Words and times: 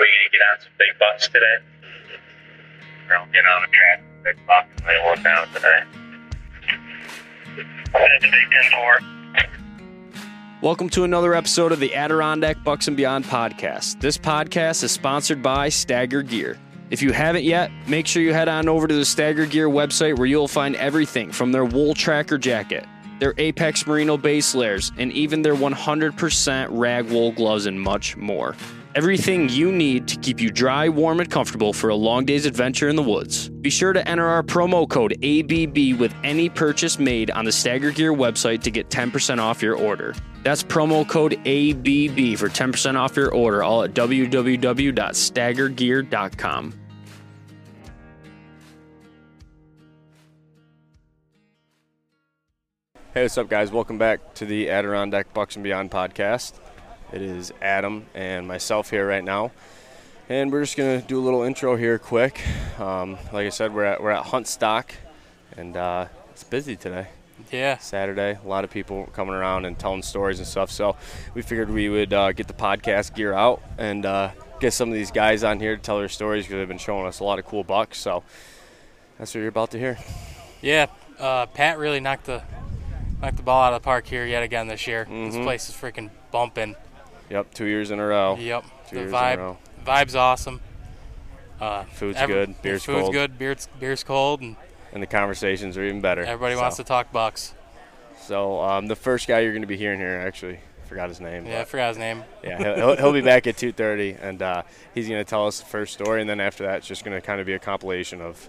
we 0.00 0.06
gonna 0.06 0.30
get 0.32 0.40
on 0.50 0.60
some 0.60 0.72
big 0.78 0.98
bucks 0.98 1.28
today? 1.28 1.56
All 3.12 3.26
getting 3.26 3.46
on 3.46 3.62
the 3.62 3.68
track. 3.68 4.02
Big 4.24 4.46
bucks. 4.46 4.68
They 4.86 4.96
will 5.04 5.22
down 5.22 5.46
today. 5.52 5.82
That's 7.54 8.22
Big 8.22 8.32
Ten. 8.50 9.50
Welcome 10.62 10.88
to 10.90 11.04
another 11.04 11.34
episode 11.34 11.72
of 11.72 11.80
the 11.80 11.94
Adirondack 11.94 12.64
Bucks 12.64 12.88
and 12.88 12.96
Beyond 12.96 13.26
podcast. 13.26 14.00
This 14.00 14.16
podcast 14.16 14.84
is 14.84 14.90
sponsored 14.90 15.42
by 15.42 15.68
Stagger 15.68 16.22
Gear. 16.22 16.58
If 16.88 17.02
you 17.02 17.12
haven't 17.12 17.44
yet, 17.44 17.70
make 17.86 18.06
sure 18.06 18.22
you 18.22 18.32
head 18.32 18.48
on 18.48 18.68
over 18.68 18.86
to 18.86 18.94
the 18.94 19.04
Stagger 19.04 19.44
Gear 19.44 19.68
website 19.68 20.16
where 20.16 20.26
you'll 20.26 20.48
find 20.48 20.76
everything 20.76 21.30
from 21.30 21.52
their 21.52 21.66
wool 21.66 21.92
tracker 21.92 22.38
jacket, 22.38 22.86
their 23.18 23.34
Apex 23.36 23.86
Merino 23.86 24.16
base 24.16 24.54
layers, 24.54 24.92
and 24.96 25.12
even 25.12 25.42
their 25.42 25.54
100% 25.54 26.68
rag 26.70 27.10
wool 27.10 27.32
gloves 27.32 27.66
and 27.66 27.78
much 27.78 28.16
more. 28.16 28.56
Everything 28.96 29.48
you 29.48 29.70
need 29.70 30.08
to 30.08 30.16
keep 30.16 30.40
you 30.40 30.50
dry, 30.50 30.88
warm, 30.88 31.20
and 31.20 31.30
comfortable 31.30 31.72
for 31.72 31.90
a 31.90 31.94
long 31.94 32.24
day's 32.24 32.44
adventure 32.44 32.88
in 32.88 32.96
the 32.96 33.02
woods. 33.02 33.48
Be 33.48 33.70
sure 33.70 33.92
to 33.92 34.08
enter 34.08 34.26
our 34.26 34.42
promo 34.42 34.88
code 34.88 35.12
ABB 35.12 36.00
with 36.00 36.12
any 36.24 36.48
purchase 36.48 36.98
made 36.98 37.30
on 37.30 37.44
the 37.44 37.52
Stagger 37.52 37.92
Gear 37.92 38.12
website 38.12 38.62
to 38.62 38.70
get 38.72 38.88
10% 38.88 39.38
off 39.38 39.62
your 39.62 39.76
order. 39.76 40.16
That's 40.42 40.64
promo 40.64 41.08
code 41.08 41.34
ABB 41.34 42.36
for 42.36 42.48
10% 42.48 42.96
off 42.96 43.16
your 43.16 43.32
order, 43.32 43.62
all 43.62 43.84
at 43.84 43.94
www.staggergear.com. 43.94 46.74
Hey, 53.14 53.22
what's 53.22 53.38
up, 53.38 53.48
guys? 53.48 53.70
Welcome 53.70 53.98
back 53.98 54.34
to 54.34 54.44
the 54.44 54.68
Adirondack 54.68 55.32
Bucks 55.32 55.54
and 55.54 55.62
Beyond 55.62 55.92
podcast. 55.92 56.54
It 57.12 57.22
is 57.22 57.52
Adam 57.60 58.06
and 58.14 58.46
myself 58.46 58.90
here 58.90 59.06
right 59.06 59.24
now, 59.24 59.50
and 60.28 60.52
we're 60.52 60.62
just 60.62 60.76
gonna 60.76 61.00
do 61.02 61.18
a 61.18 61.24
little 61.24 61.42
intro 61.42 61.74
here, 61.76 61.98
quick. 61.98 62.40
Um, 62.78 63.12
like 63.32 63.46
I 63.46 63.48
said, 63.48 63.74
we're 63.74 63.84
at 63.84 64.00
we're 64.02 64.10
at 64.12 64.26
Hunt 64.26 64.46
Stock, 64.46 64.94
and 65.56 65.76
uh, 65.76 66.06
it's 66.30 66.44
busy 66.44 66.76
today. 66.76 67.08
Yeah. 67.50 67.78
Saturday, 67.78 68.38
a 68.44 68.46
lot 68.48 68.62
of 68.62 68.70
people 68.70 69.06
coming 69.12 69.34
around 69.34 69.64
and 69.64 69.76
telling 69.76 70.02
stories 70.02 70.38
and 70.38 70.46
stuff. 70.46 70.70
So 70.70 70.94
we 71.34 71.42
figured 71.42 71.70
we 71.70 71.88
would 71.88 72.12
uh, 72.12 72.30
get 72.32 72.46
the 72.46 72.54
podcast 72.54 73.14
gear 73.14 73.32
out 73.32 73.60
and 73.78 74.06
uh, 74.06 74.30
get 74.60 74.72
some 74.72 74.88
of 74.90 74.94
these 74.94 75.10
guys 75.10 75.42
on 75.42 75.58
here 75.58 75.74
to 75.74 75.82
tell 75.82 75.98
their 75.98 76.08
stories 76.08 76.44
because 76.44 76.58
they've 76.58 76.68
been 76.68 76.78
showing 76.78 77.06
us 77.06 77.18
a 77.20 77.24
lot 77.24 77.38
of 77.40 77.46
cool 77.46 77.64
bucks. 77.64 77.98
So 77.98 78.22
that's 79.18 79.34
what 79.34 79.40
you're 79.40 79.48
about 79.48 79.70
to 79.72 79.78
hear. 79.78 79.98
Yeah. 80.60 80.86
Uh, 81.18 81.46
Pat 81.46 81.78
really 81.78 81.98
knocked 81.98 82.26
the 82.26 82.42
knocked 83.20 83.38
the 83.38 83.42
ball 83.42 83.62
out 83.64 83.72
of 83.72 83.82
the 83.82 83.84
park 83.84 84.06
here 84.06 84.26
yet 84.26 84.42
again 84.42 84.68
this 84.68 84.86
year. 84.86 85.06
This 85.06 85.34
Mhm. 85.34 85.42
place 85.42 85.68
is 85.68 85.74
freaking 85.74 86.10
bumping. 86.30 86.76
Yep, 87.30 87.54
two 87.54 87.66
years 87.66 87.90
in 87.90 87.98
a 88.00 88.06
row. 88.06 88.36
Yep. 88.38 88.64
Two 88.88 88.94
the 88.96 89.00
years 89.02 89.10
in 89.10 89.14
a 89.14 89.18
vibe 89.18 89.36
row. 89.38 89.58
vibe's 89.86 90.14
awesome. 90.16 90.60
Uh, 91.60 91.84
Food's 91.84 92.16
every- 92.16 92.34
good, 92.34 92.62
beer's 92.62 92.84
food's 92.84 93.00
cold. 93.02 93.12
good, 93.12 93.38
beer's 93.38 93.68
beer's 93.78 94.02
cold, 94.02 94.40
and 94.40 94.56
And 94.92 95.02
the 95.02 95.06
conversations 95.06 95.76
are 95.76 95.84
even 95.84 96.00
better. 96.00 96.22
everybody 96.22 96.54
So- 96.54 96.60
wants 96.62 96.76
to 96.78 96.84
talk 96.84 97.12
bucks. 97.12 97.54
So 98.22 98.60
um, 98.60 98.86
the 98.86 98.96
first 98.96 99.26
guy 99.28 99.40
you're 99.40 99.52
going 99.52 99.62
to 99.62 99.66
be 99.68 99.76
hearing 99.76 99.98
here, 100.00 100.22
actually, 100.26 100.60
forgot 100.86 101.08
his 101.08 101.20
name. 101.20 101.46
Yeah, 101.46 101.60
I 101.60 101.64
forgot 101.64 101.88
his 101.88 101.98
name. 101.98 102.24
yeah, 102.44 102.74
he'll, 102.76 102.96
he'll, 102.96 103.12
be 103.12 103.20
back 103.32 103.46
at 103.46 103.56
2:30, 103.56 104.18
and 104.22 104.42
uh, 104.42 104.62
he's 104.94 105.08
going 105.08 105.20
to 105.20 105.28
tell 105.28 105.46
us 105.46 105.60
the 105.60 105.66
first 105.66 105.92
story, 105.94 106.20
and 106.20 106.28
then 106.28 106.40
after 106.40 106.64
that, 106.64 106.78
it's 106.78 106.86
just 106.86 107.04
going 107.04 107.18
to 107.18 107.24
kind 107.24 107.40
of 107.40 107.46
be 107.46 107.54
a 107.54 107.58
compilation 107.58 108.20
of 108.20 108.48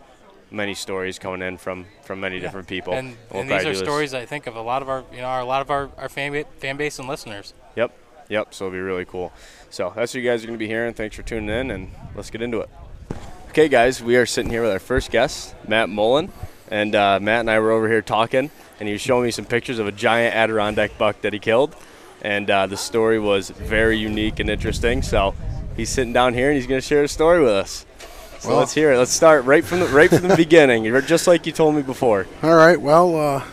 many 0.49 0.73
stories 0.73 1.17
coming 1.19 1.41
in 1.41 1.57
from 1.57 1.85
from 2.03 2.19
many 2.19 2.35
Yeah. 2.35 2.41
different 2.43 2.67
people. 2.67 2.93
And, 2.93 3.15
We'll 3.31 3.41
and 3.43 3.51
these 3.51 3.65
are 3.65 3.73
stories 3.75 4.13
I 4.13 4.25
think 4.25 4.47
of 4.47 4.55
a 4.55 4.61
lot 4.61 4.81
of 4.81 4.89
our 4.89 5.03
you 5.13 5.19
know 5.21 5.41
a 5.41 5.45
lot 5.45 5.61
of 5.61 5.69
our, 5.71 5.89
our 5.97 6.09
fan, 6.09 6.43
fan 6.59 6.75
base 6.77 6.99
and 6.99 7.07
listeners. 7.07 7.53
Yep, 7.77 7.91
yep. 8.31 8.53
So 8.53 8.65
it'll 8.65 8.73
be 8.75 8.79
really 8.81 9.05
cool. 9.05 9.31
So 9.69 9.93
that's 9.95 10.13
what 10.13 10.21
you 10.23 10.29
guys 10.29 10.43
are 10.43 10.47
going 10.47 10.57
to 10.57 10.63
be 10.63 10.67
hearing. 10.67 10.93
Thanks 10.93 11.15
for 11.15 11.21
tuning 11.23 11.49
in, 11.49 11.69
and 11.71 11.91
let's 12.15 12.29
get 12.29 12.41
into 12.41 12.59
it. 12.61 12.69
Okay, 13.49 13.67
guys, 13.67 14.01
we 14.01 14.15
are 14.15 14.25
sitting 14.25 14.49
here 14.49 14.61
with 14.63 14.71
our 14.71 14.79
first 14.79 15.11
guest, 15.11 15.53
Matt 15.67 15.89
Mullen, 15.89 16.31
and 16.69 16.95
uh, 16.95 17.19
Matt 17.21 17.41
and 17.41 17.51
I 17.51 17.59
were 17.59 17.71
over 17.71 17.87
here 17.87 18.01
talking, 18.01 18.49
and 18.79 18.87
he 18.87 18.93
was 18.93 19.01
showing 19.01 19.25
me 19.25 19.31
some 19.31 19.45
pictures 19.45 19.77
of 19.77 19.87
a 19.87 19.91
giant 19.91 20.35
Adirondack 20.35 20.97
buck 20.97 21.21
that 21.21 21.33
he 21.33 21.39
killed, 21.39 21.75
and 22.21 22.49
uh, 22.49 22.67
the 22.67 22.77
story 22.77 23.19
was 23.19 23.49
very 23.49 23.97
unique 23.97 24.39
and 24.39 24.49
interesting. 24.49 25.01
So 25.01 25.35
he's 25.75 25.89
sitting 25.89 26.13
down 26.13 26.33
here, 26.33 26.47
and 26.49 26.55
he's 26.55 26.67
going 26.67 26.79
to 26.81 26.87
share 26.87 27.03
a 27.03 27.07
story 27.09 27.41
with 27.41 27.51
us. 27.51 27.85
So 28.39 28.49
Well- 28.49 28.59
let's 28.59 28.73
hear 28.73 28.93
it. 28.93 28.97
Let's 28.97 29.11
start 29.11 29.45
right 29.45 29.63
from 29.65 29.81
the 29.81 29.87
right 29.87 30.09
from 30.09 30.27
the 30.27 30.35
beginning, 30.37 30.83
You're 30.85 31.01
just 31.15 31.27
like 31.27 31.45
you 31.45 31.51
told 31.51 31.75
me 31.75 31.81
before. 31.81 32.27
All 32.41 32.55
right. 32.55 32.79
Well, 32.79 33.15
uh, 33.15 33.43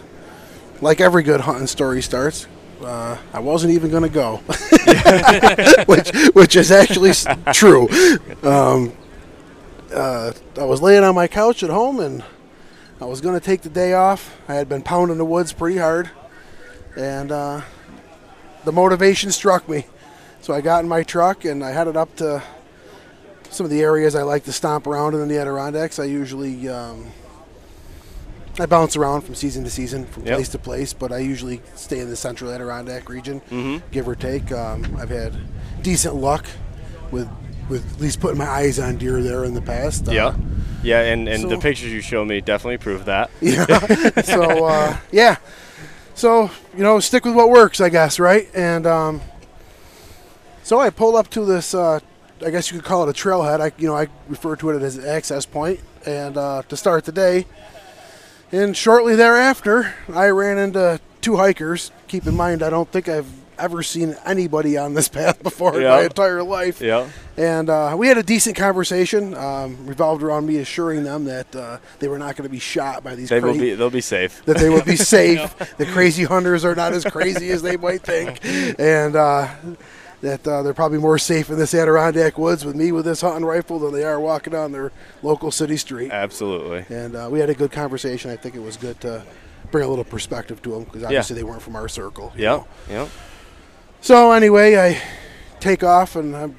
like 0.80 1.00
every 1.00 1.22
good 1.24 1.40
hunting 1.42 1.66
story 1.66 2.00
starts, 2.02 2.46
uh, 2.82 3.18
I 3.32 3.40
wasn't 3.40 3.72
even 3.72 3.90
going 3.90 4.04
to 4.04 4.08
go, 4.08 4.36
which 5.86 6.10
which 6.34 6.56
is 6.56 6.70
actually 6.70 7.12
true. 7.52 7.88
Um, 8.42 8.92
uh, 9.92 10.32
I 10.56 10.64
was 10.64 10.82
laying 10.82 11.04
on 11.04 11.14
my 11.14 11.26
couch 11.26 11.62
at 11.62 11.70
home, 11.70 12.00
and 12.00 12.24
I 13.00 13.04
was 13.04 13.20
going 13.20 13.38
to 13.38 13.44
take 13.44 13.62
the 13.62 13.70
day 13.70 13.94
off. 13.94 14.36
I 14.48 14.54
had 14.54 14.68
been 14.68 14.82
pounding 14.82 15.18
the 15.18 15.24
woods 15.24 15.52
pretty 15.52 15.78
hard, 15.78 16.10
and 16.96 17.32
uh, 17.32 17.62
the 18.64 18.72
motivation 18.72 19.30
struck 19.30 19.68
me. 19.68 19.86
So 20.40 20.54
I 20.54 20.60
got 20.60 20.82
in 20.82 20.88
my 20.88 21.02
truck 21.02 21.44
and 21.44 21.64
I 21.64 21.72
headed 21.72 21.96
up 21.96 22.14
to 22.16 22.42
some 23.50 23.64
of 23.64 23.70
the 23.70 23.80
areas 23.80 24.14
I 24.14 24.22
like 24.22 24.44
to 24.44 24.52
stomp 24.52 24.86
around 24.86 25.14
in 25.14 25.26
the 25.28 25.38
Adirondacks. 25.38 25.98
I 25.98 26.04
usually 26.04 26.68
um, 26.68 27.06
I 28.60 28.66
bounce 28.66 28.96
around 28.96 29.22
from 29.22 29.34
season 29.34 29.64
to 29.64 29.70
season, 29.70 30.04
from 30.06 30.24
Yep. 30.26 30.34
place 30.36 30.48
to 30.50 30.58
place, 30.58 30.92
but 30.92 31.12
I 31.12 31.18
usually 31.18 31.60
stay 31.74 32.00
in 32.00 32.10
the 32.10 32.16
central 32.16 32.50
Adirondack 32.52 33.08
region, 33.08 33.40
Mhm. 33.50 33.82
give 33.92 34.08
or 34.08 34.14
take. 34.14 34.50
Um, 34.52 34.96
I've 35.00 35.10
had 35.10 35.34
decent 35.82 36.14
luck 36.16 36.46
with 37.10 37.28
with 37.68 37.84
at 37.96 38.00
least 38.00 38.18
putting 38.20 38.38
my 38.38 38.48
eyes 38.48 38.78
on 38.78 38.96
deer 38.96 39.22
there 39.22 39.44
in 39.44 39.52
the 39.52 39.60
past. 39.60 40.08
Uh, 40.08 40.12
Yeah, 40.12 40.34
yeah, 40.82 41.00
and 41.02 41.28
and 41.28 41.50
the 41.50 41.58
pictures 41.58 41.92
you 41.92 42.00
show 42.00 42.24
me 42.24 42.40
definitely 42.40 42.78
prove 42.78 43.04
that. 43.04 43.28
Yeah. 43.42 43.66
so 44.22 44.64
uh, 44.64 44.96
yeah. 45.12 45.36
So 46.14 46.50
you 46.76 46.82
know, 46.82 46.98
stick 46.98 47.24
with 47.26 47.34
what 47.34 47.50
works, 47.50 47.80
I 47.80 47.90
guess, 47.90 48.18
right? 48.18 48.48
And 48.54 48.86
um, 48.86 49.20
so 50.62 50.80
I 50.80 50.90
pulled 50.90 51.14
up 51.14 51.28
to 51.30 51.44
this. 51.44 51.74
Uh, 51.74 52.00
I 52.44 52.50
guess 52.50 52.70
you 52.72 52.78
could 52.78 52.86
call 52.86 53.06
it 53.06 53.10
a 53.10 53.12
trailhead. 53.12 53.60
I 53.60 53.70
you 53.78 53.86
know 53.86 53.96
I 53.96 54.08
refer 54.28 54.56
to 54.56 54.70
it 54.70 54.82
as 54.82 54.96
an 54.96 55.06
access 55.06 55.44
point, 55.46 55.80
and 56.06 56.36
uh, 56.36 56.62
to 56.68 56.76
start 56.76 57.04
the 57.04 57.12
day. 57.12 57.46
And 58.50 58.76
shortly 58.76 59.14
thereafter, 59.14 59.94
I 60.12 60.28
ran 60.28 60.58
into 60.58 61.00
two 61.20 61.36
hikers. 61.36 61.90
Keep 62.08 62.26
in 62.26 62.36
mind, 62.36 62.62
I 62.62 62.70
don't 62.70 62.90
think 62.90 63.08
I've 63.08 63.26
ever 63.58 63.82
seen 63.82 64.16
anybody 64.24 64.78
on 64.78 64.94
this 64.94 65.08
path 65.08 65.42
before 65.42 65.76
in 65.76 65.84
my 65.84 66.02
entire 66.02 66.42
life. 66.42 66.80
Yeah. 66.80 67.08
And 67.36 67.68
uh, 67.68 67.94
we 67.98 68.08
had 68.08 68.16
a 68.18 68.22
decent 68.22 68.56
conversation, 68.56 69.34
um, 69.34 69.86
revolved 69.86 70.22
around 70.22 70.46
me 70.46 70.56
assuring 70.58 71.04
them 71.04 71.24
that 71.26 71.54
uh, 71.54 71.78
they 71.98 72.08
were 72.08 72.18
not 72.18 72.36
going 72.36 72.48
to 72.48 72.52
be 72.52 72.58
shot 72.58 73.04
by 73.04 73.14
these 73.14 73.28
They 73.28 73.40
will 73.40 73.52
be. 73.52 73.74
They'll 73.74 73.90
be 73.90 74.00
safe. 74.00 74.44
that 74.46 74.56
they 74.56 74.68
will 74.68 74.84
be 74.84 74.96
safe. 75.16 75.56
The 75.76 75.86
crazy 75.86 76.24
hunters 76.24 76.64
are 76.64 76.74
not 76.74 76.92
as 76.92 77.04
crazy 77.04 77.50
as 77.50 77.62
they 77.62 77.76
might 77.76 78.02
think, 78.02 78.40
and 78.78 79.14
uh, 79.14 79.48
that 80.20 80.46
uh, 80.46 80.62
they're 80.62 80.74
probably 80.74 80.98
more 80.98 81.18
safe 81.18 81.48
in 81.48 81.58
this 81.58 81.74
Adirondack 81.74 82.38
woods 82.38 82.64
with 82.64 82.74
me 82.74 82.90
with 82.92 83.04
this 83.04 83.20
hunting 83.20 83.44
rifle 83.44 83.78
than 83.78 83.92
they 83.92 84.04
are 84.04 84.18
walking 84.18 84.54
on 84.54 84.72
their 84.72 84.90
local 85.22 85.50
city 85.50 85.76
street. 85.76 86.10
Absolutely. 86.10 86.84
And 86.94 87.14
uh, 87.14 87.28
we 87.30 87.38
had 87.40 87.50
a 87.50 87.54
good 87.54 87.70
conversation. 87.70 88.30
I 88.30 88.36
think 88.36 88.54
it 88.54 88.62
was 88.62 88.76
good 88.76 89.00
to 89.02 89.24
bring 89.70 89.84
a 89.84 89.88
little 89.88 90.04
perspective 90.04 90.60
to 90.62 90.70
them 90.70 90.84
because 90.84 91.04
obviously 91.04 91.36
they 91.36 91.44
weren't 91.44 91.62
from 91.62 91.76
our 91.76 91.88
circle. 91.88 92.32
Yeah. 92.36 92.64
Yeah. 92.88 93.08
So 94.00 94.32
anyway, 94.32 94.76
I 94.76 95.00
take 95.60 95.84
off 95.84 96.16
and 96.16 96.36
I'm 96.36 96.56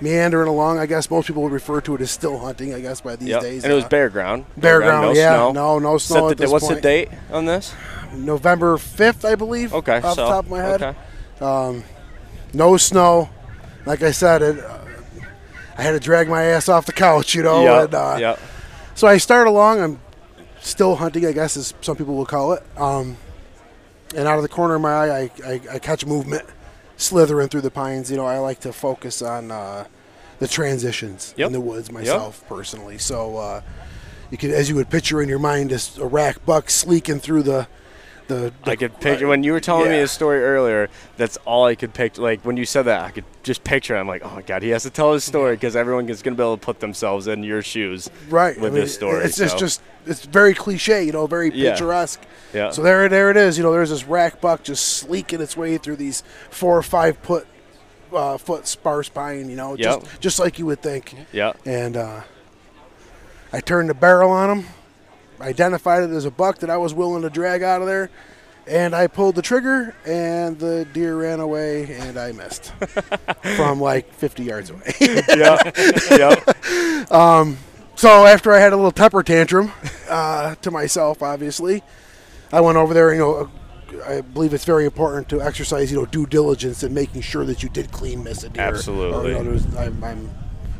meandering 0.00 0.48
along. 0.48 0.78
I 0.78 0.86
guess 0.86 1.10
most 1.10 1.26
people 1.26 1.42
would 1.44 1.52
refer 1.52 1.80
to 1.82 1.94
it 1.94 2.00
as 2.02 2.10
still 2.10 2.38
hunting. 2.38 2.74
I 2.74 2.80
guess 2.80 3.00
by 3.00 3.16
these 3.16 3.28
Yep. 3.28 3.42
days. 3.42 3.64
And 3.64 3.72
it 3.72 3.76
was 3.76 3.84
uh, 3.84 3.88
bare 3.88 4.10
ground. 4.10 4.44
bare 4.56 4.80
ground. 4.80 5.06
No 5.06 5.12
yeah, 5.12 5.36
snow. 5.36 5.52
no, 5.52 5.78
no 5.78 5.98
snow 5.98 6.26
the 6.26 6.32
at 6.32 6.36
da- 6.36 6.44
this 6.44 6.50
what's 6.52 6.66
point. 6.66 6.76
the 6.76 6.82
date 6.82 7.08
on 7.30 7.46
this? 7.46 7.74
November 8.14 8.76
fifth, 8.78 9.24
I 9.24 9.34
believe. 9.34 9.72
Okay. 9.72 9.96
off 9.98 10.14
so, 10.14 10.24
the 10.24 10.30
top 10.30 10.44
of 10.44 10.50
my 10.50 10.58
head. 10.58 10.82
Okay. 10.82 10.98
Um, 11.40 11.84
no 12.56 12.76
snow. 12.76 13.28
Like 13.84 14.02
I 14.02 14.10
said, 14.10 14.42
it, 14.42 14.58
uh, 14.58 14.78
I 15.78 15.82
had 15.82 15.92
to 15.92 16.00
drag 16.00 16.28
my 16.28 16.42
ass 16.44 16.68
off 16.68 16.86
the 16.86 16.92
couch, 16.92 17.34
you 17.34 17.42
know. 17.42 17.62
yeah. 17.62 17.84
And, 17.84 17.94
uh, 17.94 18.16
yeah. 18.18 18.36
So 18.94 19.06
I 19.06 19.18
start 19.18 19.46
along. 19.46 19.80
I'm 19.80 20.00
still 20.60 20.96
hunting, 20.96 21.26
I 21.26 21.32
guess, 21.32 21.56
as 21.56 21.74
some 21.82 21.96
people 21.96 22.14
will 22.16 22.26
call 22.26 22.52
it. 22.54 22.62
Um, 22.76 23.16
and 24.16 24.26
out 24.26 24.36
of 24.36 24.42
the 24.42 24.48
corner 24.48 24.74
of 24.76 24.80
my 24.80 24.92
eye, 24.92 25.20
I, 25.20 25.30
I, 25.46 25.60
I 25.74 25.78
catch 25.78 26.06
movement 26.06 26.44
slithering 26.96 27.48
through 27.48 27.60
the 27.60 27.70
pines. 27.70 28.10
You 28.10 28.16
know, 28.16 28.26
I 28.26 28.38
like 28.38 28.60
to 28.60 28.72
focus 28.72 29.20
on 29.20 29.50
uh, 29.50 29.86
the 30.38 30.48
transitions 30.48 31.34
Yep. 31.36 31.48
in 31.48 31.52
the 31.52 31.60
woods 31.60 31.92
myself 31.92 32.42
personally. 32.48 32.96
So 32.98 33.36
uh, 33.36 33.62
you 34.30 34.38
could, 34.38 34.50
as 34.50 34.68
you 34.70 34.74
would 34.76 34.88
picture 34.88 35.20
in 35.20 35.28
your 35.28 35.38
mind, 35.38 35.70
this 35.70 35.98
a 35.98 36.06
rack 36.06 36.44
buck 36.46 36.70
sleeking 36.70 37.20
through 37.20 37.42
the 37.42 37.68
the. 38.28 38.52
the 38.64 38.70
I 38.70 38.76
could 38.76 38.98
picture 39.00 39.26
when 39.26 39.42
you 39.42 39.52
were 39.52 39.60
telling 39.60 39.88
me 39.88 39.96
Yeah. 39.96 40.02
the 40.02 40.08
story 40.08 40.42
earlier. 40.42 40.88
That's 41.16 41.36
all 41.44 41.64
I 41.64 41.74
could 41.74 41.94
picture. 41.94 42.22
Like 42.22 42.42
when 42.42 42.56
you 42.56 42.64
said 42.64 42.82
that, 42.82 43.02
I 43.04 43.10
could 43.10 43.24
just 43.42 43.64
picture. 43.64 43.96
it. 43.96 44.00
I'm 44.00 44.08
like, 44.08 44.22
oh 44.24 44.30
my 44.34 44.42
god, 44.42 44.62
he 44.62 44.70
has 44.70 44.82
to 44.84 44.90
tell 44.90 45.12
his 45.12 45.24
story 45.24 45.56
because 45.56 45.76
everyone 45.76 46.08
is 46.08 46.22
going 46.22 46.34
to 46.34 46.40
be 46.40 46.44
able 46.44 46.56
to 46.56 46.64
put 46.64 46.80
themselves 46.80 47.26
in 47.26 47.42
your 47.42 47.62
shoes. 47.62 48.10
right 48.28 48.56
with 48.60 48.72
I 48.72 48.74
mean, 48.74 48.82
this 48.84 48.94
story, 48.94 49.24
It's 49.24 49.36
just 49.36 49.52
so. 49.54 49.58
just 49.58 49.82
it's 50.06 50.24
very 50.24 50.54
cliche, 50.54 51.02
you 51.04 51.12
know, 51.12 51.26
very 51.26 51.50
Yeah. 51.52 51.70
picturesque. 51.70 52.20
Yeah. 52.54 52.70
So 52.70 52.82
there, 52.82 53.08
there 53.08 53.30
it 53.30 53.36
is. 53.36 53.56
You 53.58 53.64
know, 53.64 53.72
there's 53.72 53.90
this 53.90 54.04
rack 54.04 54.40
buck 54.40 54.62
just 54.62 54.84
sleeking 54.98 55.40
its 55.40 55.56
way 55.56 55.78
through 55.78 55.96
these 55.96 56.22
four 56.50 56.76
or 56.78 56.82
five 56.82 57.16
foot 57.18 57.46
uh, 58.12 58.38
foot 58.38 58.68
sparse 58.68 59.08
pine, 59.08 59.50
you 59.50 59.56
know, 59.56 59.74
Yep. 59.76 60.02
just 60.02 60.20
just 60.20 60.38
like 60.38 60.58
you 60.60 60.66
would 60.66 60.80
think. 60.80 61.12
Yeah. 61.32 61.54
And 61.64 61.96
uh, 61.96 62.20
I 63.52 63.60
turned 63.60 63.90
the 63.90 63.94
barrel 63.94 64.30
on 64.30 64.58
him, 64.60 64.66
identified 65.40 66.02
it 66.04 66.10
as 66.10 66.24
a 66.24 66.30
buck 66.30 66.58
that 66.58 66.70
I 66.70 66.76
was 66.76 66.94
willing 66.94 67.22
to 67.22 67.30
drag 67.30 67.62
out 67.62 67.80
of 67.80 67.86
there, 67.86 68.10
and 68.66 68.94
I 68.94 69.06
pulled 69.06 69.34
the 69.36 69.42
trigger, 69.42 69.94
and 70.04 70.58
the 70.58 70.86
deer 70.92 71.16
ran 71.16 71.40
away, 71.40 71.94
and 71.96 72.18
I 72.18 72.32
missed 72.32 72.72
from 73.56 73.80
like 73.80 74.12
50 74.14 74.44
yards 74.44 74.70
away. 74.70 74.92
yeah. 75.00 75.58
yeah. 76.10 77.54
so 77.96 78.26
after 78.26 78.52
I 78.52 78.58
had 78.58 78.72
a 78.72 78.76
little 78.76 78.90
temper 78.92 79.22
tantrum 79.22 79.72
uh, 80.08 80.54
to 80.56 80.70
myself, 80.70 81.22
obviously, 81.22 81.82
I 82.52 82.60
went 82.60 82.76
over 82.78 82.92
there. 82.94 83.12
You 83.12 83.18
know, 83.20 83.50
I 84.04 84.20
believe 84.20 84.52
it's 84.52 84.64
very 84.64 84.84
important 84.84 85.28
to 85.28 85.40
exercise, 85.40 85.92
you 85.92 85.98
know, 85.98 86.06
due 86.06 86.26
diligence 86.26 86.82
in 86.82 86.92
making 86.92 87.22
sure 87.22 87.44
that 87.44 87.62
you 87.62 87.68
did 87.68 87.92
clean 87.92 88.24
miss 88.24 88.42
a 88.42 88.48
deer. 88.48 88.64
Absolutely. 88.64 89.34
Or, 89.34 89.38
you 89.38 89.44
know, 89.44 89.56
there's- 89.56 89.76
I'm, 89.76 90.02
I'm, 90.02 90.30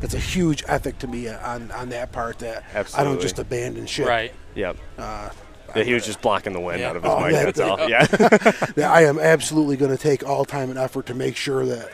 it's 0.01 0.13
a 0.13 0.19
huge 0.19 0.63
ethic 0.67 0.99
to 0.99 1.07
me 1.07 1.27
on, 1.29 1.71
on 1.71 1.89
that 1.89 2.11
part 2.11 2.39
that 2.39 2.63
I 2.95 3.03
don't 3.03 3.19
just 3.21 3.39
abandon 3.39 3.85
shit. 3.85 4.07
Right. 4.07 4.33
Yep. 4.55 4.77
Uh, 4.97 5.29
Yeah, 5.75 5.83
he 5.83 5.93
was 5.93 6.05
just 6.05 6.21
blocking 6.21 6.53
the 6.53 6.59
wind 6.59 6.79
Yeah. 6.81 6.89
out 6.89 6.95
of 6.95 7.03
his 7.03 7.11
Oh, 7.11 7.19
mic. 7.21 7.31
yeah. 7.33 7.43
That's 7.45 7.59
all. 7.59 7.77
Yeah. 7.89 8.05
that 8.07 8.89
I 8.91 9.03
am 9.03 9.19
absolutely 9.19 9.75
going 9.77 9.91
to 9.91 10.01
take 10.01 10.25
all 10.27 10.45
time 10.45 10.69
and 10.69 10.79
effort 10.79 11.05
to 11.07 11.13
make 11.13 11.35
sure 11.35 11.65
that 11.65 11.89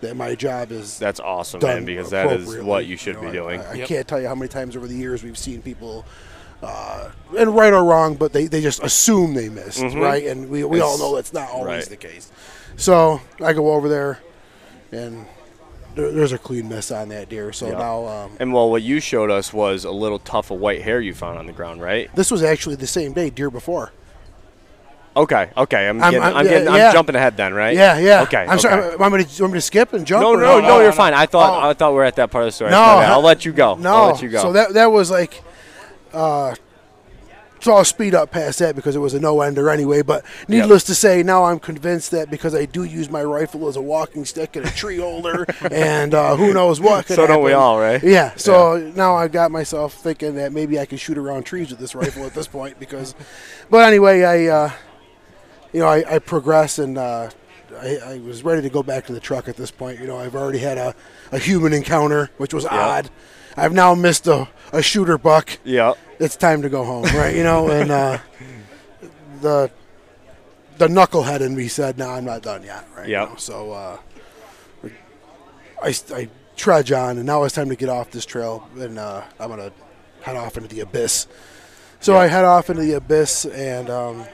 that 0.00 0.16
my 0.16 0.34
job 0.34 0.70
is 0.70 0.98
That's 0.98 1.18
awesome, 1.20 1.60
done 1.60 1.76
man, 1.76 1.84
because 1.86 2.10
that 2.10 2.30
is 2.30 2.58
what 2.58 2.84
you 2.84 2.96
should 2.98 3.14
know, 3.16 3.22
be 3.22 3.30
doing. 3.30 3.60
I, 3.60 3.70
I 3.70 3.74
Yep. 3.74 3.88
can't 3.88 4.08
tell 4.08 4.20
you 4.20 4.28
how 4.28 4.34
many 4.34 4.48
times 4.48 4.76
over 4.76 4.86
the 4.86 4.94
years 4.96 5.22
we've 5.22 5.38
seen 5.38 5.62
people, 5.62 6.04
uh, 6.62 7.08
and 7.38 7.54
right 7.56 7.72
or 7.72 7.82
wrong, 7.84 8.14
but 8.14 8.34
they, 8.34 8.46
they 8.46 8.60
just 8.60 8.82
assume 8.82 9.32
they 9.32 9.48
missed, 9.48 9.82
right? 9.94 10.26
And 10.26 10.50
we, 10.50 10.62
we 10.64 10.80
all 10.80 10.88
Mm-hmm. 10.90 10.94
It's- 10.94 10.98
know 11.00 11.14
that's 11.14 11.32
not 11.32 11.48
always 11.48 11.66
right. 11.66 11.84
the 11.88 11.96
case. 11.96 12.30
So 12.76 13.20
I 13.40 13.54
go 13.54 13.72
over 13.72 13.88
there, 13.88 14.18
and 14.92 15.24
there, 15.94 16.10
there's 16.12 16.32
a 16.32 16.38
clean 16.38 16.68
miss 16.68 16.90
on 16.90 17.08
that 17.10 17.28
deer. 17.28 17.52
So 17.52 17.66
Yeah. 17.68 17.78
now 17.78 18.06
um, 18.06 18.32
And 18.40 18.52
well, 18.52 18.70
what 18.70 18.82
you 18.82 19.00
showed 19.00 19.30
us 19.30 19.52
was 19.52 19.84
a 19.84 19.90
little 19.90 20.18
tuft 20.18 20.50
of 20.50 20.58
white 20.60 20.82
hair 20.82 21.00
you 21.00 21.14
found 21.14 21.38
on 21.38 21.46
the 21.46 21.52
ground, 21.52 21.80
right? 21.80 22.08
this 22.14 22.30
was 22.30 22.42
actually 22.42 22.76
the 22.76 22.86
same 22.86 23.12
day, 23.12 23.30
deer 23.30 23.50
before. 23.50 23.92
Okay, 25.16 25.48
okay. 25.56 25.88
I'm 25.88 26.02
I'm- 26.02 26.10
getting, 26.12 26.26
I'm, 26.26 26.34
I'm- 26.36 26.44
getting, 26.46 26.74
yeah. 26.74 26.86
I'm 26.88 26.92
jumping 26.92 27.14
ahead 27.14 27.36
then, 27.36 27.54
right? 27.54 27.76
Yeah, 27.76 27.98
yeah. 27.98 28.22
Okay. 28.22 28.44
I'm 28.48 28.58
sorry. 28.58 28.82
okay. 28.82 28.96
Want 28.96 29.14
me, 29.14 29.22
to, 29.24 29.42
want 29.44 29.52
me 29.52 29.58
to 29.58 29.60
skip 29.60 29.92
and 29.92 30.04
jump? 30.04 30.22
No, 30.22 30.34
no, 30.34 30.60
no, 30.60 30.66
no, 30.68 30.80
you're 30.80 30.90
fine. 30.90 31.14
I 31.14 31.26
thought, 31.26 31.62
Oh. 31.64 31.68
I 31.70 31.72
thought 31.72 31.92
we 31.92 32.00
are 32.00 32.04
at 32.04 32.16
that 32.16 32.32
part 32.32 32.42
of 32.42 32.48
the 32.48 32.52
story. 32.52 32.72
No, 32.72 32.80
My 32.80 32.86
bad. 33.00 33.06
ha- 33.06 33.12
I'll 33.14 33.20
let 33.22 33.44
you 33.44 33.52
go. 33.52 33.76
No, 33.76 33.94
I'll 33.94 34.06
let 34.08 34.22
you 34.22 34.28
go. 34.28 34.42
So 34.42 34.52
that 34.54 34.74
that 34.74 34.86
was 34.86 35.12
like, 35.12 35.40
uh, 36.12 36.56
so 37.64 37.72
I'll 37.72 37.84
speed 37.84 38.14
up 38.14 38.30
past 38.30 38.58
that 38.58 38.76
because 38.76 38.94
it 38.94 38.98
was 38.98 39.14
a 39.14 39.20
no 39.20 39.40
ender 39.40 39.70
anyway. 39.70 40.02
But 40.02 40.22
needless 40.48 40.84
to 40.84 40.94
say, 40.94 41.22
now 41.22 41.44
I'm 41.44 41.58
convinced 41.58 42.10
that 42.10 42.30
because 42.30 42.54
I 42.54 42.66
do 42.66 42.84
use 42.84 43.08
my 43.08 43.24
rifle 43.24 43.66
as 43.68 43.76
a 43.76 43.80
walking 43.80 44.26
stick 44.26 44.54
and 44.56 44.66
a 44.66 44.70
tree 44.70 44.98
holder, 44.98 45.46
and 45.70 46.12
uh, 46.12 46.36
who 46.36 46.52
knows 46.52 46.78
what. 46.78 47.08
So 47.08 47.26
don't 47.26 47.42
we 47.42 47.54
all, 47.54 47.78
right? 47.80 48.02
Yeah. 48.02 48.34
So 48.36 48.92
now 48.94 49.16
I've 49.16 49.32
got 49.32 49.50
myself 49.50 49.94
thinking 49.94 50.34
that 50.34 50.52
maybe 50.52 50.78
I 50.78 50.84
can 50.84 50.98
shoot 50.98 51.16
around 51.16 51.44
trees 51.44 51.70
with 51.70 51.78
this 51.78 51.94
rifle 51.94 52.26
at 52.26 52.34
this 52.34 52.46
point 52.46 52.78
because, 52.78 53.14
but 53.70 53.88
anyway, 53.88 54.24
I, 54.24 54.46
uh, 54.46 54.72
you 55.72 55.80
know, 55.80 55.88
I, 55.88 56.16
I 56.16 56.18
progress 56.18 56.78
and. 56.78 56.98
Uh, 56.98 57.30
I, 57.76 57.96
I 57.96 58.18
was 58.18 58.44
ready 58.44 58.62
to 58.62 58.68
go 58.68 58.84
back 58.84 59.06
to 59.06 59.12
the 59.12 59.18
truck 59.18 59.48
at 59.48 59.56
this 59.56 59.72
point. 59.72 59.98
You 59.98 60.06
know, 60.06 60.16
I've 60.16 60.36
already 60.36 60.60
had 60.60 60.78
a, 60.78 60.94
a 61.32 61.40
human 61.40 61.72
encounter, 61.72 62.30
which 62.36 62.54
was 62.54 62.64
odd. 62.64 63.10
I've 63.56 63.72
now 63.72 63.94
missed 63.94 64.26
a, 64.26 64.48
a 64.72 64.82
shooter 64.82 65.18
buck. 65.18 65.58
yeah. 65.64 65.94
It's 66.20 66.36
time 66.36 66.62
to 66.62 66.68
go 66.68 66.84
home, 66.84 67.04
right? 67.06 67.34
You 67.34 67.42
know, 67.42 67.68
and 67.70 67.90
uh, 67.90 68.18
the 69.40 69.68
the 70.78 70.86
knucklehead 70.86 71.40
in 71.40 71.56
me 71.56 71.66
said, 71.66 71.98
"No, 71.98 72.08
I'm 72.08 72.24
not 72.24 72.42
done 72.42 72.62
yet." 72.62 72.86
Right? 72.96 73.08
Yep. 73.08 73.40
So 73.40 73.72
uh, 73.72 73.98
I, 75.82 75.94
I 76.14 76.28
trudge 76.56 76.92
on, 76.92 77.16
and 77.18 77.26
now 77.26 77.42
it's 77.42 77.54
time 77.56 77.68
to 77.68 77.74
get 77.76 77.88
off 77.88 78.12
this 78.12 78.24
trail, 78.24 78.68
and 78.78 78.96
uh, 78.96 79.24
I'm 79.40 79.50
gonna 79.50 79.72
head 80.22 80.36
off 80.36 80.56
into 80.56 80.68
the 80.68 80.80
abyss. 80.80 81.26
So 81.98 82.16
I 82.16 82.28
head 82.28 82.44
off 82.44 82.70
into 82.70 82.82
the 82.82 82.92
abyss, 82.92 83.44
and 83.46 83.90
um, 83.90 84.24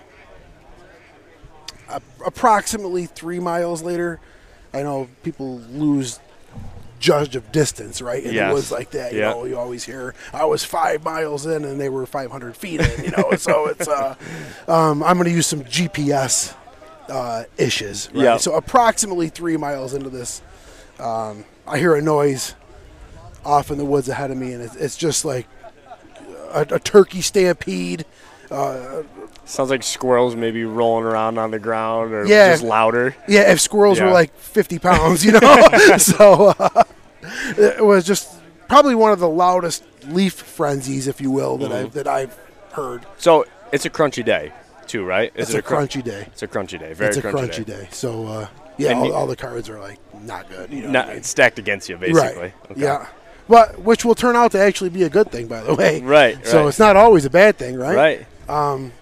approximately 2.25 3.07
three 3.07 3.41
miles 3.41 3.83
later, 3.83 4.21
I 4.75 4.83
know 4.83 5.09
people 5.23 5.59
lose 5.71 6.21
judge 7.01 7.35
of 7.35 7.51
distance, 7.51 8.01
right? 8.01 8.23
In 8.23 8.33
Yes. 8.35 8.49
the 8.51 8.55
woods 8.55 8.71
like 8.71 8.91
that, 8.93 9.13
you 9.13 9.19
Yeah. 9.21 9.31
know, 9.31 9.45
you 9.47 9.59
always 9.59 9.83
hear 9.85 10.15
I 10.33 10.45
was 10.45 10.63
five 10.65 11.03
miles 11.05 11.47
in 11.47 11.65
and 11.65 11.81
they 11.81 11.89
were 11.89 12.07
500 12.07 12.57
feet 12.57 12.81
in, 12.81 13.05
you 13.05 13.11
know. 13.11 13.33
so 13.37 13.67
it's 13.67 13.89
uh, 13.89 14.15
um, 14.69 15.03
I'm 15.03 15.17
going 15.17 15.25
to 15.29 15.35
use 15.35 15.47
some 15.49 15.65
GPS 15.65 16.55
uh, 17.09 17.45
issues, 17.57 18.09
right? 18.15 18.23
Yeah. 18.23 18.37
So 18.37 18.55
approximately 18.55 19.29
three 19.31 19.57
miles 19.57 19.95
into 19.95 20.11
this, 20.11 20.43
um, 21.01 21.45
I 21.67 21.79
hear 21.79 21.95
a 21.97 22.03
noise 22.03 22.55
off 23.45 23.71
in 23.71 23.79
the 23.79 23.85
woods 23.85 24.09
ahead 24.09 24.31
of 24.31 24.37
me, 24.37 24.53
and 24.53 24.63
it's, 24.63 24.77
it's 24.77 24.97
just 24.97 25.25
like 25.25 25.47
a, 26.53 26.67
a 26.71 26.79
turkey 26.79 27.23
stampede. 27.23 28.05
Sounds 29.45 29.71
like 29.71 29.83
squirrels 29.83 30.37
maybe 30.37 30.65
rolling 30.65 31.05
around 31.05 31.39
on 31.39 31.51
the 31.51 31.59
ground 31.59 32.13
or 32.13 32.25
Yeah. 32.27 32.51
just 32.53 32.63
louder. 32.63 33.17
Yeah, 33.27 33.51
if 33.51 33.61
squirrels 33.61 34.01
were 34.01 34.11
like 34.11 34.37
50 34.39 34.79
pounds, 34.79 35.25
you 35.25 35.33
know. 35.41 35.69
so 35.99 36.55
uh, 36.59 36.85
it 37.57 37.85
was 37.85 38.05
just 38.05 38.29
probably 38.69 38.95
one 38.95 39.13
of 39.13 39.19
the 39.21 39.29
loudest 39.29 39.85
leaf 40.09 40.35
frenzies, 40.35 41.07
if 41.09 41.21
you 41.21 41.31
will, 41.31 41.57
that 41.59 41.71
Mm-hmm. 41.71 41.87
I've 41.87 41.93
that 41.95 42.07
I've 42.09 42.39
heard. 42.73 43.05
So 43.19 43.45
it's 43.73 43.85
a 43.85 43.91
crunchy 43.91 44.25
day, 44.25 44.53
too, 44.87 45.05
right? 45.05 45.33
Is 45.35 45.49
It's 45.49 45.55
it 45.55 45.59
a 45.59 45.63
cr- 45.63 45.75
crunchy 45.77 46.03
day. 46.05 46.23
It's 46.29 46.43
a 46.43 46.49
crunchy 46.49 46.79
day. 46.79 46.93
Very 46.93 47.09
it's 47.09 47.19
a 47.19 47.23
crunchy, 47.23 47.49
crunchy 47.49 47.65
day. 47.67 47.81
day. 47.83 47.89
So 47.91 48.27
uh, 48.27 48.49
yeah, 48.79 48.93
all, 48.95 49.07
you- 49.07 49.13
all 49.13 49.27
the 49.27 49.37
cards 49.37 49.69
are 49.69 49.79
like 49.81 49.99
not 50.23 50.49
good. 50.49 50.71
You 50.73 50.83
know 50.83 50.91
Not, 50.91 51.05
I 51.07 51.09
mean? 51.09 51.17
it's 51.19 51.29
stacked 51.29 51.59
against 51.59 51.89
you, 51.89 51.97
basically. 51.97 52.43
Right. 52.43 52.55
Okay. 52.71 52.81
Yeah. 52.81 53.07
But 53.49 53.81
which 53.81 54.05
will 54.05 54.15
turn 54.15 54.37
out 54.37 54.53
to 54.53 54.61
actually 54.61 54.91
be 54.91 55.03
a 55.03 55.09
good 55.11 55.33
thing, 55.33 55.47
by 55.49 55.61
the 55.63 55.75
way. 55.75 56.01
Right, 56.05 56.47
So 56.47 56.61
right. 56.61 56.69
it's 56.69 56.79
not 56.79 56.95
always 56.97 57.25
a 57.25 57.31
bad 57.31 57.57
thing, 57.57 57.77
right? 57.77 57.97
Right. 57.97 58.27
Um, 58.49 58.93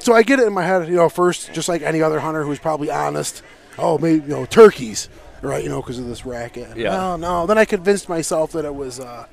So 0.00 0.12
I 0.12 0.22
get 0.22 0.40
it 0.40 0.46
in 0.46 0.52
my 0.52 0.64
head, 0.64 0.88
you 0.88 0.94
know, 0.96 1.08
first, 1.08 1.52
just 1.52 1.68
like 1.68 1.82
any 1.82 2.02
other 2.02 2.20
hunter 2.20 2.42
who's 2.44 2.58
probably 2.58 2.90
honest. 2.90 3.42
Oh, 3.78 3.96
maybe 3.98 4.22
you 4.24 4.28
know 4.30 4.44
turkeys, 4.44 5.08
right? 5.42 5.62
You 5.62 5.68
know, 5.70 5.80
because 5.80 5.98
of 5.98 6.06
this 6.06 6.24
racket. 6.26 6.76
Yeah. 6.76 6.90
No, 6.90 7.16
no. 7.16 7.46
Then 7.46 7.58
I 7.58 7.64
convinced 7.64 8.08
myself 8.08 8.52
that 8.52 8.64
it 8.64 8.74
was 8.74 9.00
uh, 9.00 9.26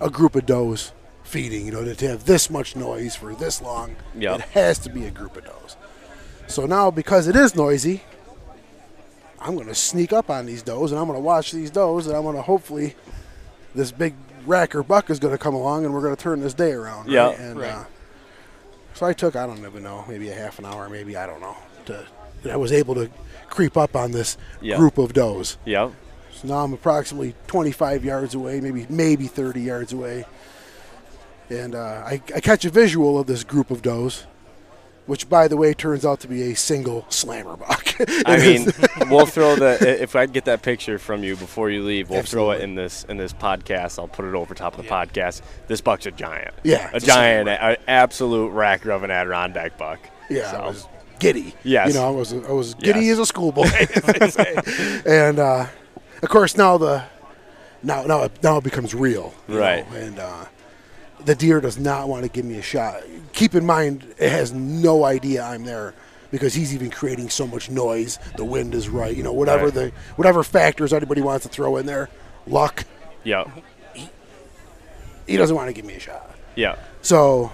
a 0.00 0.10
group 0.10 0.34
of 0.36 0.46
does 0.46 0.92
feeding. 1.22 1.66
You 1.66 1.72
know, 1.72 1.94
to 1.94 2.08
have 2.08 2.24
this 2.24 2.50
much 2.50 2.76
noise 2.76 3.14
for 3.16 3.34
this 3.34 3.60
long, 3.62 3.96
Yeah. 4.16 4.34
it 4.36 4.40
has 4.42 4.78
to 4.80 4.90
be 4.90 5.04
a 5.06 5.10
group 5.10 5.36
of 5.36 5.44
does. 5.44 5.76
So 6.46 6.66
now, 6.66 6.90
because 6.90 7.26
it 7.28 7.36
is 7.36 7.54
noisy, 7.54 8.02
I'm 9.40 9.54
going 9.54 9.66
to 9.68 9.74
sneak 9.74 10.12
up 10.12 10.30
on 10.30 10.46
these 10.46 10.62
does, 10.62 10.90
and 10.92 10.98
I'm 11.00 11.06
going 11.06 11.18
to 11.18 11.22
watch 11.24 11.52
these 11.52 11.70
does, 11.70 12.06
and 12.06 12.16
I'm 12.16 12.22
going 12.22 12.36
to 12.36 12.42
hopefully 12.42 12.94
this 13.74 13.90
big 13.92 14.14
rack 14.46 14.74
or 14.74 14.82
buck 14.82 15.10
is 15.10 15.18
going 15.18 15.32
to 15.34 15.38
come 15.38 15.54
along, 15.54 15.84
and 15.84 15.92
we're 15.92 16.02
going 16.02 16.14
to 16.16 16.22
turn 16.22 16.40
this 16.40 16.54
day 16.54 16.72
around. 16.72 17.10
Yeah. 17.10 17.28
Right? 17.28 17.38
And, 17.38 17.58
Right. 17.60 17.70
Uh, 17.72 17.84
so 18.94 19.06
I 19.06 19.12
took, 19.12 19.34
I 19.34 19.44
don't 19.46 19.58
even 19.58 19.82
know, 19.82 20.04
maybe 20.08 20.28
a 20.28 20.34
half 20.34 20.60
an 20.60 20.66
hour, 20.66 20.88
maybe, 20.88 21.16
I 21.16 21.26
don't 21.26 21.40
know. 21.40 21.56
To, 21.86 22.06
and 22.44 22.52
I 22.52 22.56
was 22.56 22.70
able 22.70 22.94
to 22.94 23.10
creep 23.54 23.76
up 23.76 23.94
on 23.96 24.10
this 24.12 24.36
Yeah. 24.60 24.76
group 24.76 24.98
of 24.98 25.12
does. 25.12 25.56
Yeah. 25.64 25.90
So 26.32 26.48
now 26.48 26.64
I'm 26.64 26.72
approximately 26.72 27.34
25 27.46 28.04
yards 28.04 28.34
away, 28.34 28.60
maybe 28.60 28.86
maybe 28.90 29.26
30 29.28 29.60
yards 29.62 29.92
away. 29.92 30.24
And 31.50 31.74
uh, 31.74 31.78
I, 32.04 32.20
I 32.34 32.40
catch 32.40 32.64
a 32.64 32.70
visual 32.70 33.18
of 33.18 33.26
this 33.26 33.44
group 33.44 33.70
of 33.70 33.82
does, 33.82 34.26
which, 35.06 35.28
by 35.28 35.46
the 35.46 35.56
way, 35.58 35.74
turns 35.74 36.04
out 36.06 36.20
to 36.20 36.28
be 36.28 36.50
a 36.50 36.54
single 36.56 37.04
slammer 37.10 37.56
buck. 37.56 37.94
I 38.26 38.38
mean, 38.38 38.66
we'll 39.10 39.26
throw 39.26 39.54
the 39.54 40.02
if 40.02 40.16
I 40.16 40.24
get 40.26 40.46
that 40.46 40.62
picture 40.62 40.98
from 40.98 41.22
you 41.22 41.36
before 41.36 41.68
you 41.70 41.82
leave, 41.82 42.08
we'll 42.10 42.22
throw 42.22 42.50
it 42.52 42.62
in 42.62 42.74
this 42.74 43.04
in 43.08 43.18
this 43.18 43.32
podcast. 43.34 43.98
I'll 43.98 44.08
put 44.08 44.24
it 44.24 44.34
over 44.34 44.54
top 44.54 44.72
of 44.76 44.78
the 44.78 44.86
Yeah. 44.88 45.04
podcast. 45.04 45.42
This 45.68 45.80
buck's 45.82 46.06
a 46.06 46.10
giant. 46.10 46.54
Yeah, 46.64 46.90
a 46.92 46.96
it's 46.96 47.04
a 47.04 47.08
giant, 47.08 47.48
an 47.48 47.76
absolute 47.86 48.52
racker 48.52 48.94
of 48.96 49.02
an 49.04 49.10
Adirondack 49.10 49.76
buck. 49.78 50.00
yeah, 50.30 50.50
So, 50.50 50.56
I 50.56 50.66
was 50.66 50.86
giddy. 51.18 51.54
Yes. 51.64 51.88
You 51.88 51.94
know, 51.94 52.06
I 52.06 52.10
was 52.10 52.32
I 52.32 52.52
was 52.52 52.74
giddy 52.74 53.00
Yes. 53.06 53.12
as 53.14 53.18
a 53.20 53.26
schoolboy, 53.26 53.64
as 54.20 54.36
and 55.06 55.38
uh, 55.38 55.66
of 56.22 56.28
course 56.28 56.56
now 56.56 56.78
the 56.78 57.04
now 57.82 58.02
now 58.04 58.22
it, 58.24 58.42
now 58.42 58.56
it 58.58 58.64
becomes 58.64 58.94
real, 58.94 59.34
Right. 59.48 59.90
know, 59.90 59.96
and 59.98 60.18
uh, 60.18 60.44
the 61.24 61.34
deer 61.34 61.60
does 61.60 61.78
not 61.78 62.08
want 62.08 62.22
to 62.24 62.28
give 62.28 62.44
me 62.44 62.58
a 62.58 62.62
shot. 62.62 63.02
Keep 63.32 63.54
in 63.54 63.64
mind, 63.66 64.06
it 64.18 64.30
has 64.30 64.52
no 64.52 65.04
idea 65.04 65.42
I'm 65.42 65.64
there 65.64 65.94
because 66.30 66.52
he's 66.54 66.74
even 66.74 66.90
creating 66.90 67.28
so 67.30 67.46
much 67.46 67.70
noise. 67.70 68.18
The 68.36 68.44
wind 68.44 68.74
is 68.74 68.88
right, 68.88 69.14
you 69.16 69.22
know, 69.22 69.32
whatever 69.32 69.66
Right. 69.66 69.74
the 69.74 69.92
whatever 70.16 70.42
factors 70.42 70.92
anybody 70.92 71.20
wants 71.22 71.44
to 71.44 71.48
throw 71.48 71.76
in 71.76 71.86
there, 71.86 72.08
luck. 72.46 72.84
yeah, 73.22 73.44
He 75.26 75.36
doesn't 75.36 75.54
want 75.56 75.68
to 75.68 75.72
give 75.72 75.84
me 75.84 75.94
a 75.94 76.00
shot. 76.00 76.34
yeah, 76.56 76.76
So 77.00 77.50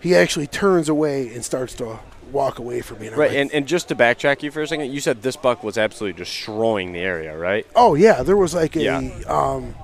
he 0.00 0.14
actually 0.16 0.46
turns 0.46 0.88
away 0.88 1.32
and 1.34 1.44
starts 1.44 1.74
to 1.74 1.98
walk 2.32 2.58
away 2.58 2.80
from 2.80 3.00
me. 3.00 3.08
And 3.08 3.16
right. 3.16 3.30
like, 3.30 3.38
And 3.38 3.52
and 3.52 3.66
just 3.66 3.88
to 3.88 3.94
backtrack 3.96 4.42
you 4.42 4.50
for 4.50 4.62
a 4.62 4.66
second, 4.66 4.92
you 4.92 5.00
said 5.00 5.22
this 5.22 5.36
buck 5.36 5.62
was 5.62 5.76
absolutely 5.78 6.18
destroying 6.18 6.92
the 6.92 7.00
area, 7.00 7.36
right? 7.36 7.66
Oh 7.74 7.94
yeah, 7.94 8.22
there 8.22 8.36
was 8.36 8.54
like 8.54 8.76
a 8.76 8.82
Yeah. 8.82 8.98
um, 9.28 9.74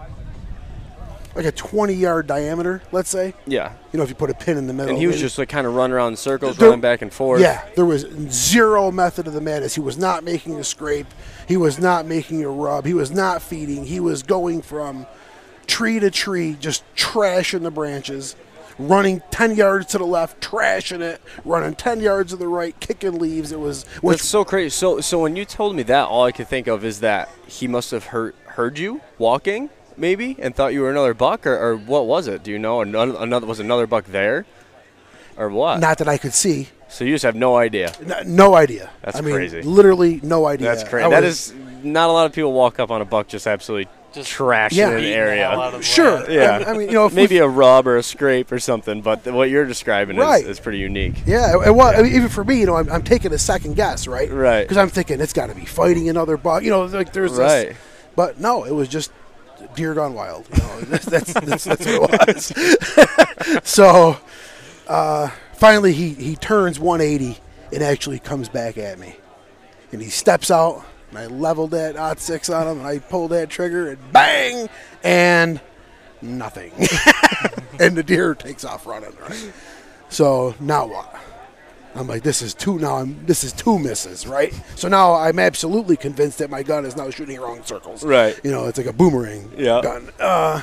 like 1.35 1.45
a 1.45 1.53
20 1.53 1.93
yard 1.93 2.27
diameter, 2.27 2.83
let's 2.93 3.11
say. 3.11 3.35
Yeah. 3.47 3.75
You 3.93 3.99
know, 3.99 4.03
if 4.03 4.09
you 4.09 4.15
put 4.15 4.31
a 4.31 4.35
pin 4.35 4.57
in 4.57 4.67
the 4.67 4.73
middle. 4.73 4.91
And 4.91 4.99
he 4.99 5.07
was 5.07 5.21
just 5.21 5.37
like 5.37 5.51
kind 5.51 5.67
of 5.67 5.75
running 5.75 5.95
around 5.95 6.13
in 6.15 6.17
circles, 6.17 6.57
There- 6.57 6.69
running 6.71 6.81
back 6.81 7.03
and 7.03 7.13
forth. 7.13 7.43
Yeah, 7.43 7.63
there 7.75 7.85
was 7.85 8.07
zero 8.31 8.91
method 8.91 9.27
of 9.27 9.35
the 9.35 9.41
madness. 9.43 9.75
He 9.75 9.81
was 9.83 9.99
not 9.99 10.25
making 10.25 10.55
a 10.59 10.65
scrape. 10.65 11.07
He 11.47 11.59
was 11.59 11.79
not 11.79 12.07
making 12.07 12.43
a 12.43 12.49
rub. 12.49 12.87
He 12.87 12.95
was 12.95 13.11
not 13.11 13.43
feeding. 13.43 13.85
He 13.85 14.01
was 14.01 14.23
going 14.23 14.63
from 14.63 15.07
tree 15.67 16.01
to 16.01 16.11
tree, 16.11 16.57
just 16.59 16.83
trashing 16.97 17.63
the 17.63 17.71
branches, 17.71 18.35
running 18.79 19.23
10 19.31 19.57
yards 19.57 19.87
to 19.87 19.99
the 19.99 20.05
left, 20.05 20.41
trashing 20.41 21.01
it, 21.01 21.21
running 21.45 21.75
10 21.75 22.01
yards 22.01 22.31
to 22.33 22.37
the 22.37 22.49
right, 22.49 22.79
kicking 22.81 23.19
leaves. 23.19 23.53
It 23.53 23.61
was, 23.61 23.85
which 24.03 24.19
That's 24.19 24.29
so 24.29 24.45
crazy. 24.45 24.71
So, 24.71 25.01
so 25.01 25.19
when 25.21 25.37
you 25.37 25.45
told 25.45 25.75
me 25.77 25.83
that, 25.85 26.05
all 26.09 26.25
I 26.25 26.33
could 26.33 26.49
think 26.49 26.67
of 26.67 26.85
is 26.85 27.01
that 27.01 27.29
he 27.47 27.67
must 27.69 27.91
have 27.91 28.07
heard 28.07 28.35
heard 28.47 28.79
you 28.79 29.01
walking, 29.19 29.69
maybe, 29.99 30.35
and 30.39 30.55
thought 30.55 30.73
you 30.73 30.81
were 30.81 30.91
another 30.91 31.13
buck, 31.15 31.47
or, 31.47 31.55
or 31.59 31.77
what 31.77 32.07
was 32.07 32.27
it? 32.27 32.43
Do 32.43 32.51
you 32.51 32.59
know? 32.59 32.81
Another, 32.81 33.15
another 33.19 33.47
was 33.47 33.61
another 33.61 33.87
buck 33.87 34.07
there, 34.07 34.47
or 35.37 35.51
what? 35.51 35.79
not 35.81 35.99
that 35.99 36.09
I 36.09 36.17
could 36.17 36.33
see. 36.33 36.69
so 36.89 37.05
you 37.05 37.15
just 37.15 37.25
have 37.25 37.37
no 37.37 37.57
idea. 37.57 37.93
N- 38.01 38.35
No 38.37 38.55
idea. 38.55 38.91
That's 39.03 39.19
I 39.19 39.21
mean, 39.21 39.35
crazy. 39.35 39.61
Literally 39.63 40.21
no 40.23 40.47
idea. 40.47 40.69
That's 40.69 40.85
crazy. 40.89 41.11
That 41.11 41.25
is 41.25 41.53
not 41.83 42.09
a 42.09 42.13
lot 42.13 42.25
of 42.27 42.33
people 42.33 42.53
walk 42.53 42.79
up 42.81 42.91
on 42.91 43.03
a 43.03 43.05
buck 43.05 43.29
just 43.29 43.47
absolutely 43.47 43.91
Just 44.17 44.33
trashing 44.33 44.73
Yeah. 44.77 44.89
an 44.91 44.97
beating 44.97 45.11
the 45.11 45.17
hell 45.17 45.29
area. 45.29 45.49
out 45.49 45.75
of 45.75 45.81
the 45.81 45.83
Sure. 45.83 46.15
land. 46.21 46.33
Yeah. 46.33 46.65
I, 46.67 46.71
I 46.71 46.73
mean, 46.77 46.89
you 46.89 46.95
know, 46.95 47.07
if 47.07 47.13
Maybe 47.15 47.39
a 47.39 47.47
rub 47.47 47.87
or 47.87 47.97
a 47.97 48.03
scrape 48.03 48.51
or 48.51 48.59
something, 48.59 49.01
but 49.03 49.23
th- 49.25 49.35
what 49.35 49.51
you're 49.51 49.65
describing 49.67 50.17
Right. 50.17 50.43
is, 50.43 50.49
is 50.49 50.61
pretty 50.61 50.79
unique. 50.79 51.15
Yeah, 51.27 51.53
it 51.65 51.75
was. 51.75 51.95
I 51.99 52.03
mean, 52.03 52.15
even 52.15 52.29
for 52.29 52.43
me, 52.45 52.61
you 52.61 52.67
know, 52.67 52.77
I'm, 52.77 52.91
I'm 52.91 53.03
taking 53.03 53.33
a 53.33 53.39
second 53.39 53.75
guess, 53.77 54.07
right? 54.07 54.31
Right. 54.33 54.63
Because 54.63 54.79
I'm 54.79 54.89
thinking 54.89 55.21
it's 55.21 55.33
got 55.33 55.49
to 55.51 55.55
be 55.55 55.65
fighting 55.67 56.09
another 56.09 56.37
buck. 56.37 56.63
You 56.63 56.71
know, 56.71 56.85
like 56.87 57.13
there's 57.13 57.33
Right. 57.33 57.69
this. 57.69 57.77
But 58.17 58.41
no, 58.41 58.65
it 58.65 58.73
was 58.73 58.89
just 58.89 59.13
deer 59.75 59.93
gone 59.95 60.15
wild. 60.15 60.47
You 60.53 60.63
know, 60.63 60.81
that's, 60.81 61.05
that's, 61.05 61.33
that's, 61.35 61.65
that's 61.65 61.87
what 61.87 62.29
it 62.29 62.29
was. 62.29 63.61
so 63.69 64.17
uh, 64.89 65.29
finally, 65.55 65.93
he, 65.93 66.11
he 66.15 66.37
turns 66.37 66.81
180 66.81 67.39
and 67.73 67.83
actually 67.83 68.19
comes 68.19 68.49
back 68.49 68.79
at 68.79 68.99
me. 68.99 69.17
And 69.93 70.01
he 70.01 70.09
steps 70.09 70.51
out, 70.51 70.85
and 71.17 71.33
I 71.33 71.35
leveled 71.35 71.71
that 71.73 71.97
aught 71.97 72.21
six 72.21 72.51
on 72.51 72.67
him, 72.67 72.79
and 72.79 72.87
I 72.87 72.99
pulled 72.99 73.31
that 73.31 73.49
trigger, 73.49 73.89
and 73.91 74.13
bang! 74.13 74.69
And 75.03 75.61
nothing. 76.21 76.73
and 77.81 77.97
the 77.97 78.03
deer 78.03 78.35
takes 78.35 78.65
off 78.65 78.87
running, 78.87 79.15
right? 79.21 79.53
So 80.09 80.55
now 80.61 80.87
what? 80.87 81.15
I'm 81.95 82.07
like, 82.07 82.23
this 82.23 82.43
is 82.43 82.53
two 82.53 82.79
now. 82.79 82.97
I'm 82.97 83.25
this 83.25 83.43
is 83.43 83.53
two 83.53 83.79
misses, 83.79 84.27
right? 84.27 84.53
So 84.75 84.89
now 84.89 85.15
I'm 85.15 85.39
absolutely 85.39 85.97
convinced 85.97 86.39
that 86.39 86.51
my 86.51 86.63
gun 86.63 86.85
is 86.85 86.95
now 86.95 87.09
shooting 87.09 87.41
wrong 87.41 87.63
circles. 87.63 88.05
Right. 88.05 88.39
You 88.45 88.51
know, 88.51 88.67
it's 88.67 88.77
like 88.77 88.87
a 88.87 88.93
boomerang 88.93 89.51
Yeah. 89.57 89.81
gun. 89.83 90.11
Uh, 90.21 90.61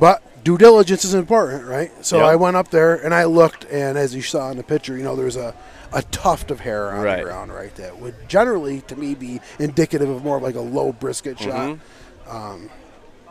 but 0.00 0.20
due 0.42 0.58
diligence 0.58 1.04
is 1.04 1.14
important, 1.14 1.64
right? 1.66 1.92
So. 2.04 2.20
I 2.20 2.34
went 2.34 2.56
up 2.56 2.70
there 2.70 2.96
and 2.96 3.14
I 3.14 3.24
looked, 3.24 3.64
and 3.70 3.96
as 3.96 4.16
you 4.16 4.22
saw 4.22 4.50
in 4.50 4.56
the 4.56 4.64
picture, 4.64 4.96
you 4.96 5.04
know, 5.04 5.14
there's 5.14 5.36
a 5.36 5.54
a 5.94 6.02
tuft 6.02 6.50
of 6.50 6.60
hair 6.60 6.90
on 6.90 7.02
Right. 7.02 7.18
the 7.18 7.24
ground, 7.24 7.52
right? 7.52 7.74
That 7.76 7.98
would 8.00 8.28
generally, 8.28 8.80
to 8.82 8.96
me, 8.96 9.14
be 9.14 9.40
indicative 9.58 10.08
of 10.08 10.24
more 10.24 10.36
of 10.38 10.42
like 10.42 10.54
a 10.54 10.60
low 10.60 10.92
brisket 10.92 11.38
shot. 11.38 11.78
Mm-hmm. 11.78 12.36
Um, 12.36 12.70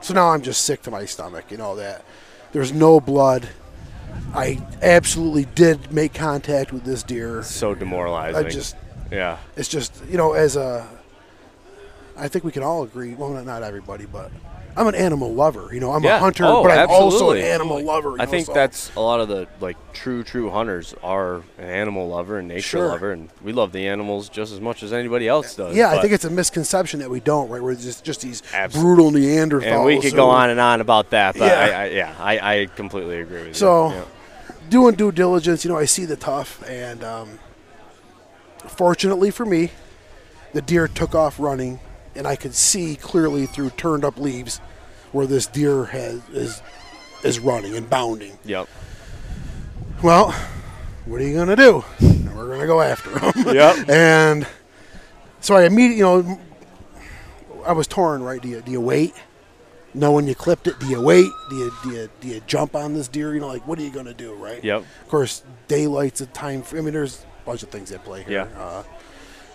so 0.02 0.14
now 0.14 0.30
I'm 0.30 0.42
just 0.42 0.64
sick 0.64 0.82
to 0.84 0.92
my 0.92 1.06
stomach, 1.06 1.46
you 1.50 1.58
know 1.58 1.76
that 1.76 2.04
there's 2.52 2.74
no 2.74 3.00
blood. 3.00 3.50
I 4.34 4.62
absolutely 4.82 5.46
did 5.56 5.92
make 5.92 6.14
contact 6.14 6.74
with 6.74 6.84
this 6.84 7.04
deer. 7.04 7.44
So 7.44 7.74
demoralizing. 7.74 8.46
I 8.46 8.50
just, 8.50 8.76
yeah. 9.10 9.38
it's 9.56 9.70
just, 9.70 10.04
you 10.10 10.18
know, 10.18 10.34
as 10.34 10.56
a, 10.56 10.88
I 12.18 12.28
think 12.28 12.44
we 12.44 12.52
can 12.52 12.64
all 12.64 12.84
agree. 12.84 13.16
Well, 13.16 13.30
not, 13.30 13.46
not 13.46 13.64
everybody, 13.64 14.06
but 14.06 14.32
I'm 14.78 14.88
an 14.88 14.96
animal 14.96 15.34
lover. 15.34 15.70
You 15.74 15.80
know, 15.80 15.92
I'm 15.92 16.04
Yeah. 16.04 16.16
a 16.18 16.20
hunter, 16.20 16.46
Oh, 16.46 16.64
but 16.64 16.72
I'm 16.78 16.90
also 16.90 17.32
an 17.32 17.40
animal 17.42 17.82
lover. 17.84 18.14
I 18.20 18.26
know, 18.26 18.32
think 18.32 18.46
so- 18.48 18.54
that's 18.54 18.92
a 18.96 19.00
lot 19.02 19.20
of 19.20 19.28
the 19.28 19.48
like 19.60 19.76
true 19.94 20.24
true 20.24 20.50
hunters 20.50 20.96
are 21.04 21.38
an 21.58 21.66
animal 21.66 22.08
lover 22.08 22.38
and 22.40 22.48
nature 22.48 22.62
Sure. 22.62 22.88
lover, 22.88 23.12
and 23.12 23.30
we 23.44 23.52
love 23.54 23.72
the 23.74 23.88
animals 23.88 24.30
just 24.30 24.54
as 24.54 24.62
much 24.62 24.82
as 24.84 24.94
anybody 24.94 25.28
else 25.28 25.56
does. 25.56 25.76
Yeah, 25.76 25.90
I 25.92 26.00
think 26.02 26.14
it's 26.14 26.26
a 26.26 26.30
misconception 26.30 27.00
that 27.02 27.10
we 27.10 27.20
don't. 27.20 27.50
Right, 27.50 27.62
we're 27.62 27.76
just 27.76 28.04
just 28.04 28.22
these 28.22 28.42
Abs- 28.54 28.76
brutal 28.76 29.12
Neanderthals. 29.12 29.64
and 29.66 29.84
we 29.86 30.00
could 30.00 30.16
go 30.16 30.30
on 30.30 30.50
and 30.50 30.60
on 30.60 30.80
about 30.82 31.10
that, 31.12 31.38
but 31.38 31.46
Yeah. 31.46 31.60
I, 31.60 31.82
I, 31.84 31.86
yeah, 31.88 32.14
I, 32.20 32.54
I 32.62 32.66
completely 32.76 33.20
agree 33.20 33.44
with 33.48 33.58
So, 33.58 33.90
you. 33.90 33.96
Yeah. 33.96 34.02
doing 34.70 34.96
due 34.96 35.12
diligence, 35.12 35.66
you 35.66 35.72
know, 35.72 35.78
I 35.78 35.86
see 35.86 36.06
the 36.06 36.16
tough, 36.16 36.64
and 36.70 37.04
um, 37.04 37.40
fortunately 38.68 39.32
for 39.32 39.46
me, 39.46 39.72
the 40.54 40.62
deer 40.62 40.88
took 40.88 41.16
off 41.16 41.40
running, 41.40 41.80
and 42.16 42.28
I 42.28 42.36
could 42.36 42.54
see 42.54 42.96
clearly 42.96 43.46
through 43.46 43.72
turned 43.72 44.04
up 44.06 44.18
leaves 44.18 44.58
where 45.12 45.26
this 45.28 45.46
deer 45.48 45.86
has 45.86 46.22
is 46.30 46.62
is 47.24 47.40
running 47.40 47.76
and 47.76 47.90
bounding. 47.90 48.38
Yep. 48.46 48.68
Well, 50.04 50.32
what 51.06 51.22
are 51.22 51.24
you 51.28 51.36
gonna 51.36 51.56
do? 51.56 51.84
We're 52.36 52.50
gonna 52.50 52.68
go 52.68 52.82
after 52.82 53.18
him. 53.20 53.34
Yep. 53.56 53.90
and 53.90 54.48
so 55.40 55.56
I 55.56 55.66
immediately, 55.66 55.98
you 55.98 56.04
know, 56.04 56.40
I 57.66 57.74
was 57.74 57.88
torn. 57.88 58.24
Right? 58.24 58.42
Do 58.42 58.48
you 58.48 58.62
do 58.62 58.72
you 58.72 58.82
wait? 58.82 59.14
Know 59.94 60.14
when 60.14 60.26
you 60.26 60.36
clipped 60.36 60.68
it? 60.68 60.80
Do 60.80 60.88
you 60.88 61.02
wait? 61.02 61.30
Do 61.50 61.56
you 61.58 61.72
do 61.84 61.90
you, 61.92 62.10
do 62.22 62.28
you 62.30 62.42
jump 62.48 62.76
on 62.76 62.94
this 62.94 63.08
deer? 63.08 63.34
You 63.34 63.42
know, 63.42 63.48
like 63.48 63.68
what 63.68 63.78
are 63.78 63.84
you 63.84 63.92
gonna 63.92 64.14
do? 64.14 64.34
Right? 64.34 64.64
Yep. 64.64 64.82
Of 64.82 65.08
course, 65.10 65.44
daylight's 65.68 66.22
a 66.22 66.28
time. 66.28 66.64
I 66.72 66.76
mean, 66.76 66.94
there's 66.94 67.24
a 67.24 67.46
bunch 67.46 67.62
of 67.62 67.70
things 67.70 67.92
at 67.92 68.04
play 68.04 68.24
here. 68.24 68.48
Yeah. 68.54 68.62
Uh, 68.62 68.84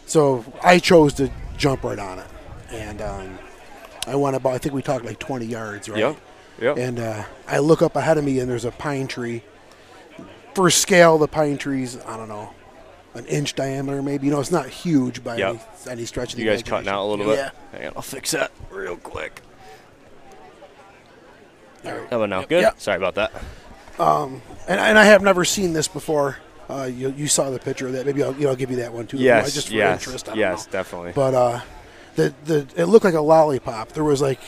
so 0.07 0.45
I 0.63 0.79
chose 0.79 1.15
to 1.15 1.31
jump 1.57 1.83
right 1.85 1.99
on 1.99 2.19
it, 2.19 2.27
and 2.71 3.01
um, 3.03 3.39
I 4.07 4.17
went 4.17 4.37
about. 4.37 4.53
I 4.55 4.59
think 4.59 4.75
we 4.75 4.83
talked 4.83 5.05
like 5.05 5.19
20 5.19 5.47
yards, 5.47 5.89
right? 5.89 5.99
Yep. 5.99 6.17
Yep. 6.61 6.79
And 6.79 6.99
uh, 6.99 7.25
I 7.47 7.59
look 7.59 7.83
up 7.83 7.97
ahead 7.97 8.17
of 8.19 8.25
me, 8.25 8.39
and 8.41 8.51
there's 8.51 8.65
a 8.65 8.71
pine 8.71 9.07
tree. 9.07 9.43
For 10.55 10.71
scale, 10.71 11.19
the 11.19 11.29
pine 11.29 11.59
tree's 11.59 11.99
I 12.07 12.17
don't 12.17 12.29
know, 12.29 12.55
an 13.15 13.27
inch 13.27 13.55
diameter, 13.55 14.01
maybe. 14.03 14.27
You 14.27 14.33
know, 14.33 14.41
it's 14.41 14.51
not 14.51 14.69
huge 14.69 15.23
by 15.23 15.37
Yep. 15.37 15.51
any, 15.87 15.93
any 15.93 16.05
stretch 16.07 16.33
of 16.33 16.37
the 16.39 16.45
you 16.45 16.51
guys 16.51 16.63
cutting 16.63 16.89
out 16.89 17.05
a 17.05 17.07
little 17.07 17.27
imagination. 17.27 17.53
bit? 17.73 17.79
Hang 17.81 17.89
on, 17.89 17.97
I'll 17.97 18.03
fix 18.03 18.31
that 18.31 18.53
real 18.71 18.97
quick. 18.97 19.43
Yeah. 21.85 21.93
There 21.93 22.01
go. 22.01 22.19
How 22.19 22.23
about? 22.25 22.49
Good. 22.49 22.63
Yep. 22.63 22.81
Sorry 22.81 22.97
about 22.97 23.15
that. 23.17 23.33
Um, 23.99 24.43
And, 24.69 24.81
and 24.81 24.99
I 24.99 25.05
have 25.05 25.23
never 25.23 25.45
seen 25.45 25.73
this 25.73 25.89
before. 25.89 26.39
Uh, 26.69 26.85
you, 26.93 27.11
you 27.17 27.29
saw 27.29 27.51
the 27.51 27.59
picture 27.59 27.87
of 27.87 27.93
that. 27.93 28.07
Maybe 28.07 28.23
I'll, 28.23 28.35
you 28.35 28.43
know, 28.45 28.49
I'll 28.51 28.57
give 28.57 28.71
you 28.71 28.79
that 28.79 28.93
one 28.93 29.07
too. 29.07 29.19
Yes. 29.19 29.55
Just 29.55 29.69
for 29.69 29.75
yes. 29.75 30.05
interest. 30.05 30.29
Yes. 30.35 30.67
know. 30.67 30.73
Definitely. 30.73 31.13
But 31.15 31.35
uh, 31.35 31.61
the 32.17 32.35
the 32.45 32.67
it 32.77 32.87
looked 32.87 33.05
like 33.05 33.15
a 33.15 33.21
lollipop. 33.21 33.93
There 33.93 34.05
was 34.05 34.21
like 34.21 34.41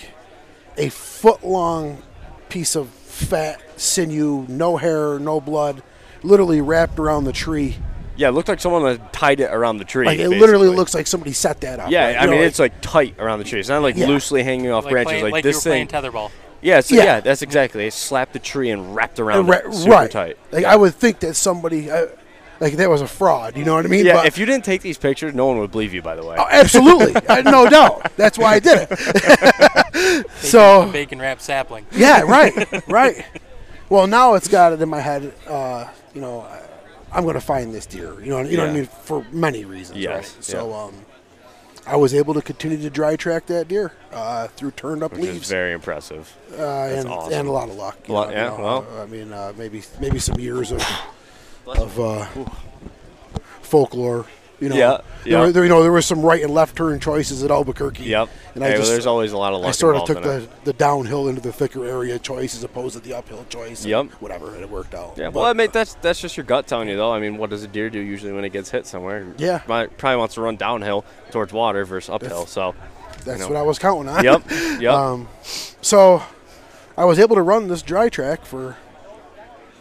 a 0.77 0.89
foot 0.91 1.45
long 1.45 2.03
piece 2.49 2.75
of 2.77 2.89
fat 2.89 3.61
sinew, 3.81 4.47
no 4.49 4.77
hair, 4.77 5.19
no 5.19 5.41
blood, 5.41 5.83
literally 6.23 6.61
wrapped 6.61 6.99
around 6.99 7.25
the 7.25 7.33
tree. 7.33 7.77
yeah, 8.17 8.29
it 8.29 8.33
looked 8.33 8.49
like 8.49 8.61
someone 8.61 8.83
had 8.85 9.13
tied 9.13 9.41
it 9.41 9.51
around 9.53 9.77
the 9.79 9.85
tree. 9.85 10.07
Like 10.07 10.19
it 10.19 10.29
literally 10.29 10.69
looks 10.69 10.95
like 10.95 11.07
somebody 11.07 11.33
set 11.33 11.61
that 11.61 11.79
up. 11.81 11.91
Yeah, 11.91 12.07
right? 12.07 12.17
I 12.23 12.25
know, 12.25 12.33
mean 12.33 12.41
like- 12.41 12.49
it's 12.49 12.59
like 12.59 12.81
tight 12.81 13.15
around 13.19 13.39
the 13.39 13.45
tree. 13.45 13.61
It's 13.61 13.69
not 13.69 13.83
like 13.83 13.97
Yeah. 13.97 14.07
loosely 14.07 14.43
hanging 14.43 14.71
off 14.71 14.85
Like, 14.85 14.93
branches. 14.93 15.11
playing, 15.11 15.25
like, 15.25 15.33
like 15.33 15.45
you 15.45 15.51
this 15.53 15.65
were 15.65 15.71
playing 15.71 15.87
thing. 15.89 16.03
tetherball. 16.03 16.31
Yeah, 16.61 16.81
so 16.81 16.97
Yeah. 16.97 17.05
yeah. 17.05 17.21
that's 17.21 17.43
exactly. 17.43 17.85
They 17.85 17.91
slapped 17.91 18.33
the 18.33 18.41
tree 18.41 18.71
and 18.71 18.95
wrapped 18.97 19.21
around 19.21 19.47
Ra- 19.47 19.59
it 19.59 19.73
super 19.75 19.91
right. 19.93 20.11
tight. 20.11 20.39
Like 20.51 20.65
I 20.65 20.75
would 20.75 20.95
think 20.95 21.21
that 21.21 21.35
somebody, 21.37 21.89
uh, 21.91 22.07
like 22.61 22.75
that 22.75 22.89
was 22.91 23.01
a 23.01 23.07
fraud. 23.07 23.57
You 23.57 23.65
know 23.65 23.75
what 23.75 23.85
I 23.85 23.89
mean? 23.89 24.05
Yeah, 24.07 24.15
But- 24.15 24.27
if 24.27 24.39
you 24.39 24.47
didn't 24.47 24.65
take 24.65 24.83
these 24.83 24.99
pictures, 24.99 25.35
no 25.35 25.47
one 25.47 25.59
would 25.59 25.71
believe 25.71 25.95
you. 25.95 26.03
By 26.03 26.17
the 26.17 26.25
way. 26.25 26.37
Oh, 26.39 26.47
absolutely, 26.51 27.15
Uh, 27.29 27.43
no 27.43 27.69
doubt. 27.69 28.13
That's 28.17 28.39
why 28.39 28.55
I 28.55 28.59
did 28.61 28.89
it. 28.91 30.31
so 30.39 30.91
Bacon 30.93 31.19
wrapped 31.21 31.43
sapling. 31.43 31.87
Yeah, 31.93 32.21
right, 32.27 32.55
right. 32.89 33.25
Well, 33.89 34.07
now 34.07 34.35
it's 34.35 34.49
got 34.49 34.73
it 34.73 34.83
in 34.83 34.89
my 34.89 35.01
head. 35.01 35.33
Uh, 35.47 35.89
you 36.15 36.21
know, 36.21 36.41
I- 36.43 36.63
I'm 37.11 37.23
going 37.23 37.35
to 37.35 37.41
find 37.41 37.73
this 37.75 37.87
deer. 37.87 38.21
You 38.21 38.29
know, 38.31 38.41
you 38.41 38.57
know 38.59 38.65
what 38.65 38.71
I 38.71 38.75
mean 38.75 38.85
for 38.87 39.25
many 39.33 39.65
reasons. 39.65 39.99
Yes, 39.99 40.35
Right? 40.35 40.45
So, 40.45 40.69
yeah. 40.69 40.83
um, 40.85 40.95
I 41.87 41.97
was 41.97 42.13
able 42.13 42.35
to 42.35 42.43
continue 42.43 42.77
to 42.77 42.91
dry 42.91 43.17
track 43.17 43.47
that 43.47 43.67
deer 43.69 43.93
uh, 44.13 44.49
through 44.49 44.73
turned 44.73 45.03
up 45.03 45.13
which 45.13 45.23
leaves 45.23 45.45
is 45.45 45.49
very 45.49 45.73
impressive. 45.73 46.37
uh, 46.53 46.63
and, 46.63 47.09
awesome. 47.09 47.33
and 47.33 47.49
a 47.49 47.51
lot 47.51 47.71
of 47.71 47.77
luck. 47.77 47.97
you 48.07 48.13
Lot- 48.13 48.29
know, 48.29 48.35
yeah, 48.35 48.53
you 48.53 48.59
know, 48.59 48.63
well. 48.63 49.01
I 49.03 49.07
mean, 49.07 49.33
uh, 49.33 49.55
maybe 49.57 49.83
maybe 49.99 50.19
some 50.19 50.39
years 50.39 50.71
of 50.71 50.83
of 51.77 51.99
uh, 52.01 52.27
folklore. 53.63 54.27
You 54.61 54.71
know, 54.71 54.75
Yeah, 54.77 54.99
There, 55.23 55.33
yeah. 55.33 55.41
were- 55.41 55.53
there, 55.53 55.63
you 55.63 55.69
know, 55.69 55.83
there 55.85 55.93
was 55.93 56.05
some 56.05 56.21
right 56.21 56.43
and 56.43 56.53
left 56.53 56.75
turn 56.75 56.99
choices 56.99 57.45
at 57.45 57.51
Albuquerque. 57.53 58.03
Yep. 58.03 58.29
And 58.57 58.65
Hey, 58.65 58.71
I 58.71 58.73
well, 58.73 58.79
just 58.81 58.91
there's 58.91 59.07
always 59.07 59.31
a 59.31 59.39
lot 59.39 59.53
of 59.53 59.61
luck 59.61 59.69
I 59.69 59.71
sort 59.71 59.95
of 59.95 60.05
took 60.05 60.21
the, 60.21 60.49
the 60.65 60.73
downhill 60.73 61.29
into 61.29 61.41
the 61.41 61.53
thicker 61.53 61.85
area 61.85 62.19
choice 62.19 62.57
as 62.57 62.65
opposed 62.65 62.95
to 62.97 63.01
the 63.01 63.13
uphill 63.15 63.47
choice. 63.49 63.83
and 63.83 63.91
Yep. 63.91 64.07
Whatever, 64.21 64.55
and 64.57 64.63
it 64.65 64.69
worked 64.69 64.97
out. 64.97 65.15
Yeah, 65.17 65.27
But, 65.27 65.35
well, 65.35 65.45
I 65.45 65.53
mean 65.53 65.69
that's 65.73 65.95
that's 66.03 66.21
just 66.21 66.37
your 66.37 66.43
gut 66.45 66.67
telling 66.67 66.89
you 66.89 66.97
though. 66.97 67.13
I 67.13 67.21
mean, 67.21 67.37
what 67.39 67.51
does 67.51 67.63
a 67.63 67.69
deer 67.69 67.89
do 67.89 68.01
usually 68.01 68.33
when 68.33 68.45
it 68.45 68.51
gets 68.53 68.69
hit 68.69 68.85
somewhere? 68.85 69.33
Yeah. 69.39 69.61
Might- 69.69 69.97
probably 69.97 70.17
wants 70.17 70.35
to 70.35 70.41
run 70.41 70.57
downhill 70.57 71.05
towards 71.31 71.53
water 71.53 71.85
versus 71.85 72.11
uphill. 72.11 72.47
So, 72.47 72.75
that's 73.25 73.39
you 73.39 73.45
know. 73.45 73.49
what 73.55 73.57
I 73.57 73.63
was 73.63 73.79
counting 73.79 74.09
on. 74.09 74.25
yep, 74.25 74.43
yep, 74.81 74.93
Um, 74.93 75.29
so 75.83 76.21
I 76.97 77.05
was 77.05 77.21
able 77.21 77.37
to 77.37 77.43
run 77.43 77.69
this 77.69 77.83
dry 77.83 78.09
track 78.09 78.45
for 78.45 78.77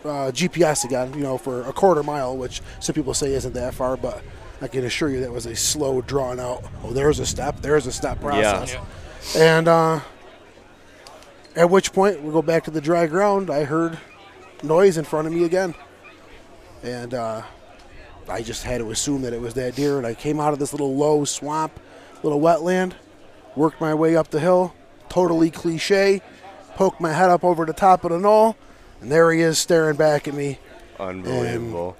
uh, 0.07 0.31
GPS 0.31 0.83
again, 0.85 1.13
you 1.13 1.21
know, 1.21 1.37
for 1.37 1.61
a 1.63 1.73
quarter 1.73 2.03
mile, 2.03 2.35
which 2.37 2.61
some 2.79 2.93
people 2.93 3.13
say 3.13 3.33
isn't 3.33 3.53
that 3.53 3.73
far, 3.73 3.97
but 3.97 4.21
I 4.61 4.67
can 4.67 4.83
assure 4.85 5.09
you 5.09 5.19
that 5.21 5.31
was 5.31 5.45
a 5.45 5.55
slow, 5.55 6.01
drawn 6.01 6.39
out. 6.39 6.63
Oh, 6.83 6.91
there's 6.91 7.19
a 7.19 7.25
step, 7.25 7.61
there's 7.61 7.85
a 7.87 7.91
step 7.91 8.19
process, 8.19 8.73
Yeah. 8.73 9.41
and 9.41 9.67
uh, 9.67 9.99
At 11.55 11.69
which 11.69 11.91
point 11.93 12.21
we 12.21 12.31
go 12.31 12.41
back 12.41 12.63
to 12.65 12.71
the 12.71 12.81
dry 12.81 13.07
ground. 13.07 13.49
I 13.49 13.63
heard 13.63 13.97
noise 14.63 14.97
in 14.97 15.05
front 15.05 15.27
of 15.27 15.33
me 15.33 15.43
again, 15.43 15.73
and 16.83 17.13
uh, 17.13 17.41
I 18.29 18.41
just 18.43 18.63
had 18.63 18.79
to 18.79 18.91
assume 18.91 19.21
that 19.23 19.33
it 19.33 19.41
was 19.41 19.53
that 19.55 19.75
deer. 19.75 19.97
And 19.97 20.05
I 20.05 20.13
came 20.13 20.39
out 20.39 20.53
of 20.53 20.59
this 20.59 20.71
little 20.73 20.95
low 20.95 21.25
swamp, 21.25 21.79
little 22.23 22.39
wetland, 22.39 22.93
worked 23.55 23.81
my 23.81 23.93
way 23.93 24.15
up 24.15 24.29
the 24.29 24.39
hill. 24.39 24.73
Totally 25.09 25.49
cliche. 25.49 26.21
Poked 26.75 27.01
my 27.01 27.11
head 27.11 27.29
up 27.31 27.43
over 27.43 27.65
the 27.65 27.73
top 27.73 28.03
of 28.03 28.11
the 28.11 28.19
knoll, 28.19 28.55
and 29.01 29.11
there 29.11 29.31
he 29.31 29.41
is 29.41 29.57
staring 29.59 29.95
back 29.95 30.27
at 30.27 30.33
me. 30.33 30.59
Unbelievable. 30.99 31.97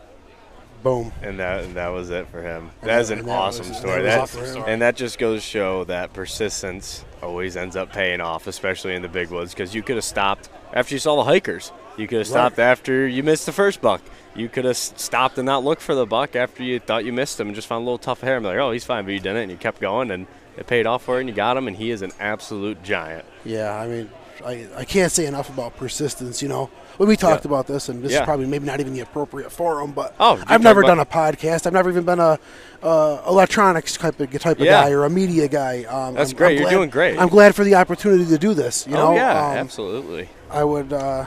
Boom. 0.84 1.12
And 1.24 1.40
that 1.40 1.64
and 1.64 1.76
that 1.76 1.88
was 1.90 2.10
it 2.12 2.28
for 2.30 2.42
him. 2.42 2.70
And 2.82 2.90
That's 2.90 3.10
an 3.10 3.26
that 3.26 3.32
awesome 3.32 3.68
was- 3.70 3.78
story. 3.78 4.04
that 4.04 4.20
awesome 4.20 4.46
story. 4.46 4.72
and 4.72 4.82
that 4.82 4.96
just 4.96 5.18
goes 5.18 5.42
to 5.42 5.48
show 5.48 5.84
that 5.86 6.14
persistence 6.14 7.04
always 7.22 7.58
ends 7.58 7.76
up 7.76 7.92
paying 7.92 8.22
off, 8.22 8.46
especially 8.48 8.94
in 8.96 9.02
the 9.02 9.08
big 9.08 9.30
woods. 9.32 9.54
Because 9.54 9.74
you 9.74 9.82
could 9.82 9.96
have 9.96 10.06
stopped 10.06 10.50
after 10.74 10.94
you 10.96 11.00
saw 11.00 11.16
the 11.16 11.24
hikers. 11.24 11.72
You 11.98 12.08
could 12.08 12.20
have 12.20 12.28
stopped 12.28 12.60
after 12.60 13.08
you 13.08 13.24
missed 13.24 13.48
the 13.48 13.52
first 13.52 13.82
buck. 13.82 14.02
You 14.36 14.50
could 14.50 14.66
have 14.66 14.78
stopped 14.78 15.40
and 15.40 15.48
not 15.48 15.64
looked 15.64 15.82
for 15.82 15.96
the 15.96 16.06
buck 16.06 16.36
after 16.36 16.62
you 16.62 16.80
thought 16.80 17.06
you 17.06 17.12
missed 17.12 17.40
him 17.40 17.48
and 17.48 17.56
just 17.56 17.68
found 17.68 17.82
a 17.82 17.86
little 17.86 17.98
tough 17.98 18.22
hair 18.22 18.36
and 18.38 18.44
be 18.44 18.50
like, 18.50 18.60
oh, 18.60 18.72
he's 18.72 18.84
fine, 18.86 19.04
but 19.04 19.14
you 19.14 19.20
didn't, 19.20 19.38
and 19.38 19.52
you 19.52 19.58
kept 19.58 19.82
going 19.82 20.12
and 20.12 20.28
it 20.58 20.68
paid 20.68 20.86
off 20.86 21.04
for 21.04 21.16
you 21.16 21.22
and 21.22 21.30
you 21.30 21.34
got 21.34 21.58
him, 21.58 21.68
and 21.68 21.76
he 21.76 21.90
is 21.90 22.04
an 22.04 22.12
absolute 22.20 22.84
giant. 22.84 23.26
Yeah, 23.44 23.74
I 23.76 23.88
mean, 23.88 24.10
I, 24.46 24.68
I 24.78 24.86
can't 24.86 25.12
say 25.12 25.26
enough 25.26 25.50
about 25.50 25.76
persistence. 25.76 26.44
You 26.44 26.50
know, 26.50 26.70
when 26.98 27.08
we 27.10 27.16
talked 27.16 27.46
Yeah. 27.46 27.50
about 27.52 27.68
this, 27.68 27.90
and 27.90 28.04
this 28.04 28.12
Yeah. 28.12 28.20
is 28.20 28.26
probably 28.26 28.46
maybe 28.46 28.66
not 28.66 28.80
even 28.80 28.94
the 28.94 29.00
appropriate 29.02 29.52
forum, 29.52 29.92
but 29.96 30.14
Oh, 30.20 30.40
I've 30.48 30.62
never 30.62 30.82
done 30.82 31.00
a 31.00 31.06
podcast. 31.06 31.66
I've 31.66 31.74
never 31.74 31.90
even 31.90 32.04
been 32.04 32.20
a 32.20 32.38
uh, 32.84 33.22
electronics 33.28 33.98
type 33.98 34.20
of 34.20 34.32
type 34.40 34.60
of 34.60 34.66
Yeah. 34.66 34.84
guy 34.84 34.92
or 34.92 35.04
a 35.06 35.10
media 35.10 35.48
guy. 35.48 35.84
Um, 35.86 36.14
That's 36.14 36.30
I'm- 36.30 36.38
great. 36.38 36.48
I'm 36.48 36.54
You're 36.58 36.64
glad- 36.66 36.72
doing 36.78 36.90
great. 36.92 37.20
I'm 37.20 37.28
glad 37.30 37.56
for 37.56 37.64
the 37.64 37.74
opportunity 37.76 38.26
to 38.28 38.38
do 38.38 38.54
this. 38.54 38.86
You 38.86 38.94
know, 38.94 39.08
oh 39.10 39.16
yeah, 39.16 39.52
Um, 39.52 39.58
absolutely. 39.58 40.30
I 40.52 40.64
would. 40.64 40.94
Uh, 40.94 41.26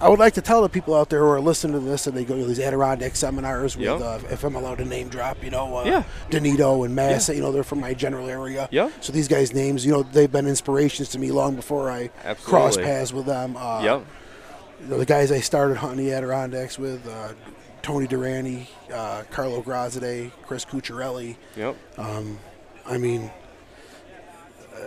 I 0.00 0.08
would 0.08 0.18
like 0.18 0.34
to 0.34 0.40
tell 0.40 0.62
the 0.62 0.68
people 0.68 0.96
out 0.96 1.10
there 1.10 1.20
who 1.20 1.28
are 1.28 1.40
listening 1.40 1.74
to 1.74 1.86
this 1.88 2.08
and 2.08 2.16
they 2.16 2.24
go 2.24 2.34
to 2.36 2.44
these 2.44 2.58
Adirondack 2.58 3.14
seminars 3.14 3.76
with, 3.76 3.86
Yeah. 3.86 3.92
uh, 3.94 4.18
if 4.32 4.42
I'm 4.42 4.56
allowed 4.56 4.78
to 4.78 4.84
name 4.84 5.06
drop, 5.08 5.36
you 5.44 5.50
know, 5.50 5.76
uh, 5.76 5.84
Yeah. 5.84 6.02
Donito 6.28 6.84
and 6.84 6.92
Massa, 6.96 7.36
you 7.36 7.40
know, 7.40 7.52
they're 7.52 7.62
from 7.62 7.78
my 7.80 7.94
general 7.94 8.28
area. 8.28 8.68
Yeah. 8.72 8.88
So 9.00 9.12
these 9.12 9.28
guys' 9.28 9.54
names, 9.54 9.86
you 9.86 9.92
know, 9.92 10.02
they've 10.02 10.32
been 10.32 10.48
inspirations 10.48 11.08
to 11.10 11.20
me 11.20 11.30
long 11.30 11.54
before 11.54 11.88
I 11.88 12.08
crossed 12.42 12.78
Absolutely. 12.78 12.82
paths 12.84 13.12
with 13.12 13.26
them. 13.26 13.56
Uh, 13.56 13.80
Yep. 13.84 14.02
You 14.82 14.88
know, 14.88 14.98
the 14.98 15.06
guys 15.06 15.32
I 15.32 15.40
started 15.40 15.76
hunting 15.76 16.04
the 16.04 16.12
Adirondacks 16.12 16.78
with, 16.78 17.06
uh, 17.08 17.32
Tony 17.82 18.06
Durante, 18.06 18.68
uh, 18.92 19.22
Carlo 19.30 19.60
Grazide, 19.60 20.30
Chris 20.46 20.64
Cucciarelli. 20.64 21.36
Yep. 21.56 21.76
I 21.98 22.98
mean, 22.98 23.30
uh, 24.74 24.86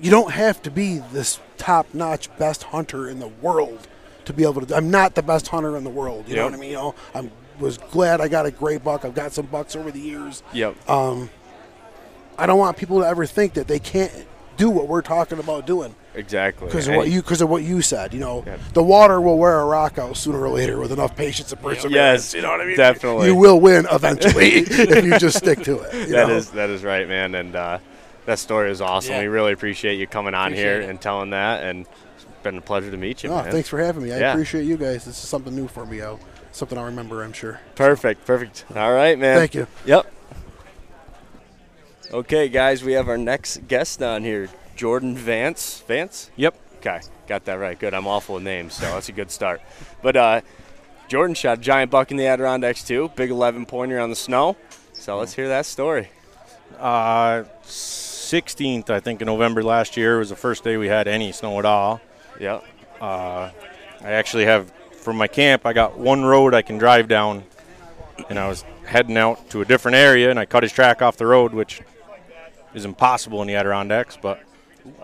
you 0.00 0.10
don't 0.10 0.32
have 0.32 0.62
to 0.62 0.70
be 0.70 0.98
this 1.12 1.40
top-notch 1.56 2.36
best 2.36 2.64
hunter 2.64 3.08
in 3.08 3.18
the 3.18 3.28
world 3.28 3.86
to 4.24 4.32
be 4.32 4.42
able 4.42 4.64
to. 4.64 4.76
I'm 4.76 4.90
not 4.90 5.14
the 5.14 5.22
best 5.22 5.48
hunter 5.48 5.76
in 5.76 5.84
the 5.84 5.90
world. 5.90 6.28
You 6.28 6.36
know 6.36 6.44
what 6.44 6.54
I 6.54 6.56
mean? 6.56 6.70
You 6.70 6.76
know, 6.76 6.94
I'm 7.14 7.30
was 7.60 7.78
glad 7.78 8.20
I 8.20 8.26
got 8.26 8.46
a 8.46 8.50
great 8.50 8.82
buck. 8.82 9.04
I've 9.04 9.14
got 9.14 9.32
some 9.32 9.46
bucks 9.46 9.76
over 9.76 9.92
the 9.92 10.00
years. 10.00 10.42
Yep. 10.52 10.74
I 10.88 12.46
don't 12.46 12.58
want 12.58 12.76
people 12.76 13.00
to 13.00 13.06
ever 13.06 13.26
think 13.26 13.54
that 13.54 13.68
they 13.68 13.78
can't 13.78 14.12
do 14.56 14.70
what 14.70 14.88
we're 14.88 15.02
talking 15.02 15.38
about 15.38 15.66
doing 15.66 15.94
exactly. 16.14 16.66
because 16.66 16.88
of 16.88 16.94
what 16.96 17.08
you 17.10 17.20
because 17.22 17.40
of 17.40 17.48
what 17.48 17.62
you 17.62 17.82
said. 17.82 18.14
You 18.14 18.20
know, 18.20 18.44
Yeah. 18.46 18.56
the 18.72 18.82
water 18.82 19.20
will 19.20 19.38
wear 19.38 19.60
a 19.60 19.64
rock 19.66 19.98
out 19.98 20.16
sooner 20.16 20.40
or 20.40 20.48
later 20.50 20.78
with 20.78 20.92
enough 20.92 21.16
patience 21.16 21.52
and 21.52 21.60
perseverance. 21.60 21.94
Yes, 21.94 22.34
you 22.34 22.42
know 22.42 22.50
what 22.50 22.60
I 22.60 22.66
mean. 22.66 22.76
definitely. 22.76 23.26
you 23.26 23.34
will 23.34 23.60
win 23.60 23.86
eventually 23.90 24.46
if 24.56 25.04
you 25.04 25.18
just 25.18 25.38
stick 25.38 25.62
to 25.64 25.80
it. 25.80 25.94
you 25.94 26.06
That 26.14 26.28
know? 26.28 26.36
is 26.36 26.50
that 26.50 26.70
is 26.70 26.82
right, 26.84 27.06
man, 27.08 27.34
and 27.34 27.54
uh, 27.56 27.78
that 28.26 28.38
story 28.38 28.70
is 28.70 28.80
awesome. 28.80 29.12
Yeah. 29.14 29.20
We 29.22 29.26
really 29.28 29.52
appreciate 29.52 29.96
you 29.98 30.06
coming 30.06 30.34
on 30.34 30.48
Appreciate 30.48 30.64
here 30.64 30.80
it. 30.82 30.88
and 30.90 31.00
telling 31.00 31.30
that, 31.30 31.62
and 31.64 31.86
it's 32.16 32.24
been 32.42 32.56
a 32.58 32.60
pleasure 32.62 32.90
to 32.90 32.96
meet 32.96 33.22
you, 33.22 33.30
Oh, 33.30 33.42
man. 33.42 33.50
thanks 33.52 33.68
for 33.68 33.78
having 33.78 34.02
me. 34.02 34.12
I 34.12 34.18
Yeah. 34.18 34.32
appreciate 34.32 34.64
you 34.64 34.76
guys. 34.76 35.04
This 35.04 35.22
is 35.22 35.28
something 35.28 35.54
new 35.54 35.68
for 35.68 35.84
me. 35.84 36.00
I'll, 36.00 36.18
something 36.52 36.78
I'll 36.78 36.84
remember, 36.86 37.22
I'm 37.22 37.32
sure. 37.34 37.60
Perfect, 37.74 38.24
perfect. 38.24 38.64
All 38.74 38.92
right, 38.94 39.18
man. 39.18 39.36
Thank 39.36 39.54
you. 39.54 39.66
Yep. 39.84 40.06
Okay, 42.12 42.48
guys, 42.48 42.84
we 42.84 42.92
have 42.92 43.08
our 43.08 43.18
next 43.18 43.66
guest 43.66 44.02
on 44.02 44.22
here, 44.22 44.48
Jordan 44.76 45.16
Vance. 45.16 45.82
Vance? 45.86 46.30
Yep. 46.36 46.54
Okay, 46.76 47.00
got 47.26 47.44
that 47.46 47.54
right. 47.54 47.78
Good. 47.78 47.94
I'm 47.94 48.06
awful 48.06 48.36
with 48.36 48.44
names, 48.44 48.74
so 48.74 48.82
that's 48.86 49.08
a 49.08 49.12
good 49.12 49.30
start. 49.30 49.62
But 50.02 50.16
uh, 50.16 50.40
Jordan 51.08 51.34
shot 51.34 51.58
a 51.58 51.60
giant 51.60 51.90
buck 51.90 52.10
in 52.10 52.16
the 52.16 52.26
Adirondacks 52.26 52.84
too. 52.84 53.10
Big 53.16 53.30
11 53.30 53.66
pointer 53.66 53.98
on 53.98 54.10
the 54.10 54.16
snow. 54.16 54.56
So 54.92 55.18
let's 55.18 55.34
hear 55.34 55.48
that 55.48 55.66
story. 55.66 56.10
Uh, 56.78 57.44
16th, 57.64 58.90
I 58.90 59.00
think, 59.00 59.22
in 59.22 59.26
November 59.26 59.62
last 59.62 59.96
year 59.96 60.18
was 60.18 60.28
the 60.28 60.36
first 60.36 60.62
day 60.62 60.76
we 60.76 60.88
had 60.88 61.08
any 61.08 61.32
snow 61.32 61.58
at 61.58 61.64
all. 61.64 62.00
Yep. 62.38 62.64
I 63.00 63.52
actually 64.02 64.44
have, 64.44 64.70
from 64.92 65.16
my 65.16 65.26
camp, 65.26 65.64
I 65.64 65.72
got 65.72 65.98
one 65.98 66.24
road 66.24 66.52
I 66.54 66.62
can 66.62 66.78
drive 66.78 67.08
down, 67.08 67.44
and 68.28 68.38
I 68.38 68.48
was 68.48 68.62
heading 68.84 69.16
out 69.16 69.48
to 69.50 69.62
a 69.62 69.64
different 69.64 69.96
area, 69.96 70.30
and 70.30 70.38
I 70.38 70.44
cut 70.44 70.62
his 70.62 70.72
track 70.72 71.00
off 71.00 71.16
the 71.16 71.26
road, 71.26 71.54
which 71.54 71.80
is 72.74 72.84
impossible 72.84 73.40
in 73.42 73.48
the 73.48 73.54
Adirondacks, 73.54 74.18
but 74.20 74.42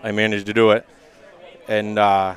I 0.03 0.11
managed 0.11 0.45
to 0.47 0.53
do 0.53 0.71
it. 0.71 0.85
And 1.67 1.97
uh, 1.97 2.35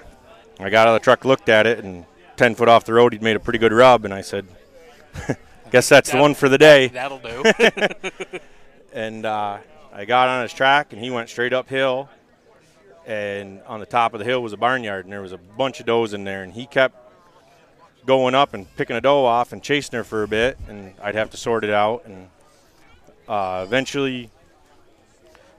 I 0.60 0.70
got 0.70 0.86
out 0.86 0.94
of 0.94 1.00
the 1.00 1.04
truck, 1.04 1.24
looked 1.24 1.48
at 1.48 1.66
it, 1.66 1.82
and 1.84 2.04
10 2.36 2.54
foot 2.54 2.68
off 2.68 2.84
the 2.84 2.92
road, 2.92 3.12
he'd 3.12 3.22
made 3.22 3.36
a 3.36 3.40
pretty 3.40 3.58
good 3.58 3.72
rub, 3.72 4.04
and 4.04 4.14
I 4.14 4.20
said, 4.20 4.46
guess 5.74 5.88
that's 5.88 6.12
the 6.12 6.18
one 6.18 6.34
for 6.34 6.48
the 6.48 6.56
day. 6.56 6.86
That'll 6.86 7.18
do. 7.18 7.42
and 8.92 9.26
uh, 9.26 9.58
I 9.92 10.04
got 10.04 10.28
on 10.28 10.42
his 10.42 10.52
track, 10.52 10.92
and 10.92 11.02
he 11.02 11.10
went 11.10 11.28
straight 11.28 11.52
uphill. 11.52 12.08
And 13.06 13.60
on 13.66 13.80
the 13.80 13.86
top 13.86 14.14
of 14.14 14.20
the 14.20 14.24
hill 14.24 14.40
was 14.40 14.52
a 14.52 14.56
barnyard, 14.56 15.04
and 15.04 15.12
there 15.12 15.20
was 15.20 15.32
a 15.32 15.36
bunch 15.38 15.80
of 15.80 15.86
does 15.86 16.14
in 16.14 16.22
there. 16.22 16.44
And 16.44 16.52
he 16.52 16.66
kept 16.66 16.96
going 18.06 18.36
up 18.36 18.54
and 18.54 18.72
picking 18.76 18.94
a 18.94 19.00
doe 19.00 19.24
off 19.24 19.52
and 19.52 19.62
chasing 19.62 19.96
her 19.96 20.04
for 20.04 20.22
a 20.22 20.28
bit, 20.28 20.58
and 20.68 20.94
I'd 21.02 21.16
have 21.16 21.30
to 21.30 21.36
sort 21.36 21.64
it 21.64 21.70
out. 21.70 22.04
And 22.06 22.28
uh, 23.28 23.64
eventually, 23.66 24.30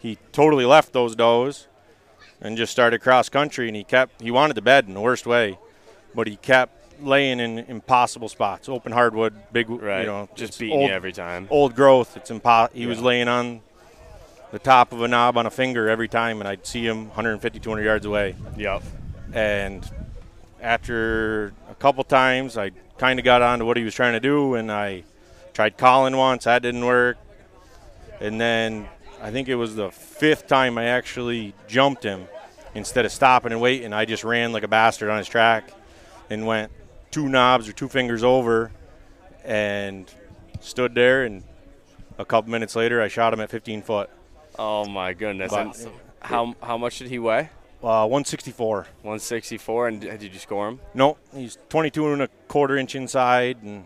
he 0.06 0.18
totally 0.32 0.66
left 0.66 0.94
those 0.94 1.16
does 1.16 1.68
and 2.42 2.58
just 2.58 2.72
started 2.72 3.02
cross 3.02 3.28
country. 3.28 3.68
And 3.68 3.76
he 3.76 3.84
kept 3.84 4.22
he 4.22 4.30
wanted 4.30 4.54
to 4.56 4.62
bed 4.62 4.86
in 4.88 4.94
the 4.94 5.02
worst 5.02 5.26
way, 5.26 5.58
but 6.14 6.28
he 6.28 6.36
kept 6.36 7.02
laying 7.02 7.40
in 7.40 7.60
impossible 7.60 8.30
spots, 8.30 8.70
open 8.70 8.92
hardwood, 8.92 9.34
big, 9.52 9.68
Right. 9.70 10.02
you 10.02 10.06
know, 10.06 10.30
just 10.36 10.60
beating 10.60 10.78
old, 10.80 10.90
you 10.90 10.96
every 10.96 11.12
time. 11.12 11.48
old 11.50 11.76
growth. 11.76 12.16
It's 12.16 12.30
impo- 12.30 12.72
He 12.72 12.86
was 12.86 13.02
laying 13.02 13.28
on 13.28 13.62
the 14.52 14.60
top 14.60 14.94
of 14.94 15.02
a 15.02 15.08
knob 15.08 15.38
on 15.38 15.46
a 15.46 15.50
finger 15.50 15.90
every 15.90 16.08
time, 16.08 16.40
and 16.40 16.48
I'd 16.48 16.66
see 16.68 16.86
him 16.88 17.08
150, 17.08 17.60
200 17.60 17.84
yards 17.84 18.06
away. 18.06 18.36
Yep. 18.58 18.84
And 19.34 19.90
after 20.62 21.48
a 21.70 21.76
couple 21.76 22.04
times, 22.04 22.58
I 22.58 22.72
kind 22.98 23.20
of 23.20 23.26
got 23.26 23.42
on 23.42 23.60
to 23.60 23.66
what 23.66 23.76
he 23.76 23.84
was 23.84 23.94
trying 23.96 24.14
to 24.14 24.20
do, 24.22 24.54
and 24.56 24.72
I 24.72 25.04
tried 25.54 25.78
calling 25.78 26.16
once. 26.16 26.46
That 26.46 26.62
didn't 26.62 26.86
work. 26.86 27.18
And 28.22 28.40
then 28.40 28.88
I 29.22 29.32
think 29.32 29.48
it 29.48 29.56
was 29.56 29.76
the 29.76 29.92
fifth 29.92 30.48
time 30.48 30.78
I 30.78 30.86
actually 30.86 31.54
jumped 31.68 32.04
him 32.04 32.28
instead 32.74 33.06
of 33.06 33.12
stopping 33.12 33.52
and 33.52 33.62
waiting. 33.62 33.94
I 33.94 34.06
just 34.06 34.24
ran 34.24 34.52
like 34.52 34.64
a 34.64 34.68
bastard 34.68 35.10
on 35.10 35.18
his 35.18 35.28
track 35.28 35.72
and 36.30 36.46
went 36.46 36.72
two 37.12 37.30
knobs 37.30 37.68
or 37.70 37.74
two 37.74 37.88
fingers 37.88 38.24
over 38.24 38.72
and 39.44 40.12
stood 40.60 40.94
there. 40.94 41.24
And 41.24 41.44
a 42.18 42.26
couple 42.26 42.52
minutes 42.52 42.76
later, 42.76 43.02
I 43.02 43.08
shot 43.08 43.34
him 43.34 43.40
at 43.40 43.50
15 43.50 43.82
foot. 43.82 44.10
Oh 44.60 44.86
my 44.86 45.14
goodness. 45.14 45.54
How 46.22 46.56
how 46.62 46.78
much 46.78 47.00
did 47.00 47.10
he 47.10 47.20
weigh? 47.20 47.50
Uh, 47.84 48.08
164. 48.08 48.88
164. 49.04 49.88
And 49.88 50.02
did 50.02 50.34
you 50.34 50.40
score 50.40 50.70
him? 50.70 50.80
No, 50.94 51.18
he's 51.36 51.58
22 51.70 52.14
and 52.14 52.22
a 52.24 52.28
quarter 52.48 52.78
inch 52.78 52.96
inside 52.96 53.62
and 53.62 53.86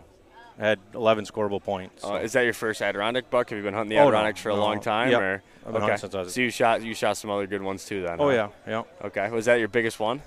had 0.60 0.78
11 0.94 1.24
scoreable 1.24 1.62
points. 1.62 2.04
Uh, 2.04 2.14
is 2.16 2.32
that 2.34 2.42
your 2.42 2.52
first 2.52 2.82
Adirondack 2.82 3.30
buck? 3.30 3.48
Have 3.50 3.56
you 3.56 3.64
been 3.64 3.74
hunting 3.74 3.90
the 3.90 3.96
Oh, 3.96 4.02
no, 4.04 4.08
Adirondacks 4.08 4.40
for 4.40 4.50
a 4.50 4.54
no. 4.54 4.60
long 4.60 4.78
time? 4.80 5.10
Yep. 5.10 5.20
Or 5.20 5.42
I've 5.66 5.72
been 5.72 5.80
hunting 5.80 5.98
since 5.98 6.14
I 6.14 6.20
was- 6.20 6.34
So 6.34 6.40
you 6.42 6.50
shot 6.50 6.82
you 6.82 6.94
shot 6.94 7.16
some 7.16 7.30
other 7.30 7.46
good 7.46 7.62
ones 7.62 7.84
too 7.84 8.02
then. 8.02 8.16
oh 8.20 8.28
huh? 8.28 8.30
yeah, 8.34 8.48
yeah. 8.68 9.06
Okay. 9.06 9.28
Was 9.30 9.46
that 9.46 9.58
your 9.58 9.68
biggest 9.68 9.98
one? 9.98 10.22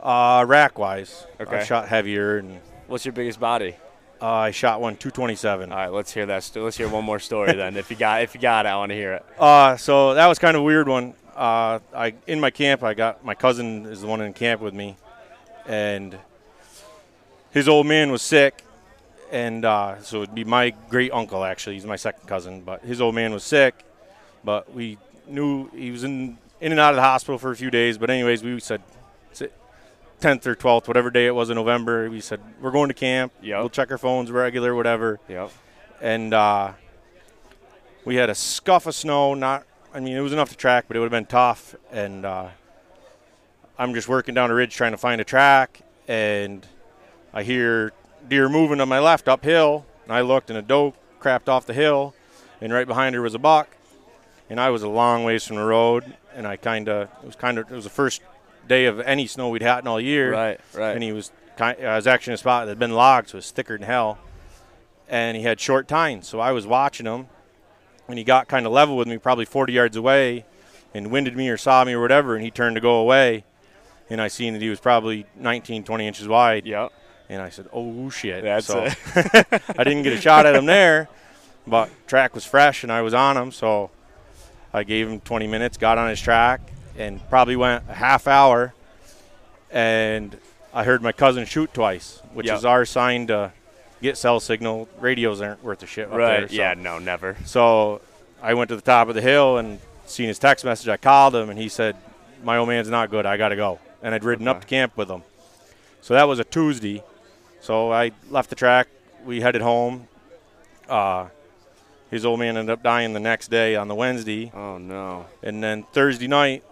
Uh, 0.00 0.44
rack 0.46 0.78
wise, 0.78 1.26
Okay. 1.40 1.58
I 1.58 1.64
shot 1.64 1.88
heavier 1.88 2.38
and 2.38 2.60
What's 2.86 3.04
your 3.06 3.12
biggest 3.12 3.40
body? 3.40 3.76
uh, 4.20 4.26
I 4.30 4.50
shot 4.50 4.80
one 4.80 4.96
227. 4.96 5.72
All 5.72 5.78
right, 5.78 5.88
let's 5.92 6.12
hear 6.12 6.26
that. 6.26 6.42
St- 6.42 6.62
let's 6.64 6.76
hear 6.76 6.88
one 6.88 7.04
more 7.04 7.18
story 7.18 7.52
then. 7.54 7.76
If 7.76 7.90
you 7.90 7.96
got 7.96 8.22
if 8.22 8.34
you 8.34 8.40
got 8.40 8.66
it, 8.66 8.68
I 8.68 8.76
want 8.76 8.90
to 8.90 8.96
hear 8.96 9.14
it. 9.14 9.24
Uh, 9.38 9.76
so 9.76 10.14
that 10.14 10.26
was 10.26 10.38
kind 10.38 10.56
of 10.56 10.60
a 10.60 10.64
weird 10.64 10.86
one. 10.88 11.14
Uh, 11.34 11.78
I 11.94 12.14
in 12.26 12.40
my 12.40 12.50
camp, 12.50 12.82
I 12.82 12.92
got 12.94 13.24
my 13.24 13.34
cousin 13.34 13.86
is 13.86 14.02
the 14.02 14.06
one 14.06 14.20
in 14.20 14.32
camp 14.34 14.60
with 14.60 14.74
me, 14.74 14.96
and 15.66 16.18
his 17.52 17.68
old 17.68 17.86
man 17.86 18.10
was 18.12 18.22
sick, 18.22 18.62
and 19.32 19.64
uh, 19.64 20.00
so 20.02 20.22
it'd 20.22 20.34
be 20.34 20.44
my 20.44 20.70
great 20.88 21.10
uncle 21.12 21.42
actually. 21.42 21.74
He's 21.74 21.84
my 21.86 21.96
second 21.96 22.28
cousin, 22.28 22.60
but 22.60 22.82
his 22.84 23.00
old 23.00 23.16
man 23.16 23.32
was 23.32 23.42
sick, 23.42 23.84
but 24.44 24.72
we 24.72 24.98
knew 25.26 25.68
he 25.70 25.90
was 25.90 26.04
in 26.04 26.38
in 26.60 26.70
and 26.70 26.80
out 26.80 26.90
of 26.90 26.96
the 26.96 27.02
hospital 27.02 27.38
for 27.38 27.50
a 27.50 27.56
few 27.56 27.70
days. 27.70 27.98
But 27.98 28.10
anyways, 28.10 28.44
we 28.44 28.60
said. 28.60 28.82
Tenth 30.20 30.46
or 30.46 30.54
twelfth, 30.54 30.86
whatever 30.86 31.10
day 31.10 31.26
it 31.26 31.34
was 31.34 31.50
in 31.50 31.56
November, 31.56 32.08
we 32.08 32.20
said 32.20 32.38
we're 32.60 32.70
going 32.70 32.86
to 32.86 32.94
camp. 32.94 33.32
Yep. 33.42 33.58
We'll 33.58 33.68
check 33.70 33.90
our 33.90 33.98
phones 33.98 34.30
regular, 34.30 34.72
whatever 34.72 35.18
Yep. 35.28 35.50
and 36.00 36.32
uh, 36.32 36.74
we 38.04 38.14
had 38.14 38.30
a 38.30 38.34
scuff 38.36 38.86
of 38.86 38.94
snow. 38.94 39.34
Not, 39.34 39.64
I 39.92 39.98
mean, 39.98 40.16
it 40.16 40.20
was 40.20 40.32
enough 40.32 40.50
to 40.50 40.56
track, 40.56 40.84
but 40.86 40.96
it 40.96 41.00
would 41.00 41.06
have 41.06 41.10
been 41.10 41.26
tough. 41.26 41.74
And 41.90 42.24
uh, 42.24 42.50
I'm 43.76 43.94
just 43.94 44.06
working 44.06 44.32
down 44.32 44.48
a 44.48 44.54
ridge 44.54 44.72
trying 44.76 44.92
to 44.92 44.96
find 44.96 45.20
a 45.20 45.24
track, 45.24 45.80
and 46.06 46.64
I 47.34 47.42
hear 47.42 47.92
deer 48.28 48.48
moving 48.48 48.80
on 48.80 48.88
my 48.88 48.98
left 48.98 49.28
uphill. 49.28 49.86
And 50.04 50.12
I 50.12 50.20
looked, 50.20 50.50
and 50.50 50.58
a 50.58 50.62
doe 50.62 50.94
crapped 51.20 51.48
off 51.48 51.66
the 51.66 51.74
hill, 51.74 52.14
and 52.60 52.72
right 52.72 52.86
behind 52.86 53.14
her 53.14 53.22
was 53.22 53.34
a 53.34 53.38
buck. 53.38 53.68
And 54.50 54.60
I 54.60 54.70
was 54.70 54.82
a 54.82 54.88
long 54.88 55.24
ways 55.24 55.46
from 55.46 55.56
the 55.56 55.64
road, 55.64 56.16
and 56.34 56.46
I 56.46 56.56
kind 56.56 56.88
of 56.88 57.08
it 57.22 57.26
was 57.26 57.36
kind 57.36 57.58
of 57.58 57.70
it 57.70 57.74
was 57.74 57.84
the 57.84 57.90
first 57.90 58.22
day 58.68 58.86
of 58.86 59.00
any 59.00 59.26
snow 59.26 59.48
we'd 59.48 59.62
had 59.62 59.80
in 59.80 59.88
all 59.88 60.00
year. 60.00 60.32
Right, 60.32 60.60
right. 60.74 60.90
And 60.92 61.02
he 61.02 61.12
was 61.12 61.30
kind. 61.56 61.78
I 61.84 61.96
was 61.96 62.06
actually 62.06 62.32
in 62.32 62.34
a 62.34 62.38
spot 62.38 62.66
that 62.66 62.72
had 62.72 62.78
been 62.78 62.92
logged, 62.92 63.30
so 63.30 63.36
it 63.36 63.38
was 63.38 63.50
thicker 63.50 63.78
than 63.78 63.86
hell. 63.86 64.18
And 65.08 65.36
he 65.36 65.42
had 65.42 65.60
short 65.60 65.88
tines, 65.88 66.26
so 66.26 66.40
I 66.40 66.52
was 66.52 66.66
watching 66.66 67.06
him, 67.06 67.26
and 68.08 68.18
he 68.18 68.24
got 68.24 68.48
kind 68.48 68.66
of 68.66 68.72
level 68.72 68.96
with 68.96 69.08
me, 69.08 69.18
probably 69.18 69.44
40 69.44 69.72
yards 69.72 69.96
away, 69.96 70.46
and 70.94 71.10
winded 71.10 71.36
me 71.36 71.48
or 71.48 71.56
saw 71.56 71.84
me 71.84 71.92
or 71.92 72.00
whatever, 72.00 72.34
and 72.34 72.42
he 72.42 72.50
turned 72.50 72.76
to 72.76 72.80
go 72.80 72.96
away, 72.96 73.44
and 74.08 74.20
I 74.22 74.28
seen 74.28 74.54
that 74.54 74.62
he 74.62 74.70
was 74.70 74.80
probably 74.80 75.26
19, 75.36 75.84
20 75.84 76.06
inches 76.06 76.28
wide. 76.28 76.66
Yep. 76.66 76.92
And 77.32 77.40
I 77.40 77.48
said, 77.48 77.66
"Oh 77.72 78.10
shit!" 78.10 78.42
That's 78.44 78.66
so. 78.66 78.84
I 79.14 79.84
didn't 79.84 80.02
get 80.02 80.12
a 80.12 80.20
shot 80.20 80.44
at 80.44 80.54
him 80.54 80.66
there, 80.66 81.08
but 81.66 81.88
track 82.06 82.34
was 82.34 82.44
fresh 82.44 82.82
and 82.82 82.92
I 82.92 83.00
was 83.00 83.14
on 83.14 83.36
him, 83.38 83.52
so 83.52 83.90
I 84.74 84.82
gave 84.84 85.08
him 85.08 85.18
20 85.20 85.46
minutes, 85.46 85.78
got 85.78 85.96
on 85.96 86.10
his 86.10 86.20
track, 86.20 86.60
and 86.98 87.26
probably 87.30 87.56
went 87.56 87.84
a 87.88 87.94
half 87.94 88.26
hour, 88.28 88.74
and 89.70 90.36
I 90.74 90.84
heard 90.84 91.02
my 91.02 91.12
cousin 91.12 91.44
shoot 91.46 91.72
twice, 91.72 92.20
which 92.34 92.46
Yep. 92.46 92.56
is 92.58 92.64
our 92.64 92.84
sign 92.84 93.26
to 93.28 93.52
get 94.02 94.16
cell 94.18 94.40
signal. 94.40 94.88
Radios 95.00 95.40
aren't 95.40 95.62
worth 95.64 95.82
a 95.82 95.86
shit 95.86 96.08
up 96.08 96.14
Right. 96.14 96.40
there. 96.40 96.48
so- 96.48 96.54
Yeah. 96.54 96.74
No. 96.74 96.98
Never. 96.98 97.36
so 97.46 98.00
I 98.42 98.54
went 98.54 98.68
to 98.68 98.76
the 98.76 98.82
top 98.82 99.08
of 99.08 99.14
the 99.14 99.20
hill 99.22 99.56
and 99.58 99.78
seen 100.06 100.28
his 100.28 100.38
text 100.38 100.64
message. 100.64 100.88
I 100.88 100.96
called 100.98 101.34
him 101.34 101.48
and 101.48 101.58
he 101.58 101.68
said, 101.70 101.96
"My 102.44 102.56
old 102.58 102.68
man's 102.68 102.88
not 102.90 103.10
good. 103.10 103.24
I 103.24 103.36
got 103.36 103.50
to 103.50 103.56
go." 103.56 103.78
And 104.02 104.14
I'd 104.14 104.24
ridden 104.24 104.48
up 104.48 104.60
to 104.62 104.66
camp 104.66 104.96
with 104.96 105.08
him. 105.08 105.22
So 106.00 106.14
that 106.14 106.24
was 106.28 106.38
a 106.40 106.44
Tuesday. 106.44 107.02
So 107.62 107.92
I 107.92 108.10
left 108.28 108.50
the 108.50 108.56
track. 108.56 108.88
We 109.24 109.40
headed 109.40 109.62
home. 109.62 110.08
Uh, 110.88 111.28
his 112.10 112.26
old 112.26 112.40
man 112.40 112.56
ended 112.56 112.72
up 112.72 112.82
dying 112.82 113.12
the 113.12 113.20
next 113.20 113.48
day 113.48 113.76
on 113.76 113.86
the 113.88 113.94
Wednesday, 113.94 114.50
Oh 114.52 114.78
no. 114.78 115.26
and 115.42 115.62
then 115.62 115.84
Thursday 115.92 116.26
night, 116.26 116.64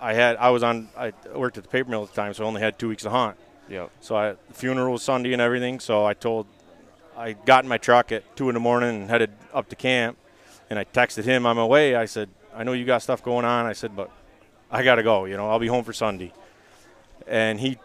I 0.00 0.12
had 0.12 0.36
I 0.36 0.50
was 0.50 0.64
on 0.64 0.88
I 0.98 1.12
worked 1.34 1.56
at 1.56 1.62
the 1.62 1.70
paper 1.70 1.88
mill 1.88 2.02
at 2.02 2.10
the 2.10 2.20
time, 2.20 2.34
so 2.34 2.44
I 2.44 2.46
only 2.48 2.60
had 2.60 2.78
two 2.78 2.88
weeks 2.88 3.04
to 3.04 3.10
hunt. 3.10 3.36
Yep. 3.68 3.90
So 4.00 4.16
I 4.16 4.32
the 4.32 4.54
funeral 4.54 4.92
was 4.92 5.02
Sunday 5.04 5.32
and 5.32 5.40
everything. 5.40 5.78
So 5.78 6.04
I 6.04 6.14
told, 6.14 6.48
I 7.16 7.32
got 7.32 7.62
in 7.64 7.68
my 7.68 7.78
truck 7.78 8.10
at 8.10 8.36
two 8.36 8.50
in 8.50 8.54
the 8.54 8.60
morning 8.60 9.02
and 9.02 9.08
headed 9.08 9.30
up 9.54 9.68
to 9.68 9.76
camp, 9.76 10.18
and 10.68 10.78
I 10.80 10.84
texted 10.84 11.22
him 11.24 11.46
on 11.46 11.56
my 11.56 11.64
way. 11.64 11.94
I 11.94 12.06
said, 12.06 12.28
I 12.52 12.64
know 12.64 12.72
you 12.72 12.84
got 12.84 13.02
stuff 13.02 13.22
going 13.22 13.44
on. 13.46 13.66
I 13.66 13.72
said, 13.72 13.94
but 13.94 14.10
I 14.68 14.82
gotta 14.82 15.04
go. 15.04 15.26
You 15.26 15.36
know, 15.36 15.48
I'll 15.48 15.60
be 15.60 15.68
home 15.68 15.84
for 15.84 15.92
Sunday. 15.92 16.32
And 17.28 17.60
he, 17.60 17.78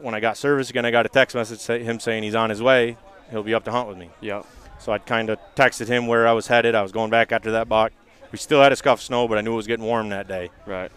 when 0.00 0.14
I 0.14 0.20
got 0.20 0.36
service 0.36 0.70
again, 0.70 0.84
I 0.84 0.90
got 0.90 1.06
a 1.06 1.08
text 1.08 1.34
message 1.36 1.60
say, 1.60 1.82
him 1.82 1.98
saying 2.00 2.22
he's 2.22 2.34
on 2.34 2.50
his 2.50 2.62
way. 2.62 2.96
He'll 3.30 3.42
be 3.42 3.54
up 3.54 3.64
to 3.64 3.70
hunt 3.70 3.88
with 3.88 3.98
me. 3.98 4.10
Yep. 4.20 4.46
So 4.78 4.92
I'd 4.92 5.04
kind 5.06 5.28
of 5.30 5.38
texted 5.56 5.88
him 5.88 6.06
where 6.06 6.26
I 6.28 6.32
was 6.32 6.46
headed. 6.46 6.74
I 6.74 6.82
was 6.82 6.92
going 6.92 7.10
back 7.10 7.32
after 7.32 7.50
that 7.52 7.68
buck. 7.68 7.92
We 8.30 8.38
still 8.38 8.62
had 8.62 8.72
a 8.72 8.76
scuff 8.76 8.98
of 8.98 9.02
snow, 9.02 9.26
but 9.26 9.38
I 9.38 9.40
knew 9.40 9.52
it 9.52 9.56
was 9.56 9.66
getting 9.66 9.84
warm 9.84 10.10
that 10.10 10.28
day 10.28 10.50
Right. 10.66 10.90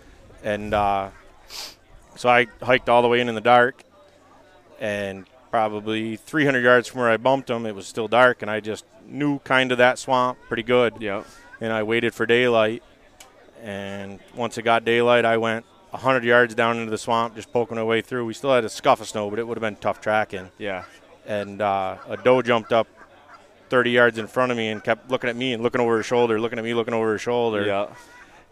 and 0.43 0.73
uh, 0.73 1.09
so 2.15 2.27
I 2.29 2.47
hiked 2.61 2.89
all 2.89 3.01
the 3.01 3.07
way 3.07 3.21
in 3.21 3.29
in 3.29 3.35
the 3.35 3.41
dark, 3.41 3.83
and 4.79 5.25
probably 5.49 6.15
300 6.17 6.61
yards 6.63 6.87
from 6.87 7.01
where 7.01 7.09
I 7.09 7.17
bumped 7.17 7.49
him, 7.49 7.65
it 7.65 7.73
was 7.75 7.87
still 7.87 8.07
dark, 8.07 8.41
and 8.41 8.51
I 8.51 8.59
just 8.59 8.85
knew 9.07 9.39
kind 9.39 9.71
of 9.71 9.77
that 9.79 9.97
swamp 9.99 10.37
pretty 10.47 10.63
good, 10.63 10.95
Yep. 10.99 11.25
and 11.61 11.71
I 11.73 11.83
waited 11.83 12.13
for 12.13 12.25
daylight, 12.25 12.83
and 13.63 14.19
once 14.35 14.57
it 14.57 14.63
got 14.63 14.83
daylight, 14.85 15.25
I 15.25 15.37
went 15.37 15.65
100 15.91 16.23
yards 16.23 16.55
down 16.55 16.77
into 16.77 16.89
the 16.91 16.97
swamp, 16.97 17.35
just 17.35 17.51
poking 17.53 17.77
our 17.77 17.85
way 17.85 18.01
through. 18.01 18.25
We 18.25 18.33
still 18.33 18.53
had 18.53 18.63
a 18.65 18.69
scuff 18.69 19.01
of 19.01 19.07
snow, 19.07 19.29
but 19.29 19.39
it 19.39 19.47
would 19.47 19.57
have 19.57 19.61
been 19.61 19.75
tough 19.75 20.01
tracking, 20.01 20.49
Yeah. 20.57 20.83
and 21.25 21.61
uh, 21.61 21.97
a 22.09 22.17
doe 22.17 22.41
jumped 22.41 22.71
up 22.73 22.87
30 23.69 23.91
yards 23.91 24.17
in 24.17 24.27
front 24.27 24.51
of 24.51 24.57
me 24.57 24.67
and 24.69 24.83
kept 24.83 25.09
looking 25.09 25.29
at 25.29 25.35
me 25.35 25.53
and 25.53 25.63
looking 25.63 25.79
over 25.81 25.97
her 25.97 26.03
shoulder, 26.03 26.39
looking 26.39 26.59
at 26.59 26.65
me, 26.65 26.73
looking 26.73 26.93
over 26.93 27.11
her 27.11 27.17
shoulder. 27.17 27.65
Yeah. 27.65 27.87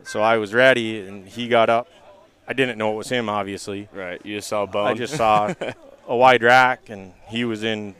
So 0.03 0.21
I 0.21 0.37
was 0.37 0.53
ready, 0.53 1.01
and 1.01 1.27
he 1.27 1.47
got 1.47 1.69
up. 1.69 1.87
I 2.47 2.53
didn't 2.53 2.77
know 2.77 2.93
it 2.93 2.95
was 2.95 3.09
him, 3.09 3.29
obviously. 3.29 3.89
Right. 3.93 4.21
You 4.25 4.37
just 4.37 4.47
saw 4.47 4.63
a 4.63 4.67
bone. 4.67 4.87
I 4.87 4.93
just 4.93 5.15
saw 5.15 5.53
a 6.07 6.15
wide 6.15 6.41
rack, 6.41 6.89
and 6.89 7.13
he 7.27 7.43
was 7.45 7.63
in 7.63 7.95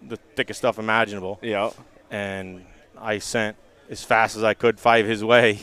the 0.00 0.16
thickest 0.16 0.58
stuff 0.58 0.78
imaginable. 0.78 1.38
Yeah. 1.42 1.70
And 2.10 2.64
I 3.00 3.18
sent 3.18 3.56
as 3.90 4.02
fast 4.04 4.36
as 4.36 4.44
I 4.44 4.54
could 4.54 4.78
five 4.80 5.04
his 5.06 5.22
way. 5.24 5.60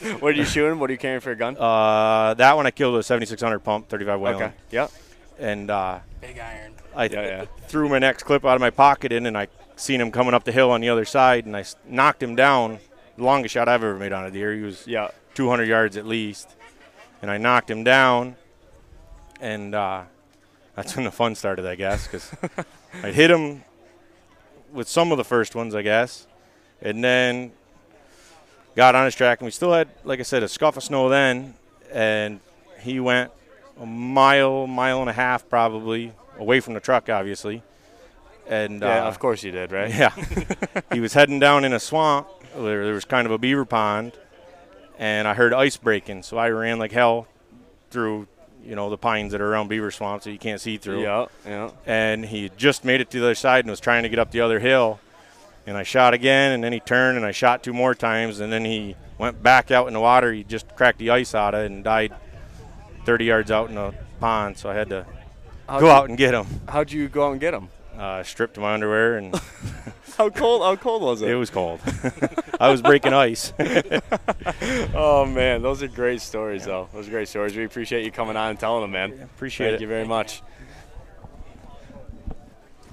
What 0.20 0.28
are 0.28 0.36
you 0.36 0.44
shooting? 0.44 0.78
What 0.78 0.88
are 0.90 0.92
you 0.92 0.98
carrying 0.98 1.20
for 1.20 1.30
a 1.32 1.36
gun? 1.36 1.56
Uh, 1.58 2.34
that 2.34 2.56
one 2.56 2.66
I 2.66 2.70
killed 2.70 2.94
with 2.94 3.00
a 3.00 3.04
7600 3.04 3.58
pump, 3.60 3.88
35 3.88 4.20
Whelen. 4.20 4.42
okay. 4.42 4.52
Yep. 4.70 4.90
And 5.38 5.70
uh, 5.70 5.98
Big 6.20 6.38
iron. 6.38 6.72
I 6.94 7.04
Yeah, 7.04 7.22
yeah. 7.22 7.44
threw 7.68 7.88
my 7.88 7.98
next 7.98 8.22
clip 8.24 8.44
out 8.44 8.54
of 8.54 8.60
my 8.60 8.70
pocket 8.70 9.12
in, 9.12 9.26
and 9.26 9.36
I 9.38 9.48
seen 9.76 10.00
him 10.00 10.10
coming 10.10 10.34
up 10.34 10.44
the 10.44 10.52
hill 10.52 10.70
on 10.70 10.80
the 10.80 10.88
other 10.88 11.04
side, 11.04 11.46
and 11.46 11.56
I 11.56 11.64
knocked 11.86 12.22
him 12.22 12.34
down. 12.36 12.78
The 13.16 13.24
longest 13.24 13.52
shot 13.54 13.68
I've 13.68 13.82
ever 13.82 13.96
made 13.98 14.12
on 14.12 14.24
a 14.24 14.30
deer. 14.30 14.54
He 14.54 14.62
was 14.62 14.86
Yeah. 14.86 15.08
200 15.34 15.68
yards 15.68 15.96
at 15.96 16.06
least, 16.06 16.56
and 17.22 17.30
I 17.30 17.38
knocked 17.38 17.70
him 17.70 17.84
down, 17.84 18.36
and 19.40 19.74
uh, 19.74 20.02
that's 20.74 20.96
when 20.96 21.04
the 21.04 21.10
fun 21.10 21.34
started, 21.34 21.66
I 21.66 21.74
guess, 21.76 22.06
because 22.06 22.30
I 23.02 23.10
hit 23.12 23.30
him 23.30 23.64
with 24.72 24.88
some 24.88 25.12
of 25.12 25.18
the 25.18 25.24
first 25.24 25.54
ones, 25.54 25.74
I 25.74 25.82
guess, 25.82 26.26
and 26.82 27.02
then 27.04 27.52
got 28.80 28.94
on 28.94 29.04
his 29.04 29.14
track, 29.14 29.40
and 29.40 29.44
we 29.44 29.50
still 29.50 29.74
had, 29.74 29.88
like 30.04 30.20
I 30.20 30.22
said, 30.22 30.42
a 30.42 30.48
scuff 30.48 30.74
of 30.78 30.82
snow 30.82 31.10
then, 31.10 31.52
and 31.92 32.40
he 32.80 32.98
went 32.98 33.30
a 33.78 33.84
mile, 33.84 34.66
mile 34.66 35.02
and 35.02 35.10
a 35.10 35.12
half 35.12 35.46
probably 35.50 36.14
away 36.38 36.60
from 36.60 36.72
the 36.72 36.80
truck, 36.80 37.10
obviously, 37.10 37.62
and 38.48 38.80
Yeah. 38.80 39.04
uh, 39.04 39.08
of 39.08 39.18
course 39.18 39.42
you 39.42 39.50
did, 39.52 39.70
right? 39.70 39.94
yeah. 39.94 40.14
he 40.94 40.98
was 40.98 41.12
heading 41.12 41.38
down 41.38 41.66
in 41.66 41.74
a 41.74 41.78
swamp 41.78 42.26
where 42.54 42.86
there 42.86 42.94
was 42.94 43.04
kind 43.04 43.26
of 43.26 43.32
a 43.32 43.38
beaver 43.38 43.66
pond, 43.66 44.12
and 44.98 45.28
I 45.28 45.34
heard 45.34 45.52
ice 45.52 45.76
breaking, 45.76 46.22
so 46.22 46.38
I 46.38 46.48
ran 46.48 46.78
like 46.78 46.92
hell 46.92 47.26
through, 47.90 48.28
you 48.64 48.74
know, 48.76 48.88
the 48.88 48.96
pines 48.96 49.32
that 49.32 49.42
are 49.42 49.52
around 49.52 49.68
beaver 49.68 49.90
swamps 49.90 50.24
that 50.24 50.32
you 50.32 50.38
can't 50.38 50.58
see 50.60 50.78
through. 50.78 51.02
Yeah. 51.02 51.26
Yeah. 51.44 51.70
And 51.84 52.24
he 52.24 52.44
had 52.44 52.56
just 52.56 52.86
made 52.86 53.02
it 53.02 53.10
to 53.10 53.18
the 53.20 53.26
other 53.26 53.34
side 53.34 53.66
and 53.66 53.70
was 53.70 53.78
trying 53.80 54.04
to 54.04 54.08
get 54.08 54.18
up 54.18 54.30
the 54.30 54.40
other 54.40 54.58
hill. 54.58 55.00
And 55.70 55.78
I 55.78 55.84
shot 55.84 56.14
again, 56.14 56.50
and 56.50 56.64
then 56.64 56.72
he 56.72 56.80
turned, 56.80 57.16
and 57.16 57.24
I 57.24 57.30
shot 57.30 57.62
two 57.62 57.72
more 57.72 57.94
times, 57.94 58.40
and 58.40 58.52
then 58.52 58.64
he 58.64 58.96
went 59.18 59.40
back 59.40 59.70
out 59.70 59.86
in 59.86 59.94
the 59.94 60.00
water. 60.00 60.32
He 60.32 60.42
just 60.42 60.74
cracked 60.74 60.98
the 60.98 61.10
ice 61.10 61.32
out 61.32 61.54
of 61.54 61.60
it 61.62 61.70
and 61.70 61.84
died 61.84 62.12
30 63.04 63.24
yards 63.24 63.50
out 63.52 63.68
in 63.68 63.76
the 63.76 63.94
pond, 64.18 64.58
so 64.58 64.68
I 64.68 64.74
had 64.74 64.88
to 64.88 65.06
How'd 65.68 65.80
go 65.80 65.86
you, 65.86 65.92
out 65.92 66.08
and 66.08 66.18
get 66.18 66.34
him. 66.34 66.46
How'd 66.68 66.90
you 66.90 67.08
go 67.08 67.28
out 67.28 67.30
and 67.32 67.40
get 67.40 67.54
him? 67.54 67.68
Uh, 67.96 68.24
stripped 68.24 68.58
my 68.58 68.74
underwear 68.74 69.16
and 69.18 69.40
How 70.16 70.28
cold? 70.28 70.62
How 70.62 70.74
cold 70.76 71.02
was 71.02 71.22
it? 71.22 71.30
It 71.30 71.36
was 71.36 71.50
cold. 71.50 71.80
I 72.60 72.70
was 72.70 72.82
breaking 72.82 73.14
ice. 73.14 73.52
oh 74.92 75.24
man, 75.24 75.62
those 75.62 75.82
are 75.82 75.88
great 75.88 76.20
stories, 76.20 76.64
though. 76.64 76.88
Those 76.92 77.08
are 77.08 77.10
great 77.10 77.28
stories. 77.28 77.56
We 77.56 77.64
appreciate 77.64 78.04
you 78.04 78.10
coming 78.10 78.36
on 78.36 78.50
and 78.50 78.58
telling 78.58 78.82
them, 78.82 78.90
man. 78.90 79.22
appreciate 79.22 79.68
Thank 79.68 79.76
it. 79.76 79.82
you 79.82 79.88
very 79.88 80.06
much. 80.06 80.42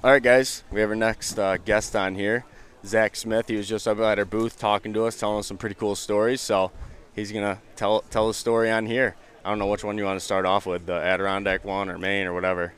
All 0.04 0.12
right, 0.12 0.22
guys, 0.22 0.64
we 0.72 0.80
have 0.80 0.90
our 0.90 0.96
next 0.96 1.40
uh, 1.40 1.58
guest 1.58 1.96
on 1.96 2.14
here, 2.16 2.46
Zach 2.86 3.16
Smith. 3.16 3.48
He 3.48 3.56
was 3.56 3.68
just 3.68 3.88
up 3.88 4.00
at 4.00 4.20
our 4.20 4.26
booth 4.26 4.58
talking 4.60 4.94
to 4.94 5.06
us, 5.06 5.20
telling 5.20 5.40
us 5.40 5.48
some 5.48 5.58
pretty 5.58 5.76
cool 5.76 5.96
stories. 5.96 6.42
So 6.42 6.72
he's 7.14 7.32
gonna 7.32 7.60
tell 7.76 8.02
tell 8.10 8.28
his 8.28 8.38
story 8.38 8.70
on 8.72 8.86
here. 8.86 9.16
I 9.44 9.50
don't 9.50 9.60
know 9.60 9.68
which 9.68 9.84
one 9.84 9.98
you 9.98 10.04
want 10.04 10.20
to 10.20 10.26
start 10.26 10.46
off 10.46 10.66
with, 10.66 10.86
the 10.86 10.94
Adirondack 10.94 11.64
one 11.64 11.90
or 11.90 11.98
Maine 11.98 12.28
or 12.28 12.34
whatever. 12.34 12.74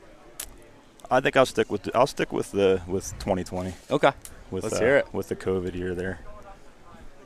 I 1.10 1.20
think 1.20 1.36
I'll 1.36 1.46
stick 1.46 1.70
with 1.70 1.88
I'll 1.94 2.06
stick 2.06 2.32
with 2.32 2.52
the 2.52 2.80
with 2.86 3.10
2020 3.18 3.72
Okay. 3.90 4.12
with 4.50 4.64
Let's 4.64 4.76
uh, 4.76 4.80
hear 4.80 4.96
it. 4.98 5.12
with 5.12 5.28
the 5.28 5.36
COVID 5.36 5.74
year 5.74 5.94
there. 5.94 6.20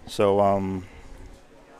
So 0.06 0.40
um, 0.40 0.86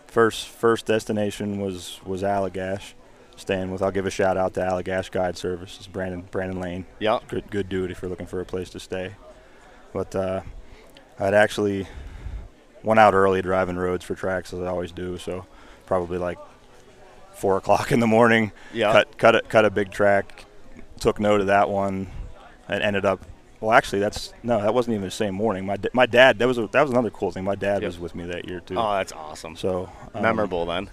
first 0.07 0.49
first 0.49 0.87
destination 0.87 1.61
was 1.61 2.01
was 2.05 2.23
Allagash, 2.23 2.93
staying 3.37 3.71
with. 3.71 3.83
I'll 3.83 3.91
give 3.91 4.07
a 4.07 4.11
shout 4.11 4.37
out 4.37 4.55
to 4.55 4.61
Allagash 4.61 5.11
Guide 5.11 5.37
Services, 5.37 5.87
Brandon 5.87 6.25
Brandon 6.31 6.61
Lane. 6.61 6.87
Yep. 7.01 7.29
Good 7.29 7.51
good 7.51 7.69
dude 7.69 7.91
if 7.91 8.03
you're 8.03 8.11
looking 8.11 8.27
for 8.27 8.41
a 8.41 8.45
place 8.47 8.71
to 8.71 8.81
stay. 8.81 9.15
But 9.93 10.15
uh, 10.15 10.41
I'd 11.19 11.35
actually 11.35 11.87
went 12.83 13.01
out 13.01 13.15
early 13.15 13.41
driving 13.43 13.77
roads 13.77 14.05
for 14.05 14.15
tracks 14.15 14.53
as 14.53 14.61
I 14.61 14.67
always 14.67 14.93
do. 14.93 15.17
So 15.19 15.47
probably 15.87 16.19
like 16.19 16.39
four 17.35 17.57
o'clock 17.59 17.93
in 17.93 18.01
the 18.01 18.07
morning 18.07 18.53
Yeah. 18.73 18.93
cut 18.93 19.19
cut 19.19 19.37
a, 19.37 19.43
cut 19.43 19.65
a 19.65 19.71
big 19.71 19.91
track, 19.91 20.45
took 21.01 21.19
note 21.21 21.41
of 21.41 21.47
that 21.49 21.69
one, 21.71 22.09
and 22.69 22.83
ended 22.83 23.05
up. 23.05 23.21
Well, 23.61 23.73
actually, 23.73 24.01
that's 24.01 24.35
no, 24.43 24.61
that 24.61 24.75
wasn't 24.75 24.95
even 24.95 25.05
the 25.07 25.11
same 25.11 25.35
morning. 25.35 25.65
My 25.65 25.77
my 25.95 26.05
dad 26.07 26.39
that 26.41 26.47
was 26.47 26.59
a, 26.59 26.67
that 26.69 26.83
was 26.83 26.91
another 26.91 27.11
cool 27.11 27.31
thing. 27.31 27.45
My 27.45 27.55
dad 27.55 27.81
Yep. 27.83 27.89
was 27.89 27.99
with 27.99 28.15
me 28.15 28.25
that 28.27 28.47
year 28.47 28.61
too. 28.61 28.75
Oh, 28.77 28.93
that's 28.95 29.13
awesome. 29.13 29.57
so 29.57 29.89
um, 30.15 30.23
Memorable 30.23 30.67
then. 30.67 30.91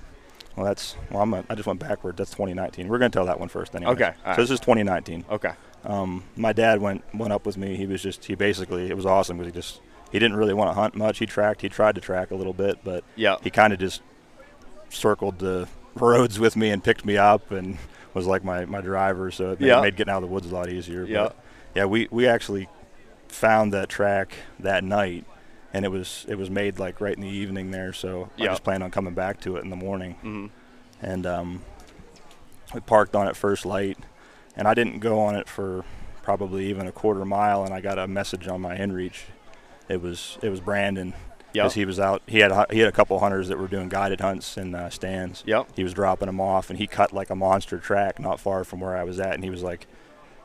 Well, 0.55 0.65
that's 0.65 0.95
well, 1.09 1.21
I'm 1.23 1.33
a, 1.33 1.43
I 1.49 1.55
just 1.55 1.67
went 1.67 1.79
backwards. 1.79 2.17
That's 2.17 2.31
2019. 2.31 2.87
We're 2.87 2.97
gonna 2.99 3.09
tell 3.09 3.25
that 3.25 3.39
one 3.39 3.49
first 3.49 3.75
anyway. 3.75 3.91
Okay, 3.93 4.13
So 4.21 4.27
right. 4.27 4.37
this 4.37 4.51
is 4.51 4.59
2019. 4.61 5.25
Okay. 5.31 5.51
Um, 5.83 6.23
my 6.37 6.53
dad 6.53 6.79
went 6.79 7.03
went 7.13 7.33
up 7.33 7.45
with 7.45 7.57
me. 7.57 7.75
He 7.75 7.85
was 7.87 8.01
just 8.01 8.23
he 8.25 8.35
basically 8.35 8.89
it 8.89 8.95
was 8.95 9.05
awesome 9.05 9.37
because 9.37 9.53
he 9.53 9.59
just 9.59 9.81
he 10.11 10.19
didn't 10.19 10.35
really 10.37 10.53
want 10.53 10.69
to 10.69 10.73
hunt 10.73 10.95
much. 10.95 11.19
He 11.19 11.25
tracked. 11.25 11.61
He 11.61 11.69
tried 11.69 11.95
to 11.95 12.01
track 12.01 12.31
a 12.31 12.35
little 12.35 12.53
bit, 12.53 12.79
but 12.83 13.03
Yeah. 13.15 13.37
he 13.41 13.49
kind 13.49 13.71
of 13.73 13.79
just 13.79 14.01
circled 14.89 15.39
the 15.39 15.67
roads 15.95 16.39
with 16.39 16.55
me 16.55 16.69
and 16.69 16.83
picked 16.83 17.05
me 17.05 17.17
up 17.17 17.51
and 17.51 17.77
was 18.13 18.27
like 18.27 18.43
my, 18.43 18.65
my 18.65 18.81
driver. 18.81 19.31
So 19.31 19.51
it 19.51 19.59
made, 19.61 19.67
Yeah. 19.67 19.81
made 19.81 19.95
getting 19.95 20.11
out 20.11 20.21
of 20.23 20.29
the 20.29 20.33
woods 20.33 20.49
a 20.51 20.53
lot 20.53 20.69
easier. 20.69 21.05
Yeah. 21.05 21.23
But 21.23 21.35
yeah, 21.75 21.85
we, 21.85 22.07
we 22.11 22.27
actually 22.27 22.67
found 23.29 23.71
that 23.73 23.87
track 23.89 24.35
that 24.59 24.83
night, 24.83 25.25
and 25.73 25.85
it 25.85 25.87
was 25.89 26.25
it 26.27 26.35
was 26.37 26.49
made 26.49 26.77
like 26.79 26.99
right 26.99 27.15
in 27.15 27.21
the 27.21 27.29
evening 27.29 27.71
there. 27.71 27.93
So 27.93 28.29
I 28.37 28.43
Yeah. 28.43 28.49
just 28.49 28.63
planned 28.63 28.83
on 28.83 28.91
coming 28.91 29.13
back 29.13 29.39
to 29.41 29.55
it 29.55 29.63
in 29.63 29.69
the 29.69 29.77
morning, 29.77 30.17
Mhm. 30.21 30.49
and 31.01 31.25
um, 31.25 31.61
we 32.73 32.81
parked 32.81 33.15
on 33.15 33.29
it 33.29 33.37
first 33.37 33.65
light, 33.65 33.97
and 34.57 34.67
I 34.67 34.73
didn't 34.73 34.99
go 34.99 35.19
on 35.21 35.35
it 35.35 35.47
for 35.47 35.85
probably 36.23 36.65
even 36.65 36.87
a 36.87 36.91
quarter 36.91 37.23
mile, 37.23 37.63
and 37.63 37.73
I 37.73 37.79
got 37.79 37.97
a 37.97 38.05
message 38.07 38.49
on 38.49 38.59
my 38.59 38.75
inReach. 38.75 39.23
It 39.91 40.01
was 40.01 40.37
it 40.41 40.49
was 40.49 40.59
Brandon. 40.59 41.13
Yep. 41.53 41.63
Because 41.63 41.73
he 41.73 41.83
was 41.83 41.99
out, 41.99 42.21
he 42.27 42.39
had 42.39 42.51
he 42.71 42.79
had 42.79 42.87
a 42.87 42.93
couple 42.93 43.19
hunters 43.19 43.49
that 43.49 43.57
were 43.57 43.67
doing 43.67 43.89
guided 43.89 44.21
hunts 44.21 44.55
in 44.55 44.73
uh, 44.73 44.89
stands. 44.89 45.43
Yep. 45.45 45.67
He 45.75 45.83
was 45.83 45.93
dropping 45.93 46.27
them 46.27 46.39
off, 46.39 46.69
and 46.69 46.79
he 46.79 46.87
cut 46.87 47.11
like 47.11 47.29
a 47.29 47.35
monster 47.35 47.77
track 47.77 48.19
not 48.19 48.39
far 48.39 48.63
from 48.63 48.79
where 48.79 48.95
I 48.95 49.03
was 49.03 49.19
at, 49.19 49.33
and 49.33 49.43
he 49.43 49.49
was 49.49 49.61
like, 49.61 49.85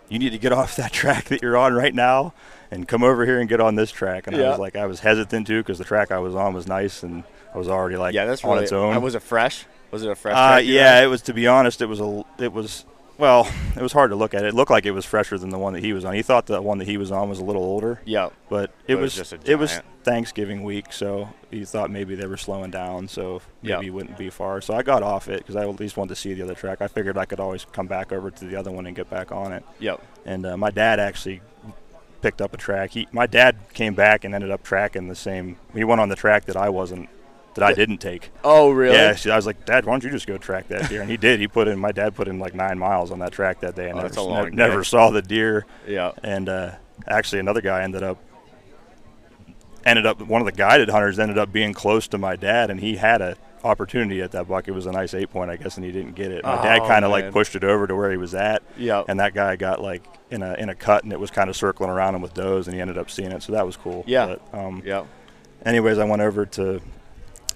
"You 0.08 0.18
need 0.18 0.30
to 0.30 0.38
get 0.38 0.52
off 0.60 0.74
that 0.76 0.92
track 0.92 1.26
that 1.26 1.42
you're 1.42 1.56
on 1.56 1.74
right 1.74 1.94
now, 1.94 2.34
and 2.72 2.88
come 2.88 3.04
over 3.04 3.24
here 3.24 3.38
and 3.38 3.48
get 3.48 3.60
on 3.60 3.76
this 3.76 3.92
track." 3.92 4.26
And 4.26 4.34
I 4.34 4.50
was 4.50 4.58
like, 4.58 4.74
I 4.74 4.86
was 4.86 4.98
hesitant 4.98 5.46
to 5.46 5.60
because 5.60 5.78
the 5.78 5.84
track 5.84 6.10
I 6.10 6.18
was 6.18 6.34
on 6.34 6.54
was 6.54 6.66
nice, 6.66 7.04
and 7.04 7.22
I 7.54 7.58
was 7.58 7.68
already 7.68 7.96
like 7.96 8.12
yeah, 8.12 8.24
that's 8.24 8.42
on 8.42 8.54
really. 8.54 8.64
its 8.64 8.72
own. 8.72 9.00
Was 9.00 9.14
it 9.14 9.22
fresh? 9.22 9.64
Was 9.92 10.02
it 10.02 10.10
a 10.10 10.16
fresh? 10.16 10.34
Uh, 10.34 10.54
track 10.54 10.64
yeah, 10.66 10.94
ran? 10.94 11.04
it 11.04 11.06
was. 11.06 11.22
To 11.22 11.34
be 11.34 11.46
honest, 11.46 11.80
it 11.82 11.86
was 11.86 12.00
a. 12.00 12.24
It 12.40 12.52
was. 12.52 12.84
Well, 13.18 13.50
it 13.74 13.80
was 13.82 13.92
hard 13.92 14.10
to 14.10 14.16
look 14.16 14.34
at. 14.34 14.44
It 14.44 14.52
looked 14.54 14.70
like 14.70 14.84
it 14.84 14.90
was 14.90 15.06
fresher 15.06 15.38
than 15.38 15.48
the 15.48 15.58
one 15.58 15.72
that 15.72 15.82
he 15.82 15.94
was 15.94 16.04
on. 16.04 16.12
He 16.14 16.20
thought 16.22 16.46
the 16.46 16.60
one 16.60 16.76
that 16.78 16.86
he 16.86 16.98
was 16.98 17.10
on 17.10 17.28
was 17.30 17.38
a 17.38 17.44
little 17.44 17.62
older, 17.62 18.00
Yeah. 18.04 18.28
but 18.50 18.70
But 18.70 18.70
it 18.86 18.92
it 18.92 19.00
was 19.00 19.32
a 19.32 19.38
it 19.44 19.56
was. 19.56 19.80
Thanksgiving 20.04 20.62
week, 20.62 20.92
so 20.92 21.30
he 21.50 21.64
thought 21.64 21.90
maybe 21.90 22.14
they 22.14 22.26
were 22.26 22.36
slowing 22.36 22.70
down, 22.70 23.08
so 23.08 23.42
maybe 23.60 23.72
Yeah. 23.72 23.80
he 23.80 23.90
wouldn't 23.90 24.16
be 24.16 24.30
far. 24.30 24.60
So 24.60 24.72
I 24.74 24.82
got 24.82 25.02
off 25.02 25.28
it 25.28 25.38
because 25.38 25.56
I 25.56 25.62
at 25.68 25.80
least 25.80 25.96
wanted 25.96 26.10
to 26.10 26.14
see 26.14 26.32
the 26.32 26.42
other 26.42 26.54
track. 26.54 26.80
I 26.80 26.86
figured 26.86 27.18
I 27.18 27.24
could 27.24 27.40
always 27.40 27.66
come 27.72 27.88
back 27.88 28.12
over 28.12 28.30
to 28.30 28.44
the 28.44 28.54
other 28.54 28.70
one 28.70 28.86
and 28.86 28.94
get 28.94 29.10
back 29.10 29.32
on 29.32 29.52
it. 29.52 29.64
Yep. 29.80 30.00
And 30.24 30.46
uh, 30.46 30.56
my 30.56 30.70
dad 30.70 31.00
actually 31.00 31.40
picked 32.22 32.40
up 32.40 32.54
a 32.54 32.56
track. 32.56 32.90
He, 32.92 33.08
my 33.10 33.26
dad 33.26 33.56
came 33.74 33.94
back 33.94 34.22
and 34.24 34.32
ended 34.32 34.52
up 34.52 34.62
tracking 34.62 35.08
the 35.08 35.16
same. 35.16 35.56
He 35.74 35.82
went 35.82 36.00
on 36.00 36.08
the 36.08 36.14
track 36.14 36.44
that 36.44 36.56
I 36.56 36.68
wasn't, 36.68 37.08
that 37.56 37.64
I 37.64 37.72
didn't 37.74 37.98
take. 37.98 38.30
Oh, 38.44 38.70
really? 38.70 38.94
Yeah, 38.96 39.14
so 39.16 39.30
I 39.32 39.36
was 39.36 39.44
like, 39.46 39.64
Dad, 39.66 39.84
why 39.84 39.92
don't 39.92 40.04
you 40.04 40.10
just 40.10 40.26
go 40.26 40.38
track 40.38 40.68
that 40.68 40.88
deer? 40.88 41.00
And 41.02 41.10
he 41.10 41.16
did. 41.16 41.40
He 41.40 41.48
put 41.48 41.68
in. 41.68 41.78
My 41.78 41.92
dad 41.92 42.14
put 42.14 42.28
in 42.28 42.38
like 42.38 42.54
nine 42.54 42.78
miles 42.78 43.10
on 43.10 43.18
that 43.18 43.32
track 43.32 43.60
that 43.60 43.74
day, 43.74 43.90
and 43.90 43.98
Oh, 43.98 44.02
never, 44.02 44.08
that's 44.08 44.16
a 44.16 44.20
s- 44.20 44.44
ne- 44.44 44.50
never 44.56 44.84
saw 44.84 45.10
the 45.10 45.22
deer. 45.22 45.66
Yeah. 45.86 46.12
And 46.22 46.48
uh, 46.48 46.72
actually, 47.06 47.40
another 47.40 47.60
guy 47.60 47.82
ended 47.82 48.02
up 48.02 48.18
ended 49.84 50.06
up 50.06 50.20
one 50.20 50.40
of 50.42 50.46
the 50.46 50.52
guided 50.52 50.88
hunters 50.88 51.18
ended 51.18 51.38
up 51.38 51.52
being 51.52 51.72
close 51.72 52.08
to 52.08 52.18
my 52.18 52.36
dad, 52.36 52.70
and 52.70 52.80
he 52.80 52.96
had 52.96 53.20
a 53.20 53.36
opportunity 53.64 54.20
at 54.22 54.32
that 54.32 54.46
buck. 54.48 54.68
It 54.68 54.72
was 54.72 54.86
a 54.86 54.92
nice 54.92 55.14
eight 55.14 55.30
point, 55.30 55.50
I 55.50 55.56
guess, 55.56 55.76
and 55.76 55.84
he 55.84 55.90
didn't 55.92 56.14
get 56.14 56.30
it. 56.30 56.44
My 56.44 56.62
dad 56.62 56.80
Oh, 56.82 56.86
kind 56.88 57.04
of 57.04 57.10
like 57.10 57.32
pushed 57.32 57.56
it 57.56 57.64
over 57.64 57.86
to 57.86 57.94
where 57.96 58.10
he 58.10 58.16
was 58.16 58.34
at, 58.34 58.62
Yeah. 58.76 59.02
and 59.08 59.18
that 59.20 59.34
guy 59.34 59.56
got 59.56 59.80
like 59.80 60.02
in 60.30 60.42
a 60.42 60.54
in 60.54 60.68
a 60.68 60.74
cut, 60.74 61.04
and 61.04 61.12
it 61.12 61.20
was 61.20 61.30
kind 61.30 61.48
of 61.50 61.56
circling 61.56 61.90
around 61.90 62.14
him 62.14 62.20
with 62.22 62.34
does, 62.34 62.66
and 62.66 62.74
he 62.74 62.80
ended 62.80 62.98
up 62.98 63.10
seeing 63.10 63.32
it. 63.32 63.42
So 63.42 63.52
that 63.52 63.64
was 63.66 63.76
cool. 63.76 64.04
Yeah. 64.06 64.36
But, 64.52 64.58
um, 64.58 64.82
Yeah. 64.84 65.04
anyways, 65.64 65.98
I 65.98 66.04
went 66.04 66.22
over 66.22 66.46
to 66.46 66.80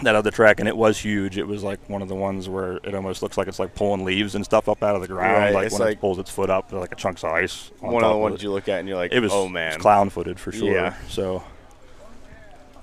that 0.03 0.15
other 0.15 0.31
track, 0.31 0.61
and 0.61 0.69
it 0.69 0.77
was 0.77 0.99
huge. 0.99 1.37
It 1.39 1.47
was 1.47 1.63
like 1.63 1.79
one 1.89 2.03
of 2.03 2.09
the 2.09 2.15
ones 2.15 2.49
where 2.49 2.79
it 2.85 2.95
almost 2.95 3.23
looks 3.23 3.37
like 3.39 3.49
it's 3.49 3.59
like 3.59 3.75
pulling 3.75 4.05
leaves 4.05 4.35
and 4.35 4.45
stuff 4.45 4.69
up 4.69 4.83
out 4.83 4.95
of 4.97 5.03
the 5.03 5.09
ground, 5.09 5.37
Right, 5.37 5.55
like 5.55 5.67
it's 5.67 5.79
when 5.79 5.89
like- 5.89 5.97
it 5.99 6.01
pulls 6.01 6.19
its 6.19 6.31
foot 6.31 6.51
up, 6.51 6.73
like 6.73 6.93
a 6.93 6.97
chunks 6.97 7.23
of 7.25 7.31
ice. 7.31 7.71
on 7.83 7.93
One 7.93 8.05
of 8.05 8.11
the 8.13 8.17
ones 8.19 8.37
it. 8.37 8.43
you 8.43 8.51
look 8.53 8.69
at 8.69 8.79
and 8.81 8.89
you're 8.89 8.97
like, 8.97 9.13
It 9.13 9.21
was, 9.21 9.33
oh 9.33 9.47
it 9.47 9.51
man. 9.51 9.69
was 9.75 9.77
clown 9.83 10.11
footed 10.11 10.39
for 10.41 10.53
sure. 10.53 10.73
Yeah. 10.73 10.95
So 11.09 11.43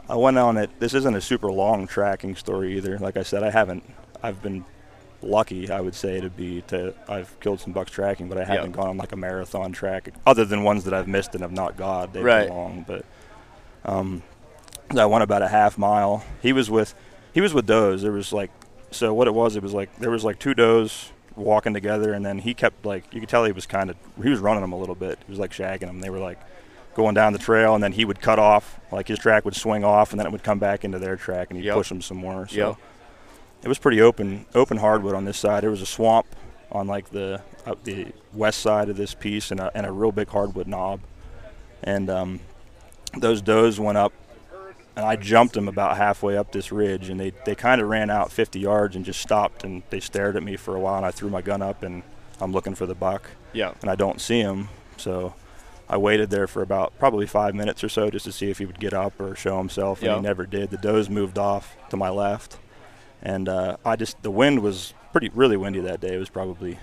I 0.10 0.16
went 0.16 0.38
on 0.38 0.58
it. 0.58 0.70
This 0.80 0.94
isn't 0.94 1.16
a 1.16 1.22
super 1.22 1.52
long 1.52 1.88
tracking 1.88 2.36
story 2.36 2.78
either. 2.78 2.98
Like 2.98 3.18
I 3.18 3.24
said, 3.24 3.44
I 3.44 3.50
haven't. 3.52 3.84
I've 4.24 4.42
been 4.42 4.64
lucky, 5.22 5.70
I 5.70 5.82
would 5.82 5.96
say, 5.96 6.22
to 6.22 6.30
be 6.30 6.62
to. 6.68 6.94
I've 7.10 7.38
killed 7.40 7.60
some 7.60 7.74
bucks 7.74 7.92
tracking, 7.92 8.30
but 8.30 8.38
I 8.38 8.46
haven't 8.46 8.72
gone 8.72 8.88
on 8.88 8.98
like 8.98 9.12
a 9.12 9.18
marathon 9.18 9.72
track, 9.74 10.10
other 10.26 10.46
than 10.46 10.64
ones 10.64 10.86
that 10.86 10.94
I've 10.94 11.08
missed 11.08 11.34
and 11.34 11.42
have 11.42 11.52
not 11.52 11.76
got. 11.76 12.14
They've 12.14 12.24
Right. 12.24 12.48
been 12.48 12.56
long, 12.56 12.86
but 12.88 13.06
um, 13.84 14.24
I 14.98 15.06
went 15.06 15.24
about 15.24 15.42
a 15.42 15.48
half 15.50 15.78
mile. 15.78 16.24
He 16.42 16.54
was 16.54 16.70
with, 16.70 16.94
he 17.38 17.42
was 17.42 17.54
with 17.54 17.68
does. 17.68 18.02
There 18.02 18.12
was 18.12 18.34
like, 18.34 18.50
so 18.90 19.14
what 19.14 19.28
it 19.28 19.34
was, 19.36 19.56
it 19.56 19.62
was 19.62 19.72
like 19.72 19.96
there 19.98 20.10
was 20.10 20.24
like 20.24 20.40
two 20.40 20.56
does 20.56 21.12
walking 21.36 21.72
together, 21.72 22.12
and 22.12 22.26
then 22.26 22.40
he 22.40 22.56
kept 22.56 22.84
like 22.84 23.14
you 23.14 23.20
could 23.20 23.30
tell 23.30 23.46
he 23.46 23.52
was 23.52 23.68
kind 23.68 23.92
of 23.92 23.96
he 24.24 24.28
was 24.28 24.40
running 24.40 24.62
them 24.62 24.72
a 24.72 24.78
little 24.80 24.96
bit. 24.96 25.20
He 25.24 25.32
was 25.32 25.38
like 25.38 25.52
shagging 25.52 25.82
them. 25.82 26.00
They 26.02 26.10
were 26.10 26.18
like 26.18 26.40
going 26.96 27.14
down 27.14 27.34
the 27.34 27.38
trail, 27.40 27.76
and 27.76 27.84
then 27.84 27.92
he 27.92 28.06
would 28.06 28.22
cut 28.22 28.40
off, 28.40 28.80
like 28.92 29.08
his 29.08 29.20
track 29.20 29.46
would 29.46 29.56
swing 29.56 29.84
off, 29.84 30.14
and 30.14 30.20
then 30.20 30.26
it 30.26 30.32
would 30.32 30.42
come 30.42 30.58
back 30.58 30.84
into 30.84 30.98
their 30.98 31.16
track, 31.16 31.52
and 31.52 31.60
he'd 31.60 31.68
Yep. 31.68 31.76
push 31.76 31.90
them 31.90 32.02
some 32.02 32.18
more. 32.18 32.48
So 32.48 32.70
Yep. 32.70 32.76
it 33.66 33.68
was 33.68 33.78
pretty 33.78 34.02
open, 34.02 34.48
open 34.56 34.78
hardwood 34.78 35.14
on 35.14 35.26
this 35.26 35.38
side. 35.38 35.62
There 35.62 35.70
was 35.70 35.84
a 35.84 35.86
swamp 35.86 36.26
on 36.72 36.88
like 36.88 37.12
the 37.12 37.42
up 37.68 37.84
the 37.84 38.08
west 38.34 38.62
side 38.62 38.90
of 38.90 38.98
this 38.98 39.14
piece, 39.14 39.52
and 39.52 39.60
a, 39.60 39.70
and 39.76 39.86
a 39.86 39.92
real 39.92 40.12
big 40.12 40.30
hardwood 40.30 40.66
knob, 40.66 41.02
and 41.84 42.10
um, 42.10 42.40
those 43.16 43.44
does 43.44 43.80
went 43.80 44.00
up. 44.00 44.12
And 44.98 45.06
I 45.06 45.16
jumped 45.16 45.54
them 45.54 45.68
about 45.68 45.96
halfway 45.96 46.36
up 46.36 46.52
this 46.52 46.72
ridge, 46.72 47.08
and 47.10 47.20
they, 47.20 47.32
they 47.46 47.54
kind 47.56 47.80
of 47.80 47.88
ran 47.88 48.10
out 48.10 48.32
50 48.32 48.60
yards 48.60 48.96
and 48.96 49.06
just 49.06 49.22
stopped, 49.22 49.64
and 49.64 49.84
they 49.92 50.00
stared 50.00 50.36
at 50.36 50.42
me 50.44 50.56
for 50.58 50.76
a 50.76 50.80
while. 50.80 50.98
And 50.98 51.06
I 51.06 51.12
threw 51.12 51.30
my 51.30 51.42
gun 51.44 51.62
up, 51.62 51.84
and 51.84 52.02
I'm 52.42 52.52
looking 52.52 52.74
for 52.74 52.86
the 52.88 52.96
buck 52.96 53.30
Yeah. 53.54 53.74
and 53.82 53.90
I 53.92 53.96
don't 53.96 54.20
see 54.20 54.40
him. 54.40 54.70
So 54.98 55.36
I 55.88 55.98
waited 55.98 56.32
there 56.32 56.48
for 56.48 56.64
about 56.64 56.98
probably 56.98 57.28
five 57.28 57.54
minutes 57.54 57.84
or 57.84 57.90
so 57.90 58.10
just 58.10 58.26
to 58.26 58.32
see 58.32 58.50
if 58.50 58.58
he 58.58 58.66
would 58.66 58.80
get 58.80 58.94
up 58.94 59.22
or 59.22 59.36
show 59.36 59.58
himself, 59.60 60.02
and 60.02 60.12
he 60.16 60.20
never 60.20 60.48
did. 60.48 60.72
The 60.72 60.78
does 60.78 61.10
moved 61.12 61.38
off 61.38 61.78
to 61.92 61.96
my 61.98 62.10
left, 62.10 62.58
and 63.22 63.48
uh, 63.48 63.78
I 63.86 63.96
just 63.98 64.22
the 64.24 64.32
wind 64.32 64.62
was 64.64 64.96
pretty 65.12 65.30
really 65.30 65.58
windy 65.58 65.80
that 65.82 66.02
day. 66.02 66.16
It 66.16 66.20
was 66.20 66.30
probably 66.30 66.80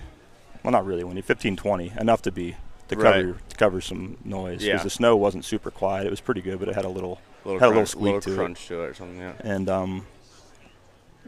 well 0.63 0.71
not 0.71 0.85
really 0.85 1.03
windy, 1.03 1.21
15, 1.21 1.57
20, 1.57 1.91
enough 1.99 2.21
to 2.23 2.31
be 2.31 2.55
to 2.87 2.95
Right. 2.95 3.23
cover 3.25 3.37
to 3.49 3.55
cover 3.57 3.81
some 3.81 4.17
noise 4.23 4.59
because 4.61 4.67
Yeah. 4.79 4.83
the 4.83 4.89
snow 4.89 5.17
wasn't 5.17 5.43
super 5.43 5.69
quiet. 5.69 6.07
It 6.07 6.09
was 6.11 6.21
pretty 6.21 6.41
good, 6.41 6.59
but 6.59 6.69
it 6.69 6.75
had 6.75 6.85
a 6.85 6.89
little 6.89 7.19
Little 7.45 7.59
had 7.59 7.67
a 7.67 7.69
little 7.69 7.85
squeak 7.85 8.03
little 8.03 8.21
to 8.21 8.31
it 8.33 8.35
crunch 8.35 8.67
to 8.67 8.83
it 8.83 8.89
or 8.89 8.93
something. 8.93 9.17
Yeah. 9.19 9.33
and 9.39 9.69
um, 9.69 10.07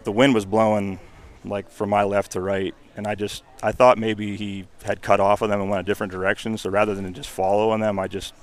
the 0.03 0.12
wind 0.12 0.34
was 0.34 0.45
blowing 0.45 0.99
like 1.45 1.69
from 1.69 1.89
my 1.89 2.03
left 2.03 2.32
to 2.34 2.41
right 2.41 2.73
and 2.97 3.08
i 3.08 3.13
just 3.15 3.43
i 3.63 3.71
thought 3.71 3.97
maybe 3.97 4.36
he 4.36 4.65
had 4.84 5.01
cut 5.01 5.19
off 5.19 5.41
of 5.41 5.49
them 5.49 5.62
and 5.62 5.69
went 5.69 5.80
a 5.80 5.84
different 5.84 6.12
direction 6.12 6.58
so 6.58 6.69
rather 6.69 6.93
than 6.95 7.13
just 7.13 7.30
following 7.30 7.80
them 7.80 7.99
i 7.99 8.08
just 8.08 8.34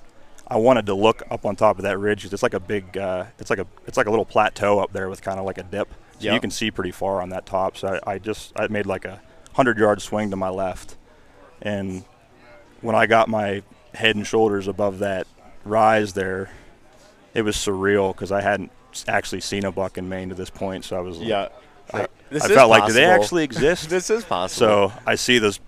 i 0.49 0.57
wanted 0.57 0.87
to 0.87 0.95
look 0.95 1.23
up 1.31 1.45
on 1.45 1.55
top 1.57 1.77
of 1.77 1.83
that 1.83 1.99
ridge 1.99 2.23
'cause 2.23 2.33
it's 2.33 2.43
like 2.43 2.55
a 2.55 2.61
big 2.61 2.97
uh, 2.97 3.25
it's 3.39 3.51
like 3.51 3.59
a 3.59 3.67
it's 3.87 3.97
like 3.99 4.07
a 4.07 4.11
little 4.11 4.25
plateau 4.25 4.79
up 4.79 4.93
there 4.93 5.09
with 5.11 5.21
kind 5.21 5.39
of 5.39 5.45
like 5.45 5.59
a 5.59 5.63
dip 5.65 5.89
so 6.19 6.21
Yep. 6.21 6.35
you 6.35 6.41
can 6.41 6.51
see 6.51 6.71
pretty 6.71 6.93
far 6.93 7.21
on 7.21 7.29
that 7.31 7.45
top 7.45 7.77
so 7.77 7.99
i, 8.07 8.13
I 8.15 8.19
just 8.19 8.53
i 8.59 8.69
made 8.69 8.87
like 8.87 9.05
a 9.05 9.21
100 9.55 9.77
yard 9.77 10.01
swing 10.01 10.31
to 10.31 10.37
my 10.37 10.49
left 10.49 10.97
and 11.61 12.05
when 12.81 12.95
i 12.95 13.05
got 13.07 13.29
my 13.29 13.63
head 13.93 14.17
and 14.17 14.27
shoulders 14.27 14.67
above 14.69 15.01
that 15.01 15.27
rise 15.65 16.13
there 16.15 16.49
it 17.35 17.43
was 17.43 17.57
surreal 17.57 18.13
because 18.15 18.33
I 18.33 18.41
hadn't 18.41 18.71
actually 19.09 19.41
seen 19.41 19.65
a 19.65 19.73
buck 19.73 19.99
in 19.99 20.09
Maine 20.09 20.29
to 20.31 20.35
this 20.35 20.51
point. 20.51 20.85
So 20.85 20.97
I 20.97 21.01
was, 21.01 21.19
Yeah. 21.19 21.49
I, 21.93 21.99
Like, 21.99 22.11
I 22.31 22.35
is 22.37 22.47
felt 22.47 22.71
like, 22.71 22.87
do 22.87 22.93
they 22.93 23.05
actually 23.05 23.45
exist? 23.51 23.91
This 23.91 24.09
is 24.11 24.25
possible. 24.25 24.91
so 24.91 24.93
I 25.07 25.17
see 25.17 25.39
this 25.39 25.61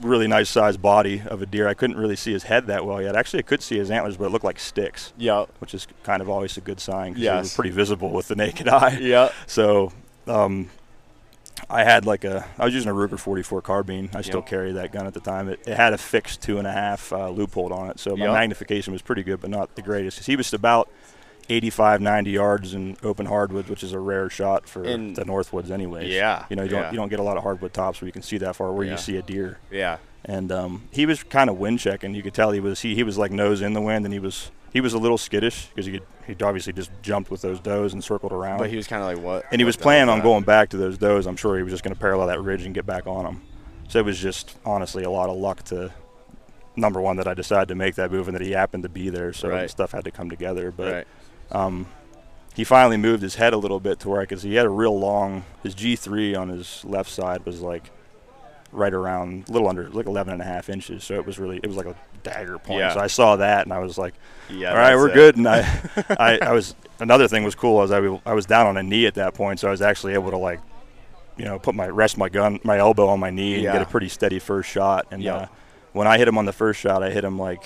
really 0.00 0.28
nice 0.28 0.48
sized 0.48 0.80
body 0.80 1.22
of 1.26 1.42
a 1.42 1.46
deer. 1.46 1.66
I 1.66 1.74
couldn't 1.74 1.96
really 1.96 2.14
see 2.16 2.32
his 2.32 2.44
head 2.44 2.68
that 2.68 2.86
well 2.86 3.02
yet. 3.02 3.16
Actually, 3.16 3.40
I 3.40 3.42
could 3.42 3.62
see 3.62 3.76
his 3.78 3.90
antlers, 3.90 4.16
but 4.16 4.26
it 4.26 4.30
looked 4.30 4.44
like 4.44 4.60
sticks, 4.60 5.12
yeah. 5.18 5.46
which 5.58 5.74
is 5.74 5.88
kind 6.04 6.22
of 6.22 6.30
always 6.30 6.56
a 6.56 6.60
good 6.60 6.78
sign. 6.80 7.14
'cause 7.14 7.20
It 7.20 7.24
Yes. 7.24 7.42
was 7.44 7.54
pretty 7.54 7.70
visible 7.70 8.10
with 8.10 8.28
the 8.28 8.36
naked 8.36 8.68
eye. 8.68 8.98
Yeah. 9.00 9.30
So 9.48 9.92
um, 10.28 10.70
I 11.68 11.82
had 11.84 12.06
like 12.06 12.22
a, 12.24 12.46
I 12.58 12.64
was 12.64 12.74
using 12.74 12.90
a 12.90 12.94
Ruger 12.94 13.18
44 13.18 13.60
carbine. 13.62 14.08
I 14.14 14.22
still 14.22 14.36
Yep. 14.40 14.46
carry 14.46 14.72
that 14.72 14.92
gun 14.92 15.06
at 15.06 15.14
the 15.14 15.20
time. 15.20 15.48
It, 15.48 15.60
it 15.66 15.76
had 15.76 15.92
a 15.92 15.98
fixed 15.98 16.40
two 16.42 16.58
and 16.58 16.66
a 16.66 16.72
half 16.72 17.12
uh, 17.12 17.28
Leupold 17.28 17.72
on 17.72 17.90
it, 17.90 17.98
so 17.98 18.16
my 18.16 18.26
Yep. 18.26 18.34
magnification 18.34 18.92
was 18.92 19.02
pretty 19.02 19.24
good, 19.24 19.40
but 19.40 19.50
not 19.50 19.74
the 19.74 19.82
greatest. 19.82 20.24
he 20.26 20.36
was 20.36 20.52
about 20.54 20.88
85, 21.48 22.00
90 22.00 22.30
yards 22.30 22.74
in 22.74 22.96
open 23.02 23.26
hardwoods, 23.26 23.68
which 23.70 23.82
is 23.82 23.92
a 23.92 23.98
rare 23.98 24.28
shot 24.28 24.68
for 24.68 24.84
In- 24.84 25.14
the 25.14 25.24
Northwoods, 25.24 25.70
anyways. 25.70 26.12
Yeah, 26.12 26.44
You 26.50 26.56
know, 26.56 26.62
you 26.62 26.70
yeah. 26.72 26.82
don't 26.82 26.92
you 26.92 26.96
don't 26.98 27.08
get 27.08 27.20
a 27.20 27.22
lot 27.22 27.36
of 27.36 27.42
hardwood 27.42 27.72
tops 27.72 28.00
where 28.00 28.06
you 28.06 28.12
can 28.12 28.22
see 28.22 28.38
that 28.38 28.56
far 28.56 28.72
where 28.72 28.84
Yeah. 28.84 28.92
you 28.92 28.98
see 28.98 29.16
a 29.16 29.22
deer. 29.22 29.58
Yeah. 29.70 29.98
And 30.24 30.52
um, 30.52 30.82
he 30.90 31.06
was 31.06 31.22
kind 31.22 31.48
of 31.48 31.56
wind 31.58 31.78
checking. 31.78 32.14
You 32.14 32.22
could 32.22 32.34
tell 32.34 32.50
he 32.50 32.60
was 32.60 32.80
he, 32.80 32.94
he 32.94 33.02
was 33.02 33.16
like 33.16 33.30
nose 33.32 33.62
in 33.62 33.72
the 33.72 33.80
wind, 33.80 34.04
and 34.04 34.12
he 34.12 34.18
was 34.20 34.50
he 34.72 34.80
was 34.82 34.92
a 34.92 34.98
little 34.98 35.16
skittish 35.16 35.66
because 35.68 35.86
he 35.86 35.92
could, 35.92 36.02
he 36.26 36.36
obviously 36.44 36.74
just 36.74 36.90
jumped 37.00 37.30
with 37.30 37.40
those 37.40 37.58
does 37.60 37.94
and 37.94 38.04
circled 38.04 38.32
around. 38.32 38.58
But 38.58 38.68
he 38.68 38.76
was 38.76 38.86
kind 38.86 39.00
of 39.02 39.08
like 39.08 39.24
what? 39.24 39.44
And 39.50 39.60
he 39.60 39.64
was 39.64 39.76
planning 39.76 40.10
on 40.10 40.20
going 40.20 40.44
back 40.44 40.68
to 40.70 40.76
those 40.76 40.98
does. 40.98 41.26
I'm 41.26 41.36
sure 41.36 41.56
he 41.56 41.62
was 41.62 41.72
just 41.72 41.82
going 41.82 41.94
to 41.94 42.00
parallel 42.00 42.26
that 42.26 42.40
ridge 42.42 42.66
and 42.66 42.74
get 42.74 42.84
back 42.84 43.06
on 43.06 43.24
them. 43.24 43.42
So 43.88 43.98
it 44.00 44.04
was 44.04 44.18
just 44.18 44.56
honestly 44.66 45.04
a 45.04 45.10
lot 45.10 45.30
of 45.30 45.36
luck 45.36 45.62
to 45.64 45.90
number 46.76 47.00
one 47.00 47.16
that 47.16 47.26
I 47.26 47.32
decided 47.34 47.68
to 47.68 47.74
make 47.74 47.94
that 47.94 48.12
move 48.12 48.28
and 48.28 48.34
that 48.34 48.42
he 48.44 48.52
happened 48.52 48.82
to 48.82 48.88
be 48.88 49.08
there. 49.08 49.32
So 49.32 49.48
Right. 49.48 49.70
stuff 49.70 49.92
had 49.92 50.04
to 50.04 50.10
come 50.10 50.28
together. 50.28 50.70
But 50.70 50.92
Right. 50.92 51.06
Um, 51.50 51.86
he 52.54 52.64
finally 52.64 52.96
moved 52.96 53.22
his 53.22 53.36
head 53.36 53.52
a 53.52 53.56
little 53.56 53.80
bit 53.80 54.00
to 54.00 54.08
where 54.08 54.20
I 54.20 54.26
could 54.26 54.40
see. 54.40 54.48
He 54.50 54.54
had 54.56 54.66
a 54.66 54.70
real 54.70 54.98
long. 54.98 55.44
His 55.62 55.74
G3 55.74 56.36
on 56.38 56.48
his 56.48 56.84
left 56.84 57.10
side 57.10 57.44
was 57.46 57.60
like 57.60 57.90
right 58.72 58.92
around 58.92 59.48
a 59.48 59.52
little 59.52 59.68
under 59.68 59.88
like 59.90 60.06
11 60.06 60.32
and 60.32 60.42
a 60.42 60.44
half 60.44 60.68
inches. 60.68 61.04
So 61.04 61.14
it 61.14 61.24
was 61.24 61.38
really 61.38 61.58
it 61.62 61.66
was 61.66 61.76
like 61.76 61.86
a 61.86 61.94
dagger 62.22 62.58
point. 62.58 62.80
Yeah. 62.80 62.94
So 62.94 63.00
I 63.00 63.06
saw 63.06 63.36
that 63.36 63.64
and 63.64 63.72
I 63.72 63.78
was 63.78 63.96
like, 63.96 64.14
Yeah. 64.50 64.70
all 64.72 64.76
right, 64.76 64.94
we're 64.96 65.08
it. 65.08 65.14
good. 65.14 65.36
And 65.36 65.48
I, 65.48 65.60
I, 66.18 66.38
I 66.42 66.52
was 66.52 66.74
another 67.00 67.28
thing 67.28 67.44
was 67.44 67.54
cool 67.54 67.74
was 67.76 67.92
I, 67.92 67.98
I 68.26 68.34
was 68.34 68.44
down 68.44 68.66
on 68.66 68.76
a 68.76 68.82
knee 68.82 69.06
at 69.06 69.14
that 69.14 69.34
point, 69.34 69.60
so 69.60 69.68
I 69.68 69.70
was 69.70 69.80
actually 69.82 70.14
able 70.14 70.30
to 70.32 70.36
like 70.38 70.60
you 71.36 71.44
know, 71.44 71.56
put 71.60 71.72
my 71.76 71.86
rest 71.86 72.18
my 72.18 72.28
gun, 72.28 72.58
my 72.64 72.78
elbow 72.78 73.06
on 73.06 73.20
my 73.20 73.30
knee, 73.30 73.54
and 73.54 73.62
Yeah. 73.62 73.72
get 73.74 73.82
a 73.82 73.86
pretty 73.86 74.08
steady 74.08 74.40
first 74.40 74.68
shot. 74.68 75.06
And 75.12 75.24
uh, 75.24 75.46
when 75.92 76.08
I 76.08 76.18
hit 76.18 76.26
him 76.26 76.36
on 76.36 76.44
the 76.46 76.52
first 76.52 76.80
shot, 76.80 77.04
I 77.04 77.10
hit 77.10 77.22
him 77.22 77.38
like 77.38 77.64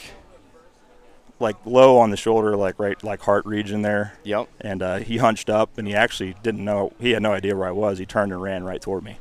like 1.43 1.57
low 1.67 1.99
on 1.99 2.11
the 2.11 2.17
shoulder, 2.17 2.57
like 2.57 2.79
right 2.79 3.03
like 3.05 3.21
heart 3.21 3.45
region 3.45 3.83
there. 3.83 4.15
Yep. 4.25 4.49
And 4.61 4.83
uh, 4.83 4.97
he 4.99 5.19
hunched 5.19 5.51
up, 5.51 5.77
and 5.77 5.87
he 5.87 5.95
actually 5.95 6.35
didn't 6.43 6.65
know. 6.65 6.93
He 6.99 7.11
had 7.11 7.23
no 7.23 7.33
idea 7.33 7.55
where 7.57 7.69
I 7.69 7.73
was. 7.73 7.99
He 7.99 8.07
turned 8.07 8.33
and 8.33 8.41
ran 8.41 8.65
right 8.65 8.81
toward 8.81 9.05
me. 9.05 9.19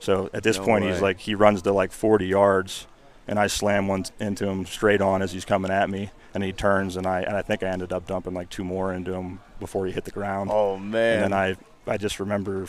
So 0.00 0.28
at 0.34 0.42
this 0.42 0.58
No 0.58 0.64
point, 0.64 0.84
way. 0.84 0.92
he's 0.92 1.00
like 1.00 1.20
he 1.20 1.34
runs 1.34 1.62
to 1.62 1.72
like 1.72 1.92
40 1.92 2.26
yards, 2.26 2.86
and 3.26 3.38
I 3.38 3.46
slam 3.46 3.86
one 3.88 4.04
into 4.18 4.46
him 4.46 4.66
straight 4.66 5.00
on 5.00 5.22
as 5.22 5.32
he's 5.32 5.44
coming 5.44 5.70
at 5.70 5.88
me, 5.88 6.10
and 6.34 6.42
he 6.44 6.52
turns, 6.52 6.96
and 6.96 7.06
I 7.06 7.20
and 7.22 7.36
I 7.36 7.42
think 7.42 7.62
I 7.62 7.68
ended 7.68 7.92
up 7.92 8.06
dumping 8.06 8.34
like 8.34 8.50
two 8.50 8.64
more 8.64 8.92
into 8.92 9.12
him 9.14 9.40
before 9.58 9.86
he 9.86 9.92
hit 9.92 10.04
the 10.04 10.10
ground. 10.10 10.50
Oh 10.52 10.76
man. 10.76 11.22
And 11.22 11.32
then 11.32 11.32
I, 11.32 11.56
I 11.86 11.96
just 11.98 12.18
remember, 12.18 12.66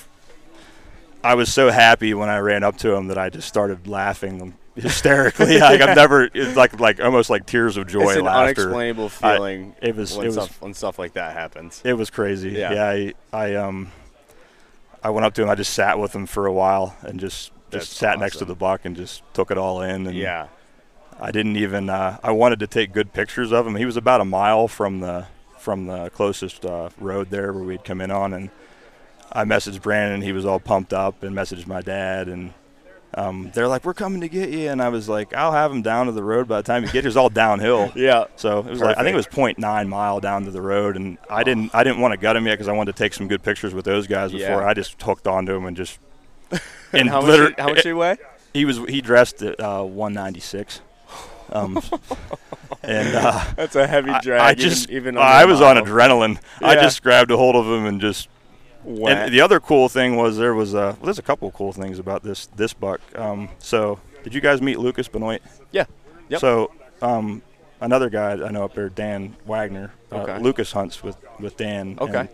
I 1.24 1.36
was 1.36 1.54
so 1.54 1.70
happy 1.70 2.14
when 2.14 2.30
I 2.30 2.40
ran 2.40 2.64
up 2.64 2.78
to 2.78 2.94
him 2.94 3.08
that 3.08 3.18
I 3.18 3.30
just 3.30 3.48
started 3.48 3.88
laughing 3.88 4.56
hysterically. 4.82 5.60
like 5.60 5.82
I've 5.82 5.96
never, 5.96 6.30
it's 6.34 6.56
like 6.56 6.80
like 6.80 7.00
almost 7.00 7.30
like 7.30 7.46
tears 7.46 7.78
of 7.78 7.88
joy, 7.88 8.04
it's 8.10 8.16
an 8.18 8.26
laughter. 8.26 8.62
unexplainable 8.62 9.06
I- 9.22 9.36
feeling 9.36 9.76
it 9.82 9.96
was- 9.96 10.16
when 10.16 10.26
it 10.26 10.30
was- 10.30 10.36
stuff 10.36 10.62
when 10.62 10.74
stuff 10.74 11.00
like 11.00 11.14
that 11.14 11.34
happens. 11.34 11.82
It 11.84 11.94
was 11.94 12.10
crazy. 12.10 12.52
Yeah. 12.52 12.74
Yeah. 12.74 12.86
I, 12.90 13.14
I 13.34 13.56
um, 13.56 13.92
I 15.04 15.10
went 15.10 15.26
up 15.26 15.34
to 15.36 15.44
him. 15.44 15.50
I 15.50 15.56
just 15.56 15.74
sat 15.74 15.98
with 16.00 16.14
him 16.16 16.26
for 16.26 16.46
a 16.46 16.54
while 16.54 16.96
and 17.02 17.20
just 17.20 17.52
just 17.72 17.72
That's 17.72 17.88
sat 17.88 18.20
next 18.20 18.38
to 18.38 18.46
the 18.46 18.56
buck 18.56 18.82
and 18.84 18.96
just 18.98 19.24
took 19.34 19.50
it 19.50 19.58
all 19.58 19.82
in. 19.82 20.06
And 20.08 20.16
Yeah. 20.18 20.48
I 21.20 21.32
didn't 21.32 21.56
even. 21.58 21.90
Uh, 21.90 22.18
I 22.24 22.32
wanted 22.32 22.60
to 22.60 22.68
take 22.68 22.92
good 22.94 23.14
pictures 23.14 23.52
of 23.52 23.66
him. 23.68 23.76
He 23.76 23.86
was 23.86 23.96
about 23.98 24.22
a 24.22 24.26
mile 24.26 24.68
from 24.68 25.00
the 25.02 25.28
from 25.60 25.86
the 25.86 26.10
closest 26.10 26.66
uh, 26.66 26.90
road 27.00 27.30
there 27.30 27.54
where 27.54 27.64
we'd 27.64 27.84
come 27.86 28.02
in 28.02 28.10
on, 28.10 28.34
and 28.34 28.50
I 29.32 29.44
messaged 29.46 29.82
Brandon. 29.84 30.22
He 30.22 30.32
was 30.32 30.46
all 30.46 30.60
pumped 30.60 30.92
up, 30.94 31.22
and 31.22 31.36
messaged 31.36 31.68
my 31.68 31.82
dad, 31.82 32.28
and 32.28 32.54
um, 33.14 33.52
they're 33.54 33.68
like, 33.68 33.84
"We're 33.86 33.94
coming 33.94 34.22
to 34.22 34.30
get 34.30 34.50
you," 34.50 34.70
and 34.70 34.82
I 34.82 34.90
was 34.90 35.10
like, 35.10 35.34
"I'll 35.34 35.52
have 35.52 35.72
him 35.72 35.82
down 35.82 36.06
to 36.06 36.12
the 36.12 36.24
road 36.24 36.48
by 36.48 36.58
the 36.58 36.64
time 36.64 36.84
you 36.84 36.90
get 36.92 37.04
here." 37.04 37.08
It's 37.08 37.18
all 37.18 37.30
downhill. 37.30 37.92
Yeah. 37.96 38.26
So 38.38 38.60
it 38.60 38.66
was 38.66 38.80
like 38.80 38.98
I 38.98 39.04
think 39.04 39.14
it 39.14 39.18
was 39.18 39.28
0.9 39.28 39.88
mile 39.88 40.20
down 40.20 40.46
to 40.46 40.52
the 40.52 40.62
road, 40.62 40.96
and 40.96 41.18
I 41.30 41.44
didn't 41.44 41.76
I 41.76 41.84
didn't 41.84 42.00
want 42.00 42.14
to 42.14 42.18
gut 42.18 42.36
him 42.36 42.46
yet 42.48 42.54
because 42.54 42.68
I 42.68 42.74
wanted 42.74 42.96
to 42.96 43.04
take 43.04 43.14
some 43.14 43.28
good 43.28 43.44
pictures 43.44 43.74
with 43.74 43.86
those 43.86 44.08
guys 44.08 44.32
before. 44.32 44.62
Yeah. 44.62 44.68
I 44.68 44.74
just 44.74 45.02
hooked 45.02 45.28
onto 45.28 45.54
him 45.54 45.66
and 45.66 45.76
just 45.78 46.00
And 46.94 47.10
how 47.10 47.22
much? 47.22 47.38
did- 47.38 47.60
How 47.60 47.68
much 47.70 47.84
he 47.84 47.94
weigh? 47.94 48.18
he 48.54 48.66
was 48.66 48.78
he 48.90 49.02
dressed 49.02 49.42
at 49.42 49.60
uh, 49.60 49.84
196. 49.84 50.82
Um, 51.54 51.82
and 52.84 53.14
uh, 53.16 53.44
That's 53.58 53.76
a 53.76 53.86
heavy 53.86 54.14
drag. 54.22 54.42
I, 54.42 54.52
even- 54.52 54.62
just 54.62 54.90
even, 54.90 55.18
I 55.18 55.42
under 55.42 55.50
a 55.50 55.52
was 55.54 55.62
on 55.62 55.76
mile. 55.76 55.86
adrenaline. 55.86 56.40
I 56.62 56.76
just 56.76 57.04
grabbed 57.04 57.30
a 57.32 57.38
hold 57.38 57.56
of 57.58 57.66
him 57.66 57.86
and 57.86 58.00
just. 58.00 58.30
And 58.86 59.34
the 59.34 59.42
other 59.42 59.60
cool 59.60 59.90
thing 59.90 60.16
was 60.16 60.38
there 60.38 60.54
was 60.54 60.74
a 60.74 60.78
well, 60.78 60.98
there's 61.04 61.20
a 61.20 61.24
couple 61.24 61.48
of 61.48 61.54
cool 61.54 61.72
things 61.72 62.00
about 62.00 62.24
this 62.24 62.48
this 62.56 62.74
buck. 62.74 63.02
Um, 63.18 63.50
so 63.60 64.00
did 64.24 64.34
you 64.34 64.42
guys 64.42 64.62
meet 64.62 64.80
Lucas 64.80 65.08
Benoit? 65.08 65.42
Yeah. 65.72 65.86
Yep. 66.30 66.40
So 66.42 66.72
um, 67.02 67.42
another 67.80 68.10
guy 68.10 68.32
I 68.34 68.50
know 68.52 68.64
up 68.64 68.74
there, 68.76 68.90
Dan 68.90 69.36
Wagner. 69.46 69.92
Uh, 70.12 70.16
Okay. 70.18 70.40
Lucas 70.40 70.72
hunts 70.72 71.04
with 71.04 71.18
with 71.40 71.58
Dan. 71.58 71.98
Okay. 72.02 72.28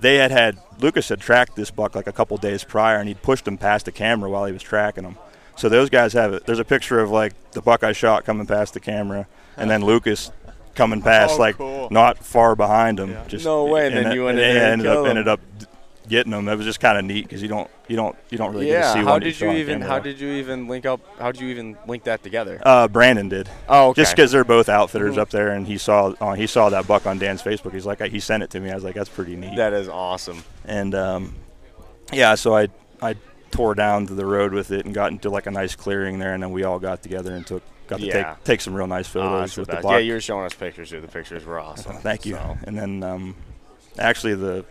They 0.00 0.16
had 0.16 0.30
had 0.30 0.58
Lucas 0.78 1.08
had 1.08 1.20
tracked 1.20 1.56
this 1.56 1.70
buck 1.70 1.94
like 1.94 2.06
a 2.06 2.12
couple 2.12 2.36
days 2.36 2.62
prior, 2.64 2.96
and 2.98 3.08
he'd 3.08 3.22
pushed 3.22 3.48
him 3.48 3.56
past 3.56 3.86
the 3.86 3.92
camera 3.92 4.28
while 4.28 4.44
he 4.44 4.52
was 4.52 4.62
tracking 4.62 5.04
him. 5.04 5.16
So 5.56 5.70
those 5.70 5.88
guys 5.88 6.12
have 6.12 6.34
it. 6.34 6.44
There's 6.44 6.58
a 6.58 6.64
picture 6.64 7.00
of 7.00 7.10
like 7.10 7.32
the 7.52 7.62
buck 7.62 7.82
I 7.82 7.92
shot 7.92 8.24
coming 8.26 8.46
past 8.46 8.74
the 8.74 8.80
camera, 8.80 9.26
and 9.56 9.70
then 9.70 9.82
Lucas 9.84 10.30
coming 10.74 11.00
past 11.00 11.36
Oh, 11.36 11.40
like 11.40 11.56
cool. 11.56 11.88
not 11.90 12.18
far 12.18 12.54
behind 12.54 13.00
him. 13.00 13.16
Just 13.26 13.46
No 13.46 13.64
way, 13.64 13.86
and 13.86 13.96
then 13.96 14.12
you 14.14 14.24
went 14.26 14.38
and 14.38 14.46
in 14.46 14.54
they 14.54 14.60
there 14.60 14.72
ended 14.72 14.86
up 14.86 14.98
him. 14.98 15.06
ended 15.06 15.28
up 15.28 15.40
getting 16.08 16.32
them. 16.32 16.48
It 16.48 16.56
was 16.56 16.66
just 16.66 16.80
kind 16.80 16.98
of 16.98 17.04
neat 17.04 17.22
because 17.22 17.42
you 17.42 17.48
don't 17.48 17.70
you 17.88 17.96
don't 17.96 18.16
you 18.30 18.38
don't 18.38 18.52
really 18.52 18.66
get 18.66 18.72
to 18.72 18.78
yeah. 18.80 18.92
see 18.94 19.00
How 19.00 19.18
did 19.18 19.40
you 19.40 19.50
even? 19.52 19.80
How 19.80 19.98
did 19.98 20.20
you 20.20 20.28
even 20.34 20.68
link 20.68 20.86
up? 20.86 21.00
How 21.18 21.32
did 21.32 21.40
you 21.40 21.48
even 21.48 21.76
link 21.86 22.04
that 22.04 22.22
together? 22.22 22.60
Uh, 22.64 22.88
Brandon 22.88 23.28
did. 23.28 23.48
Oh, 23.68 23.88
okay. 23.88 24.02
Just 24.02 24.14
because 24.16 24.32
they're 24.32 24.44
both 24.44 24.68
outfitters 24.68 25.18
up 25.18 25.30
there, 25.30 25.50
and 25.50 25.66
he 25.66 25.78
saw 25.78 26.14
uh, 26.20 26.34
he 26.34 26.46
saw 26.46 26.68
that 26.70 26.86
buck 26.86 27.06
on 27.06 27.18
Dan's 27.18 27.42
Facebook. 27.42 27.72
He's 27.72 27.86
like, 27.86 28.00
he 28.00 28.20
sent 28.20 28.42
it 28.42 28.50
to 28.50 28.60
me. 28.60 28.70
I 28.70 28.74
was 28.74 28.84
like, 28.84 28.94
that's 28.94 29.08
pretty 29.10 29.36
neat. 29.36 29.56
that 29.56 29.72
is 29.72 29.88
awesome. 29.88 30.42
and 30.64 30.94
um, 30.94 31.34
yeah, 32.12 32.34
so 32.34 32.56
I 32.56 32.68
I 33.02 33.14
tore 33.50 33.74
down 33.74 34.06
to 34.06 34.14
the 34.14 34.26
road 34.26 34.52
with 34.52 34.70
it 34.70 34.84
and 34.84 34.94
got 34.94 35.12
into 35.12 35.30
like 35.30 35.46
a 35.46 35.50
nice 35.50 35.74
clearing 35.74 36.18
there, 36.18 36.34
and 36.34 36.42
then 36.42 36.50
we 36.50 36.64
all 36.64 36.78
got 36.78 37.02
together 37.02 37.34
and 37.34 37.46
took 37.46 37.62
got 37.86 38.00
to 38.00 38.06
Yeah. 38.06 38.34
take 38.34 38.44
take 38.44 38.60
some 38.60 38.74
real 38.74 38.86
nice 38.88 39.08
Oh, 39.10 39.20
photos 39.20 39.54
the 39.54 39.60
with 39.62 39.70
the 39.70 39.76
buck. 39.76 39.92
yeah, 39.92 39.98
you 39.98 40.12
were 40.14 40.20
showing 40.20 40.44
us 40.44 40.54
pictures. 40.54 40.90
Too. 40.90 41.00
The 41.00 41.08
pictures 41.08 41.44
were 41.44 41.60
awesome. 41.60 41.96
Thank 41.98 42.26
you. 42.26 42.34
So, 42.34 42.58
And 42.64 42.76
then 42.76 43.02
um, 43.04 43.36
actually 43.98 44.34
the 44.34 44.64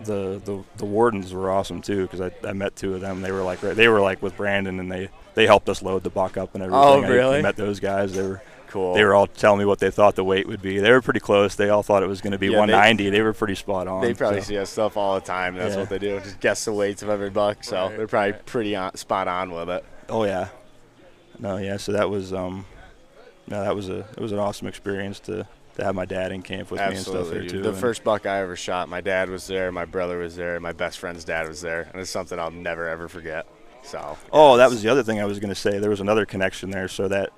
the 0.00 0.40
the 0.44 0.62
the 0.76 0.84
wardens 0.84 1.32
were 1.32 1.50
awesome 1.50 1.80
too 1.80 2.02
because 2.02 2.20
I, 2.20 2.30
I 2.46 2.52
met 2.52 2.76
two 2.76 2.94
of 2.94 3.00
them. 3.00 3.22
They 3.22 3.32
were 3.32 3.42
like 3.42 3.60
they 3.60 3.88
were 3.88 4.00
like 4.00 4.22
with 4.22 4.36
Brandon 4.36 4.78
and 4.80 4.90
they 4.92 5.08
they 5.34 5.46
helped 5.46 5.68
us 5.68 5.82
load 5.82 6.02
the 6.02 6.10
buck 6.10 6.36
up 6.36 6.54
and 6.54 6.62
everything. 6.62 6.82
Oh, 6.82 7.02
I 7.02 7.08
really? 7.08 7.42
met 7.42 7.56
those 7.56 7.80
guys. 7.80 8.12
They 8.14 8.22
were 8.22 8.42
cool. 8.68 8.94
they 8.94 9.04
were 9.04 9.14
all 9.14 9.26
telling 9.26 9.58
me 9.58 9.64
what 9.64 9.78
they 9.78 9.90
thought 9.90 10.14
the 10.16 10.24
weight 10.24 10.46
would 10.46 10.60
be. 10.60 10.78
They 10.78 10.90
were 10.90 11.00
pretty 11.00 11.20
close. 11.20 11.54
They 11.54 11.70
all 11.70 11.82
thought 11.82 12.02
it 12.02 12.08
was 12.08 12.20
going 12.20 12.32
to 12.32 12.38
be 12.38 12.46
Yeah, 12.46 12.52
they- 12.52 12.72
190. 12.72 13.10
They, 13.10 13.20
were 13.22 13.32
pretty 13.32 13.54
spot 13.54 13.86
on. 13.88 14.02
They 14.02 14.12
probably 14.14 14.40
so. 14.40 14.48
see 14.48 14.58
us 14.58 14.70
stuff 14.70 14.96
all 14.96 15.14
the 15.14 15.20
time. 15.20 15.56
That's 15.56 15.74
Yeah. 15.74 15.80
what 15.80 15.88
they 15.88 15.98
do. 15.98 16.20
Just 16.20 16.40
guess 16.40 16.64
the 16.64 16.72
weights 16.72 17.02
of 17.02 17.08
every 17.08 17.30
buck. 17.30 17.64
So 17.64 17.76
Right, 17.88 17.96
they're 17.96 18.06
probably 18.06 18.32
right. 18.32 18.46
pretty 18.46 18.76
on, 18.76 18.94
spot 18.96 19.28
on 19.28 19.50
with 19.50 19.68
it. 19.70 19.84
Oh 20.08 20.24
yeah. 20.24 20.48
No, 21.38 21.56
yeah. 21.58 21.76
So 21.76 21.92
that 21.92 22.08
was 22.10 22.32
um, 22.32 22.66
no, 23.46 23.62
that 23.62 23.74
was 23.74 23.88
a 23.88 24.00
it 24.00 24.18
was 24.18 24.32
an 24.32 24.38
awesome 24.38 24.66
experience 24.68 25.20
to 25.20 25.46
to 25.76 25.84
have 25.84 25.94
my 25.94 26.04
dad 26.04 26.32
in 26.32 26.42
camp 26.42 26.70
with 26.70 26.80
me 26.80 26.86
and 26.86 26.98
stuff 26.98 27.30
there 27.30 27.46
too. 27.46 27.62
The 27.62 27.72
first 27.72 28.02
buck 28.02 28.26
I 28.26 28.40
ever 28.40 28.56
shot, 28.56 28.88
my 28.88 29.00
dad 29.00 29.30
was 29.30 29.46
there, 29.46 29.70
my 29.70 29.84
brother 29.84 30.18
was 30.18 30.34
there, 30.36 30.58
my 30.60 30.72
best 30.72 30.98
friend's 30.98 31.24
dad 31.24 31.48
was 31.48 31.60
there, 31.60 31.88
and 31.92 32.00
it's 32.00 32.10
something 32.10 32.38
I'll 32.38 32.50
never 32.50 32.88
ever 32.88 33.08
forget. 33.08 33.46
So. 33.82 34.18
Oh, 34.32 34.56
that 34.56 34.68
was 34.68 34.82
the 34.82 34.88
other 34.88 35.02
thing 35.02 35.20
I 35.20 35.24
was 35.26 35.38
going 35.38 35.50
to 35.50 35.54
say. 35.54 35.78
There 35.78 35.90
was 35.90 36.00
another 36.00 36.26
connection 36.26 36.70
there, 36.70 36.88
so 36.88 37.06
that 37.08 37.30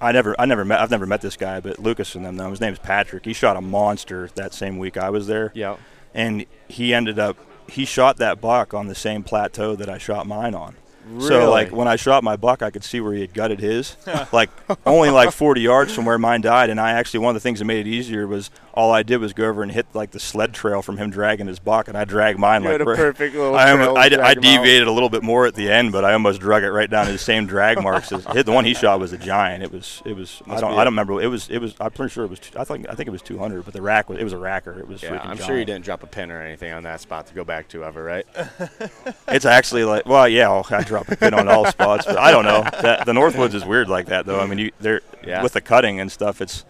I 0.00 0.12
never, 0.12 0.36
I 0.38 0.44
never 0.46 0.64
met, 0.64 0.80
I've 0.80 0.90
never 0.90 1.06
met 1.06 1.20
this 1.20 1.36
guy, 1.36 1.58
but 1.60 1.78
Lucas 1.78 2.14
and 2.14 2.24
them 2.24 2.36
Though 2.36 2.50
His 2.50 2.60
name's 2.60 2.78
Patrick. 2.78 3.24
He 3.24 3.32
shot 3.32 3.56
a 3.56 3.60
monster 3.60 4.28
that 4.34 4.54
same 4.54 4.78
week 4.78 4.96
I 4.96 5.10
was 5.10 5.26
there, 5.26 5.50
Yeah. 5.54 5.76
and 6.14 6.44
he 6.68 6.94
ended 6.94 7.18
up, 7.18 7.36
he 7.68 7.84
shot 7.84 8.18
that 8.18 8.40
buck 8.40 8.74
on 8.74 8.86
the 8.86 8.94
same 8.94 9.24
plateau 9.24 9.74
that 9.74 9.88
I 9.88 9.98
shot 9.98 10.26
mine 10.26 10.54
on. 10.54 10.76
So 11.20 11.50
like 11.50 11.70
when 11.72 11.86
I 11.88 11.96
shot 11.96 12.24
my 12.24 12.36
buck, 12.36 12.62
I 12.62 12.70
could 12.70 12.82
see 12.84 13.00
where 13.00 13.12
he 13.12 13.20
had 13.20 13.32
gutted 13.32 13.60
his, 13.60 13.96
like 14.32 14.50
only 14.84 15.10
like 15.10 15.30
40 15.32 15.60
yards 15.60 15.94
from 15.94 16.04
where 16.04 16.18
mine 16.18 16.40
died. 16.40 16.68
And 16.70 16.80
I 16.80 16.92
actually 16.92 17.20
one 17.20 17.30
of 17.36 17.40
the 17.42 17.46
things 17.46 17.60
that 17.60 17.64
made 17.64 17.86
it 17.86 17.90
easier 17.90 18.26
was 18.26 18.50
all 18.74 18.92
I 18.92 19.02
did 19.02 19.18
was 19.18 19.32
go 19.32 19.48
over 19.48 19.62
and 19.62 19.70
hit 19.72 19.86
like 19.94 20.10
the 20.10 20.18
sled 20.20 20.52
trail 20.52 20.82
from 20.82 20.98
him 20.98 21.10
dragging 21.10 21.46
his 21.46 21.58
buck, 21.58 21.88
and 21.88 21.96
I 21.96 22.04
dragged 22.04 22.38
mine 22.38 22.62
You 22.62 22.68
like 22.70 22.80
had 22.80 22.88
a 22.88 22.96
perfect 22.96 23.34
little 23.34 23.54
I, 23.54 23.64
trail 23.72 23.78
almo- 23.88 23.94
to 23.94 24.00
I, 24.00 24.04
I 24.04 24.08
him 24.32 24.38
out. 24.38 24.42
deviated 24.42 24.88
a 24.88 24.92
little 24.92 25.08
bit 25.08 25.22
more 25.22 25.46
at 25.46 25.54
the 25.54 25.70
end, 25.70 25.92
but 25.92 26.04
I 26.04 26.12
almost 26.12 26.40
drug 26.40 26.62
it 26.64 26.70
right 26.70 26.90
down 26.90 27.06
to 27.06 27.12
the 27.12 27.18
same 27.18 27.46
drag 27.46 27.82
marks. 27.82 28.12
As, 28.12 28.24
the 28.24 28.52
one 28.52 28.64
he 28.64 28.74
shot 28.74 28.98
was 29.00 29.12
a 29.12 29.18
giant. 29.18 29.62
It 29.62 29.72
was 29.72 30.02
it 30.04 30.14
was 30.14 30.42
I 30.46 30.60
don't 30.60 30.72
be 30.72 30.76
I 30.76 30.82
a- 30.82 30.84
don't 30.84 30.92
remember. 30.92 31.22
It 31.22 31.28
was 31.28 31.48
it 31.48 31.58
was 31.58 31.74
I'm 31.80 31.90
pretty 31.92 32.12
sure 32.12 32.24
it 32.24 32.30
was 32.30 32.40
two, 32.40 32.58
I 32.58 32.64
think 32.64 32.86
I 32.90 32.94
think 32.94 33.06
it 33.08 33.12
was 33.12 33.22
200, 33.22 33.64
but 33.64 33.72
the 33.72 33.80
rack 33.80 34.08
was 34.10 34.18
it 34.18 34.24
was 34.24 34.32
a 34.32 34.36
racker. 34.36 34.78
It 34.78 34.88
was 34.88 35.02
Yeah, 35.02 35.10
freaking 35.10 35.20
I'm 35.26 35.36
giant. 35.36 35.42
sure 35.42 35.58
you 35.58 35.64
didn't 35.64 35.84
drop 35.84 36.02
a 36.02 36.06
pin 36.06 36.30
or 36.30 36.42
anything 36.42 36.72
on 36.72 36.82
that 36.82 37.00
spot 37.00 37.26
to 37.28 37.34
go 37.34 37.44
back 37.44 37.68
to 37.68 37.84
ever, 37.84 38.02
right? 38.02 38.26
It's 39.28 39.46
actually 39.46 39.84
like 39.84 40.04
well 40.06 40.28
yeah 40.28 40.50
I'll, 40.50 40.66
I 40.70 40.82
drop 41.04 41.08
a 41.10 41.16
pin 41.16 41.34
on 41.34 41.48
all 41.48 41.66
spots, 41.66 42.06
but 42.06 42.18
I 42.18 42.30
don't 42.30 42.44
know. 42.44 42.62
That, 42.86 43.06
the 43.06 43.12
Northwoods 43.12 43.54
is 43.54 43.64
weird 43.64 43.88
like 43.88 44.06
that 44.06 44.26
though. 44.26 44.38
I 44.40 44.46
mean 44.46 44.58
you 44.58 44.72
they're 44.80 45.00
Yeah. 45.26 45.42
with 45.42 45.54
the 45.54 45.60
cutting 45.60 45.98
and 46.00 46.10
stuff. 46.12 46.40
It's 46.40 46.64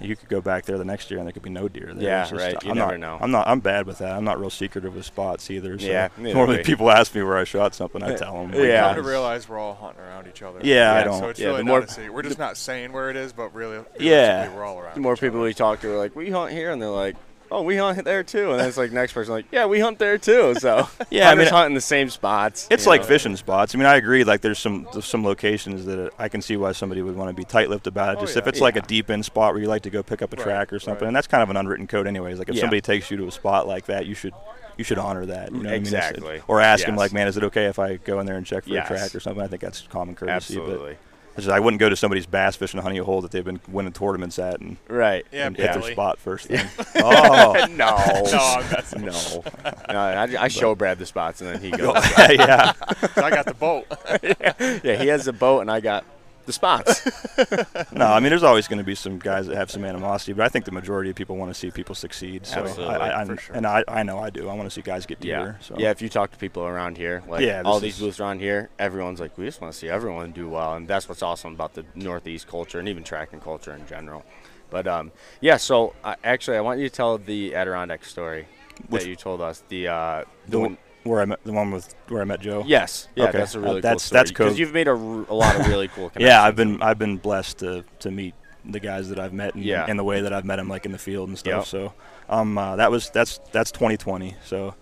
you 0.00 0.16
could 0.16 0.28
go 0.28 0.40
back 0.40 0.64
there 0.64 0.76
the 0.76 0.84
next 0.84 1.08
year 1.10 1.18
and 1.20 1.26
there 1.26 1.32
could 1.32 1.42
be 1.42 1.50
no 1.50 1.68
deer 1.68 1.92
there. 1.94 2.02
Yeah, 2.04 2.22
just- 2.22 2.32
right. 2.34 2.62
You 2.64 2.70
I'm 2.72 2.76
never 2.76 2.98
not, 2.98 3.20
know. 3.20 3.24
I'm 3.24 3.30
not. 3.30 3.46
I'm 3.46 3.60
bad 3.60 3.86
with 3.86 3.98
that. 3.98 4.10
I'm 4.12 4.24
not 4.24 4.40
real 4.40 4.50
secretive 4.50 4.94
with 4.96 5.04
spots 5.04 5.50
either. 5.50 5.78
So 5.78 5.86
Yeah, 5.86 6.08
normally 6.18 6.58
we. 6.58 6.62
people 6.64 6.90
ask 6.90 7.14
me 7.14 7.22
where 7.22 7.36
I 7.38 7.44
shot 7.44 7.74
something, 7.74 8.02
I 8.02 8.16
tell 8.16 8.34
them. 8.46 8.52
Yeah. 8.54 8.80
Come 8.82 8.90
ah, 8.90 8.94
to 8.94 9.02
realize 9.02 9.48
we're 9.48 9.58
all 9.58 9.74
hunting 9.74 10.02
around 10.02 10.26
each 10.26 10.42
other. 10.42 10.58
Yeah, 10.62 10.94
I 10.94 11.04
don't. 11.04 11.20
So 11.20 11.28
it's 11.28 11.38
Yeah, 11.38 11.46
really 11.48 11.58
the 11.58 11.64
more- 11.64 11.80
not 11.80 11.88
a 11.88 11.92
secret. 11.92 12.12
We're 12.12 12.22
just 12.22 12.38
not 12.38 12.56
saying 12.56 12.92
where 12.92 13.08
it 13.10 13.16
is, 13.16 13.32
but 13.32 13.54
really, 13.54 13.82
Yeah. 13.98 14.52
we're 14.54 14.64
all 14.64 14.78
around. 14.80 14.94
The 14.96 15.00
more 15.00 15.14
each 15.14 15.20
people 15.20 15.38
other. 15.38 15.46
we 15.46 15.54
talk 15.54 15.80
to 15.80 15.92
are 15.92 15.96
like, 15.98 16.16
we 16.16 16.28
hunt 16.30 16.50
here, 16.52 16.72
and 16.72 16.82
they're 16.82 16.88
like, 16.90 17.14
oh, 17.50 17.62
we 17.62 17.76
hunt 17.76 18.04
there 18.04 18.22
too. 18.22 18.50
And 18.50 18.60
then 18.60 18.68
it's 18.68 18.76
like 18.76 18.92
next 18.92 19.12
person 19.12 19.32
like, 19.32 19.46
yeah, 19.52 19.66
we 19.66 19.80
hunt 19.80 19.98
there 19.98 20.18
too. 20.18 20.54
So 20.56 20.88
Yeah, 21.10 21.30
I 21.30 21.34
mean, 21.34 21.46
hunt 21.48 21.66
in 21.68 21.74
the 21.74 21.80
same 21.80 22.10
spots. 22.10 22.66
It's 22.70 22.86
like 22.86 23.02
know. 23.02 23.06
fishing 23.06 23.36
spots. 23.36 23.74
I 23.74 23.78
mean, 23.78 23.86
I 23.86 23.96
agree. 23.96 24.24
Like, 24.24 24.40
there's 24.40 24.58
some 24.58 24.86
there's 24.92 25.06
some 25.06 25.24
locations 25.24 25.84
that 25.86 26.10
I 26.18 26.28
can 26.28 26.42
see 26.42 26.56
why 26.56 26.72
somebody 26.72 27.02
would 27.02 27.16
want 27.16 27.30
to 27.30 27.34
be 27.34 27.44
tight-lipped 27.44 27.86
about 27.86 28.14
it. 28.14 28.18
Oh, 28.18 28.20
Just 28.22 28.34
yeah. 28.36 28.42
if 28.42 28.48
it's 28.48 28.60
like 28.60 28.76
a 28.76 28.82
deep 28.82 29.10
end 29.10 29.24
spot 29.24 29.52
where 29.52 29.62
you 29.62 29.68
like 29.68 29.82
to 29.82 29.90
go 29.90 30.02
pick 30.02 30.22
up 30.22 30.32
a 30.32 30.36
Right, 30.36 30.42
track 30.44 30.72
or 30.72 30.78
something, 30.78 31.02
right. 31.02 31.08
and 31.08 31.16
that's 31.16 31.26
kind 31.26 31.42
of 31.42 31.50
an 31.50 31.56
unwritten 31.56 31.86
code, 31.86 32.06
anyways. 32.06 32.38
Like, 32.38 32.48
if 32.48 32.54
Yeah. 32.56 32.62
somebody 32.62 32.80
takes 32.80 33.10
you 33.10 33.16
to 33.18 33.26
a 33.26 33.30
spot 33.32 33.66
like 33.66 33.86
that, 33.86 34.06
you 34.06 34.14
should 34.14 34.34
you 34.76 34.82
should 34.82 34.98
honor 34.98 35.24
that. 35.26 35.52
You 35.52 35.58
know 35.58 35.64
what 35.64 35.68
I 35.68 35.70
mean? 35.72 35.80
Exactly. 35.80 36.42
Or 36.48 36.60
ask 36.60 36.84
them 36.84 36.94
Yes. 36.94 36.98
like, 36.98 37.12
man, 37.12 37.28
is 37.28 37.36
it 37.36 37.44
okay 37.44 37.66
if 37.66 37.78
I 37.78 37.96
go 37.96 38.18
in 38.18 38.26
there 38.26 38.36
and 38.36 38.44
check 38.44 38.64
for 38.64 38.70
Yes. 38.70 38.90
a 38.90 38.94
track 38.94 39.14
or 39.14 39.20
something? 39.20 39.40
I 39.42 39.46
think 39.46 39.62
that's 39.62 39.82
common 39.82 40.16
courtesy. 40.16 40.34
Absolutely. 40.56 40.94
But 40.94 40.98
just, 41.40 41.48
I 41.48 41.60
wouldn't 41.60 41.80
go 41.80 41.88
to 41.88 41.96
somebody's 41.96 42.26
bass 42.26 42.56
fishing 42.56 42.80
honey 42.80 42.98
hole 42.98 43.20
that 43.22 43.30
they've 43.30 43.44
been 43.44 43.60
winning 43.68 43.92
tournaments 43.92 44.38
at 44.38 44.60
and, 44.60 44.76
Right. 44.88 45.26
Yeah, 45.32 45.46
and 45.46 45.56
hit 45.56 45.72
their 45.72 45.92
spot 45.92 46.18
first 46.18 46.46
thing. 46.46 46.66
oh, 46.96 47.66
no. 47.70 47.94
No, 48.34 48.38
I'm 48.40 49.04
no. 49.04 49.44
No, 49.88 49.98
I, 49.98 50.44
I 50.44 50.48
show 50.48 50.74
Brad 50.74 50.98
the 50.98 51.06
spots, 51.06 51.40
and 51.40 51.50
then 51.50 51.60
he 51.60 51.70
goes. 51.70 51.94
yeah. 52.18 52.72
so 53.14 53.22
I 53.22 53.30
got 53.30 53.46
the 53.46 53.54
boat. 53.54 53.86
yeah, 54.22 54.96
he 54.96 55.08
has 55.08 55.24
the 55.24 55.32
boat, 55.32 55.60
and 55.60 55.70
I 55.70 55.80
got 55.80 56.04
the 56.46 56.52
spots. 56.52 57.04
no, 57.92 58.06
I 58.06 58.20
mean, 58.20 58.30
there's 58.30 58.42
always 58.42 58.68
going 58.68 58.78
to 58.78 58.84
be 58.84 58.94
some 58.94 59.18
guys 59.18 59.46
that 59.46 59.56
have 59.56 59.70
some 59.70 59.84
animosity, 59.84 60.32
but 60.32 60.44
I 60.44 60.48
think 60.48 60.64
the 60.64 60.72
majority 60.72 61.10
of 61.10 61.16
people 61.16 61.36
want 61.36 61.50
to 61.50 61.58
see 61.58 61.70
people 61.70 61.94
succeed. 61.94 62.46
So 62.46 62.60
Absolutely, 62.60 62.94
I, 62.94 63.22
I, 63.22 63.24
for 63.24 63.36
sure. 63.36 63.56
And 63.56 63.66
I, 63.66 63.84
I 63.88 64.02
know 64.02 64.18
I 64.18 64.30
do. 64.30 64.48
I 64.48 64.54
want 64.54 64.66
to 64.68 64.70
see 64.70 64.82
guys 64.82 65.06
get 65.06 65.24
yeah. 65.24 65.54
So. 65.60 65.76
yeah. 65.78 65.90
If 65.90 66.02
you 66.02 66.08
talk 66.08 66.30
to 66.32 66.38
people 66.38 66.64
around 66.64 66.96
here, 66.96 67.22
like 67.28 67.42
Yeah, 67.42 67.62
all 67.64 67.80
these 67.80 67.98
booths 67.98 68.20
around 68.20 68.40
here, 68.40 68.70
everyone's 68.78 69.20
like, 69.20 69.36
we 69.38 69.44
just 69.46 69.60
want 69.60 69.72
to 69.72 69.78
see 69.78 69.88
everyone 69.88 70.32
do 70.32 70.48
well, 70.48 70.74
and 70.74 70.86
that's 70.86 71.08
what's 71.08 71.22
awesome 71.22 71.54
about 71.54 71.74
the 71.74 71.84
Northeast 71.94 72.46
culture 72.46 72.78
and 72.78 72.88
even 72.88 73.04
tracking 73.04 73.40
culture 73.40 73.72
in 73.72 73.86
general. 73.86 74.24
But 74.70 74.86
um, 74.86 75.12
yeah, 75.40 75.56
so 75.56 75.94
uh, 76.02 76.16
actually, 76.24 76.56
I 76.56 76.60
want 76.60 76.80
you 76.80 76.88
to 76.88 76.94
tell 76.94 77.18
the 77.18 77.54
Adirondack 77.54 78.04
story 78.04 78.48
Which- 78.88 79.02
that 79.02 79.08
you 79.08 79.16
told 79.16 79.40
us. 79.40 79.62
The 79.68 79.88
uh, 79.88 80.24
the 80.48 80.58
one- 80.58 80.70
one 80.70 80.78
where 81.04 81.20
I 81.20 81.24
met 81.26 81.42
the 81.44 81.52
one 81.52 81.70
with 81.70 81.94
where 82.08 82.20
I 82.22 82.24
met 82.24 82.40
Joe. 82.40 82.64
Yes, 82.66 83.08
yeah, 83.14 83.24
Okay. 83.28 83.38
that's 83.38 83.54
a 83.54 83.58
Uh, 83.58 83.62
really 83.62 83.80
that's- 83.80 84.08
cool 84.10 84.14
that's 84.18 84.30
cool. 84.30 84.48
Cuz 84.48 84.58
you've 84.58 84.72
made 84.74 84.88
a, 84.88 84.92
r- 84.92 85.26
a 85.28 85.34
lot 85.34 85.58
of 85.58 85.66
really 85.68 85.88
cool 85.88 86.08
connections. 86.10 86.28
Yeah, 86.30 86.42
I've 86.42 86.56
been 86.56 86.82
I've 86.82 86.98
been 86.98 87.18
blessed 87.18 87.58
to 87.58 87.84
to 88.00 88.10
meet 88.10 88.34
the 88.64 88.80
guys 88.80 89.10
that 89.10 89.18
I've 89.18 89.32
met 89.34 89.54
and, 89.54 89.62
Yeah. 89.64 89.84
and 89.86 89.98
the 89.98 90.04
way 90.04 90.22
that 90.22 90.32
I've 90.32 90.44
met 90.46 90.56
them 90.56 90.68
like 90.68 90.86
in 90.86 90.92
the 90.92 90.98
field 90.98 91.28
and 91.28 91.38
stuff. 91.38 91.52
Yep. 91.52 91.66
So 91.66 91.92
um 92.28 92.56
uh, 92.58 92.76
that 92.76 92.90
was 92.90 93.10
that's 93.10 93.38
that's 93.52 93.70
2020. 93.70 94.36
So 94.44 94.74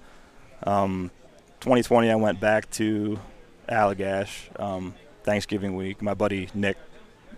um 0.65 1.11
2020 1.61 2.11
I 2.11 2.15
went 2.15 2.41
back 2.41 2.71
to 2.73 3.19
Allagash 3.69 4.49
um 4.61 4.95
Thanksgiving 5.25 5.77
week. 5.77 6.03
My 6.03 6.15
buddy 6.15 6.49
Nick 6.55 6.77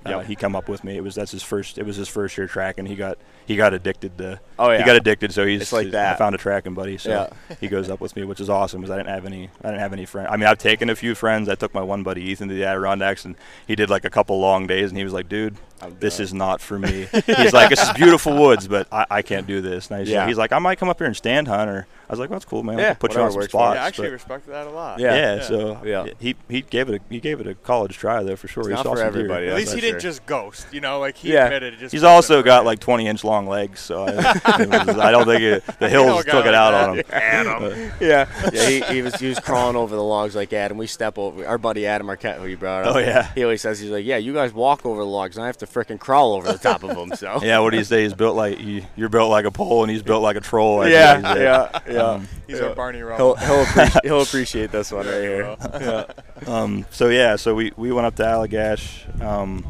uh, 0.06 0.10
Yep. 0.10 0.26
he 0.26 0.36
come 0.36 0.54
up 0.56 0.68
with 0.68 0.84
me. 0.84 0.96
It 0.96 1.02
was 1.02 1.14
that's 1.14 1.30
his 1.32 1.42
first 1.42 1.78
it 1.78 1.84
was 1.86 1.96
his 1.96 2.08
first 2.08 2.36
year 2.36 2.46
tracking. 2.46 2.86
He 2.86 2.94
got 2.96 3.18
he 3.46 3.56
got 3.56 3.74
addicted 3.74 4.16
to 4.18 4.40
Oh, 4.58 4.70
yeah. 4.70 4.78
he 4.78 4.84
got 4.84 4.96
addicted 4.96 5.32
so 5.32 5.44
he's 5.46 5.62
It's 5.62 5.72
like 5.72 5.88
I 5.88 5.90
that. 5.90 6.18
found 6.18 6.34
a 6.34 6.38
tracking 6.38 6.74
buddy 6.74 6.96
so 6.98 7.10
Yeah. 7.10 7.56
he 7.60 7.68
goes 7.68 7.90
up 7.90 8.00
with 8.00 8.14
me 8.16 8.24
which 8.24 8.40
is 8.40 8.48
awesome 8.50 8.80
because 8.80 8.90
I 8.90 8.96
didn't 8.96 9.10
have 9.10 9.24
any 9.26 9.50
I 9.62 9.68
didn't 9.68 9.80
have 9.80 9.92
any 9.92 10.04
friends. 10.06 10.28
I 10.30 10.36
mean 10.36 10.46
I've 10.46 10.58
taken 10.58 10.90
a 10.90 10.96
few 10.96 11.14
friends. 11.14 11.48
I 11.48 11.54
took 11.54 11.72
my 11.74 11.82
one 11.82 12.02
buddy 12.02 12.22
Ethan 12.22 12.48
to 12.48 12.54
the 12.54 12.64
Adirondacks 12.64 13.24
and 13.24 13.36
he 13.66 13.74
did 13.76 13.90
like 13.90 14.04
a 14.04 14.10
couple 14.10 14.38
long 14.40 14.66
days 14.66 14.90
and 14.90 14.98
he 14.98 15.04
was 15.04 15.12
like 15.12 15.28
dude 15.28 15.56
this 16.00 16.20
is 16.20 16.32
not 16.34 16.60
for 16.60 16.78
me. 16.78 17.06
He's 17.26 17.52
like, 17.52 17.70
this 17.70 17.82
is 17.82 17.92
beautiful 17.92 18.36
woods, 18.40 18.66
but 18.68 18.86
I, 18.92 19.06
I 19.10 19.22
can't 19.22 19.46
do 19.46 19.60
this. 19.60 19.88
And 19.90 19.96
I 20.00 20.04
said- 20.04 20.12
Yeah. 20.12 20.26
he's 20.26 20.38
like, 20.38 20.52
I 20.52 20.58
might 20.58 20.78
come 20.78 20.88
up 20.88 20.98
here 20.98 21.06
and 21.06 21.16
stand 21.16 21.48
hunt. 21.48 21.70
Or 21.70 21.86
I 22.08 22.12
was 22.12 22.18
like, 22.20 22.30
well, 22.30 22.38
that's 22.38 22.44
cool, 22.44 22.62
man. 22.62 22.78
Yeah, 22.78 22.90
I'll 22.90 22.94
put 22.96 23.14
you 23.14 23.20
on 23.20 23.26
whatever 23.26 23.32
some 23.32 23.40
works 23.40 23.52
for 23.52 23.58
you. 23.58 23.62
spots. 23.64 23.76
Yeah, 23.76 23.84
I 23.84 23.86
actually 23.86 24.08
but- 24.08 24.12
respect 24.12 24.46
that 24.48 24.66
a 24.66 24.70
lot. 24.70 25.00
Yeah. 25.00 25.14
yeah, 25.14 25.34
Yeah. 25.36 25.42
so 25.42 25.80
Yeah. 25.84 26.06
he 26.18 26.34
he 26.48 26.62
gave 26.62 26.88
it 26.88 27.00
a 27.00 27.00
he 27.12 27.20
gave 27.20 27.40
it 27.40 27.46
a 27.46 27.54
college 27.54 27.96
try 27.96 28.22
though 28.22 28.36
for 28.36 28.48
sure. 28.48 28.62
It's 28.62 28.68
he 28.68 28.74
not 28.74 28.84
saw 28.84 28.94
for 28.94 29.02
everybody, 29.02 29.48
At 29.48 29.56
least 29.56 29.72
he 29.72 29.78
for 29.78 29.86
didn't 29.86 30.00
sure. 30.00 30.10
just 30.10 30.26
ghost. 30.26 30.66
You 30.72 30.80
know, 30.80 30.98
like 31.00 31.16
he 31.16 31.32
Yeah. 31.32 31.44
admitted. 31.46 31.74
It 31.74 31.80
just 31.80 31.92
He's 31.92 32.04
also 32.04 32.42
got 32.42 32.60
him. 32.60 32.66
like 32.66 32.78
20 32.80 33.06
inch 33.06 33.24
long 33.24 33.46
legs, 33.46 33.80
so 33.80 34.04
I, 34.04 34.06
was- 34.86 34.98
I 34.98 35.10
don't 35.10 35.26
think 35.26 35.42
it, 35.42 35.64
the 35.78 35.88
hills 35.88 36.20
a 36.20 36.24
guy 36.24 36.32
took 36.32 36.46
it 36.46 36.54
out 36.54 36.74
on 36.74 36.98
him. 36.98 37.04
Adam. 37.10 37.64
Uh, 37.64 37.68
yeah, 38.00 38.26
yeah. 38.52 38.68
He, 38.68 38.80
he 38.82 39.02
was 39.02 39.14
he 39.16 39.28
was 39.28 39.38
crawling 39.40 39.76
over 39.76 39.94
the 39.96 40.02
logs 40.02 40.34
like 40.36 40.52
Adam. 40.52 40.76
We 40.78 40.86
step 40.86 41.18
over. 41.18 41.46
Our 41.46 41.58
buddy 41.58 41.86
Adam 41.86 42.06
Marquette, 42.06 42.38
who 42.38 42.46
you 42.46 42.56
brought 42.56 42.84
up. 42.86 42.96
Oh, 42.96 42.98
yeah. 42.98 43.32
He 43.34 43.42
always 43.42 43.60
says 43.62 43.78
he's 43.80 43.90
like, 43.90 44.04
yeah, 44.04 44.16
you 44.18 44.32
guys 44.34 44.52
walk 44.52 44.84
over 44.84 45.00
the 45.00 45.06
logs, 45.06 45.36
and 45.36 45.42
I 45.44 45.46
have 45.46 45.58
to 45.58 45.66
frickin' 45.74 45.98
crawl 45.98 46.34
over 46.34 46.50
the 46.52 46.58
top 46.58 46.82
of 46.84 46.96
them. 46.96 47.16
So 47.16 47.40
Yeah, 47.42 47.58
what 47.58 47.70
do 47.70 47.76
you 47.76 47.84
say? 47.84 48.02
He's 48.04 48.14
built 48.14 48.36
like 48.36 48.60
you, 48.60 48.84
you're 48.96 49.08
built 49.08 49.30
like 49.30 49.44
a 49.44 49.50
pole, 49.50 49.82
and 49.82 49.90
he's 49.90 50.02
built 50.02 50.22
like 50.22 50.36
a 50.36 50.40
troll. 50.40 50.82
I 50.82 50.88
yeah, 50.88 51.14
think 51.14 51.26
yeah, 51.38 51.80
yeah. 51.92 51.98
Um, 52.02 52.28
He's 52.46 52.60
Yeah. 52.60 52.66
our 52.66 52.74
Barney 52.74 52.98
He'll 52.98 53.34
he'll 53.34 53.62
appreciate, 53.64 54.04
he'll 54.04 54.22
appreciate 54.22 54.70
this 54.72 54.92
one 54.92 55.06
right 55.06 55.14
here. 55.22 55.56
Yeah. 55.60 56.04
um, 56.46 56.86
so 56.90 57.08
yeah, 57.08 57.36
so 57.36 57.54
we, 57.54 57.72
we 57.76 57.92
went 57.92 58.06
up 58.06 58.14
to 58.16 58.22
Allagash, 58.22 59.20
um, 59.22 59.66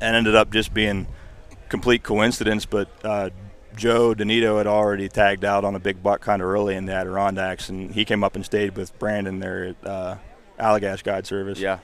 and 0.00 0.16
ended 0.16 0.34
up 0.34 0.50
just 0.50 0.72
being 0.72 1.06
complete 1.68 2.02
coincidence. 2.02 2.64
But 2.66 2.88
uh, 3.04 3.30
Joe 3.76 4.14
Donito 4.14 4.58
had 4.58 4.66
already 4.66 5.08
tagged 5.08 5.44
out 5.44 5.64
on 5.64 5.74
a 5.74 5.78
big 5.80 6.02
buck 6.02 6.20
kind 6.20 6.42
of 6.42 6.48
early 6.48 6.74
in 6.74 6.86
the 6.86 6.92
Adirondacks, 6.92 7.68
and 7.68 7.92
he 7.92 8.04
came 8.04 8.24
up 8.24 8.36
and 8.36 8.44
stayed 8.44 8.76
with 8.76 8.98
Brandon 8.98 9.40
there 9.40 9.64
at 9.80 9.86
uh, 9.86 10.16
Allagash 10.58 11.02
Guide 11.02 11.26
Service. 11.26 11.58
Yeah. 11.58 11.78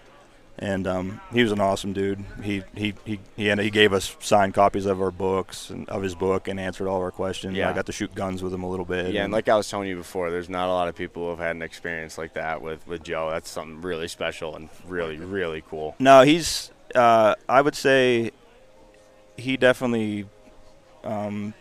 And 0.58 0.86
um, 0.86 1.20
he 1.32 1.42
was 1.42 1.52
an 1.52 1.60
awesome 1.60 1.92
dude. 1.92 2.24
He 2.42 2.62
he 2.74 2.94
he 3.04 3.20
he, 3.36 3.50
he 3.54 3.70
gave 3.70 3.92
us 3.92 4.16
signed 4.20 4.54
copies 4.54 4.86
of 4.86 5.00
our 5.02 5.10
books 5.10 5.70
and 5.70 5.88
of 5.88 6.02
his 6.02 6.14
book 6.14 6.48
and 6.48 6.58
answered 6.58 6.88
all 6.88 6.96
of 6.96 7.02
our 7.02 7.10
questions. 7.10 7.56
Yeah. 7.56 7.68
I 7.68 7.72
got 7.72 7.86
to 7.86 7.92
shoot 7.92 8.14
guns 8.14 8.42
with 8.42 8.54
him 8.54 8.62
a 8.62 8.68
little 8.70 8.86
bit. 8.86 9.12
Yeah, 9.12 9.24
and 9.24 9.32
like 9.32 9.48
I 9.48 9.56
was 9.56 9.68
telling 9.68 9.88
you 9.88 9.96
before, 9.96 10.30
there's 10.30 10.48
not 10.48 10.68
a 10.68 10.72
lot 10.72 10.88
of 10.88 10.94
people 10.94 11.24
who 11.24 11.30
have 11.30 11.38
had 11.38 11.56
an 11.56 11.62
experience 11.62 12.16
like 12.16 12.34
that 12.34 12.62
with, 12.62 12.86
with 12.86 13.02
Joe. 13.02 13.30
That's 13.30 13.50
something 13.50 13.82
really 13.82 14.08
special 14.08 14.56
and 14.56 14.68
really, 14.86 15.16
really 15.18 15.62
cool. 15.68 15.94
No, 15.98 16.22
he's. 16.22 16.70
Uh, 16.94 17.34
I 17.48 17.60
would 17.60 17.74
say 17.74 18.30
he 19.36 19.56
definitely. 19.56 20.26
Um, 21.04 21.54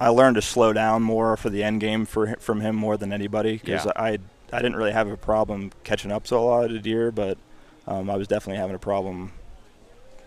I 0.00 0.10
learned 0.10 0.36
to 0.36 0.42
slow 0.42 0.72
down 0.72 1.02
more 1.02 1.36
for 1.36 1.50
the 1.50 1.64
end 1.64 1.80
game 1.80 2.04
for 2.04 2.36
from 2.36 2.60
him 2.60 2.76
more 2.76 2.96
than 2.96 3.12
anybody 3.12 3.54
because 3.54 3.86
Yeah. 3.86 3.92
I 3.96 4.18
I 4.52 4.62
didn't 4.62 4.76
really 4.76 4.92
have 4.92 5.08
a 5.08 5.16
problem 5.16 5.72
catching 5.82 6.12
up 6.12 6.24
to 6.24 6.36
a 6.36 6.38
lot 6.38 6.64
of 6.66 6.72
the 6.72 6.78
deer, 6.78 7.10
but 7.10 7.36
um, 7.88 8.08
I 8.10 8.16
was 8.16 8.28
definitely 8.28 8.58
having 8.60 8.76
a 8.76 8.78
problem 8.78 9.32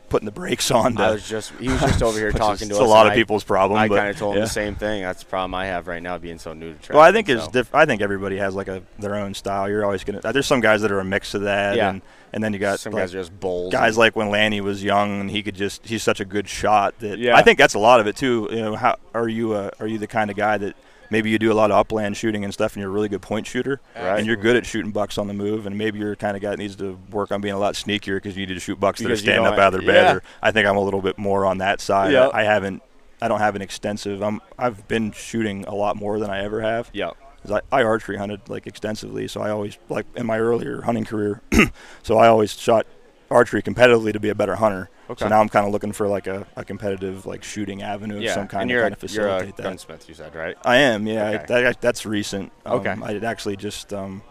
putting 0.09 0.25
the 0.25 0.31
brakes 0.31 0.71
on. 0.71 0.97
To, 0.97 1.03
I 1.03 1.11
was 1.11 1.25
just 1.27 1.53
he 1.53 1.69
was 1.69 1.79
just 1.79 2.03
over 2.03 2.17
here 2.19 2.31
talking 2.33 2.67
to 2.67 2.73
it's 2.73 2.81
us. 2.81 2.85
a 2.85 2.89
lot 2.89 3.05
of 3.07 3.13
I- 3.13 3.15
people's 3.15 3.45
problem. 3.45 3.79
I 3.79 3.87
kind 3.87 4.09
of 4.09 4.17
told 4.17 4.35
him 4.35 4.41
the 4.41 4.47
same 4.47 4.75
thing. 4.75 5.03
That's 5.03 5.21
the 5.23 5.29
problem 5.29 5.55
I 5.55 5.67
have 5.67 5.87
right 5.87 6.03
now, 6.03 6.17
being 6.17 6.37
so 6.39 6.51
new 6.53 6.73
to 6.73 6.79
track. 6.79 6.95
Well, 6.95 7.03
I 7.05 7.11
think 7.13 7.29
it's 7.29 7.47
diff- 7.47 7.73
I 7.73 7.85
think 7.85 8.01
everybody 8.01 8.35
has 8.37 8.53
like 8.55 8.67
a 8.67 8.83
their 8.99 9.15
own 9.15 9.33
style. 9.33 9.69
You're 9.69 9.85
always 9.85 10.03
gonna. 10.03 10.19
There's 10.33 10.47
some 10.47 10.59
guys 10.59 10.81
that 10.81 10.91
are 10.91 10.99
a 10.99 11.05
mix 11.05 11.33
of 11.33 11.43
that, 11.43 11.77
Yeah. 11.77 11.91
and 11.91 12.01
and 12.33 12.43
then 12.43 12.51
you 12.53 12.59
got 12.59 12.79
some 12.79 12.91
like, 12.93 13.03
guys 13.03 13.15
are 13.15 13.19
just 13.19 13.39
bulls. 13.39 13.71
guys 13.71 13.97
like 13.97 14.15
when 14.15 14.29
Lanny 14.29 14.59
was 14.61 14.83
young 14.83 15.21
and 15.21 15.29
he 15.31 15.43
could 15.43 15.55
just 15.55 15.85
he's 15.87 16.01
such 16.03 16.19
a 16.19 16.25
good 16.25 16.47
shot 16.49 16.97
that 16.99 17.19
Yeah. 17.19 17.35
I 17.37 17.41
think 17.43 17.57
that's 17.57 17.73
a 17.73 17.79
lot 17.79 17.99
of 18.01 18.07
it 18.07 18.15
too. 18.17 18.47
You 18.51 18.61
know, 18.61 18.75
how 18.75 18.97
are 19.13 19.27
you 19.29 19.53
uh, 19.53 19.69
are 19.79 19.87
you 19.87 19.97
the 19.97 20.07
kind 20.07 20.29
of 20.29 20.35
guy 20.35 20.57
that 20.57 20.75
maybe 21.11 21.29
you 21.29 21.37
do 21.37 21.51
a 21.51 21.53
lot 21.53 21.69
of 21.69 21.77
upland 21.77 22.17
shooting 22.17 22.43
and 22.43 22.51
stuff 22.53 22.73
and 22.73 22.81
you're 22.81 22.89
a 22.89 22.93
really 22.93 23.09
good 23.09 23.21
point 23.21 23.45
shooter 23.45 23.79
Right. 23.95 24.17
and 24.17 24.25
you're 24.25 24.35
good 24.37 24.55
at 24.55 24.65
shooting 24.65 24.91
bucks 24.91 25.17
on 25.19 25.27
the 25.27 25.33
move 25.35 25.67
and 25.67 25.77
maybe 25.77 25.99
you're 25.99 26.15
kind 26.15 26.35
of 26.35 26.41
guy 26.41 26.49
that 26.51 26.57
needs 26.59 26.75
to 26.77 26.97
work 27.11 27.31
on 27.31 27.41
being 27.41 27.53
a 27.53 27.59
lot 27.59 27.75
sneakier 27.75 28.15
because 28.15 28.35
you 28.35 28.47
need 28.47 28.53
to 28.55 28.59
shoot 28.59 28.79
bucks 28.79 28.99
that 29.01 29.11
are 29.11 29.15
standing 29.15 29.45
up 29.45 29.59
out 29.59 29.73
of 29.75 29.81
their 29.83 29.93
have- 29.93 30.05
bed. 30.05 30.11
yeah. 30.11 30.13
Or 30.15 30.23
I 30.41 30.51
think 30.51 30.65
I'm 30.67 30.77
a 30.77 30.81
little 30.81 31.01
bit 31.03 31.17
more 31.19 31.45
on 31.45 31.59
that 31.59 31.79
side. 31.81 32.11
Yeah. 32.13 32.27
I, 32.29 32.41
I 32.41 32.43
haven't 32.45 32.81
I 33.21 33.27
don't 33.27 33.39
have 33.39 33.55
an 33.55 33.61
extensive. 33.61 34.23
I'm 34.23 34.41
I've 34.57 34.87
been 34.87 35.11
shooting 35.11 35.65
a 35.65 35.75
lot 35.75 35.95
more 35.95 36.17
than 36.17 36.31
I 36.31 36.43
ever 36.43 36.61
have. 36.61 36.89
yeah, 36.91 37.11
I, 37.51 37.61
I 37.71 37.83
archery 37.83 38.17
hunted 38.17 38.49
like 38.49 38.65
extensively, 38.65 39.27
so 39.27 39.41
I 39.41 39.51
always 39.51 39.77
like 39.89 40.07
in 40.15 40.25
my 40.25 40.39
earlier 40.39 40.81
hunting 40.81 41.05
career. 41.05 41.41
so 42.03 42.17
I 42.17 42.27
always 42.27 42.57
shot 42.57 42.87
archery 43.31 43.61
competitively 43.63 44.13
to 44.13 44.19
be 44.19 44.29
a 44.29 44.35
better 44.35 44.55
hunter. 44.55 44.89
Okay. 45.09 45.25
So 45.25 45.29
now 45.29 45.39
I'm 45.41 45.49
kind 45.49 45.65
of 45.65 45.71
looking 45.71 45.91
for 45.91 46.07
like 46.07 46.27
a, 46.27 46.45
a 46.55 46.63
competitive 46.63 47.25
like 47.25 47.43
shooting 47.43 47.81
avenue 47.81 48.17
of 48.17 48.29
some 48.29 48.47
kind 48.47 48.63
and 48.63 48.69
to 48.69 48.73
you're 48.73 48.83
kind 48.83 48.93
a, 48.93 49.05
of 49.05 49.13
you're 49.13 49.25
a 49.27 49.29
facilitate 49.29 49.55
that. 49.57 49.63
gunsmith, 49.63 50.07
you 50.09 50.15
said, 50.15 50.35
right? 50.35 50.55
I 50.65 50.77
am, 50.77 51.07
yeah. 51.07 51.25
I, 51.29 51.35
Okay. 51.35 51.45
that, 51.63 51.81
that's 51.81 52.05
recent. 52.05 52.51
Um, 52.65 52.79
Okay. 52.79 52.95
I 53.01 53.15
actually 53.25 53.55
just 53.57 53.93
um, 53.93 54.21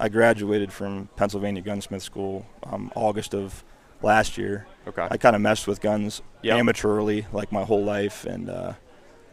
I 0.00 0.08
graduated 0.08 0.72
from 0.72 1.08
Pennsylvania 1.16 1.62
Gunsmith 1.62 2.02
School 2.02 2.46
um, 2.64 2.90
August 2.94 3.34
of 3.34 3.62
last 4.02 4.38
year. 4.38 4.66
Okay. 4.88 5.06
I 5.10 5.16
kind 5.16 5.36
of 5.36 5.42
messed 5.42 5.66
with 5.66 5.80
guns 5.80 6.22
Yep. 6.42 6.58
amateurly 6.58 7.26
like 7.32 7.50
my 7.52 7.64
whole 7.64 7.82
life, 7.84 8.24
and 8.26 8.50
uh, 8.50 8.72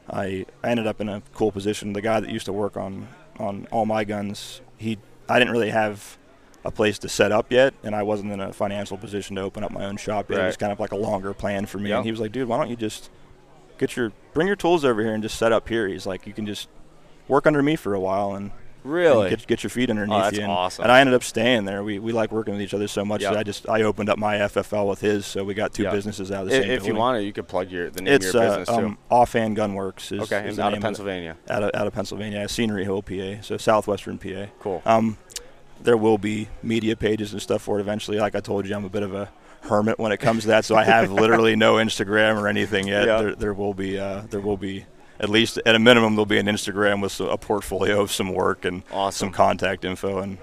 I 0.10 0.46
I 0.64 0.70
ended 0.70 0.88
up 0.88 1.02
in 1.02 1.10
a 1.10 1.22
cool 1.34 1.52
position. 1.52 1.94
The 1.94 2.02
guy 2.02 2.20
that 2.20 2.30
used 2.30 2.46
to 2.46 2.54
work 2.54 2.78
on 2.78 3.08
on 3.40 3.68
all 3.72 3.86
my 3.86 4.04
guns, 4.04 4.62
he 4.78 4.98
I 5.28 5.40
didn't 5.40 5.52
really 5.52 5.72
have 5.72 6.18
a 6.64 6.72
place 6.72 7.00
to 7.00 7.10
set 7.10 7.32
up 7.32 7.52
yet, 7.52 7.74
and 7.84 7.96
I 7.96 8.04
wasn't 8.04 8.32
in 8.32 8.40
a 8.40 8.54
financial 8.54 8.98
position 8.98 9.36
to 9.38 9.42
open 9.42 9.64
up 9.64 9.72
my 9.72 9.86
own 9.86 9.98
shop 9.98 10.30
yet. 10.30 10.40
It 10.42 10.46
was 10.46 10.58
kind 10.58 10.72
of 10.72 10.80
like 10.80 10.92
a 10.92 10.96
longer 10.98 11.34
plan 11.34 11.66
for 11.66 11.78
me. 11.80 11.90
Yep. 11.90 11.98
And 11.98 12.06
he 12.06 12.12
was 12.12 12.20
like, 12.20 12.32
"Dude, 12.32 12.48
why 12.48 12.58
don't 12.58 12.70
you 12.70 12.76
just 12.76 13.10
get 13.78 13.96
your 13.96 14.12
bring 14.34 14.48
your 14.48 14.56
tools 14.56 14.86
over 14.86 15.02
here 15.02 15.14
and 15.14 15.24
just 15.24 15.38
set 15.38 15.52
up 15.52 15.68
here?" 15.70 15.88
He's 15.88 16.06
like, 16.06 16.28
"You 16.28 16.34
can 16.34 16.46
just 16.46 16.68
work 17.28 17.48
under 17.48 17.64
me 17.64 17.76
for 17.76 17.94
a 17.94 18.00
while 18.00 18.36
and." 18.36 18.52
Really? 18.84 19.28
and 19.28 19.38
get, 19.38 19.46
get 19.48 19.64
your 19.64 19.70
feet 19.70 19.92
underneath 19.92 20.16
Oh, 20.18 20.22
that's 20.24 20.38
you. 20.38 20.42
And, 20.42 20.52
awesome. 20.52 20.82
and 20.82 20.92
I 20.92 21.02
ended 21.02 21.14
up 21.14 21.24
staying 21.24 21.66
there. 21.66 21.84
We, 21.84 22.00
we 22.00 22.12
like 22.14 22.32
working 22.32 22.56
with 22.56 22.64
each 22.64 22.74
other 22.74 22.88
so 22.88 23.06
much 23.06 23.22
Yep. 23.22 23.34
that 23.34 23.40
I 23.40 23.44
just 23.44 23.70
I 23.70 23.84
opened 23.84 24.10
up 24.10 24.18
my 24.18 24.38
FFL 24.38 24.90
with 24.90 25.02
his, 25.02 25.24
so 25.28 25.44
we 25.44 25.54
got 25.54 25.72
two 25.72 25.84
Yep. 25.84 25.94
businesses 25.94 26.32
out 26.32 26.46
of 26.46 26.50
the 26.50 26.56
I- 26.58 26.62
same 26.62 26.64
if 26.64 26.70
you 26.78 26.78
building. 26.78 26.96
want 26.96 27.18
to, 27.20 27.24
you 27.24 27.32
could 27.32 27.48
plug 27.48 27.70
your 27.70 27.92
the 27.92 28.02
name 28.02 28.14
It's 28.16 28.26
of 28.30 28.34
your 28.34 28.44
uh, 28.44 28.58
business 28.58 28.76
too. 28.76 28.86
um, 28.86 28.98
Offhand 29.12 29.56
Gunworks. 29.56 30.12
Is, 30.12 30.22
okay, 30.22 30.48
is 30.50 30.58
out 30.58 30.74
of 30.74 30.80
Pennsylvania. 30.82 31.38
It. 31.46 31.52
Out 31.52 31.62
of 31.62 31.70
out 31.76 31.86
of 31.86 31.94
Pennsylvania, 31.94 32.50
Scenery 32.50 32.84
Hill, 32.84 33.04
PA, 33.04 33.44
so 33.44 33.56
southwestern 33.58 34.18
PA. 34.18 34.48
Cool. 34.60 34.82
Um, 34.84 35.16
there 35.84 35.98
will 35.98 36.18
be 36.18 36.48
media 36.64 36.96
pages 36.96 37.34
and 37.34 37.42
stuff 37.42 37.62
for 37.62 37.78
it 37.78 37.82
eventually. 37.82 38.18
Like 38.20 38.36
I 38.36 38.40
told 38.40 38.68
you, 38.68 38.76
I'm 38.76 38.86
a 38.86 38.90
bit 38.90 39.04
of 39.04 39.14
a 39.14 39.30
hermit 39.62 40.00
when 40.00 40.12
it 40.12 40.18
comes 40.18 40.42
to 40.44 40.48
that, 40.50 40.66
so 40.66 40.76
I 40.76 40.84
have 40.84 41.12
literally 41.24 41.56
no 41.56 41.76
Instagram 41.76 42.40
or 42.42 42.48
anything 42.48 42.88
yet. 42.88 43.08
Yeah. 43.08 43.22
There, 43.22 43.36
there 43.36 43.54
will 43.54 43.74
be 43.74 44.00
uh, 44.00 44.22
there 44.30 44.42
will 44.42 44.58
be 44.58 44.86
at 45.20 45.30
least 45.30 45.60
at 45.66 45.76
a 45.76 45.80
minimum 45.80 46.16
there'll 46.16 46.26
be 46.26 46.40
an 46.40 46.48
Instagram 46.48 47.02
with 47.02 47.20
a 47.20 47.38
portfolio 47.38 48.02
of 48.02 48.12
some 48.12 48.34
work 48.34 48.66
and 48.66 48.84
Awesome. 48.92 49.28
some 49.28 49.34
contact 49.34 49.86
info 49.86 50.20
and. 50.20 50.38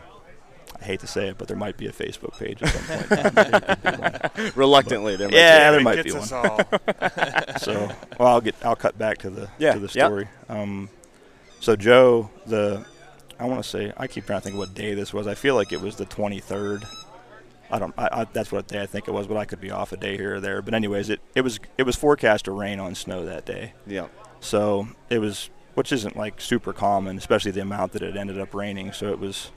I 0.81 0.85
hate 0.85 1.01
to 1.01 1.09
say 1.09 1.27
it, 1.27 1.39
but 1.39 1.49
there 1.49 1.57
might 1.57 1.77
be 1.77 1.89
a 1.89 1.93
Facebook 1.93 2.39
page 2.39 2.63
at 2.63 2.69
some 2.69 4.39
point. 4.39 4.57
Reluctantly 4.57 5.17
there 5.17 5.29
could 5.29 5.35
be 5.35 5.35
one. 5.35 5.35
There 5.35 5.35
might 5.35 5.37
Yeah, 5.37 5.71
be. 5.71 5.73
there 5.73 5.81
It 5.81 5.83
might 5.83 5.97
gets 5.97 6.15
be 6.15 6.21
us 6.21 6.31
one. 6.31 6.47
all. 6.47 7.59
so 7.59 7.97
well 8.21 8.29
i'll 8.29 8.41
get 8.41 8.55
i'll 8.65 8.77
cut 8.77 8.97
back 8.97 9.19
to 9.19 9.31
the 9.31 9.49
Yeah, 9.59 9.73
to 9.73 9.81
the 9.81 9.87
yep. 9.93 10.07
story 10.07 10.29
um 10.49 10.89
so 11.59 11.75
joe 11.75 12.31
the 12.47 12.85
i 13.39 13.45
want 13.47 13.63
to 13.63 13.69
say 13.69 13.93
i 13.97 14.07
keep 14.07 14.27
trying 14.27 14.41
to 14.41 14.45
think 14.45 14.57
what 14.57 14.75
day 14.75 14.95
this 14.95 15.13
was 15.13 15.27
i 15.27 15.35
feel 15.35 15.55
like 15.55 15.73
it 15.73 15.81
was 15.81 15.97
the 15.97 16.07
23rd 16.07 16.85
i 17.71 17.79
don't 17.79 17.95
I, 17.99 18.09
I 18.13 18.25
that's 18.25 18.51
what 18.53 18.67
day 18.67 18.83
i 18.83 18.87
think 18.87 19.09
it 19.09 19.13
was 19.13 19.27
but 19.27 19.37
i 19.37 19.45
could 19.45 19.61
be 19.61 19.71
off 19.71 19.93
a 19.93 19.97
day 19.97 20.17
here 20.17 20.37
or 20.37 20.41
there 20.41 20.63
but 20.63 20.75
anyways 20.75 21.11
it 21.11 21.21
it 21.35 21.43
was 21.43 21.61
it 21.77 21.83
was 21.85 21.97
forecast 21.97 22.47
to 22.47 22.53
rain 22.53 22.81
on 22.81 22.95
snow 22.95 23.25
that 23.25 23.45
day 23.45 23.73
Yeah. 23.87 24.09
so 24.41 24.89
it 25.11 25.19
was 25.19 25.51
which 25.75 25.93
isn't 25.93 26.17
like 26.17 26.41
super 26.41 26.73
common 26.73 27.17
especially 27.19 27.51
the 27.53 27.61
amount 27.63 27.93
that 27.93 28.03
it 28.03 28.17
ended 28.17 28.39
up 28.41 28.55
raining 28.55 28.93
so 28.93 29.09
it 29.13 29.19
was 29.19 29.51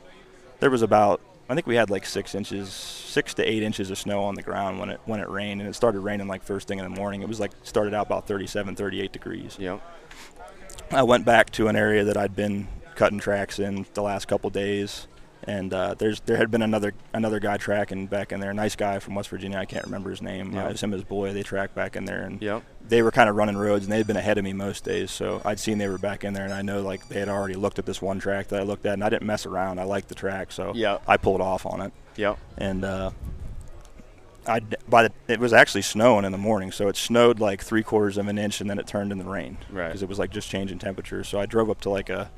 there 0.59 0.69
was 0.69 0.81
about 0.81 1.21
I 1.49 1.53
think 1.53 1.67
we 1.67 1.75
had 1.75 1.89
like 1.89 2.05
six 2.05 2.33
inches, 2.33 2.69
six 2.71 3.33
to 3.33 3.43
eight 3.43 3.61
inches 3.61 3.91
of 3.91 3.97
snow 3.97 4.23
on 4.23 4.35
the 4.35 4.41
ground 4.41 4.79
when 4.79 4.89
it 4.89 5.01
when 5.03 5.19
it 5.19 5.27
rained, 5.29 5.59
and 5.59 5.69
it 5.69 5.73
started 5.73 5.99
raining 5.99 6.29
like 6.29 6.43
first 6.43 6.65
thing 6.65 6.79
in 6.79 6.85
the 6.85 6.89
morning. 6.89 7.21
It 7.23 7.27
was 7.27 7.41
like 7.41 7.51
started 7.63 7.93
out 7.93 8.05
about 8.05 8.25
37, 8.25 8.75
38 8.77 9.11
degrees. 9.11 9.57
Yeah. 9.59 9.79
I 10.91 11.03
went 11.03 11.25
back 11.25 11.49
to 11.51 11.67
an 11.67 11.75
area 11.75 12.05
that 12.05 12.15
I'd 12.15 12.37
been 12.37 12.69
cutting 13.01 13.17
tracks 13.19 13.57
in 13.57 13.83
the 13.95 14.01
last 14.03 14.27
couple 14.27 14.47
days, 14.51 15.07
and 15.45 15.73
uh, 15.73 15.95
there's 15.97 16.19
there 16.21 16.37
had 16.37 16.51
been 16.51 16.61
another 16.61 16.93
another 17.15 17.39
guy 17.39 17.57
tracking 17.57 18.05
back 18.05 18.31
in 18.31 18.39
there, 18.39 18.51
a 18.51 18.53
nice 18.53 18.75
guy 18.75 18.99
from 18.99 19.15
West 19.15 19.29
Virginia. 19.29 19.57
I 19.57 19.65
can't 19.65 19.85
remember 19.85 20.11
his 20.11 20.21
name. 20.21 20.51
Yeah. 20.53 20.65
Uh, 20.65 20.69
it 20.69 20.71
was 20.73 20.83
him 20.83 20.93
and 20.93 21.01
his 21.01 21.09
boy. 21.09 21.33
They 21.33 21.41
tracked 21.41 21.73
back 21.73 21.95
in 21.95 22.05
there, 22.05 22.21
and 22.21 22.39
Yep. 22.39 22.61
they 22.87 23.01
were 23.01 23.09
kind 23.09 23.27
of 23.27 23.35
running 23.35 23.57
roads, 23.57 23.85
and 23.85 23.91
they'd 23.91 24.05
been 24.05 24.17
ahead 24.17 24.37
of 24.37 24.43
me 24.43 24.53
most 24.53 24.83
days. 24.83 25.09
So 25.09 25.41
I'd 25.43 25.59
seen 25.59 25.79
they 25.79 25.87
were 25.87 25.97
back 25.97 26.23
in 26.23 26.33
there, 26.35 26.45
and 26.45 26.53
I 26.53 26.61
know 26.61 26.83
like 26.83 27.07
they 27.09 27.19
had 27.19 27.27
already 27.27 27.55
looked 27.55 27.79
at 27.79 27.87
this 27.87 28.03
one 28.03 28.19
track 28.19 28.49
that 28.49 28.59
I 28.59 28.63
looked 28.63 28.85
at, 28.85 28.93
and 28.93 29.03
I 29.03 29.09
didn't 29.09 29.25
mess 29.25 29.47
around. 29.47 29.79
I 29.79 29.83
liked 29.85 30.09
the 30.09 30.15
track, 30.15 30.51
so 30.51 30.73
Yeah. 30.75 30.99
I 31.07 31.17
pulled 31.17 31.41
off 31.41 31.65
on 31.65 31.81
it, 31.81 31.91
Yep. 32.17 32.37
and 32.59 32.85
uh, 32.85 33.09
I 34.45 34.59
by 34.87 35.03
the 35.03 35.11
it 35.27 35.39
was 35.39 35.53
actually 35.53 35.81
snowing 35.81 36.23
in 36.23 36.31
the 36.31 36.37
morning, 36.37 36.71
so 36.71 36.87
it 36.87 36.95
snowed 36.95 37.39
like 37.39 37.63
three 37.63 37.81
quarters 37.83 38.19
of 38.19 38.27
an 38.27 38.37
inch, 38.37 38.61
and 38.61 38.69
then 38.69 38.77
it 38.77 38.85
turned 38.85 39.11
in 39.11 39.17
the 39.17 39.23
rain 39.25 39.57
Right. 39.71 39.87
because 39.87 40.03
it 40.03 40.09
was 40.09 40.19
like 40.19 40.29
just 40.29 40.49
changing 40.51 40.77
temperature. 40.77 41.23
So 41.23 41.39
I 41.39 41.47
drove 41.47 41.69
up 41.71 41.81
to 41.81 41.89
like 41.89 42.09
a 42.11 42.29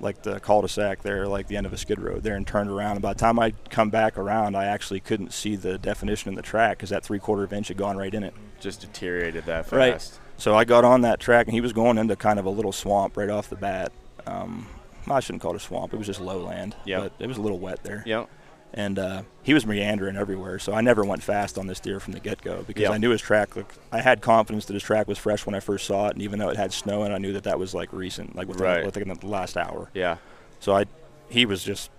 like 0.00 0.22
the 0.22 0.40
cul-de-sac 0.40 1.02
there, 1.02 1.26
like 1.26 1.46
the 1.46 1.56
end 1.56 1.66
of 1.66 1.72
a 1.72 1.76
skid 1.76 2.00
road 2.00 2.22
there, 2.22 2.34
and 2.34 2.46
turned 2.46 2.70
around. 2.70 2.92
And 2.92 3.02
by 3.02 3.12
the 3.12 3.18
time 3.18 3.38
I 3.38 3.52
come 3.68 3.90
back 3.90 4.16
around, 4.18 4.56
I 4.56 4.64
actually 4.66 5.00
couldn't 5.00 5.32
see 5.32 5.56
the 5.56 5.78
definition 5.78 6.30
in 6.30 6.34
the 6.34 6.42
track 6.42 6.78
because 6.78 6.90
that 6.90 7.04
three 7.04 7.18
quarter 7.18 7.44
of 7.44 7.52
inch 7.52 7.68
had 7.68 7.76
gone 7.76 7.96
right 7.96 8.12
in 8.12 8.22
it. 8.22 8.34
Just 8.60 8.80
deteriorated 8.80 9.44
that 9.46 9.66
fast. 9.66 9.72
Right. 9.72 10.20
So 10.36 10.54
I 10.54 10.64
got 10.64 10.84
on 10.84 11.02
that 11.02 11.20
track, 11.20 11.46
and 11.46 11.54
he 11.54 11.60
was 11.60 11.72
going 11.72 11.98
into 11.98 12.16
kind 12.16 12.38
of 12.38 12.46
a 12.46 12.50
little 12.50 12.72
swamp 12.72 13.16
right 13.16 13.28
off 13.28 13.50
the 13.50 13.56
bat. 13.56 13.92
Um, 14.26 14.66
I 15.08 15.20
shouldn't 15.20 15.42
call 15.42 15.52
it 15.52 15.56
a 15.56 15.60
swamp; 15.60 15.92
it 15.92 15.96
was 15.96 16.06
just 16.06 16.20
lowland. 16.20 16.74
But 17.00 17.12
it 17.18 17.26
was 17.26 17.36
a 17.36 17.42
little 17.42 17.58
wet 17.58 17.82
there. 17.82 18.02
Yep. 18.06 18.30
And 18.72 18.98
uh, 19.00 19.22
he 19.42 19.52
was 19.52 19.66
meandering 19.66 20.16
everywhere, 20.16 20.60
so 20.60 20.72
I 20.72 20.80
never 20.80 21.04
went 21.04 21.22
fast 21.24 21.58
on 21.58 21.66
this 21.66 21.80
deer 21.80 21.98
from 21.98 22.12
the 22.12 22.20
get-go 22.20 22.62
because 22.62 22.82
Yep. 22.82 22.92
I 22.92 22.98
knew 22.98 23.10
his 23.10 23.20
track. 23.20 23.56
Like, 23.56 23.72
I 23.90 24.00
had 24.00 24.20
confidence 24.20 24.66
that 24.66 24.74
his 24.74 24.82
track 24.84 25.08
was 25.08 25.18
fresh 25.18 25.44
when 25.44 25.56
I 25.56 25.60
first 25.60 25.86
saw 25.86 26.06
it, 26.06 26.12
and 26.12 26.22
even 26.22 26.38
though 26.38 26.50
it 26.50 26.56
had 26.56 26.72
snow, 26.72 27.02
and 27.02 27.12
I 27.12 27.18
knew 27.18 27.32
that 27.32 27.42
that 27.44 27.58
was 27.58 27.74
like 27.74 27.92
recent, 27.92 28.36
like 28.36 28.46
within, 28.46 28.64
Right. 28.64 28.84
within 28.86 29.08
the 29.08 29.26
last 29.26 29.56
hour. 29.56 29.90
Yeah. 29.92 30.18
So 30.60 30.76
I, 30.76 30.84
he 31.28 31.46
was 31.46 31.64
just 31.64 31.90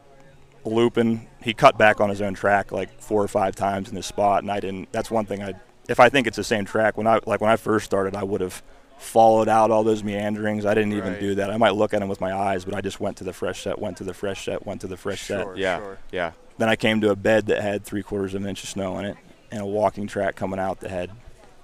looping. 0.63 1.28
He 1.41 1.53
cut 1.53 1.78
back 1.78 1.99
on 1.99 2.09
his 2.09 2.22
own 2.22 2.34
track 2.36 2.72
like 2.72 3.01
four 3.01 3.22
or 3.22 3.28
five 3.28 3.55
times 3.55 3.89
in 3.89 3.95
this 3.95 4.07
spot, 4.07 4.43
and 4.43 4.51
I 4.51 4.59
didn't. 4.59 4.91
That's 4.91 5.11
one 5.11 5.26
thing 5.26 5.41
I. 5.43 5.55
If 5.89 5.99
I 5.99 6.07
think 6.09 6.28
it's 6.28 6.38
the 6.38 6.43
same 6.43 6.63
track, 6.63 6.97
when 6.97 7.07
I 7.07 7.19
like 7.26 7.41
when 7.41 7.49
I 7.51 7.55
first 7.57 7.86
started, 7.86 8.15
I 8.15 8.24
would 8.24 8.39
have 8.41 8.61
followed 8.97 9.49
out 9.49 9.72
all 9.72 9.84
those 9.84 10.03
meanderings. 10.03 10.63
I 10.65 10.76
didn't 10.76 10.93
even 10.93 11.13
Right. 11.13 11.19
do 11.19 11.36
that. 11.36 11.49
I 11.49 11.57
might 11.57 11.74
look 11.74 11.93
at 11.93 11.99
them 12.01 12.07
with 12.07 12.22
my 12.22 12.32
eyes, 12.34 12.63
but 12.65 12.76
I 12.76 12.82
just 12.82 12.99
went 12.99 13.17
to 13.17 13.24
the 13.24 13.34
fresh 13.34 13.63
set, 13.63 13.80
went 13.80 13.97
to 13.97 14.03
the 14.03 14.13
fresh 14.13 14.45
set, 14.45 14.65
went 14.65 14.80
to 14.82 14.88
the 14.88 14.95
fresh 14.95 15.24
set. 15.24 15.57
Yeah. 15.57 15.80
sure. 15.80 15.97
Yeah. 16.11 16.32
Then 16.58 16.70
I 16.70 16.76
came 16.76 17.02
to 17.02 17.10
a 17.10 17.16
bed 17.16 17.47
that 17.47 17.62
had 17.62 17.84
three 17.84 18.04
quarters 18.04 18.34
of 18.34 18.41
an 18.43 18.47
inch 18.49 18.64
of 18.64 18.70
snow 18.70 18.97
in 18.99 19.06
it, 19.06 19.18
and 19.52 19.62
a 19.62 19.66
walking 19.66 20.08
track 20.08 20.36
coming 20.36 20.60
out 20.60 20.80
that 20.82 20.91
had 20.91 21.12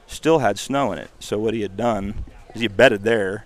still 0.07 0.39
had 0.39 0.57
snow 0.57 0.91
in 0.91 0.97
it. 0.99 1.09
So 1.19 1.37
what 1.37 1.53
he 1.53 1.61
had 1.61 1.77
done 1.77 2.25
is 2.55 2.61
he 2.61 2.67
bedded 2.67 3.03
there, 3.03 3.45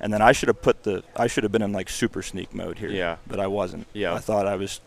and 0.00 0.12
then 0.12 0.22
I 0.22 0.32
should 0.32 0.48
have 0.48 0.62
put 0.62 0.82
the 0.82 1.04
I 1.16 1.26
should 1.26 1.44
have 1.44 1.52
been 1.52 1.62
in 1.62 1.72
like 1.72 1.88
super 1.88 2.22
sneak 2.22 2.54
mode 2.54 2.78
here. 2.78 2.90
Yeah. 2.90 3.16
But 3.26 3.40
I 3.40 3.46
wasn't. 3.46 3.86
Yeah. 3.92 4.14
I 4.14 4.18
thought 4.18 4.46
I 4.46 4.56
was. 4.56 4.80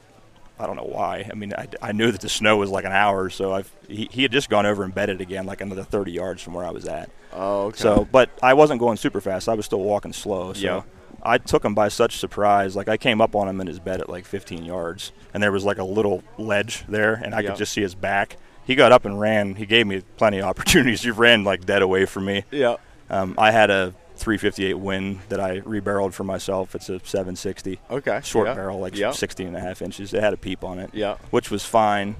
I 0.60 0.68
don't 0.68 0.76
know 0.76 0.84
why. 0.84 1.28
I 1.32 1.34
mean, 1.34 1.54
I, 1.58 1.68
I 1.82 1.91
knew 1.91 2.12
that 2.12 2.22
the 2.22 2.30
snow 2.30 2.58
was 2.58 2.70
like 2.70 2.86
an 2.86 2.91
hour, 2.91 3.32
so 3.32 3.52
I've 3.52 3.72
he, 3.88 4.08
he 4.12 4.22
had 4.22 4.32
just 4.32 4.47
gone 4.47 4.68
over 4.68 4.84
and 4.84 4.93
bedded 4.93 5.20
again, 5.20 5.47
like 5.47 5.60
another 5.60 5.84
30 5.84 6.12
yards 6.12 6.43
from 6.43 6.54
where 6.54 6.64
I 6.64 6.70
was 6.70 6.86
at. 6.86 7.10
Oh, 7.34 7.68
okay. 7.68 7.80
So, 7.80 8.08
but 8.12 8.30
I 8.43 8.54
wasn't 8.54 8.80
going 8.80 8.97
super 8.97 9.22
fast. 9.22 9.49
I 9.49 9.56
was 9.56 9.66
still 9.66 9.80
walking 9.80 10.14
slow. 10.14 10.54
So 10.54 10.62
Yeah. 10.62 10.82
I 11.24 11.38
took 11.38 11.63
him 11.63 11.74
by 11.76 11.88
such 11.89 12.17
surprise. 12.17 12.76
Like 12.76 12.88
I 12.89 12.97
came 12.97 13.22
up 13.22 13.36
on 13.36 13.47
him 13.47 13.61
in 13.61 13.67
his 13.67 13.80
bed 13.80 14.01
at 14.01 14.09
like 14.09 14.26
15 14.26 14.65
yards, 14.65 15.11
and 15.34 15.41
there 15.41 15.51
was 15.51 15.63
like 15.63 15.78
a 15.78 15.84
little 15.84 16.24
ledge 16.38 16.84
there, 16.88 17.13
and 17.13 17.34
I 17.36 17.41
Yeah. 17.41 17.49
could 17.49 17.57
just 17.57 17.74
see 17.74 17.82
his 17.82 17.95
back. 17.95 18.38
He 18.65 18.76
got 18.76 18.91
up 18.91 19.05
and 19.05 19.19
ran. 19.19 19.55
He 19.55 19.65
gave 19.65 19.88
me 19.88 20.01
plenty 20.17 20.39
of 20.39 20.45
opportunities. 20.49 21.01
He 21.03 21.11
ran 21.11 21.43
like 21.43 21.65
dead 21.65 21.82
away 21.82 22.05
from 22.05 22.26
me. 22.26 22.43
yeah. 22.51 22.76
Um, 23.09 23.36
I 23.38 23.51
had 23.51 23.69
a 23.69 23.93
358 24.15 24.76
win 24.76 25.19
that 25.30 25.39
I 25.39 25.59
rebarreled 25.61 26.13
for 26.13 26.24
myself. 26.24 26.76
It's 26.76 26.88
a 26.89 26.99
760 27.03 27.80
Okay. 27.89 28.22
short 28.24 28.47
yeah. 28.47 28.53
barrel, 28.53 28.80
like 28.80 28.95
yeah. 28.95 29.11
16 29.11 29.47
and 29.47 29.57
a 29.57 29.59
half 29.59 29.82
inches. 29.82 30.13
It 30.13 30.22
had 30.24 30.34
a 30.34 30.38
peep 30.38 30.63
on 30.63 30.80
it 30.80 30.91
Yeah. 30.93 31.15
which 31.32 31.51
was 31.51 31.65
fine. 31.65 32.15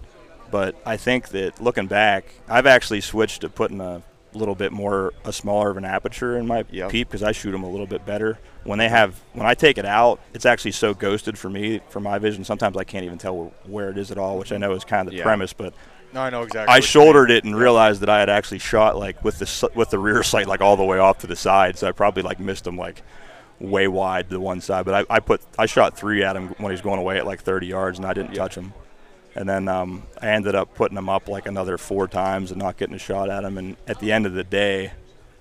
But 0.50 0.76
I 0.86 0.98
think 0.98 1.30
that 1.30 1.62
looking 1.62 1.88
back, 1.88 2.26
I've 2.50 2.66
actually 2.66 3.00
switched 3.02 3.42
to 3.42 3.50
putting 3.50 3.80
a 3.80 4.02
little 4.34 4.56
bit 4.56 4.72
more, 4.72 5.14
a 5.26 5.34
smaller 5.34 5.70
of 5.70 5.78
an 5.78 5.86
aperture 5.86 6.38
in 6.38 6.48
my 6.48 6.64
Yep. 6.72 6.90
peep 6.90 7.08
because 7.10 7.24
I 7.24 7.32
shoot 7.32 7.52
them 7.52 7.64
a 7.64 7.70
little 7.70 7.86
bit 7.88 8.06
better. 8.06 8.38
When 8.64 8.80
they 8.80 8.90
have, 8.90 9.20
when 9.34 9.46
I 9.46 9.54
take 9.54 9.78
it 9.78 9.86
out, 9.86 10.20
it's 10.34 10.46
actually 10.46 10.72
so 10.72 10.94
ghosted 10.94 11.38
for 11.38 11.50
me, 11.50 11.82
for 11.90 12.00
my 12.00 12.18
vision. 12.20 12.44
Sometimes 12.44 12.78
I 12.78 12.84
can't 12.84 13.04
even 13.06 13.18
tell 13.18 13.52
where 13.66 13.90
it 13.90 13.98
is 13.98 14.12
at 14.12 14.18
all, 14.18 14.38
which 14.38 14.52
I 14.52 14.58
know 14.58 14.72
is 14.74 14.84
kind 14.86 15.08
of 15.08 15.12
the 15.12 15.18
Yeah. 15.18 15.24
premise. 15.24 15.54
But 15.54 15.74
No, 16.14 16.22
I 16.22 16.30
know 16.30 16.44
exactly. 16.44 16.74
I 16.76 16.80
shouldered 16.82 17.32
it 17.32 17.44
and 17.46 17.56
realized 17.56 18.02
that 18.02 18.10
I 18.10 18.20
had 18.20 18.30
actually 18.30 18.60
shot 18.60 18.98
like 18.98 19.24
with 19.24 19.40
the 19.40 19.70
with 19.76 19.90
the 19.92 20.00
rear 20.00 20.24
sight 20.34 20.48
like 20.48 20.62
all 20.62 20.76
the 20.78 20.84
way 20.84 21.00
off 21.00 21.20
to 21.20 21.28
the 21.28 21.36
side. 21.38 21.78
So 21.78 21.88
I 21.88 21.92
probably 21.94 22.22
like 22.24 22.40
missed 22.40 22.68
him 22.68 22.78
like 22.78 23.02
way 23.60 23.88
wide 23.88 24.30
to 24.30 24.40
one 24.40 24.60
side. 24.60 24.86
But 24.86 25.06
I, 25.10 25.16
I 25.16 25.20
put 25.20 25.42
I 25.58 25.66
shot 25.68 25.98
three 25.98 26.24
at 26.24 26.36
him 26.36 26.50
when 26.58 26.72
he 26.72 26.74
was 26.74 26.82
going 26.82 27.00
away 27.00 27.18
at 27.18 27.26
like 27.26 27.42
30 27.42 27.68
yards, 27.68 27.98
and 27.98 28.06
I 28.06 28.14
didn't 28.14 28.34
touch 28.34 28.56
him. 28.56 28.74
And 29.36 29.48
then 29.48 29.68
um, 29.68 30.04
I 30.22 30.28
ended 30.30 30.56
up 30.56 30.76
putting 30.76 30.98
him 30.98 31.08
up 31.10 31.28
like 31.30 31.46
another 31.46 31.78
four 31.78 32.08
times 32.08 32.52
and 32.52 32.60
not 32.62 32.78
getting 32.78 32.96
a 32.96 33.00
shot 33.00 33.30
at 33.30 33.44
him. 33.44 33.58
And 33.58 33.78
at 33.88 34.00
the 34.00 34.12
end 34.12 34.26
of 34.26 34.34
the 34.34 34.44
day, 34.44 34.92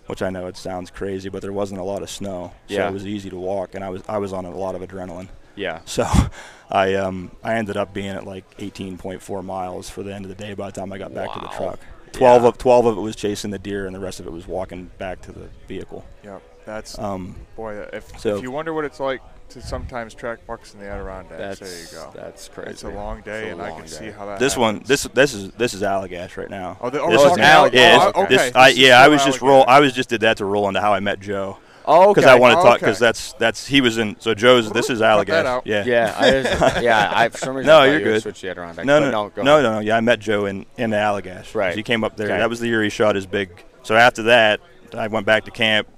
which 0.07 0.22
I 0.22 0.30
know 0.30 0.47
it 0.47 0.57
sounds 0.57 0.91
crazy, 0.91 1.28
but 1.28 1.43
there 1.43 1.53
wasn't 1.53 1.80
a 1.80 1.84
lot 1.84 2.03
of 2.03 2.11
snow, 2.11 2.53
so 2.68 2.74
Yeah. 2.74 2.88
it 2.88 2.93
was 2.93 3.07
easy 3.07 3.30
to 3.30 3.36
walk, 3.36 3.74
and 3.74 3.84
I 3.84 3.88
was 3.91 4.03
I 4.09 4.18
was 4.18 4.32
on 4.32 4.45
a 4.45 4.51
lot 4.51 4.74
of 4.74 4.82
adrenaline. 4.82 5.28
Yeah. 5.57 5.80
So 5.84 6.05
I 6.70 6.95
um 6.95 7.30
I 7.45 7.55
ended 7.55 7.76
up 7.76 7.93
being 7.95 8.09
at 8.09 8.24
like 8.26 8.57
18.4 8.59 9.45
miles 9.45 9.88
for 9.91 10.03
the 10.03 10.12
end 10.14 10.24
of 10.24 10.28
the 10.28 10.34
day 10.34 10.55
by 10.55 10.66
the 10.66 10.72
time 10.80 10.93
I 10.93 10.99
got 10.99 11.14
back 11.14 11.32
to 11.34 11.41
the 11.41 11.47
truck. 11.49 11.78
12 12.12 12.43
Yeah. 12.43 12.49
of 12.49 12.59
12 12.59 12.86
of 12.86 12.99
it 12.99 13.01
was 13.01 13.14
chasing 13.14 13.51
the 13.53 13.59
deer 13.59 13.86
and 13.86 13.95
the 13.95 14.01
rest 14.01 14.18
of 14.20 14.26
it 14.26 14.32
was 14.32 14.47
walking 14.49 14.91
back 14.99 15.20
to 15.22 15.32
the 15.32 15.49
vehicle. 15.68 16.05
Yep. 16.24 16.43
That's 16.64 16.99
Um 16.99 17.36
boy. 17.57 17.74
If 17.93 18.18
so- 18.18 18.36
if 18.36 18.43
you 18.43 18.51
wonder 18.51 18.72
what 18.72 18.84
it's 18.84 18.99
like 19.01 19.20
to 19.51 19.62
sometimes 19.62 20.14
track 20.14 20.46
bucks 20.46 20.74
in 20.74 20.80
the 20.80 20.86
Adirondacks. 20.88 21.61
That's 21.61 21.61
Adirondacks, 21.62 21.90
there 21.92 22.01
you 22.01 22.12
go. 22.14 22.20
That's 22.20 22.48
crazy. 22.48 22.70
It's 22.70 22.82
a 22.84 22.88
long 22.90 23.20
day, 23.22 23.48
a 23.48 23.53
and 23.53 23.62
I 23.62 23.70
long 23.70 23.78
can 23.80 23.88
see 23.88 24.11
how 24.11 24.26
that. 24.26 24.38
this 24.38 24.57
one 24.57 24.82
this 24.86 25.05
this 25.14 25.34
is 25.34 25.51
this 25.53 25.74
is 25.74 25.82
Allagash 25.82 26.36
right 26.36 26.51
now. 26.51 26.78
Oh, 26.80 26.90
the, 26.90 27.01
oh, 27.01 27.11
this 27.11 27.18
we're 27.18 27.24
is 27.26 27.30
talking 27.30 27.44
Alligator. 27.44 27.84
Alligator. 27.84 28.05
yeah, 28.05 28.12
Oh, 28.14 28.22
it's- 28.24 28.28
this- 28.30 28.51
okay. 28.51 28.59
I, 28.59 28.68
yeah, 28.68 29.01
I 29.03 29.09
was 29.09 29.24
just 29.24 29.40
roll. 29.42 29.64
I 29.66 29.80
was 29.80 29.92
just 29.92 30.09
did 30.09 30.20
that 30.22 30.36
to 30.38 30.44
roll 30.44 30.68
into 30.68 30.80
how 30.80 30.92
I 30.94 31.01
met 31.01 31.20
Joe 31.20 31.59
Oh, 31.86 32.12
because 32.14 32.26
I 32.28 32.34
want 32.36 32.53
to 32.53 32.59
Oh, 32.59 32.62
talk 32.62 32.76
okay. 32.76 32.86
because 32.86 32.98
that's 32.98 33.32
that's 33.34 33.66
he 33.66 33.80
was 33.80 33.98
in. 33.98 34.14
So 34.20 34.34
Joe's 34.34 34.70
this 34.70 34.90
is 34.90 35.01
Cut 35.01 35.26
Allagash. 35.26 35.44
out. 35.46 35.66
Yeah. 35.66 35.84
Yeah, 35.84 36.14
I 36.16 36.30
just, 36.30 36.82
yeah. 36.82 37.12
I 37.14 37.28
for 37.30 37.38
some 37.38 37.57
reason 37.57 37.66
No, 37.68 37.78
I 37.80 37.86
thought 37.86 37.92
you're 37.92 38.01
good. 38.03 38.22
Switched 38.22 38.42
the 38.42 38.51
Adirondack. 38.51 38.84
No, 38.84 39.01
but 39.01 39.11
no, 39.11 39.11
no, 39.11 39.42
no, 39.42 39.62
no, 39.62 39.72
no, 39.74 39.78
Yeah, 39.80 39.96
I 39.96 40.01
met 40.01 40.20
Joe 40.20 40.44
in 40.44 40.66
in 40.76 40.90
the 40.90 40.96
Allagash. 40.98 41.55
Right. 41.55 41.74
He 41.74 41.82
came 41.82 42.05
up 42.05 42.16
there. 42.16 42.28
That 42.28 42.48
was 42.51 42.61
the 42.61 42.68
year 42.68 42.82
he 42.82 42.90
shot 42.90 43.14
his 43.14 43.26
big. 43.26 43.64
So 43.82 43.96
after 43.96 44.24
that, 44.24 44.61
I 44.96 45.09
went 45.09 45.24
back 45.26 45.46
to 45.46 45.51
camp. 45.51 45.88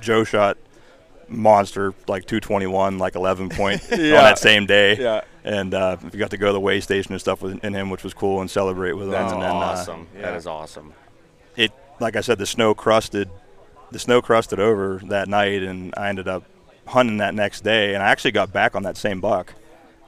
Joe 0.00 0.24
shot 0.24 0.56
monster 1.30 1.94
like 2.08 2.26
221, 2.26 2.98
like 2.98 3.14
11 3.14 3.50
point 3.50 3.82
on 3.92 3.98
that 3.98 4.38
same 4.38 4.66
day. 4.66 4.96
Yeah. 4.96 5.22
And 5.42 5.72
uh, 5.72 5.96
we 6.02 6.18
got 6.18 6.30
to 6.30 6.36
go 6.36 6.48
to 6.48 6.52
the 6.52 6.60
way 6.60 6.80
station 6.80 7.12
and 7.12 7.20
stuff 7.20 7.40
with 7.40 7.64
in 7.64 7.72
him, 7.72 7.88
which 7.88 8.04
was 8.04 8.12
cool, 8.12 8.40
and 8.40 8.50
celebrate 8.50 8.92
with 8.92 9.06
him. 9.06 9.12
That's 9.12 9.32
and 9.32 9.42
then, 9.42 9.50
uh, 9.50 9.54
awesome. 9.54 10.06
yeah. 10.14 10.22
That 10.22 10.34
is 10.34 10.46
awesome. 10.46 10.92
it 11.56 11.72
like 11.98 12.16
I 12.16 12.20
said, 12.20 12.38
the 12.38 12.46
snow 12.46 12.74
crusted, 12.74 13.30
the 13.90 13.98
snow 13.98 14.20
crusted 14.20 14.58
over 14.58 15.00
that 15.04 15.28
night, 15.28 15.62
and 15.62 15.94
I 15.96 16.08
ended 16.08 16.28
up 16.28 16.44
hunting 16.86 17.18
that 17.18 17.34
next 17.34 17.62
day, 17.62 17.94
and 17.94 18.02
I 18.02 18.08
actually 18.08 18.32
got 18.32 18.52
back 18.52 18.74
on 18.74 18.82
that 18.82 18.96
same 18.96 19.20
buck, 19.20 19.54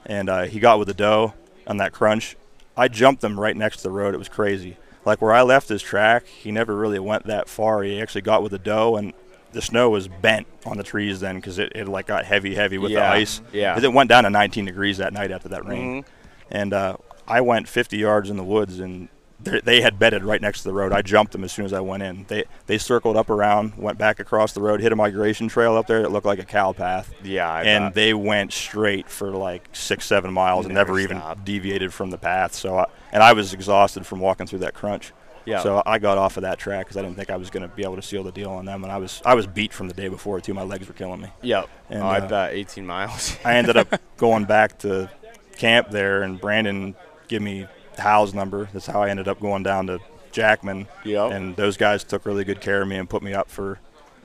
and 0.05 0.29
uh, 0.29 0.43
he 0.43 0.59
got 0.59 0.79
with 0.79 0.87
the 0.87 0.93
doe 0.93 1.33
on 1.65 1.77
that 1.77 1.93
crunch. 1.93 2.35
I 2.75 2.87
jumped 2.87 3.21
them 3.21 3.39
right 3.39 3.55
next 3.55 3.77
to 3.77 3.83
the 3.83 3.91
road. 3.91 4.13
It 4.13 4.17
was 4.17 4.29
crazy. 4.29 4.77
Like 5.05 5.21
where 5.21 5.33
I 5.33 5.41
left 5.41 5.69
his 5.69 5.81
track, 5.81 6.25
he 6.27 6.51
never 6.51 6.75
really 6.75 6.99
went 6.99 7.25
that 7.27 7.49
far. 7.49 7.83
He 7.83 8.01
actually 8.01 8.21
got 8.21 8.41
with 8.41 8.51
the 8.51 8.59
doe, 8.59 8.95
and 8.95 9.13
the 9.53 9.61
snow 9.61 9.89
was 9.89 10.07
bent 10.07 10.47
on 10.65 10.77
the 10.77 10.83
trees 10.83 11.19
then 11.21 11.35
because 11.35 11.57
it, 11.59 11.71
it 11.75 11.87
like 11.87 12.07
got 12.07 12.25
heavy, 12.25 12.55
heavy 12.55 12.77
with 12.77 12.89
the 12.91 12.95
Yeah, 12.97 13.11
ice. 13.11 13.41
yeah. 13.53 13.79
it 13.79 13.93
went 13.93 14.09
down 14.09 14.23
to 14.25 14.29
19 14.29 14.65
degrees 14.65 14.97
that 14.97 15.13
night 15.13 15.31
after 15.31 15.49
that 15.49 15.65
rain 15.65 16.03
Mhm. 16.03 16.05
and 16.51 16.73
uh, 16.73 16.97
I 17.27 17.41
went 17.41 17.67
50 17.69 17.97
yards 17.97 18.29
in 18.29 18.35
the 18.37 18.43
woods, 18.43 18.79
and 18.79 19.07
they 19.41 19.59
they 19.61 19.81
had 19.81 19.97
bedded 19.99 20.23
right 20.23 20.41
next 20.41 20.59
to 20.63 20.69
the 20.69 20.73
road. 20.73 20.91
I 20.91 21.01
jumped 21.01 21.31
them 21.33 21.43
as 21.43 21.51
soon 21.51 21.65
as 21.65 21.71
I 21.73 21.79
went 21.81 22.03
in. 22.03 22.25
They 22.27 22.43
they 22.65 22.77
circled 22.77 23.15
up 23.17 23.29
around, 23.29 23.73
went 23.77 23.97
back 23.97 24.19
across 24.19 24.51
the 24.53 24.61
road, 24.61 24.79
hit 24.81 24.91
a 24.91 24.95
migration 24.95 25.47
trail 25.47 25.75
up 25.77 25.87
there 25.87 26.01
that 26.01 26.11
looked 26.11 26.25
like 26.25 26.39
a 26.39 26.45
cow 26.45 26.71
path, 26.73 27.13
Yeah, 27.23 27.49
I 27.49 27.63
and 27.63 27.93
they 27.93 28.13
went 28.13 28.51
straight 28.53 29.09
for 29.09 29.31
like 29.31 29.69
six, 29.73 30.05
seven 30.05 30.31
miles 30.33 30.65
and 30.65 30.73
Never 30.73 30.93
never 30.93 30.99
even 31.01 31.21
deviated 31.45 31.93
from 31.93 32.09
the 32.09 32.17
path. 32.17 32.53
So, 32.53 32.77
I, 32.79 32.85
and 33.11 33.21
I 33.23 33.33
was 33.33 33.53
exhausted 33.53 34.05
from 34.05 34.19
walking 34.19 34.47
through 34.47 34.59
that 34.59 34.73
crunch. 34.73 35.11
Yeah. 35.45 35.61
So 35.61 35.83
I 35.85 35.99
got 35.99 36.17
off 36.17 36.37
of 36.37 36.43
that 36.43 36.59
track 36.59 36.85
because 36.85 36.97
I 36.97 37.01
didn't 37.01 37.15
think 37.15 37.29
I 37.29 37.37
was 37.37 37.49
going 37.49 37.67
to 37.67 37.75
be 37.75 37.83
able 37.83 37.95
to 37.95 38.01
seal 38.01 38.23
the 38.23 38.31
deal 38.31 38.51
on 38.51 38.65
them, 38.65 38.83
and 38.83 38.91
I 38.91 38.97
was 38.97 39.21
I 39.25 39.35
was 39.35 39.47
beat 39.47 39.73
from 39.73 39.87
the 39.87 39.93
day 39.93 40.07
before 40.07 40.39
too. 40.41 40.53
My 40.53 40.63
legs 40.63 40.87
were 40.87 40.93
killing 40.93 41.21
me. 41.21 41.29
Yep. 41.41 41.69
And, 41.89 42.01
oh, 42.01 42.07
I 42.07 42.19
uh, 42.19 42.27
bet 42.27 42.53
18 42.53 42.85
miles. 42.85 43.37
I 43.45 43.55
ended 43.55 43.77
up 43.77 44.01
going 44.17 44.45
back 44.45 44.79
to 44.79 45.09
camp 45.57 45.89
there, 45.89 46.23
and 46.23 46.39
Brandon 46.39 46.95
gave 47.27 47.41
me 47.41 47.67
Hal's 47.97 48.33
number. 48.33 48.69
That's 48.73 48.85
how 48.85 49.01
I 49.01 49.09
ended 49.09 49.27
up 49.27 49.39
going 49.39 49.63
down 49.63 49.87
to 49.87 49.99
Jackman. 50.31 50.87
Yep. 51.03 51.31
And 51.31 51.55
those 51.55 51.77
guys 51.77 52.03
took 52.03 52.25
really 52.25 52.43
good 52.43 52.61
care 52.61 52.81
of 52.81 52.87
me 52.87 52.97
and 52.97 53.09
put 53.09 53.23
me 53.23 53.33
up 53.33 53.49
for 53.49 53.79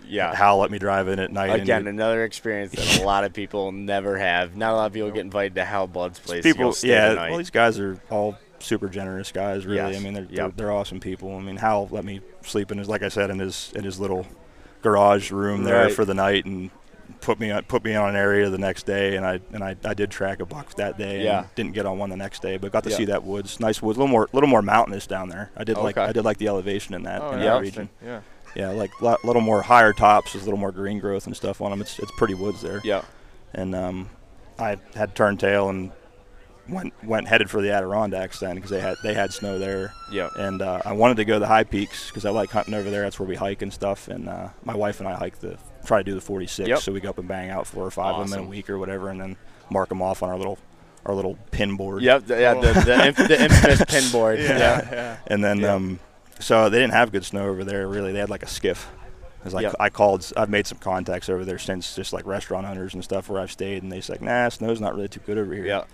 Yeah. 0.06 0.34
Hal 0.34 0.58
let 0.58 0.70
me 0.70 0.78
drive 0.78 1.08
in 1.08 1.18
at 1.18 1.30
night. 1.30 1.60
Again, 1.60 1.86
another 1.86 2.24
experience 2.24 2.72
that 2.72 3.00
a 3.00 3.04
lot 3.06 3.24
of 3.24 3.32
people 3.32 3.72
never 3.72 4.18
have. 4.18 4.56
Not 4.56 4.72
a 4.72 4.76
lot 4.76 4.86
of 4.86 4.92
people 4.92 5.10
get 5.10 5.20
invited 5.20 5.54
to 5.56 5.64
Hal 5.64 5.86
Blood's 5.86 6.18
place. 6.18 6.42
people, 6.42 6.74
yeah. 6.82 7.14
Well, 7.14 7.38
these 7.38 7.50
guys 7.50 7.78
are 7.78 8.00
all 8.10 8.38
super 8.60 8.88
generous 8.88 9.32
guys. 9.32 9.64
Really, 9.66 9.92
Yes. 9.92 10.00
I 10.00 10.04
mean, 10.04 10.14
they're, 10.14 10.24
Yep. 10.24 10.34
they're 10.36 10.48
they're 10.56 10.72
awesome 10.72 11.00
people. 11.00 11.36
I 11.36 11.40
mean, 11.40 11.56
Hal 11.56 11.88
let 11.90 12.04
me 12.04 12.20
sleep 12.42 12.70
in 12.72 12.78
his, 12.78 12.88
like 12.88 13.02
I 13.02 13.08
said, 13.08 13.30
in 13.30 13.38
his 13.38 13.72
in 13.74 13.84
his 13.84 13.98
little 14.00 14.26
garage 14.82 15.30
room 15.32 15.64
there 15.64 15.84
Right. 15.84 15.92
for 15.92 16.04
the 16.04 16.14
night 16.14 16.44
and 16.44 16.70
put 17.20 17.40
me 17.40 17.50
on 17.50 17.64
put 17.64 17.82
me 17.84 17.94
on 17.94 18.10
an 18.10 18.16
area 18.16 18.48
the 18.48 18.58
next 18.58 18.84
day 18.86 19.16
and 19.16 19.26
I 19.26 19.40
and 19.52 19.64
I, 19.64 19.74
I 19.84 19.94
did 19.94 20.10
track 20.10 20.40
a 20.40 20.46
buck 20.46 20.74
that 20.74 20.96
day 20.98 21.24
Yeah. 21.24 21.38
and 21.40 21.54
didn't 21.56 21.72
get 21.72 21.84
on 21.86 21.98
one 21.98 22.10
the 22.10 22.16
next 22.16 22.42
day 22.42 22.58
but 22.58 22.70
got 22.70 22.84
to 22.84 22.90
Yeah. 22.90 22.96
see 22.96 23.04
that 23.06 23.24
woods 23.24 23.58
nice 23.58 23.82
woods 23.82 23.96
a 23.96 24.00
little 24.00 24.12
more 24.12 24.28
little 24.32 24.48
more 24.48 24.62
mountainous 24.62 25.06
down 25.06 25.28
there 25.30 25.50
I 25.56 25.64
did 25.64 25.78
like 25.78 25.96
I 25.98 26.12
did 26.12 26.24
like 26.24 26.36
the 26.36 26.46
elevation 26.48 26.94
in 26.94 27.02
that 27.04 27.20
Oh, 27.22 27.32
in 27.32 27.40
yeah. 27.40 27.54
that 27.54 27.60
region 27.62 27.88
Yeah. 28.04 28.20
yeah 28.54 28.68
like 28.70 28.90
a 29.02 29.16
little 29.24 29.42
more 29.42 29.62
higher 29.62 29.92
tops 29.92 30.34
there's 30.34 30.42
a 30.44 30.46
little 30.46 30.60
more 30.60 30.70
green 30.70 31.00
growth 31.00 31.26
and 31.26 31.34
stuff 31.34 31.60
on 31.60 31.70
them 31.70 31.80
it's 31.80 31.98
it's 31.98 32.12
pretty 32.18 32.34
woods 32.34 32.60
there 32.62 32.80
yeah. 32.84 33.02
and 33.54 33.74
um, 33.74 34.10
I 34.58 34.76
had 34.94 35.16
turned 35.16 35.40
tail 35.40 35.70
and 35.70 35.90
went 36.68 36.92
went 37.04 37.26
headed 37.28 37.48
for 37.50 37.62
the 37.62 37.70
Adirondacks 37.72 38.40
then 38.40 38.54
because 38.56 38.70
they 38.70 38.80
had 38.80 38.96
they 39.02 39.14
had 39.14 39.32
snow 39.32 39.58
there. 39.58 39.92
Yeah. 40.10 40.28
And 40.36 40.60
uh, 40.62 40.82
I 40.84 40.92
wanted 40.92 41.16
to 41.18 41.24
go 41.24 41.34
to 41.34 41.40
the 41.40 41.46
high 41.46 41.64
peaks 41.64 42.08
because 42.08 42.24
I 42.24 42.30
like 42.30 42.50
hunting 42.50 42.74
over 42.74 42.90
there. 42.90 43.02
That's 43.02 43.18
where 43.18 43.28
we 43.28 43.36
hike 43.36 43.62
and 43.62 43.72
stuff. 43.72 44.08
And 44.08 44.28
uh, 44.28 44.48
my 44.64 44.74
wife 44.74 45.00
and 45.00 45.08
I 45.08 45.14
hike 45.14 45.38
the 45.40 45.58
try 45.84 45.98
to 45.98 46.04
do 46.04 46.14
the 46.14 46.20
46. 46.20 46.68
Yep. 46.68 46.78
So 46.80 46.92
we 46.92 47.00
go 47.00 47.10
up 47.10 47.18
and 47.18 47.26
bang 47.28 47.50
out 47.50 47.66
four 47.66 47.84
or 47.84 47.90
five 47.90 48.16
of 48.16 48.28
them 48.30 48.38
in 48.38 48.44
a 48.44 48.48
week 48.48 48.68
or 48.68 48.78
whatever, 48.78 49.08
and 49.08 49.20
then 49.20 49.36
mark 49.70 49.88
them 49.88 50.02
off 50.02 50.22
on 50.22 50.28
our 50.30 50.36
little 50.38 50.58
our 51.06 51.14
little 51.14 51.38
pin 51.52 51.76
board. 51.76 52.02
Yep. 52.02 52.26
The, 52.26 52.40
yeah. 52.40 52.54
The, 52.54 52.72
the, 52.80 53.06
inf- 53.06 53.16
the 53.16 53.42
infamous 53.44 53.84
pin 53.86 54.04
board. 54.12 54.38
Yeah. 54.40 54.48
yeah. 54.58 55.16
And 55.28 55.42
then, 55.42 55.60
Yeah. 55.60 55.74
um, 55.74 56.00
so 56.40 56.68
they 56.68 56.78
didn't 56.78 56.92
have 56.92 57.10
good 57.12 57.24
snow 57.24 57.48
over 57.48 57.64
there. 57.64 57.88
Really, 57.88 58.12
they 58.12 58.18
had 58.18 58.30
like 58.30 58.42
a 58.42 58.48
skiff. 58.48 58.90
It's 59.44 59.54
like 59.54 59.62
Yep. 59.62 59.76
I 59.80 59.88
called. 59.88 60.30
I've 60.36 60.50
made 60.50 60.66
some 60.66 60.78
contacts 60.78 61.28
over 61.28 61.44
there 61.44 61.58
since, 61.58 61.94
just 61.96 62.12
like 62.12 62.26
restaurant 62.26 62.66
owners 62.66 62.92
and 62.94 63.02
stuff 63.02 63.28
where 63.30 63.40
I've 63.40 63.52
stayed, 63.52 63.82
and 63.82 63.90
they 63.90 64.00
said, 64.00 64.20
"Nah, 64.20 64.48
snow's 64.50 64.80
not 64.80 64.94
really 64.94 65.08
too 65.08 65.20
good 65.24 65.38
over 65.38 65.54
here." 65.54 65.64
Yeah. 65.64 65.84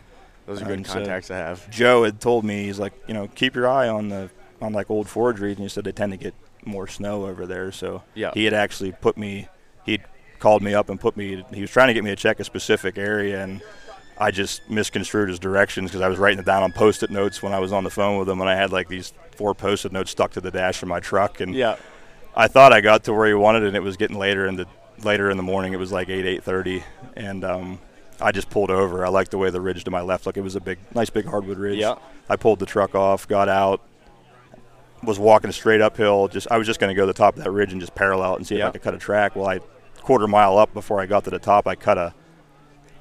Those 0.46 0.60
are 0.62 0.64
good 0.66 0.74
And 0.78 0.86
so- 0.86 0.94
contacts 0.94 1.28
to 1.28 1.34
have. 1.34 1.68
Joe 1.70 2.04
had 2.04 2.20
told 2.20 2.44
me 2.44 2.64
he's 2.64 2.78
like, 2.78 2.92
you 3.06 3.14
know, 3.14 3.28
keep 3.34 3.54
your 3.54 3.68
eye 3.68 3.88
on 3.88 4.08
the 4.08 4.30
on 4.62 4.72
like 4.72 4.90
old 4.90 5.08
forgeries, 5.08 5.56
and 5.56 5.62
he 5.64 5.68
said 5.68 5.84
they 5.84 5.92
tend 5.92 6.12
to 6.12 6.16
get 6.18 6.34
more 6.64 6.86
snow 6.86 7.26
over 7.26 7.44
there. 7.46 7.70
So 7.72 8.02
Yeah. 8.14 8.30
he 8.34 8.44
had 8.44 8.54
actually 8.54 8.92
put 8.92 9.16
me. 9.18 9.48
He'd 9.84 10.02
called 10.38 10.62
me 10.62 10.74
up 10.74 10.88
and 10.88 10.98
put 11.00 11.16
me. 11.16 11.44
He 11.52 11.60
was 11.60 11.70
trying 11.70 11.88
to 11.88 11.94
get 11.94 12.04
me 12.04 12.10
to 12.10 12.16
check 12.16 12.40
a 12.40 12.44
specific 12.44 12.96
area, 12.98 13.42
and 13.42 13.60
I 14.18 14.30
just 14.30 14.68
misconstrued 14.70 15.28
his 15.28 15.38
directions 15.38 15.90
because 15.90 16.00
I 16.02 16.08
was 16.08 16.18
writing 16.18 16.38
it 16.38 16.46
down 16.46 16.62
on 16.62 16.72
post-it 16.72 17.10
notes 17.10 17.42
when 17.42 17.52
I 17.52 17.58
was 17.58 17.72
on 17.72 17.84
the 17.84 17.90
phone 17.90 18.18
with 18.18 18.28
him, 18.28 18.40
and 18.40 18.48
I 18.48 18.54
had 18.54 18.70
like 18.72 18.88
these 18.88 19.12
four 19.36 19.54
post-it 19.54 19.92
notes 19.92 20.10
stuck 20.12 20.30
to 20.32 20.40
the 20.40 20.50
dash 20.50 20.82
of 20.82 20.88
my 20.88 21.00
truck, 21.00 21.40
and 21.40 21.54
Yeah. 21.54 21.76
I 22.36 22.48
thought 22.48 22.72
I 22.72 22.80
got 22.80 23.04
to 23.04 23.12
where 23.12 23.26
he 23.26 23.34
wanted, 23.34 23.64
and 23.64 23.76
it 23.76 23.82
was 23.82 23.96
getting 23.96 24.18
later 24.18 24.46
in 24.46 24.56
the 24.56 24.66
later 25.02 25.30
in 25.30 25.36
the 25.36 25.42
morning. 25.42 25.72
It 25.72 25.78
was 25.78 25.90
like 25.92 26.08
eight 26.08 26.24
eight 26.26 26.44
thirty, 26.44 26.84
and 27.16 27.44
um, 27.44 27.80
I 28.24 28.32
just 28.32 28.48
pulled 28.50 28.70
over. 28.70 29.04
I 29.04 29.08
liked 29.10 29.30
the 29.30 29.38
way 29.38 29.50
the 29.50 29.60
ridge 29.60 29.84
to 29.84 29.90
my 29.90 30.00
left 30.00 30.24
looked. 30.26 30.38
It 30.38 30.42
was 30.42 30.56
a 30.56 30.60
big, 30.60 30.78
nice 30.94 31.10
big 31.10 31.26
hardwood 31.26 31.58
ridge. 31.58 31.78
Yeah. 31.78 31.96
I 32.28 32.36
pulled 32.36 32.58
the 32.58 32.66
truck 32.66 32.94
off, 32.94 33.28
got 33.28 33.48
out, 33.50 33.82
was 35.02 35.18
walking 35.18 35.52
straight 35.52 35.80
uphill. 35.82 36.28
Just 36.28 36.48
I 36.50 36.56
was 36.56 36.66
just 36.66 36.80
going 36.80 36.88
to 36.88 36.94
go 36.94 37.02
to 37.02 37.06
the 37.06 37.12
top 37.12 37.36
of 37.36 37.44
that 37.44 37.50
ridge 37.50 37.72
and 37.72 37.80
just 37.80 37.94
parallel 37.94 38.34
it 38.34 38.36
and 38.38 38.46
see 38.46 38.56
Yeah. 38.56 38.64
if 38.64 38.68
I 38.70 38.72
could 38.72 38.82
cut 38.82 38.94
a 38.94 38.98
track. 38.98 39.36
Well, 39.36 39.46
I 39.46 39.60
quarter 40.00 40.26
mile 40.26 40.56
up 40.58 40.72
before 40.72 41.00
I 41.00 41.06
got 41.06 41.24
to 41.24 41.30
the 41.30 41.38
top, 41.38 41.66
I 41.66 41.74
cut 41.74 41.98
a 41.98 42.14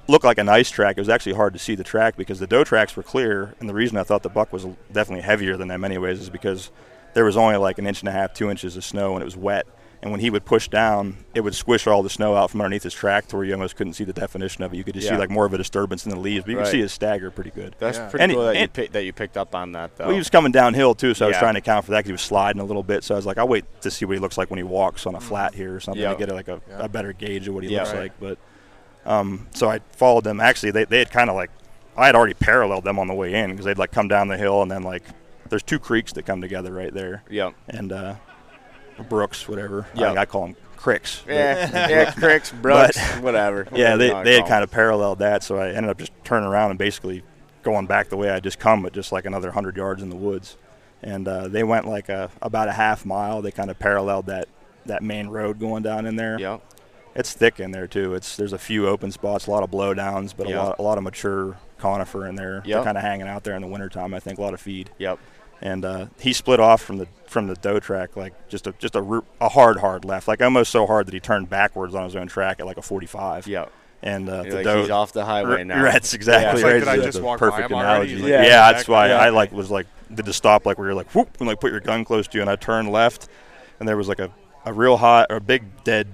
looked 0.09 0.25
like 0.25 0.37
a 0.37 0.43
nice 0.43 0.69
track. 0.69 0.97
It 0.97 1.01
was 1.01 1.07
actually 1.09 1.35
hard 1.35 1.53
to 1.53 1.59
see 1.59 1.75
the 1.75 1.83
track 1.85 2.17
because 2.17 2.39
the 2.39 2.47
doe 2.47 2.65
tracks 2.65 2.95
were 2.97 3.03
clear, 3.03 3.55
and 3.61 3.69
the 3.69 3.73
reason 3.73 3.97
I 3.97 4.03
thought 4.03 4.23
the 4.23 4.29
buck 4.29 4.51
was 4.51 4.67
definitely 4.91 5.21
heavier 5.23 5.55
than 5.55 5.69
them 5.69 5.85
anyways 5.85 6.19
is 6.19 6.29
because 6.29 6.71
there 7.13 7.23
was 7.23 7.37
only 7.37 7.55
like 7.55 7.77
an 7.77 7.87
inch 7.87 8.01
and 8.01 8.09
a 8.09 8.11
half, 8.11 8.33
two 8.33 8.49
inches 8.51 8.75
of 8.75 8.83
snow, 8.83 9.13
and 9.13 9.21
it 9.21 9.25
was 9.25 9.37
wet. 9.37 9.65
And 10.03 10.11
when 10.11 10.19
he 10.19 10.29
would 10.29 10.43
push 10.43 10.67
down, 10.67 11.15
it 11.33 11.39
would 11.41 11.55
squish 11.55 11.87
all 11.87 12.03
the 12.03 12.09
snow 12.09 12.35
out 12.35 12.51
from 12.51 12.59
underneath 12.59 12.83
his 12.83 12.93
track 12.93 13.25
to 13.29 13.37
where 13.37 13.45
you 13.45 13.53
almost 13.53 13.77
couldn't 13.77 13.93
see 13.93 14.03
the 14.03 14.11
definition 14.11 14.61
of 14.63 14.73
it. 14.73 14.75
You 14.77 14.83
could 14.83 14.95
just 14.95 15.07
Yeah. 15.07 15.13
see 15.13 15.17
like 15.17 15.29
more 15.29 15.45
of 15.45 15.53
a 15.53 15.57
disturbance 15.57 16.03
in 16.03 16.11
the 16.11 16.19
leaves, 16.19 16.43
but 16.43 16.51
you 16.51 16.57
Right. 16.57 16.65
could 16.65 16.71
see 16.71 16.81
his 16.81 16.91
stagger 16.91 17.31
pretty 17.31 17.51
good. 17.51 17.73
That's 17.79 17.97
Yeah. 17.97 18.09
pretty 18.09 18.23
And- 18.23 18.33
cool 18.33 18.43
that, 18.43 18.55
you 18.55 18.61
and- 18.63 18.73
pick, 18.73 18.91
that 18.91 19.05
you 19.05 19.13
picked 19.13 19.37
up 19.37 19.55
on 19.55 19.71
that, 19.71 19.95
though. 19.95 20.03
Well, 20.05 20.11
he 20.13 20.17
was 20.19 20.29
coming 20.29 20.51
downhill 20.51 20.93
too, 20.93 21.13
so 21.13 21.23
I 21.25 21.29
was 21.29 21.37
trying 21.37 21.53
to 21.53 21.59
account 21.59 21.85
for 21.85 21.91
that 21.91 21.99
because 21.99 22.09
he 22.09 22.11
was 22.11 22.21
sliding 22.21 22.61
a 22.61 22.65
little 22.65 22.83
bit. 22.83 23.05
So 23.05 23.15
I 23.15 23.17
was 23.17 23.25
like, 23.25 23.37
I'll 23.37 23.47
wait 23.47 23.63
to 23.81 23.89
see 23.89 24.03
what 24.03 24.13
he 24.15 24.19
looks 24.19 24.37
like 24.37 24.49
when 24.51 24.57
he 24.57 24.63
walks 24.63 25.05
on 25.07 25.15
a 25.15 25.21
flat 25.21 25.55
here 25.55 25.73
or 25.73 25.79
something 25.79 26.03
Yeah. 26.03 26.11
to 26.11 26.15
get 26.17 26.29
like 26.29 26.49
a, 26.49 26.59
Yeah. 26.69 26.79
a 26.83 26.89
better 26.89 27.13
gauge 27.13 27.47
of 27.47 27.53
what 27.55 27.63
he 27.63 27.69
Yeah. 27.71 27.79
looks 27.83 27.93
Right. 27.93 28.01
like. 28.01 28.19
But 28.19 28.37
um, 29.09 29.47
so 29.53 29.69
I 29.69 29.79
followed 29.95 30.25
them. 30.25 30.41
Actually, 30.41 30.71
they 30.71 30.83
they 30.83 30.99
had 30.99 31.11
kind 31.11 31.29
of 31.29 31.35
like 31.37 31.49
I 31.95 32.07
had 32.07 32.15
already 32.15 32.33
paralleled 32.33 32.83
them 32.83 32.99
on 32.99 33.07
the 33.07 33.13
way 33.13 33.33
in 33.33 33.51
because 33.51 33.65
they'd 33.65 33.77
like 33.77 33.91
come 33.91 34.09
down 34.09 34.27
the 34.27 34.37
hill 34.37 34.61
and 34.61 34.69
then 34.69 34.83
like 34.83 35.03
there's 35.49 35.63
two 35.63 35.79
creeks 35.79 36.11
that 36.13 36.25
come 36.25 36.41
together 36.41 36.73
right 36.73 36.93
there 36.93 37.23
yeah. 37.29 37.51
and 37.69 37.91
uh, 37.93 38.15
brooks, 39.09 39.47
whatever. 39.47 39.87
Yeah. 39.95 40.13
I, 40.13 40.21
I 40.21 40.25
call 40.25 40.47
them 40.47 40.55
cricks. 40.77 41.23
Yeah. 41.27 41.87
yeah. 41.89 42.11
Cricks, 42.15 42.51
Brooks, 42.51 42.97
whatever. 43.19 43.67
Yeah, 43.75 43.95
they, 43.95 44.09
they 44.23 44.35
had 44.35 44.47
kind 44.47 44.63
of 44.63 44.71
paralleled 44.71 45.19
that, 45.19 45.43
so 45.43 45.57
I 45.57 45.69
ended 45.69 45.89
up 45.89 45.97
just 45.97 46.11
turning 46.23 46.47
around 46.49 46.71
and 46.71 46.79
basically 46.79 47.23
going 47.63 47.85
back 47.87 48.09
the 48.09 48.17
way 48.17 48.29
I 48.29 48.39
just 48.41 48.59
come, 48.59 48.83
but 48.83 48.93
just 48.93 49.11
like 49.11 49.25
another 49.25 49.51
hundred 49.51 49.77
yards 49.77 50.01
in 50.01 50.09
the 50.09 50.15
woods. 50.17 50.57
And 51.01 51.27
uh, 51.27 51.47
they 51.47 51.63
went 51.63 51.87
like 51.87 52.09
a 52.09 52.29
about 52.41 52.67
a 52.69 52.71
half 52.73 53.05
mile. 53.05 53.41
They 53.41 53.51
kind 53.51 53.69
of 53.69 53.77
paralleled 53.79 54.25
that 54.27 54.47
that 54.85 55.01
main 55.03 55.27
road 55.27 55.59
going 55.59 55.83
down 55.83 56.05
in 56.05 56.15
there. 56.17 56.37
Yeah. 56.39 56.59
It's 57.15 57.31
thick 57.33 57.59
in 57.59 57.71
there 57.71 57.87
too. 57.87 58.13
It's 58.15 58.35
there's 58.37 58.53
a 58.53 58.57
few 58.57 58.87
open 58.87 59.11
spots, 59.11 59.47
a 59.47 59.51
lot 59.51 59.63
of 59.63 59.71
blowdowns, 59.71 60.33
but 60.35 60.47
Yeah. 60.49 60.55
a 60.55 60.63
lot 60.63 60.79
a 60.79 60.81
lot 60.81 60.97
of 60.97 61.03
mature 61.03 61.57
conifer 61.77 62.25
in 62.27 62.35
there. 62.35 62.55
Yep. 62.55 62.65
They're 62.65 62.83
kind 62.83 62.97
of 62.97 63.03
hanging 63.03 63.27
out 63.27 63.43
there 63.43 63.55
in 63.55 63.61
the 63.61 63.67
wintertime. 63.67 64.13
I 64.13 64.19
think 64.19 64.39
a 64.39 64.41
lot 64.41 64.53
of 64.53 64.61
feed. 64.61 64.89
Yep. 64.97 65.19
And 65.63 65.85
uh, 65.85 66.07
he 66.19 66.33
split 66.33 66.59
off 66.59 66.81
from 66.81 66.97
the 66.97 67.07
from 67.25 67.47
the 67.47 67.55
doe 67.55 67.79
track 67.79 68.15
like 68.17 68.49
just 68.49 68.67
a 68.67 68.73
just 68.79 68.95
a, 68.95 69.23
a 69.39 69.47
hard 69.49 69.77
hard 69.79 70.03
left, 70.03 70.27
like 70.27 70.41
almost 70.41 70.71
so 70.71 70.85
hard 70.85 71.07
that 71.07 71.13
he 71.13 71.21
turned 71.21 71.49
backwards 71.49 71.95
on 71.95 72.03
his 72.03 72.17
own 72.17 72.27
track 72.27 72.59
at 72.59 72.65
like 72.65 72.77
a 72.77 72.81
45. 72.81 73.47
yeah 73.47 73.67
And 74.01 74.27
uh, 74.29 74.43
the 74.43 74.55
like, 74.55 74.65
doe 74.65 74.81
he's 74.81 74.89
off 74.89 75.13
the 75.13 75.23
highway 75.23 75.59
R- 75.59 75.63
now. 75.63 75.81
Right, 75.83 75.93
that's 75.93 76.13
exactly 76.13 76.55
It's 76.55 76.63
like, 76.63 76.73
right. 76.73 76.79
did 76.79 76.87
I 76.89 76.95
That's 76.97 77.07
just 77.07 77.17
the 77.19 77.23
walk 77.23 77.39
perfect 77.39 77.71
him 77.71 77.77
analogy. 77.79 78.15
Like, 78.15 78.23
like, 78.23 78.29
yeah, 78.31 78.43
yeah, 78.43 78.71
that's 78.73 78.89
why 78.89 79.07
yeah. 79.07 79.19
I 79.19 79.29
like 79.29 79.53
was 79.53 79.71
like 79.71 79.87
did 80.13 80.25
the 80.25 80.33
stop 80.33 80.65
like 80.65 80.77
where 80.77 80.87
you're 80.87 80.95
like 80.95 81.15
whoop 81.15 81.29
and 81.39 81.47
like 81.47 81.61
put 81.61 81.71
your 81.71 81.79
gun 81.79 82.03
close 82.03 82.27
to 82.27 82.37
you 82.37 82.41
and 82.41 82.49
I 82.49 82.57
turned 82.57 82.91
left 82.91 83.29
and 83.79 83.87
there 83.87 83.95
was 83.97 84.09
like 84.09 84.19
a, 84.19 84.29
a 84.65 84.73
real 84.73 84.97
hot 84.97 85.27
or 85.29 85.37
a 85.37 85.41
big 85.41 85.63
dead 85.85 86.09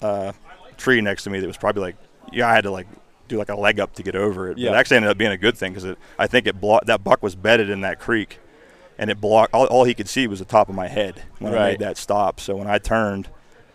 uh, 0.00 0.32
tree 0.78 1.02
next 1.02 1.24
to 1.24 1.30
me 1.30 1.38
that 1.40 1.46
was 1.46 1.58
probably 1.58 1.82
like 1.82 1.96
yeah 2.32 2.48
I 2.48 2.54
had 2.54 2.64
to 2.64 2.70
like 2.70 2.86
do 3.28 3.36
like 3.36 3.50
a 3.50 3.56
leg 3.56 3.78
up 3.78 3.92
to 3.94 4.02
get 4.02 4.16
over 4.16 4.50
it. 4.50 4.56
Yeah. 4.56 4.70
But 4.70 4.76
it 4.76 4.78
actually 4.80 4.96
ended 4.96 5.10
up 5.10 5.18
being 5.18 5.32
a 5.32 5.36
good 5.36 5.58
thing 5.58 5.74
because 5.74 5.96
I 6.18 6.26
think 6.26 6.46
it 6.46 6.58
blocked 6.60 6.86
that 6.86 7.04
buck 7.04 7.22
was 7.22 7.34
bedded 7.34 7.68
in 7.68 7.82
that 7.82 8.00
creek 8.00 8.38
and 8.98 9.10
it 9.10 9.20
blocked 9.20 9.52
all, 9.54 9.66
all 9.66 9.84
he 9.84 9.94
could 9.94 10.08
see 10.08 10.26
was 10.26 10.38
the 10.38 10.44
top 10.44 10.68
of 10.68 10.74
my 10.74 10.88
head 10.88 11.22
when 11.38 11.54
I 11.54 11.70
made 11.70 11.78
that 11.80 11.96
stop. 11.98 12.40
So 12.40 12.56
when 12.56 12.66
I 12.66 12.78
turned, 12.78 13.28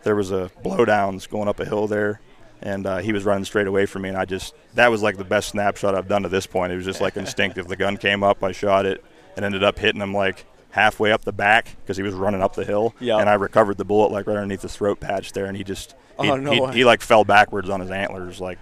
there 0.04 0.16
was 0.16 0.32
a 0.32 0.50
blowdowns 0.64 1.30
going 1.30 1.48
up 1.48 1.60
a 1.60 1.66
hill 1.66 1.88
there, 1.88 2.20
and 2.62 2.86
uh, 2.88 2.98
he 3.00 3.14
was 3.14 3.24
running 3.24 3.46
straight 3.46 3.68
away 3.68 3.86
from 3.86 4.02
me. 4.04 4.10
And 4.10 4.18
I 4.18 4.26
just 4.26 4.54
that 4.76 4.90
was 4.90 5.02
like 5.04 5.18
the 5.18 5.24
best 5.24 5.50
snapshot 5.50 5.96
I've 5.96 6.08
done 6.08 6.24
to 6.24 6.30
this 6.30 6.46
point. 6.48 6.72
It 6.74 6.76
was 6.76 6.86
just 6.86 7.02
like 7.02 7.18
instinctive. 7.18 7.68
The 7.68 7.76
gun 7.76 7.98
came 7.98 8.24
up, 8.24 8.44
I 8.44 8.52
shot 8.52 8.86
it, 8.86 9.04
and 9.36 9.46
ended 9.46 9.64
up 9.64 9.78
hitting 9.80 10.02
him 10.02 10.14
like 10.14 10.46
halfway 10.72 11.12
up 11.12 11.24
the 11.24 11.34
back 11.34 11.76
because 11.82 11.98
he 11.98 12.04
was 12.04 12.14
running 12.16 12.42
up 12.42 12.56
the 12.56 12.64
hill. 12.66 12.96
Yeah. 13.00 13.18
And 13.18 13.30
I 13.30 13.34
recovered 13.34 13.78
the 13.78 13.86
bullet 13.86 14.12
like 14.12 14.26
right 14.28 14.38
underneath 14.38 14.62
the 14.62 14.70
throat 14.70 15.00
patch 15.00 15.34
there, 15.34 15.46
and 15.46 15.56
he 15.58 15.64
just 15.64 15.96
he, 16.20 16.30
Oh, 16.30 16.36
no 16.38 16.68
he, 16.68 16.78
he 16.80 16.86
like 16.86 17.02
fell 17.02 17.24
backwards 17.26 17.70
on 17.70 17.80
his 17.82 17.92
antlers 17.92 18.40
like 18.40 18.58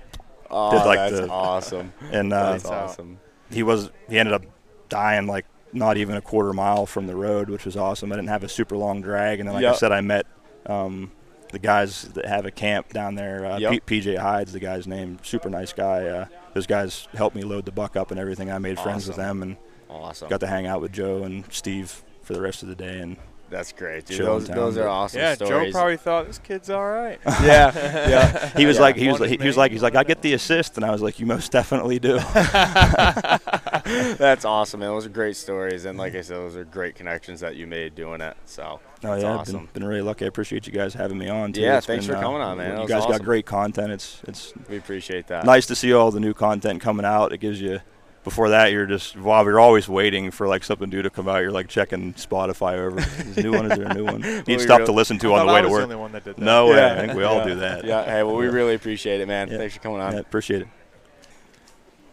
Oh, 0.51 0.71
Did, 0.71 0.85
like, 0.87 0.97
that's 0.97 1.19
the- 1.27 1.29
awesome. 1.29 1.93
and 2.11 2.33
uh, 2.33 2.53
That's 2.53 2.65
awesome. 2.65 3.19
he 3.51 3.61
was 3.61 3.91
he 4.09 4.17
ended 4.17 4.33
up 4.33 4.41
dying 4.89 5.27
like 5.27 5.45
not 5.73 5.97
even 5.97 6.15
a 6.15 6.21
quarter 6.21 6.53
mile 6.53 6.85
from 6.85 7.07
the 7.07 7.15
road, 7.15 7.49
which 7.49 7.65
was 7.65 7.77
awesome. 7.77 8.11
I 8.11 8.15
didn't 8.15 8.29
have 8.29 8.43
a 8.43 8.49
super 8.49 8.75
long 8.77 9.01
drag, 9.01 9.39
and 9.39 9.47
then 9.47 9.55
like 9.55 9.65
I 9.65 9.73
said, 9.73 9.91
I 9.91 10.01
met 10.01 10.25
um, 10.65 11.11
the 11.51 11.59
guys 11.59 12.03
that 12.13 12.25
have 12.25 12.45
a 12.45 12.51
camp 12.51 12.91
down 12.93 13.15
there. 13.15 13.45
Uh, 13.45 13.57
Yep. 13.59 13.85
P- 13.85 14.01
PJ 14.01 14.17
Hyde's 14.17 14.51
the 14.53 14.59
guy's 14.59 14.87
name, 14.87 15.17
super 15.23 15.49
nice 15.49 15.73
guy. 15.73 16.05
Uh, 16.05 16.25
those 16.53 16.65
guys 16.67 17.07
helped 17.13 17.35
me 17.35 17.43
load 17.43 17.65
the 17.65 17.71
buck 17.71 17.95
up 17.95 18.11
and 18.11 18.19
everything. 18.19 18.51
I 18.51 18.57
made 18.59 18.79
friends 18.79 19.07
with 19.07 19.17
them 19.17 19.41
and 19.43 19.57
Awesome. 19.89 20.29
got 20.29 20.39
to 20.41 20.47
hang 20.47 20.65
out 20.67 20.81
with 20.81 20.91
Joe 20.91 21.23
and 21.23 21.43
Steve 21.51 22.03
for 22.21 22.33
the 22.33 22.41
rest 22.41 22.61
of 22.63 22.69
the 22.69 22.75
day. 22.75 22.99
And 22.99 23.17
That's 23.49 23.71
great, 23.71 24.05
dude. 24.05 24.19
Those, 24.25 24.47
town, 24.47 24.55
those 24.55 24.77
are 24.77 24.87
awesome 24.87 25.19
Yeah, 25.21 25.33
Joe 25.35 25.71
probably 25.71 25.97
thought 25.97 26.27
this 26.27 26.37
kid's 26.37 26.69
all 26.69 26.85
right. 26.87 27.19
yeah, 27.25 27.71
yeah. 28.07 28.49
he 28.57 28.65
was 28.67 28.77
Yeah. 28.77 28.81
like, 28.83 28.95
he 28.95 29.07
was, 29.07 29.19
One 29.19 29.29
he, 29.29 29.37
was 29.37 29.57
like, 29.57 29.71
he's 29.71 29.81
like, 29.81 29.95
I 29.95 30.03
get 30.03 30.21
the 30.21 30.33
assist, 30.33 30.77
and 30.77 30.85
I 30.85 30.91
was 30.91 31.01
like, 31.01 31.19
you 31.19 31.25
most 31.25 31.51
definitely 31.51 31.97
do. 31.99 32.17
That's 34.17 34.45
awesome, 34.45 34.79
man. 34.81 34.89
Those 34.89 35.05
are 35.05 35.09
great 35.09 35.35
stories, 35.35 35.85
and 35.85 35.97
like 35.97 36.15
I 36.15 36.21
said, 36.21 36.37
those 36.37 36.55
are 36.55 36.63
great 36.65 36.95
connections 36.95 37.39
that 37.41 37.55
you 37.55 37.67
made 37.67 37.95
doing 37.95 38.21
it. 38.21 38.37
So 38.45 38.79
Oh 39.03 39.15
yeah, 39.15 39.33
I've 39.33 39.39
awesome. 39.39 39.65
been, 39.73 39.81
been 39.81 39.85
really 39.85 40.01
lucky. 40.01 40.25
I 40.25 40.27
appreciate 40.27 40.67
you 40.67 40.73
guys 40.73 40.93
having 40.93 41.17
me 41.17 41.29
on. 41.29 41.53
Too. 41.53 41.61
Yeah, 41.61 41.77
It's 41.77 41.87
thanks 41.87 42.05
been, 42.05 42.15
for 42.15 42.19
uh, 42.19 42.23
coming 42.23 42.41
on, 42.41 42.57
man. 42.57 42.81
You 42.81 42.87
guys 42.87 43.01
awesome. 43.03 43.11
got 43.11 43.23
great 43.23 43.45
content. 43.45 43.91
It's 43.91 44.21
it's 44.27 44.53
We 44.69 44.77
appreciate 44.77 45.27
that. 45.27 45.45
nice 45.45 45.65
to 45.67 45.75
see 45.75 45.93
all 45.93 46.11
the 46.11 46.19
new 46.19 46.33
content 46.33 46.81
coming 46.81 47.05
out. 47.05 47.31
It 47.33 47.39
gives 47.39 47.59
you. 47.61 47.79
Before 48.25 48.49
that, 48.49 48.73
you're 48.73 48.85
just 48.85 49.15
while 49.17 49.45
you're 49.45 49.61
always 49.61 49.87
waiting 49.87 50.29
for 50.29 50.45
like 50.45 50.65
something 50.65 50.89
new 50.89 51.01
to 51.01 51.09
come 51.09 51.29
out. 51.29 51.37
You're 51.41 51.53
like 51.53 51.69
checking 51.69 52.13
Spotify 52.15 52.73
over. 52.77 52.99
Is 52.99 53.35
there 53.35 53.47
a 53.47 53.49
new 53.49 53.51
one? 53.53 53.71
Is 53.71 53.77
there 53.77 53.87
a 53.87 53.93
new 53.93 54.03
one? 54.05 54.21
Need 54.21 54.45
we 54.47 54.59
stuff 54.59 54.79
really- 54.79 54.85
to 54.87 54.91
listen 54.91 55.17
to 55.19 55.33
I 55.33 55.39
on 55.39 55.47
the 55.47 55.53
way 55.53 55.59
I 55.59 55.61
to 55.61 55.69
work. 55.69 55.77
the 55.79 55.83
only 55.83 55.95
one 55.95 56.11
that 56.11 56.25
did 56.25 56.35
that. 56.35 56.41
No 56.43 56.67
way. 56.67 56.83
I 56.85 56.97
think 56.99 57.13
we 57.13 57.23
all 57.23 57.37
Yeah. 57.37 57.45
do 57.47 57.55
that. 57.55 57.85
Yeah. 57.85 58.03
Hey, 58.03 58.21
well, 58.23 58.35
we 58.35 58.47
really 58.47 58.75
appreciate 58.75 59.21
it, 59.21 59.27
man. 59.27 59.47
Yeah. 59.49 59.57
Thanks 59.57 59.75
for 59.75 59.79
coming 59.79 60.01
on. 60.01 60.13
Yeah, 60.13 60.19
appreciate 60.19 60.63
it. 60.63 60.67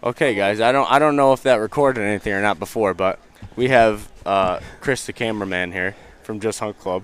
Okay, 0.07 0.35
guys. 0.37 0.61
I 0.61 0.71
don't 0.71 0.89
I 0.91 0.99
don't 1.01 1.17
know 1.17 1.33
if 1.33 1.43
that 1.43 1.57
recorded 1.57 2.03
anything 2.03 2.33
or 2.33 2.41
not 2.41 2.61
before, 2.61 2.95
but 2.95 3.19
we 3.57 3.69
have 3.71 4.09
uh, 4.25 4.61
Chris, 4.81 5.05
the 5.05 5.13
cameraman 5.13 5.73
here 5.73 5.97
from 6.23 6.39
Just 6.39 6.61
Hunt 6.61 6.79
Club. 6.79 7.03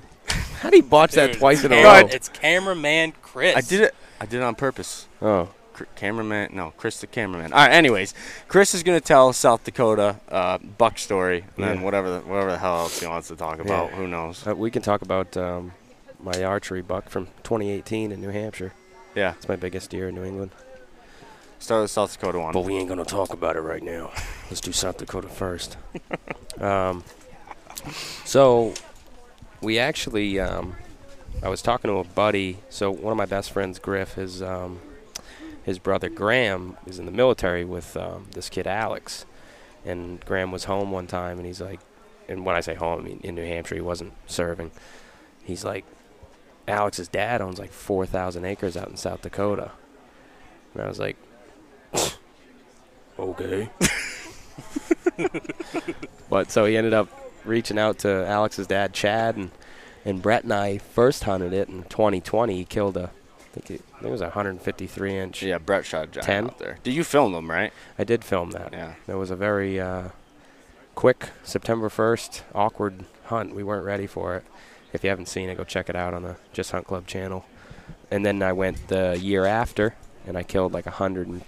How 0.60 0.70
do 0.70 0.76
you 0.76 0.84
botch 0.84 1.12
that 1.12 1.32
Dude, 1.32 1.38
twice 1.40 1.64
in 1.64 1.72
a 1.72 1.82
row? 1.82 2.06
It's 2.08 2.28
cameraman 2.28 3.12
Chris. 3.20 3.56
I 3.56 3.60
did 3.60 3.80
it. 3.80 3.94
I 4.20 4.26
did 4.26 4.36
it 4.36 4.42
on 4.44 4.54
purpose. 4.54 5.08
Oh, 5.20 5.48
Cr- 5.72 5.84
cameraman, 5.96 6.50
no, 6.52 6.72
Chris 6.76 7.00
the 7.00 7.08
cameraman. 7.08 7.52
All 7.52 7.58
right. 7.58 7.72
Anyways, 7.72 8.14
Chris 8.46 8.72
is 8.72 8.84
gonna 8.84 9.00
tell 9.00 9.32
South 9.32 9.64
Dakota 9.64 10.20
uh, 10.28 10.58
buck 10.58 10.96
story, 10.98 11.44
and 11.56 11.64
then 11.64 11.78
Yeah. 11.78 11.82
whatever 11.82 12.10
the, 12.10 12.20
whatever 12.20 12.52
the 12.52 12.58
hell 12.58 12.76
else 12.82 13.00
he 13.00 13.06
wants 13.08 13.26
to 13.28 13.36
talk 13.36 13.58
about. 13.58 13.90
Yeah. 13.90 13.96
Who 13.96 14.06
knows? 14.06 14.46
uh, 14.46 14.54
we 14.54 14.70
can 14.70 14.82
talk 14.82 15.02
about 15.02 15.36
um, 15.36 15.72
my 16.20 16.44
archery 16.44 16.82
buck 16.82 17.08
from 17.08 17.26
2018 17.42 18.12
in 18.12 18.20
New 18.20 18.28
Hampshire. 18.30 18.72
Yeah. 19.16 19.32
It's 19.32 19.48
my 19.48 19.56
biggest 19.56 19.90
deer 19.90 20.08
in 20.08 20.14
New 20.14 20.22
England. 20.24 20.52
Start 21.62 21.82
with 21.82 21.92
South 21.92 22.12
Dakota 22.12 22.40
one. 22.40 22.52
But 22.52 22.64
we 22.64 22.74
ain't 22.74 22.88
gonna 22.88 23.04
talk 23.04 23.32
about 23.32 23.54
it 23.54 23.60
right 23.60 23.84
now. 23.84 24.10
Let's 24.50 24.60
do 24.60 24.72
South 24.72 24.96
Dakota 24.96 25.28
first. 25.28 25.76
um, 26.60 27.04
so 28.24 28.74
we 29.60 29.78
actually, 29.78 30.40
um, 30.40 30.74
I 31.40 31.48
was 31.48 31.62
talking 31.62 31.88
to 31.88 31.98
a 31.98 32.04
buddy. 32.04 32.58
So 32.68 32.90
one 32.90 33.12
of 33.12 33.16
my 33.16 33.26
best 33.26 33.52
friends, 33.52 33.78
Griff, 33.78 34.14
his 34.14 34.42
um, 34.42 34.80
his 35.62 35.78
brother 35.78 36.08
Graham 36.08 36.78
is 36.84 36.98
in 36.98 37.06
the 37.06 37.12
military 37.12 37.64
with 37.64 37.96
um, 37.96 38.26
this 38.32 38.48
kid 38.50 38.66
Alex, 38.66 39.24
and 39.84 40.18
Graham 40.24 40.50
was 40.50 40.64
home 40.64 40.90
one 40.90 41.06
time, 41.06 41.38
and 41.38 41.46
he's 41.46 41.60
like, 41.60 41.78
and 42.28 42.44
when 42.44 42.56
I 42.56 42.60
say 42.60 42.74
home, 42.74 42.98
I 42.98 43.02
mean 43.04 43.20
in 43.22 43.36
New 43.36 43.46
Hampshire. 43.46 43.76
He 43.76 43.80
wasn't 43.80 44.14
serving. 44.26 44.72
He's 45.44 45.64
like, 45.64 45.84
Alex's 46.66 47.06
dad 47.06 47.40
owns 47.40 47.60
like 47.60 47.70
4,000 47.70 48.44
acres 48.44 48.76
out 48.76 48.88
in 48.88 48.96
South 48.96 49.22
Dakota, 49.22 49.70
and 50.74 50.82
I 50.82 50.88
was 50.88 50.98
like. 50.98 51.16
Okay. 53.18 53.68
but 56.30 56.50
so 56.50 56.64
he 56.64 56.76
ended 56.76 56.92
up 56.92 57.08
reaching 57.44 57.78
out 57.78 57.98
to 58.00 58.26
Alex's 58.26 58.66
dad, 58.66 58.92
Chad, 58.92 59.36
and 59.36 59.50
and 60.04 60.20
Brett 60.20 60.44
and 60.44 60.52
I 60.52 60.78
first 60.78 61.24
hunted 61.24 61.52
it 61.52 61.68
in 61.68 61.84
2020. 61.84 62.56
He 62.56 62.64
killed 62.64 62.96
a, 62.96 63.04
I 63.04 63.08
think 63.52 63.70
it, 63.70 63.82
I 63.94 63.98
think 63.98 64.08
it 64.08 64.10
was 64.10 64.20
a 64.20 64.24
153 64.24 65.16
inch. 65.16 65.42
Yeah, 65.42 65.58
Brett 65.58 65.84
shot 65.84 66.04
a 66.04 66.06
giant 66.08 66.26
10? 66.26 66.44
out 66.44 66.58
there. 66.58 66.78
Did 66.82 66.94
you 66.94 67.04
film 67.04 67.32
them, 67.32 67.50
right? 67.50 67.72
I 67.98 68.04
did 68.04 68.24
film 68.24 68.50
that. 68.50 68.72
Yeah. 68.72 68.94
It 69.06 69.14
was 69.14 69.30
a 69.30 69.36
very 69.36 69.80
uh, 69.80 70.08
quick 70.94 71.30
September 71.44 71.88
1st 71.88 72.42
awkward 72.54 73.04
hunt. 73.26 73.54
We 73.54 73.62
weren't 73.62 73.84
ready 73.84 74.06
for 74.06 74.36
it. 74.36 74.44
If 74.92 75.04
you 75.04 75.10
haven't 75.10 75.26
seen 75.26 75.48
it, 75.48 75.56
go 75.56 75.64
check 75.64 75.88
it 75.88 75.96
out 75.96 76.14
on 76.14 76.22
the 76.22 76.36
Just 76.52 76.72
Hunt 76.72 76.86
Club 76.86 77.06
channel. 77.06 77.46
And 78.10 78.26
then 78.26 78.42
I 78.42 78.52
went 78.52 78.88
the 78.88 79.18
year 79.18 79.46
after, 79.46 79.94
and 80.26 80.36
I 80.36 80.42
killed 80.42 80.72
like 80.72 80.86
a 80.86 80.90
hundred 80.90 81.28
and 81.28 81.42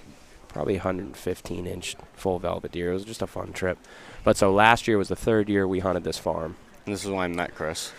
probably 0.55 0.75
115 0.75 1.67
inch 1.67 1.97
full 2.15 2.39
velvet 2.39 2.73
deer. 2.73 2.93
It 2.93 2.95
was 2.95 3.05
just 3.05 3.21
a 3.23 3.27
fun 3.27 3.53
trip. 3.53 3.77
But 4.23 4.37
so 4.39 4.53
last 4.53 4.89
year 4.89 4.97
was 4.97 5.09
the 5.09 5.17
third 5.17 5.49
year 5.51 5.69
we 5.69 5.81
hunted 5.81 6.05
this 6.05 6.17
farm. 6.17 6.57
And 6.87 6.95
this 6.95 7.05
is 7.05 7.11
why 7.11 7.25
I 7.25 7.29
met 7.29 7.55
Chris. 7.55 7.93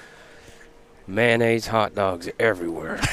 Mayonnaise, 1.06 1.68
hot 1.68 1.94
dogs 1.94 2.30
everywhere. 2.40 3.00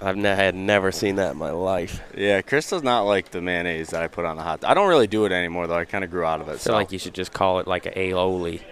I've 0.00 0.16
ne- 0.16 0.34
had 0.34 0.54
never 0.54 0.92
seen 0.92 1.16
that 1.16 1.32
in 1.32 1.38
my 1.38 1.50
life. 1.50 2.00
Yeah, 2.16 2.42
Chris 2.42 2.68
does 2.70 2.82
not 2.82 3.02
like 3.02 3.30
the 3.30 3.40
mayonnaise 3.40 3.90
that 3.90 4.02
I 4.02 4.08
put 4.08 4.24
on 4.24 4.36
the 4.36 4.42
hot. 4.42 4.64
I 4.64 4.74
don't 4.74 4.88
really 4.88 5.06
do 5.06 5.24
it 5.24 5.32
anymore 5.32 5.66
though. 5.66 5.76
I 5.76 5.84
kind 5.84 6.04
of 6.04 6.10
grew 6.10 6.24
out 6.24 6.40
of 6.40 6.48
it. 6.48 6.52
I 6.52 6.54
feel 6.54 6.60
So 6.60 6.72
like 6.74 6.92
you 6.92 6.98
should 6.98 7.14
just 7.14 7.32
call 7.32 7.58
it 7.58 7.66
like 7.66 7.86
an 7.86 7.94
aioli. 7.94 8.62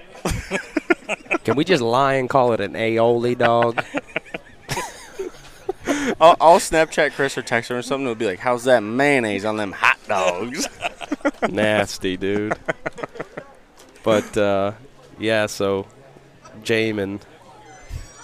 Can 1.44 1.56
we 1.56 1.64
just 1.64 1.82
lie 1.82 2.14
and 2.14 2.28
call 2.30 2.52
it 2.52 2.60
an 2.60 2.74
aioli, 2.74 3.36
dog? 3.36 3.82
I'll, 6.20 6.36
I'll 6.40 6.58
Snapchat 6.58 7.12
Chris 7.12 7.36
or 7.36 7.42
text 7.42 7.70
her 7.70 7.78
or 7.78 7.82
something. 7.82 8.04
It'll 8.06 8.14
be 8.14 8.26
like, 8.26 8.38
"How's 8.38 8.64
that 8.64 8.80
mayonnaise 8.82 9.44
on 9.44 9.56
them 9.56 9.72
hot 9.72 9.98
dogs?" 10.08 10.66
Nasty, 11.50 12.16
dude. 12.16 12.54
But 14.02 14.36
uh, 14.36 14.72
yeah, 15.18 15.46
so 15.46 15.86
Jamin, 16.62 17.20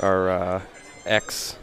our 0.01 0.31
uh, 0.31 0.63
ex, 1.07 1.57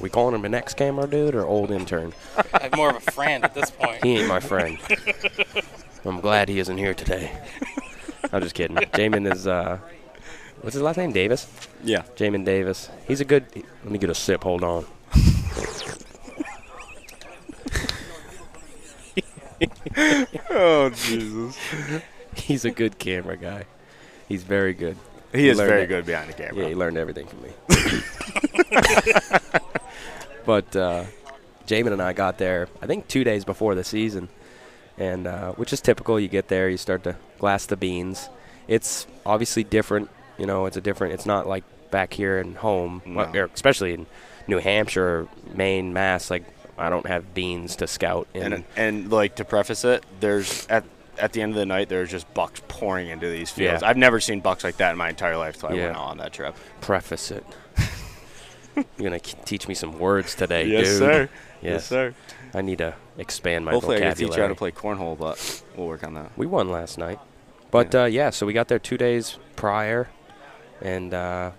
we 0.00 0.08
calling 0.08 0.34
him 0.34 0.44
an 0.44 0.54
ex 0.54 0.74
camera 0.74 1.06
dude 1.06 1.34
or 1.34 1.46
old 1.46 1.70
intern? 1.70 2.12
I'm 2.54 2.70
more 2.76 2.90
of 2.90 2.96
a 2.96 3.10
friend 3.12 3.44
at 3.44 3.54
this 3.54 3.70
point. 3.70 4.02
He 4.02 4.18
ain't 4.18 4.28
my 4.28 4.40
friend. 4.40 4.78
I'm 6.04 6.20
glad 6.20 6.48
he 6.48 6.58
isn't 6.58 6.78
here 6.78 6.94
today. 6.94 7.30
I'm 8.32 8.42
just 8.42 8.54
kidding. 8.54 8.76
Jamin 8.76 9.30
is 9.30 9.46
uh, 9.46 9.78
what's 10.60 10.74
his 10.74 10.82
last 10.82 10.96
name? 10.96 11.12
Davis. 11.12 11.46
yeah. 11.84 12.02
Jamin 12.16 12.44
Davis. 12.44 12.88
He's 13.06 13.20
a 13.20 13.24
good. 13.24 13.44
Let 13.54 13.90
me 13.92 13.98
get 13.98 14.10
a 14.10 14.14
sip. 14.14 14.42
Hold 14.44 14.64
on. 14.64 14.86
Oh 20.50 20.90
Jesus. 20.90 21.56
He's 22.34 22.64
a 22.64 22.70
good 22.70 22.98
camera 22.98 23.36
guy. 23.36 23.64
He's 24.28 24.42
very 24.42 24.72
good. 24.72 24.96
He 25.32 25.48
is 25.48 25.58
very 25.58 25.82
it. 25.82 25.86
good 25.88 26.06
behind 26.06 26.30
the 26.30 26.34
camera. 26.34 26.62
Yeah, 26.62 26.68
he 26.68 26.74
learned 26.74 26.96
everything 26.96 27.26
from 27.26 27.42
me. 27.42 27.50
but 30.46 30.74
uh, 30.74 31.04
Jamin 31.66 31.92
and 31.92 32.02
I 32.02 32.12
got 32.12 32.38
there, 32.38 32.68
I 32.82 32.86
think, 32.86 33.06
two 33.08 33.22
days 33.24 33.44
before 33.44 33.74
the 33.74 33.84
season, 33.84 34.28
and 34.98 35.26
uh, 35.26 35.52
which 35.52 35.72
is 35.72 35.80
typical. 35.80 36.18
You 36.18 36.28
get 36.28 36.48
there, 36.48 36.68
you 36.68 36.76
start 36.76 37.04
to 37.04 37.16
glass 37.38 37.66
the 37.66 37.76
beans. 37.76 38.28
It's 38.66 39.06
obviously 39.26 39.64
different. 39.64 40.10
You 40.38 40.46
know, 40.46 40.66
it's 40.66 40.76
a 40.76 40.80
different. 40.80 41.14
It's 41.14 41.26
not 41.26 41.46
like 41.46 41.64
back 41.90 42.12
here 42.12 42.38
in 42.38 42.54
home, 42.56 43.02
No. 43.04 43.48
especially 43.52 43.94
in 43.94 44.06
New 44.50 44.58
Hampshire, 44.58 45.26
Maine, 45.54 45.92
Mass. 45.92 46.30
Like 46.30 46.44
I 46.76 46.90
don't 46.90 47.06
have 47.06 47.32
beans 47.34 47.76
to 47.76 47.86
scout. 47.86 48.28
in. 48.34 48.52
and 48.52 48.64
and 48.76 49.10
like 49.10 49.36
to 49.36 49.44
preface 49.44 49.84
it, 49.84 50.04
there's 50.20 50.66
at 50.68 50.84
at 51.18 51.32
the 51.32 51.42
end 51.42 51.52
of 51.52 51.56
the 51.56 51.66
night 51.66 51.88
there's 51.88 52.10
just 52.10 52.32
bucks 52.34 52.60
pouring 52.68 53.08
into 53.08 53.28
these 53.28 53.50
fields. 53.50 53.82
Yeah. 53.82 53.88
I've 53.88 53.96
never 53.96 54.20
seen 54.20 54.40
bucks 54.40 54.64
like 54.64 54.76
that 54.78 54.92
in 54.92 54.98
my 54.98 55.08
entire 55.10 55.36
life, 55.36 55.56
so 55.56 55.68
I 55.68 55.72
Yeah. 55.74 55.86
went 55.86 55.96
on 55.96 56.18
that 56.18 56.32
trip. 56.32 56.54
preface 56.80 57.30
it. 57.30 57.44
You're 58.76 58.84
gonna 58.98 59.20
k- 59.20 59.38
teach 59.44 59.68
me 59.68 59.74
some 59.74 59.98
words 59.98 60.34
today, 60.34 60.66
Yes, 60.66 60.86
dude. 60.88 60.98
sir. 60.98 61.28
Yes. 61.60 61.86
sir. 61.86 62.14
I 62.54 62.62
need 62.62 62.78
to 62.78 62.94
expand 63.18 63.64
my 63.64 63.72
Hopefully, 63.72 63.96
I 63.96 63.98
vocabulary. 64.00 64.14
can 64.16 64.28
teach 64.30 64.36
you 64.36 64.42
how 64.42 64.48
to 64.48 64.54
play 64.54 64.70
cornhole, 64.72 65.18
but 65.18 65.62
we'll 65.76 65.86
work 65.86 66.02
on 66.04 66.14
that. 66.14 66.32
We 66.36 66.46
won 66.46 66.70
last 66.70 66.96
night, 66.98 67.18
but 67.70 67.92
yeah. 67.94 68.02
Uh, 68.02 68.06
yeah, 68.06 68.30
so 68.30 68.46
we 68.46 68.52
got 68.52 68.68
there 68.68 68.78
two 68.78 68.96
days 68.96 69.38
prior, 69.56 70.08
and 70.80 71.12
uh, 71.12 71.50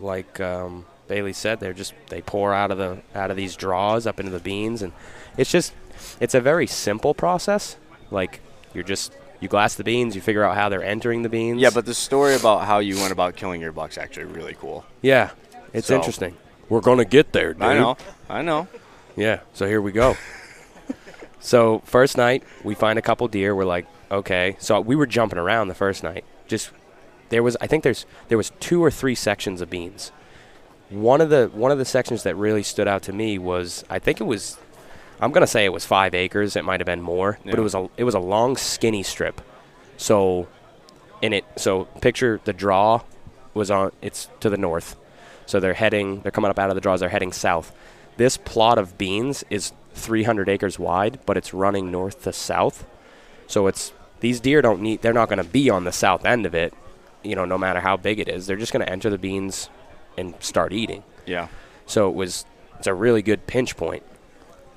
like 0.00 0.40
um, 0.40 0.84
Bailey 1.06 1.32
said, 1.32 1.60
they're 1.60 1.72
just 1.74 1.92
they 2.08 2.22
pour 2.22 2.54
out 2.54 2.70
of 2.70 2.78
the 2.78 3.02
out 3.14 3.30
of 3.30 3.36
these 3.36 3.56
draws 3.56 4.06
up 4.06 4.18
into 4.18 4.32
the 4.32 4.40
beans, 4.40 4.82
and 4.82 4.92
it's 5.36 5.50
just 5.50 5.74
it's 6.20 6.34
a 6.34 6.40
very 6.40 6.66
simple 6.66 7.14
process. 7.14 7.76
Like 8.10 8.40
you're 8.72 8.84
just 8.84 9.12
you 9.40 9.48
glass 9.48 9.74
the 9.74 9.84
beans, 9.84 10.14
you 10.14 10.22
figure 10.22 10.42
out 10.44 10.56
how 10.56 10.68
they're 10.68 10.82
entering 10.82 11.22
the 11.22 11.28
beans. 11.28 11.60
Yeah, 11.60 11.70
but 11.74 11.84
the 11.86 11.94
story 11.94 12.34
about 12.34 12.64
how 12.64 12.78
you 12.78 12.96
went 12.96 13.12
about 13.12 13.36
killing 13.36 13.60
your 13.60 13.72
bucks 13.72 13.98
actually 13.98 14.24
really 14.26 14.54
cool. 14.54 14.84
yeah, 15.02 15.30
it's 15.72 15.88
So- 15.88 15.96
interesting. 15.96 16.36
We're 16.70 16.80
gonna 16.80 17.04
get 17.04 17.32
there, 17.32 17.52
dude. 17.52 17.62
I 17.62 17.74
know, 17.78 17.96
I 18.28 18.40
know. 18.40 18.68
Yeah, 19.16 19.40
so 19.52 19.66
here 19.66 19.82
we 19.82 19.92
go. 19.92 20.16
so 21.40 21.80
first 21.84 22.16
night, 22.16 22.42
we 22.62 22.74
find 22.74 22.98
a 22.98 23.02
couple 23.02 23.28
deer. 23.28 23.54
We're 23.54 23.64
like, 23.66 23.86
okay. 24.10 24.56
So 24.58 24.80
we 24.80 24.96
were 24.96 25.06
jumping 25.06 25.38
around 25.38 25.68
the 25.68 25.74
first 25.74 26.02
night. 26.02 26.24
Just 26.48 26.70
there 27.28 27.42
was, 27.42 27.56
I 27.60 27.66
think 27.66 27.84
there's 27.84 28.06
there 28.28 28.38
was 28.38 28.50
two 28.60 28.82
or 28.82 28.90
three 28.90 29.14
sections 29.14 29.60
of 29.60 29.68
beans. 29.70 30.10
One 30.90 31.20
of 31.20 31.30
the 31.30 31.50
one 31.52 31.72
of 31.72 31.78
the 31.78 31.84
sections 31.84 32.22
that 32.24 32.36
really 32.36 32.62
stood 32.62 32.86
out 32.86 33.02
to 33.04 33.12
me 33.12 33.38
was, 33.38 33.84
I 33.88 33.98
think 33.98 34.20
it 34.20 34.24
was, 34.24 34.58
I'm 35.20 35.32
gonna 35.32 35.46
say 35.46 35.64
it 35.64 35.72
was 35.72 35.84
five 35.84 36.14
acres. 36.14 36.56
It 36.56 36.64
might 36.64 36.80
have 36.80 36.86
been 36.86 37.02
more, 37.02 37.38
but 37.44 37.54
it 37.54 37.62
was 37.62 37.74
a 37.74 37.88
it 37.96 38.04
was 38.04 38.14
a 38.14 38.20
long 38.20 38.56
skinny 38.56 39.02
strip. 39.02 39.40
So, 39.96 40.48
in 41.22 41.32
it, 41.32 41.44
so 41.56 41.84
picture 42.00 42.40
the 42.44 42.52
draw 42.52 43.02
was 43.54 43.70
on. 43.70 43.92
It's 44.02 44.28
to 44.40 44.50
the 44.50 44.56
north. 44.56 44.96
So 45.46 45.60
they're 45.60 45.74
heading, 45.74 46.20
they're 46.20 46.32
coming 46.32 46.50
up 46.50 46.58
out 46.58 46.70
of 46.70 46.74
the 46.74 46.80
draws, 46.80 47.00
they're 47.00 47.08
heading 47.08 47.32
south. 47.32 47.74
This 48.16 48.36
plot 48.36 48.78
of 48.78 48.96
beans 48.96 49.44
is 49.50 49.72
300 49.94 50.48
acres 50.48 50.78
wide, 50.78 51.20
but 51.26 51.36
it's 51.36 51.52
running 51.52 51.90
north 51.90 52.22
to 52.24 52.32
south. 52.32 52.86
So 53.46 53.66
it's, 53.66 53.92
these 54.20 54.40
deer 54.40 54.62
don't 54.62 54.80
need, 54.80 55.02
they're 55.02 55.12
not 55.12 55.28
going 55.28 55.42
to 55.42 55.48
be 55.48 55.68
on 55.68 55.84
the 55.84 55.92
south 55.92 56.24
end 56.24 56.46
of 56.46 56.54
it, 56.54 56.72
you 57.22 57.36
know, 57.36 57.44
no 57.44 57.58
matter 57.58 57.80
how 57.80 57.96
big 57.96 58.18
it 58.18 58.28
is. 58.28 58.46
They're 58.46 58.56
just 58.56 58.72
going 58.72 58.84
to 58.84 58.90
enter 58.90 59.10
the 59.10 59.18
beans 59.18 59.68
and 60.16 60.34
start 60.40 60.72
eating. 60.72 61.02
Yeah. 61.26 61.48
So 61.86 62.08
it 62.08 62.14
was, 62.14 62.44
it's 62.78 62.86
a 62.86 62.94
really 62.94 63.22
good 63.22 63.46
pinch 63.46 63.76
point. 63.76 64.02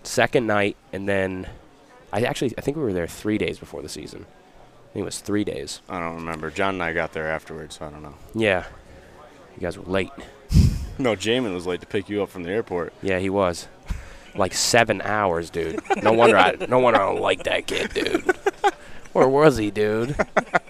Second 0.04 0.48
night, 0.48 0.78
and 0.94 1.08
then 1.08 1.48
I 2.14 2.22
actually, 2.22 2.54
I 2.58 2.62
think 2.62 2.78
we 2.78 2.84
were 2.84 2.94
there 2.94 3.08
three 3.08 3.38
days 3.38 3.60
before 3.60 3.82
the 3.82 3.90
season. 3.90 4.26
I 4.90 4.94
think 4.94 5.04
it 5.04 5.06
was 5.06 5.20
three 5.20 5.44
days. 5.44 5.82
I 5.90 6.00
don't 6.00 6.16
remember. 6.16 6.50
John 6.50 6.76
and 6.76 6.84
I 6.84 6.94
got 6.94 7.14
there 7.14 7.28
afterwards, 7.30 7.78
so 7.78 7.86
I 7.86 7.90
don't 7.90 8.04
know. 8.04 8.16
Yeah. 8.34 8.66
You 9.56 9.62
guys 9.62 9.78
were 9.78 9.86
late. 9.86 10.12
No, 11.00 11.16
Jamin 11.16 11.54
was 11.54 11.68
late 11.68 11.82
to 11.82 11.86
pick 11.86 12.10
you 12.10 12.24
up 12.24 12.30
from 12.30 12.42
the 12.42 12.50
airport. 12.50 12.92
Yeah, 13.04 13.20
he 13.20 13.30
was. 13.30 13.68
Like 14.34 14.56
seven 14.56 15.00
hours, 15.04 15.52
dude. 15.52 15.80
No 16.02 16.12
wonder 16.12 16.36
I 16.38 16.56
no 16.68 16.80
wonder 16.80 17.00
I 17.00 17.06
don't 17.06 17.22
like 17.22 17.44
that 17.44 17.68
kid, 17.68 17.94
dude. 17.94 18.36
Where 19.14 19.28
was 19.28 19.58
he, 19.58 19.70
dude? 19.70 20.16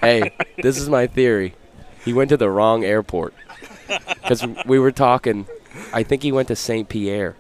Hey, 0.02 0.32
this 0.58 0.78
is 0.78 0.90
my 0.90 1.08
theory. 1.08 1.56
He 2.04 2.12
went 2.12 2.28
to 2.30 2.36
the 2.38 2.50
wrong 2.50 2.84
airport. 2.84 3.34
Because 3.88 4.46
we 4.66 4.80
were 4.80 4.92
talking, 4.92 5.48
I 5.94 6.04
think 6.04 6.24
he 6.24 6.32
went 6.32 6.48
to 6.50 6.56
St. 6.56 6.88
Pierre, 6.88 7.36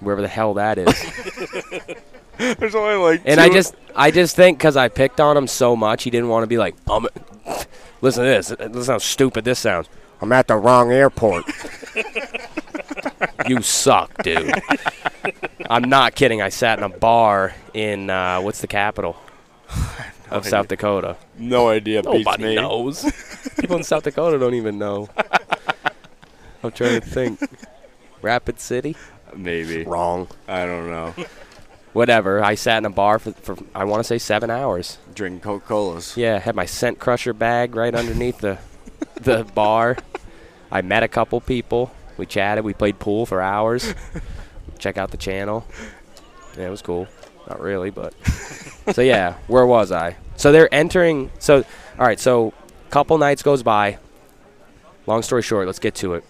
wherever 0.00 0.22
the 0.22 0.28
hell 0.28 0.54
that 0.54 0.78
is. 0.78 0.94
There's 2.58 2.74
only 2.74 2.96
like 2.96 3.22
And 3.24 3.40
I 3.40 3.48
just, 3.48 3.74
I 3.94 4.10
just 4.10 4.36
think 4.36 4.58
because 4.58 4.76
I 4.76 4.88
picked 4.88 5.20
on 5.20 5.36
him 5.36 5.46
so 5.46 5.74
much, 5.74 6.02
he 6.02 6.10
didn't 6.10 6.28
want 6.28 6.42
to 6.42 6.46
be 6.46 6.58
like, 6.58 6.74
I'm, 6.88 7.06
Listen 8.00 8.24
to 8.24 8.28
this. 8.30 8.50
Listen 8.50 8.94
how 8.94 8.98
stupid 8.98 9.44
this 9.44 9.58
sounds. 9.58 9.88
I'm 10.20 10.32
at 10.32 10.48
the 10.48 10.56
wrong 10.56 10.92
airport. 10.92 11.44
you 13.46 13.62
suck, 13.62 14.22
dude. 14.22 14.52
I'm 15.68 15.88
not 15.88 16.14
kidding. 16.14 16.42
I 16.42 16.50
sat 16.50 16.78
in 16.78 16.84
a 16.84 16.88
bar 16.88 17.54
in 17.74 18.10
uh, 18.10 18.40
what's 18.40 18.60
the 18.60 18.66
capital 18.66 19.16
of 20.30 20.46
South 20.46 20.68
Dakota. 20.68 21.16
No 21.38 21.68
idea. 21.68 22.02
Nobody 22.02 22.54
knows. 22.54 23.04
People 23.60 23.76
in 23.76 23.82
South 23.82 24.04
Dakota 24.04 24.38
don't 24.38 24.54
even 24.54 24.78
know. 24.78 25.08
I'm 26.62 26.72
trying 26.72 27.00
to 27.00 27.06
think. 27.06 27.40
Rapid 28.22 28.58
City? 28.60 28.96
Maybe. 29.34 29.84
Wrong. 29.84 30.28
I 30.48 30.66
don't 30.66 30.90
know. 30.90 31.14
Whatever. 31.92 32.42
I 32.42 32.54
sat 32.56 32.78
in 32.78 32.84
a 32.84 32.90
bar 32.90 33.18
for, 33.18 33.32
for 33.32 33.56
I 33.74 33.84
want 33.84 34.00
to 34.00 34.04
say 34.04 34.18
seven 34.18 34.50
hours. 34.50 34.98
Drinking 35.14 35.40
Coca 35.40 35.66
Colas. 35.66 36.16
Yeah, 36.16 36.38
had 36.38 36.54
my 36.54 36.66
scent 36.66 36.98
crusher 36.98 37.32
bag 37.32 37.74
right 37.74 37.94
underneath 37.94 38.38
the 38.40 38.58
the 39.20 39.44
bar. 39.44 39.96
I 40.70 40.82
met 40.82 41.02
a 41.02 41.08
couple 41.08 41.40
people. 41.40 41.92
We 42.16 42.26
chatted. 42.26 42.64
We 42.64 42.74
played 42.74 42.98
pool 42.98 43.26
for 43.26 43.40
hours. 43.40 43.94
Check 44.78 44.98
out 44.98 45.10
the 45.10 45.16
channel. 45.16 45.66
Yeah, 46.56 46.66
it 46.66 46.70
was 46.70 46.82
cool. 46.82 47.06
Not 47.48 47.60
really, 47.60 47.90
but 47.90 48.14
so 48.92 49.02
yeah. 49.02 49.34
Where 49.46 49.66
was 49.66 49.92
I? 49.92 50.16
So 50.36 50.52
they're 50.52 50.72
entering. 50.72 51.30
So 51.38 51.64
all 51.98 52.06
right. 52.06 52.20
So 52.20 52.52
couple 52.90 53.18
nights 53.18 53.42
goes 53.42 53.62
by. 53.62 53.98
Long 55.06 55.22
story 55.22 55.42
short, 55.42 55.66
let's 55.66 55.78
get 55.78 55.94
to 55.96 56.14
it. 56.14 56.24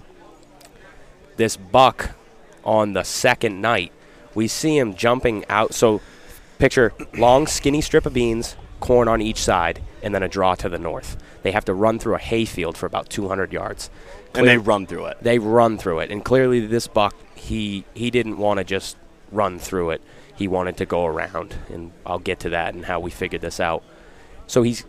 This 1.36 1.56
buck 1.56 2.10
on 2.64 2.92
the 2.92 3.04
second 3.04 3.60
night, 3.60 3.92
we 4.34 4.48
see 4.48 4.76
him 4.76 4.94
jumping 4.94 5.44
out. 5.48 5.74
So 5.74 6.00
picture 6.58 6.92
long, 7.16 7.46
skinny 7.46 7.80
strip 7.80 8.04
of 8.06 8.14
beans, 8.14 8.56
corn 8.80 9.08
on 9.08 9.22
each 9.22 9.38
side, 9.38 9.80
and 10.02 10.14
then 10.14 10.22
a 10.22 10.28
draw 10.28 10.54
to 10.56 10.68
the 10.68 10.78
north. 10.78 11.16
They 11.42 11.52
have 11.52 11.64
to 11.66 11.74
run 11.74 11.98
through 11.98 12.16
a 12.16 12.18
hayfield 12.18 12.76
for 12.76 12.86
about 12.86 13.08
200 13.08 13.52
yards. 13.52 13.90
And 14.34 14.46
they 14.46 14.58
run 14.58 14.86
through 14.86 15.06
it. 15.06 15.18
they 15.22 15.38
run 15.38 15.78
through 15.78 16.00
it, 16.00 16.10
and 16.10 16.22
clearly 16.22 16.66
this 16.66 16.86
buck 16.86 17.14
he 17.34 17.84
he 17.94 18.10
didn't 18.10 18.36
want 18.36 18.58
to 18.58 18.64
just 18.64 18.96
run 19.32 19.58
through 19.58 19.90
it. 19.90 20.02
He 20.36 20.48
wanted 20.48 20.76
to 20.78 20.86
go 20.86 21.06
around, 21.06 21.54
and 21.68 21.92
I'll 22.04 22.18
get 22.18 22.40
to 22.40 22.50
that 22.50 22.74
and 22.74 22.84
how 22.84 23.00
we 23.00 23.10
figured 23.10 23.42
this 23.42 23.58
out. 23.60 23.82
So 24.46 24.62
he's 24.62 24.84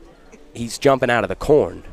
he's 0.54 0.78
jumping 0.78 1.10
out 1.10 1.24
of 1.24 1.30
the 1.30 1.36
corn, 1.36 1.84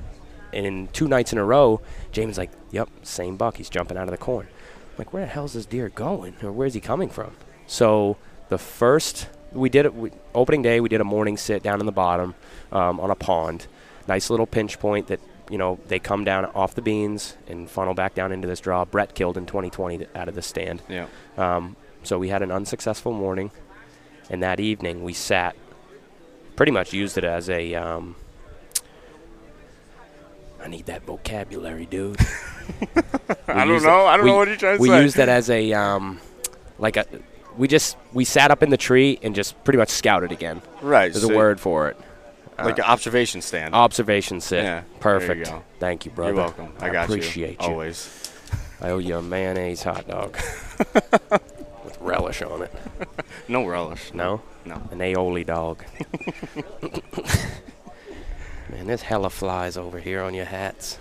and 0.52 0.66
in 0.66 0.88
two 0.88 1.08
nights 1.08 1.32
in 1.32 1.38
a 1.38 1.44
row, 1.44 1.80
James 2.12 2.36
like, 2.36 2.50
"Yep, 2.72 2.90
same 3.02 3.36
buck. 3.36 3.56
He's 3.56 3.70
jumping 3.70 3.96
out 3.96 4.04
of 4.04 4.10
the 4.10 4.18
corn." 4.18 4.48
I'm 4.48 4.98
like, 4.98 5.12
where 5.12 5.24
the 5.24 5.30
hell's 5.30 5.54
this 5.54 5.66
deer 5.66 5.88
going, 5.88 6.36
or 6.42 6.52
where's 6.52 6.74
he 6.74 6.80
coming 6.80 7.08
from? 7.08 7.36
So 7.66 8.16
the 8.48 8.58
first 8.58 9.28
we 9.52 9.68
did 9.68 9.86
it 9.86 9.94
we, 9.94 10.10
opening 10.34 10.62
day, 10.62 10.80
we 10.80 10.88
did 10.88 11.00
a 11.00 11.04
morning 11.04 11.36
sit 11.36 11.62
down 11.62 11.80
in 11.80 11.86
the 11.86 11.92
bottom 11.92 12.34
um, 12.72 13.00
on 13.00 13.10
a 13.10 13.14
pond, 13.14 13.66
nice 14.06 14.30
little 14.30 14.46
pinch 14.46 14.78
point 14.78 15.06
that 15.06 15.20
you 15.50 15.58
know 15.58 15.78
they 15.88 15.98
come 15.98 16.24
down 16.24 16.46
off 16.46 16.74
the 16.74 16.82
beans 16.82 17.36
and 17.46 17.70
funnel 17.70 17.94
back 17.94 18.14
down 18.14 18.32
into 18.32 18.48
this 18.48 18.60
draw. 18.60 18.84
Brett 18.84 19.14
killed 19.14 19.36
in 19.36 19.46
2020 19.46 20.06
out 20.14 20.28
of 20.28 20.34
this 20.34 20.46
stand. 20.46 20.82
Yeah. 20.88 21.06
Um, 21.36 21.76
so 22.04 22.18
we 22.18 22.28
had 22.28 22.42
an 22.42 22.50
unsuccessful 22.50 23.12
morning, 23.12 23.50
and 24.30 24.42
that 24.42 24.60
evening 24.60 25.02
we 25.04 25.12
sat. 25.12 25.56
Pretty 26.56 26.70
much 26.72 26.92
used 26.92 27.18
it 27.18 27.24
as 27.24 27.50
a. 27.50 27.74
Um, 27.74 28.14
I 30.62 30.68
need 30.68 30.86
that 30.86 31.02
vocabulary, 31.04 31.86
dude. 31.86 32.18
I 33.48 33.64
don't 33.64 33.68
used 33.68 33.84
it- 33.84 33.88
know. 33.88 34.06
I 34.06 34.16
don't 34.16 34.24
we- 34.24 34.30
know 34.30 34.36
what 34.36 34.48
you're 34.48 34.56
trying 34.56 34.76
to 34.76 34.82
we 34.82 34.88
say. 34.88 34.98
We 34.98 35.02
used 35.02 35.16
that 35.16 35.28
as 35.28 35.50
a 35.50 35.72
um, 35.72 36.20
like 36.78 36.96
a. 36.96 37.06
We 37.56 37.68
just 37.68 37.96
we 38.12 38.24
sat 38.24 38.50
up 38.50 38.62
in 38.62 38.70
the 38.70 38.76
tree 38.76 39.18
and 39.22 39.34
just 39.34 39.62
pretty 39.64 39.78
much 39.78 39.88
scouted 39.90 40.32
again. 40.32 40.60
Right. 40.82 41.12
There's 41.12 41.24
so 41.26 41.32
a 41.32 41.36
word 41.36 41.60
for 41.60 41.88
it. 41.88 41.96
Like 42.58 42.78
Uh, 42.78 42.82
an 42.82 42.88
observation 42.88 43.42
stand. 43.42 43.74
Observation 43.74 44.40
sit. 44.40 44.62
Yeah, 44.62 44.80
you 44.80 44.84
Perfect. 45.00 45.46
go. 45.50 45.62
Thank 45.80 46.04
you, 46.06 46.12
brother. 46.12 46.32
You're 46.34 46.42
welcome. 46.42 46.72
I, 46.80 46.90
got 46.90 47.04
appreciate 47.06 47.60
you. 47.60 47.66
you. 47.66 47.72
Always. 47.72 48.32
I 48.80 48.90
owe 48.90 48.98
you 48.98 49.16
a 49.16 49.22
mayonnaise 49.22 49.82
hot 49.82 50.06
dog 50.08 50.36
relish 52.16 52.42
on 52.42 52.62
it. 52.62 52.72
No 53.48 53.66
relish. 53.66 54.12
No, 54.14 54.40
No. 54.64 54.76
an 54.90 54.98
aioli 55.00 55.44
dog. 55.44 55.84
Man, 58.70 58.86
there's 58.86 59.02
hella 59.02 59.28
flies 59.30 59.76
over 59.76 59.98
here 60.00 60.22
on 60.22 60.32
your 60.34 60.46
hats. 60.46 60.98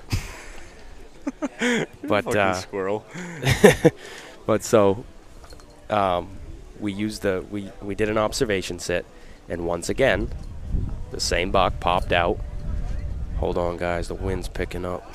but 1.60 2.26
Fucking 2.26 2.38
uh, 2.38 2.54
squirrel. 2.56 3.06
but 4.46 4.64
so 4.64 5.06
um, 5.90 6.30
we 6.80 6.92
used 6.92 7.22
the 7.22 7.46
we 7.50 7.70
we 7.82 7.96
did 7.96 8.10
an 8.10 8.18
observation 8.18 8.78
sit, 8.80 9.06
and 9.48 9.66
once 9.66 9.88
again, 9.90 10.30
the 11.12 11.20
same 11.20 11.52
buck 11.52 11.80
popped 11.80 12.12
out. 12.12 12.40
Hold 13.38 13.58
on, 13.58 13.78
guys, 13.78 14.08
the 14.10 14.16
wind's 14.16 14.48
picking 14.50 14.86
up. 14.86 15.10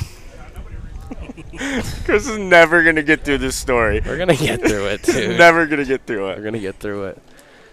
Chris 2.04 2.28
is 2.28 2.38
never 2.38 2.82
gonna 2.84 3.02
get 3.02 3.24
through 3.24 3.38
this 3.38 3.56
story. 3.56 4.00
We're 4.04 4.18
gonna 4.18 4.36
get 4.36 4.60
through 4.60 4.86
it, 4.86 5.02
dude. 5.04 5.38
never 5.38 5.66
gonna 5.66 5.84
get 5.84 6.06
through 6.06 6.30
it. 6.30 6.38
We're 6.38 6.44
gonna 6.44 6.58
get 6.58 6.76
through 6.76 7.06
it. 7.06 7.22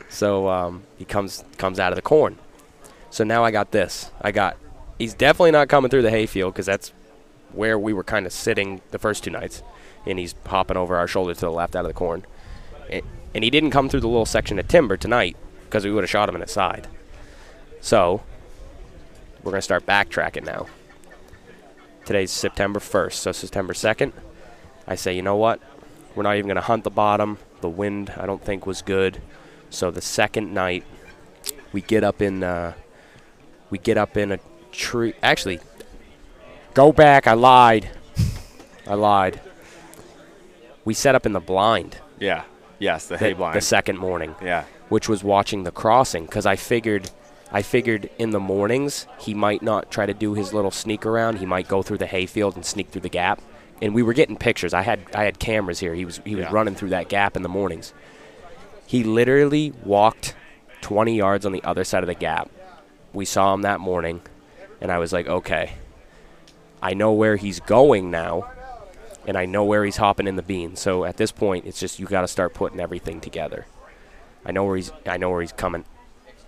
So 0.10 0.48
um, 0.50 0.84
he 0.98 1.06
comes 1.06 1.44
comes 1.58 1.80
out 1.80 1.92
of 1.92 1.96
the 1.96 2.02
corn. 2.02 2.38
So 3.10 3.24
now 3.24 3.44
I 3.44 3.52
got 3.52 3.72
this. 3.72 4.12
I 4.22 4.32
got. 4.32 4.58
He's 4.98 5.14
definitely 5.14 5.52
not 5.52 5.68
coming 5.68 5.90
through 5.90 6.04
the 6.04 6.10
hayfield 6.12 6.54
because 6.54 6.66
that's 6.66 6.92
where 7.52 7.78
we 7.78 7.94
were 7.94 8.04
kind 8.04 8.26
of 8.26 8.32
sitting 8.34 8.82
the 8.92 9.00
first 9.00 9.24
two 9.24 9.32
nights, 9.32 9.62
and 10.06 10.20
he's 10.20 10.36
hopping 10.46 10.78
over 10.78 10.96
our 10.96 11.08
shoulder 11.08 11.34
to 11.34 11.40
the 11.42 11.52
left 11.52 11.76
out 11.76 11.86
of 11.86 11.90
the 11.90 11.94
corn. 11.94 12.26
And, 12.90 13.04
and 13.34 13.44
he 13.44 13.50
didn't 13.50 13.72
come 13.72 13.90
through 13.90 14.02
the 14.02 14.08
little 14.08 14.26
section 14.26 14.60
of 14.60 14.68
timber 14.68 14.98
tonight 14.98 15.36
because 15.66 15.84
we 15.84 15.92
would 15.92 16.04
have 16.04 16.10
shot 16.10 16.30
him 16.30 16.36
in 16.36 16.42
the 16.42 16.48
side. 16.48 16.88
So 17.82 18.22
we're 19.44 19.52
gonna 19.52 19.62
start 19.62 19.86
backtracking 19.86 20.46
now. 20.46 20.68
Today's 22.06 22.32
September 22.32 22.80
1st, 22.80 23.14
so 23.14 23.32
September 23.32 23.74
2nd. 23.74 24.14
I 24.88 24.96
say, 24.96 25.16
you 25.16 25.22
know 25.22 25.36
what? 25.36 25.60
We're 26.16 26.24
not 26.24 26.36
even 26.36 26.48
going 26.48 26.56
to 26.56 26.62
hunt 26.62 26.84
the 26.84 26.92
bottom. 26.92 27.40
The 27.62 27.70
wind, 27.70 28.14
I 28.16 28.26
don't 28.26 28.44
think, 28.44 28.68
was 28.68 28.82
good. 28.82 29.22
So 29.72 29.90
the 29.90 30.02
second 30.02 30.54
night, 30.54 30.86
we 31.72 31.82
get 31.82 32.04
up 32.04 32.22
in, 32.22 32.44
uh, 32.44 32.74
we 33.70 33.80
get 33.80 33.98
up 33.98 34.18
in 34.18 34.32
a 34.32 34.40
tree. 34.72 35.14
Actually, 35.24 35.60
go 36.76 36.92
back. 36.92 37.26
I 37.26 37.34
lied. 37.34 37.90
I 38.88 38.94
lied. 38.94 39.42
We 40.86 40.94
set 40.94 41.16
up 41.16 41.26
in 41.26 41.34
the 41.34 41.40
blind. 41.40 41.98
Yeah. 42.20 42.44
Yes, 42.80 43.08
the 43.08 43.16
the, 43.16 43.20
hay 43.20 43.34
blind. 43.34 43.56
the 43.56 43.62
second 43.62 43.98
morning 43.98 44.36
yeah. 44.42 44.66
which 44.90 45.08
was 45.08 45.24
watching 45.24 45.64
the 45.64 45.72
crossing 45.72 46.26
because 46.26 46.46
I 46.46 46.56
figured 46.56 47.10
I 47.56 47.62
figured 47.62 48.10
in 48.20 48.32
the 48.32 48.40
mornings 48.42 49.08
he 49.18 49.34
might 49.34 49.62
not 49.62 49.90
try 49.90 50.06
to 50.06 50.14
do 50.14 50.34
his 50.34 50.52
little 50.52 50.72
sneak 50.72 51.06
around. 51.06 51.38
He 51.38 51.46
might 51.46 51.70
go 51.70 51.82
through 51.82 52.00
the 52.00 52.06
hayfield 52.06 52.56
and 52.58 52.66
sneak 52.66 52.90
through 52.90 53.04
the 53.04 53.08
gap. 53.08 53.42
And 53.82 53.96
we 53.96 54.04
were 54.04 54.12
getting 54.12 54.36
pictures. 54.36 54.74
I 54.74 54.82
had 54.82 55.00
I 55.16 55.24
had 55.24 55.40
cameras 55.40 55.80
here. 55.80 55.94
He 55.96 56.04
was 56.04 56.20
he 56.26 56.36
was 56.36 56.44
Yeah. 56.44 56.52
running 56.52 56.76
through 56.76 56.90
that 56.90 57.08
gap 57.08 57.38
in 57.38 57.44
the 57.44 57.48
mornings. 57.50 57.94
He 58.86 59.06
literally 59.06 59.72
walked 59.86 60.36
20 60.82 61.16
yards 61.16 61.46
on 61.46 61.54
the 61.54 61.64
other 61.64 61.86
side 61.86 62.04
of 62.04 62.08
the 62.08 62.14
gap. 62.14 62.52
We 63.14 63.24
saw 63.24 63.54
him 63.54 63.62
that 63.62 63.80
morning, 63.80 64.22
and 64.82 64.92
I 64.92 64.98
was 64.98 65.14
like, 65.14 65.26
okay, 65.26 65.76
I 66.84 66.94
know 66.94 67.14
where 67.14 67.38
he's 67.38 67.62
going 67.62 68.12
now, 68.12 68.52
and 69.26 69.38
I 69.38 69.46
know 69.46 69.64
where 69.64 69.86
he's 69.86 69.96
hopping 69.96 70.28
in 70.28 70.36
the 70.36 70.44
bean. 70.44 70.76
So 70.76 71.06
at 71.06 71.16
this 71.16 71.32
point, 71.32 71.66
it's 71.66 71.80
just 71.80 72.00
you 72.00 72.06
got 72.06 72.22
to 72.22 72.28
start 72.28 72.54
putting 72.54 72.82
everything 72.82 73.22
together. 73.22 73.66
I 74.46 74.52
know 74.52 74.66
where 74.66 74.76
he's 74.76 74.92
I 75.06 75.16
know 75.16 75.30
where 75.30 75.40
he's 75.40 75.54
coming. 75.54 75.86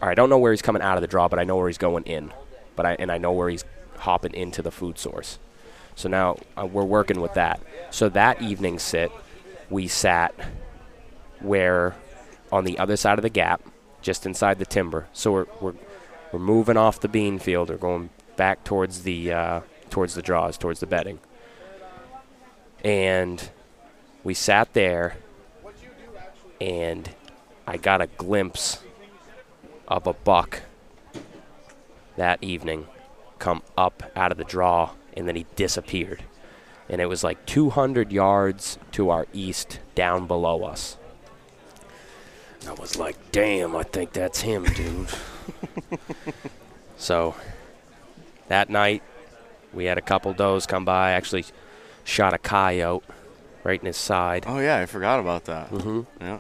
Or 0.02 0.10
I 0.10 0.14
don't 0.14 0.30
know 0.30 0.38
where 0.38 0.52
he's 0.52 0.62
coming 0.62 0.82
out 0.82 0.98
of 0.98 1.02
the 1.02 1.08
draw, 1.08 1.28
but 1.28 1.40
I 1.40 1.44
know 1.44 1.56
where 1.56 1.68
he's 1.68 1.78
going 1.78 2.04
in. 2.04 2.32
But 2.76 2.86
I 2.86 2.96
and 3.00 3.12
I 3.12 3.18
know 3.18 3.32
where 3.32 3.50
he's 3.50 3.66
hopping 3.98 4.34
into 4.34 4.62
the 4.62 4.72
food 4.72 5.00
source. 5.00 5.40
So 5.96 6.08
now 6.10 6.38
uh, 6.56 6.66
we're 6.66 6.84
working 6.84 7.22
with 7.22 7.34
that. 7.34 7.60
So 7.90 8.10
that 8.10 8.42
evening 8.42 8.78
sit, 8.78 9.12
we 9.70 9.88
sat 9.88 10.34
where 11.40 11.96
on 12.52 12.64
the 12.64 12.78
other 12.78 12.96
side 12.96 13.18
of 13.18 13.24
the 13.24 13.30
gap, 13.30 13.62
just 14.02 14.26
inside 14.26 14.60
the 14.60 14.66
timber. 14.66 15.08
So 15.14 15.32
we're 15.32 15.48
we're, 15.60 15.74
we're 16.32 16.40
moving 16.40 16.78
off 16.78 17.00
the 17.00 17.08
bean 17.08 17.40
field. 17.40 17.70
We're 17.70 17.78
going 17.78 18.12
back 18.36 18.64
towards 18.64 19.02
the 19.04 19.34
uh, 19.34 19.62
towards 19.90 20.14
the 20.14 20.22
draws, 20.22 20.58
towards 20.58 20.80
the 20.80 20.88
bedding. 20.88 21.20
And 22.84 23.50
we 24.24 24.36
sat 24.36 24.74
there, 24.74 25.18
and 26.62 27.10
I 27.66 27.78
got 27.78 28.02
a 28.02 28.08
glimpse 28.08 28.84
of 29.88 30.08
a 30.08 30.14
buck 30.14 30.62
that 32.16 32.44
evening 32.44 32.88
come 33.40 33.62
up 33.78 34.04
out 34.16 34.32
of 34.32 34.38
the 34.38 34.44
draw, 34.44 34.92
and 35.16 35.28
then 35.28 35.36
he 35.36 35.46
disappeared. 35.56 36.24
And 36.90 37.02
it 37.02 37.06
was 37.06 37.24
like 37.24 37.46
200 37.46 38.12
yards 38.12 38.78
to 38.94 39.10
our 39.10 39.28
east, 39.34 39.80
down 39.96 40.28
below 40.28 40.64
us. 40.64 40.98
I 42.68 42.74
was 42.74 42.98
like, 42.98 43.16
damn, 43.32 43.76
I 43.76 43.84
think 43.84 44.14
that's 44.14 44.42
him, 44.42 44.64
dude. 44.64 45.10
so 46.98 47.36
that 48.48 48.70
night, 48.70 49.04
we 49.74 49.86
had 49.86 49.98
a 49.98 50.02
couple 50.02 50.34
does 50.34 50.66
come 50.66 50.86
by. 50.86 51.12
Actually, 51.12 51.46
shot 52.04 52.34
a 52.34 52.38
coyote 52.38 53.04
right 53.64 53.80
in 53.80 53.86
his 53.86 53.98
side. 53.98 54.46
Oh 54.48 54.60
yeah, 54.60 54.80
I 54.80 54.86
forgot 54.86 55.20
about 55.20 55.46
that. 55.46 55.70
Mm-hmm. 55.70 56.02
Yeah. 56.22 56.40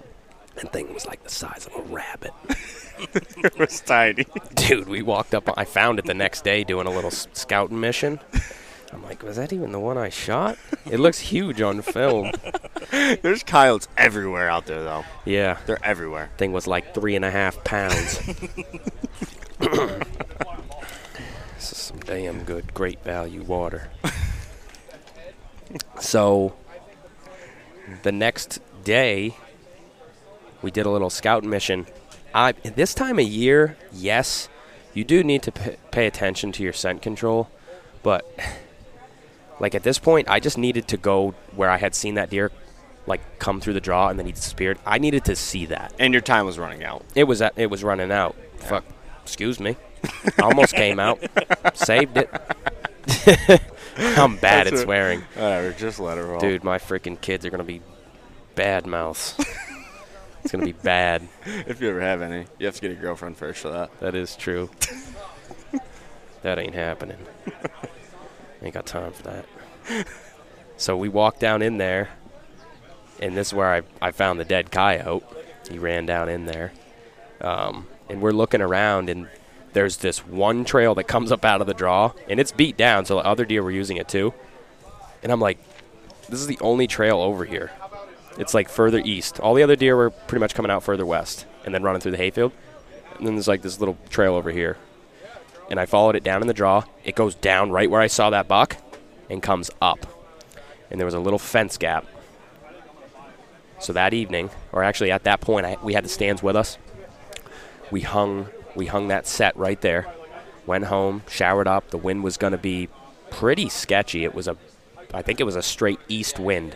That 0.55 0.73
thing 0.73 0.93
was 0.93 1.05
like 1.05 1.23
the 1.23 1.29
size 1.29 1.67
of 1.67 1.75
a 1.75 1.81
rabbit. 1.93 2.31
it 2.99 3.57
was 3.57 3.81
tiny. 3.81 4.25
Dude, 4.55 4.87
we 4.87 5.01
walked 5.01 5.35
up. 5.35 5.49
I 5.57 5.65
found 5.65 5.99
it 5.99 6.05
the 6.05 6.13
next 6.13 6.43
day 6.43 6.63
doing 6.63 6.87
a 6.87 6.91
little 6.91 7.11
scouting 7.11 7.79
mission. 7.79 8.19
I'm 8.93 9.03
like, 9.03 9.21
was 9.23 9.35
that 9.35 9.51
even 9.51 9.71
the 9.73 9.79
one 9.79 9.97
I 9.97 10.09
shot? 10.09 10.57
It 10.89 10.99
looks 10.99 11.19
huge 11.19 11.61
on 11.61 11.81
film. 11.81 12.31
There's 12.91 13.43
coyotes 13.43 13.87
everywhere 13.97 14.49
out 14.49 14.65
there, 14.65 14.83
though. 14.83 15.03
Yeah, 15.25 15.57
They're 15.65 15.83
everywhere. 15.83 16.29
thing 16.37 16.53
was 16.53 16.67
like 16.67 16.93
three 16.93 17.15
and 17.15 17.25
a 17.25 17.31
half 17.31 17.61
pounds. 17.65 18.19
this 19.59 20.05
is 21.59 21.77
some 21.77 21.99
damn 21.99 22.43
good, 22.43 22.73
great 22.73 23.03
value 23.03 23.43
water. 23.43 23.89
so, 25.99 26.55
the 28.03 28.11
next 28.13 28.61
day, 28.85 29.35
we 30.61 30.71
did 30.71 30.85
a 30.85 30.89
little 30.89 31.09
scouting 31.09 31.49
mission. 31.49 31.85
I 32.33 32.51
this 32.51 32.93
time 32.93 33.19
of 33.19 33.25
year, 33.25 33.77
yes, 33.91 34.49
you 34.93 35.03
do 35.03 35.23
need 35.23 35.43
to 35.43 35.51
p- 35.51 35.75
pay 35.91 36.07
attention 36.07 36.51
to 36.53 36.63
your 36.63 36.73
scent 36.73 37.01
control, 37.01 37.49
but 38.03 38.25
like 39.59 39.75
at 39.75 39.83
this 39.83 39.99
point, 39.99 40.29
I 40.29 40.39
just 40.39 40.57
needed 40.57 40.87
to 40.89 40.97
go 40.97 41.35
where 41.55 41.69
I 41.69 41.77
had 41.77 41.95
seen 41.95 42.15
that 42.15 42.29
deer 42.29 42.51
like 43.07 43.39
come 43.39 43.61
through 43.61 43.73
the 43.73 43.81
draw 43.81 44.09
and 44.09 44.19
then 44.19 44.25
he 44.25 44.31
disappeared. 44.33 44.77
I 44.85 44.97
needed 44.99 45.25
to 45.25 45.35
see 45.35 45.65
that. 45.67 45.93
And 45.97 46.13
your 46.13 46.21
time 46.21 46.45
was 46.45 46.59
running 46.59 46.83
out. 46.83 47.03
It 47.15 47.23
was 47.23 47.41
at, 47.41 47.53
it 47.55 47.67
was 47.67 47.83
running 47.83 48.11
out. 48.11 48.35
Fuck. 48.57 48.83
Excuse 49.23 49.59
me. 49.59 49.77
Almost 50.41 50.73
came 50.75 50.99
out. 50.99 51.19
Saved 51.73 52.17
it. 52.17 52.29
I'm 53.97 54.35
bad 54.37 54.67
That's 54.67 54.81
at 54.81 54.83
swearing. 54.83 55.21
Whatever, 55.33 55.73
just 55.73 55.99
let 55.99 56.17
her 56.17 56.25
roll. 56.25 56.39
Dude, 56.39 56.63
my 56.63 56.77
freaking 56.77 57.19
kids 57.19 57.45
are 57.45 57.49
gonna 57.49 57.63
be 57.63 57.81
bad 58.55 58.85
mouths. 58.85 59.35
it's 60.43 60.51
gonna 60.51 60.65
be 60.65 60.71
bad. 60.71 61.27
If 61.67 61.81
you 61.81 61.89
ever 61.89 62.01
have 62.01 62.21
any, 62.21 62.45
you 62.59 62.65
have 62.65 62.75
to 62.75 62.81
get 62.81 62.91
a 62.91 62.95
girlfriend 62.95 63.37
first 63.37 63.61
for 63.61 63.69
that. 63.69 63.97
That 63.99 64.15
is 64.15 64.35
true. 64.35 64.69
that 66.41 66.59
ain't 66.59 66.75
happening. 66.75 67.17
ain't 68.61 68.73
got 68.73 68.85
time 68.85 69.11
for 69.11 69.23
that. 69.23 69.45
So 70.77 70.95
we 70.95 71.09
walked 71.09 71.39
down 71.39 71.61
in 71.61 71.77
there, 71.77 72.09
and 73.19 73.35
this 73.35 73.47
is 73.47 73.53
where 73.53 73.73
I, 73.73 73.81
I 74.01 74.11
found 74.11 74.39
the 74.39 74.45
dead 74.45 74.71
coyote. 74.71 75.25
He 75.69 75.79
ran 75.79 76.05
down 76.05 76.29
in 76.29 76.45
there. 76.45 76.71
Um, 77.41 77.87
and 78.09 78.21
we're 78.21 78.31
looking 78.31 78.61
around, 78.61 79.09
and 79.09 79.27
there's 79.73 79.97
this 79.97 80.25
one 80.25 80.65
trail 80.65 80.95
that 80.95 81.05
comes 81.05 81.31
up 81.31 81.43
out 81.43 81.61
of 81.61 81.67
the 81.67 81.73
draw, 81.73 82.13
and 82.29 82.39
it's 82.39 82.51
beat 82.51 82.77
down, 82.77 83.05
so 83.05 83.15
the 83.15 83.25
other 83.25 83.45
deer 83.45 83.63
were 83.63 83.71
using 83.71 83.97
it 83.97 84.07
too. 84.07 84.33
And 85.23 85.31
I'm 85.31 85.41
like, 85.41 85.57
this 86.29 86.39
is 86.39 86.47
the 86.47 86.59
only 86.61 86.87
trail 86.87 87.19
over 87.19 87.43
here. 87.43 87.71
It's 88.37 88.53
like 88.53 88.69
further 88.69 89.01
east. 89.03 89.39
All 89.39 89.53
the 89.53 89.63
other 89.63 89.75
deer 89.75 89.95
were 89.95 90.09
pretty 90.09 90.39
much 90.39 90.53
coming 90.53 90.71
out 90.71 90.83
further 90.83 91.05
west 91.05 91.45
and 91.65 91.73
then 91.73 91.83
running 91.83 92.01
through 92.01 92.11
the 92.11 92.17
hayfield. 92.17 92.51
And 93.17 93.25
then 93.25 93.35
there's 93.35 93.47
like 93.47 93.61
this 93.61 93.79
little 93.79 93.97
trail 94.09 94.35
over 94.35 94.51
here. 94.51 94.77
And 95.69 95.79
I 95.79 95.85
followed 95.85 96.15
it 96.15 96.23
down 96.23 96.41
in 96.41 96.47
the 96.47 96.53
draw. 96.53 96.83
It 97.03 97.15
goes 97.15 97.35
down 97.35 97.71
right 97.71 97.89
where 97.89 98.01
I 98.01 98.07
saw 98.07 98.29
that 98.29 98.47
buck 98.47 98.77
and 99.29 99.41
comes 99.41 99.69
up. 99.81 100.05
And 100.89 100.99
there 100.99 101.05
was 101.05 101.13
a 101.13 101.19
little 101.19 101.39
fence 101.39 101.77
gap. 101.77 102.05
So 103.79 103.93
that 103.93 104.13
evening, 104.13 104.49
or 104.71 104.83
actually 104.83 105.11
at 105.11 105.23
that 105.25 105.41
point, 105.41 105.65
I, 105.65 105.77
we 105.83 105.93
had 105.93 106.05
the 106.05 106.09
stands 106.09 106.41
with 106.41 106.55
us. 106.55 106.77
We 107.91 108.01
hung, 108.01 108.47
we 108.75 108.85
hung 108.85 109.09
that 109.09 109.27
set 109.27 109.55
right 109.57 109.79
there. 109.81 110.07
Went 110.65 110.85
home, 110.85 111.23
showered 111.29 111.67
up. 111.67 111.89
The 111.89 111.97
wind 111.97 112.23
was 112.23 112.37
going 112.37 112.51
to 112.51 112.57
be 112.57 112.89
pretty 113.29 113.69
sketchy. 113.69 114.23
It 114.23 114.33
was 114.33 114.47
a, 114.47 114.57
I 115.13 115.21
think 115.21 115.39
it 115.39 115.43
was 115.43 115.55
a 115.55 115.61
straight 115.61 115.99
east 116.07 116.39
wind, 116.39 116.75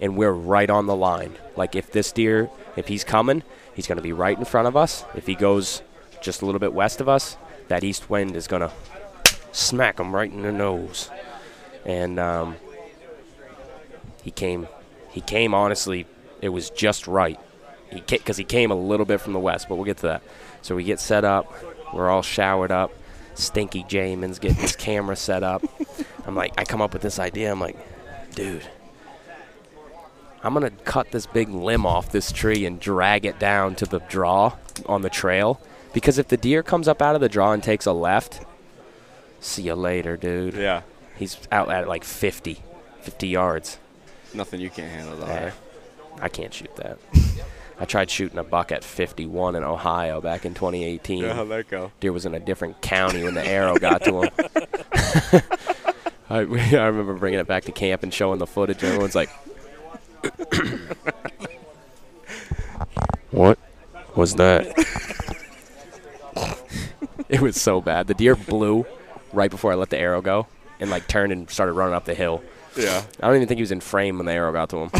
and 0.00 0.16
we're 0.16 0.32
right 0.32 0.70
on 0.70 0.86
the 0.86 0.96
line. 0.96 1.36
Like 1.56 1.74
if 1.74 1.90
this 1.90 2.12
deer, 2.12 2.50
if 2.76 2.88
he's 2.88 3.04
coming, 3.04 3.42
he's 3.74 3.86
going 3.86 3.96
to 3.96 4.02
be 4.02 4.12
right 4.12 4.38
in 4.38 4.44
front 4.44 4.68
of 4.68 4.76
us. 4.76 5.04
If 5.14 5.26
he 5.26 5.34
goes 5.34 5.82
just 6.20 6.42
a 6.42 6.46
little 6.46 6.58
bit 6.58 6.72
west 6.72 7.00
of 7.00 7.08
us, 7.08 7.36
that 7.68 7.84
east 7.84 8.08
wind 8.10 8.36
is 8.36 8.46
going 8.46 8.62
to 8.62 8.72
smack 9.52 9.98
him 9.98 10.14
right 10.14 10.30
in 10.30 10.42
the 10.42 10.52
nose. 10.52 11.10
And 11.84 12.18
um, 12.18 12.56
he 14.22 14.30
came, 14.30 14.68
he 15.10 15.20
came 15.20 15.54
honestly, 15.54 16.06
it 16.40 16.50
was 16.50 16.70
just 16.70 17.06
right. 17.06 17.38
He 17.90 18.00
because 18.00 18.36
he 18.36 18.44
came 18.44 18.70
a 18.70 18.74
little 18.74 19.06
bit 19.06 19.20
from 19.20 19.32
the 19.32 19.38
west, 19.38 19.68
but 19.68 19.76
we'll 19.76 19.84
get 19.84 19.98
to 19.98 20.08
that. 20.08 20.22
So 20.62 20.76
we 20.76 20.84
get 20.84 21.00
set 21.00 21.24
up. 21.24 21.52
We're 21.94 22.10
all 22.10 22.22
showered 22.22 22.70
up. 22.70 22.92
Stinky 23.34 23.84
Jamin's 23.84 24.38
getting 24.38 24.58
his 24.58 24.76
camera 24.76 25.16
set 25.16 25.42
up. 25.42 25.64
I'm 26.26 26.34
like, 26.34 26.52
I 26.58 26.64
come 26.64 26.82
up 26.82 26.92
with 26.92 27.02
this 27.02 27.18
idea. 27.18 27.50
I'm 27.50 27.60
like, 27.60 27.76
dude, 28.34 28.68
I'm 30.42 30.54
gonna 30.54 30.70
cut 30.70 31.10
this 31.10 31.26
big 31.26 31.48
limb 31.48 31.84
off 31.84 32.12
this 32.12 32.30
tree 32.32 32.64
and 32.64 32.78
drag 32.78 33.24
it 33.26 33.38
down 33.38 33.74
to 33.76 33.86
the 33.86 33.98
draw 34.00 34.54
on 34.86 35.02
the 35.02 35.10
trail. 35.10 35.60
Because 35.92 36.18
if 36.18 36.28
the 36.28 36.36
deer 36.36 36.62
comes 36.62 36.86
up 36.86 37.02
out 37.02 37.14
of 37.14 37.20
the 37.20 37.28
draw 37.28 37.52
and 37.52 37.62
takes 37.62 37.86
a 37.86 37.92
left, 37.92 38.42
see 39.40 39.62
you 39.62 39.74
later, 39.74 40.16
dude. 40.16 40.54
Yeah. 40.54 40.82
He's 41.16 41.38
out 41.50 41.70
at 41.70 41.88
like 41.88 42.04
50, 42.04 42.60
50 43.00 43.26
yards. 43.26 43.78
Nothing 44.34 44.60
you 44.60 44.70
can't 44.70 44.92
handle, 44.92 45.16
though. 45.16 45.26
Eh? 45.26 45.50
I 46.20 46.28
can't 46.28 46.52
shoot 46.52 46.74
that. 46.76 46.98
I 47.80 47.84
tried 47.84 48.10
shooting 48.10 48.38
a 48.38 48.44
buck 48.44 48.70
at 48.70 48.84
51 48.84 49.56
in 49.56 49.64
Ohio 49.64 50.20
back 50.20 50.44
in 50.44 50.54
2018. 50.54 51.22
Yeah, 51.22 51.32
how'd 51.32 51.48
that 51.48 51.68
go? 51.68 51.92
Deer 52.00 52.12
was 52.12 52.26
in 52.26 52.34
a 52.34 52.40
different 52.40 52.80
county 52.80 53.22
when 53.22 53.34
the 53.34 53.46
arrow 53.46 53.76
got 53.78 54.04
to 54.04 54.22
him. 54.22 54.30
I, 56.30 56.38
I 56.38 56.86
remember 56.86 57.14
bringing 57.14 57.40
it 57.40 57.46
back 57.46 57.64
to 57.64 57.72
camp 57.72 58.02
and 58.02 58.12
showing 58.12 58.38
the 58.38 58.46
footage. 58.46 58.82
Everyone's 58.82 59.14
like, 59.14 59.30
"What 63.30 63.58
was 64.14 64.34
that?" 64.36 64.66
it 67.28 67.40
was 67.40 67.60
so 67.60 67.80
bad. 67.80 68.06
The 68.06 68.14
deer 68.14 68.34
blew 68.34 68.86
right 69.32 69.50
before 69.50 69.72
I 69.72 69.74
let 69.74 69.90
the 69.90 69.98
arrow 69.98 70.22
go, 70.22 70.46
and 70.80 70.90
like 70.90 71.06
turned 71.08 71.32
and 71.32 71.48
started 71.50 71.72
running 71.72 71.94
up 71.94 72.04
the 72.04 72.14
hill. 72.14 72.42
Yeah. 72.76 73.02
I 73.20 73.26
don't 73.26 73.36
even 73.36 73.48
think 73.48 73.58
he 73.58 73.62
was 73.62 73.72
in 73.72 73.80
frame 73.80 74.18
when 74.18 74.26
the 74.26 74.32
arrow 74.32 74.52
got 74.52 74.70
to 74.70 74.88
him. 74.88 74.90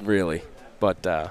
really, 0.06 0.42
but 0.80 1.06
uh, 1.06 1.28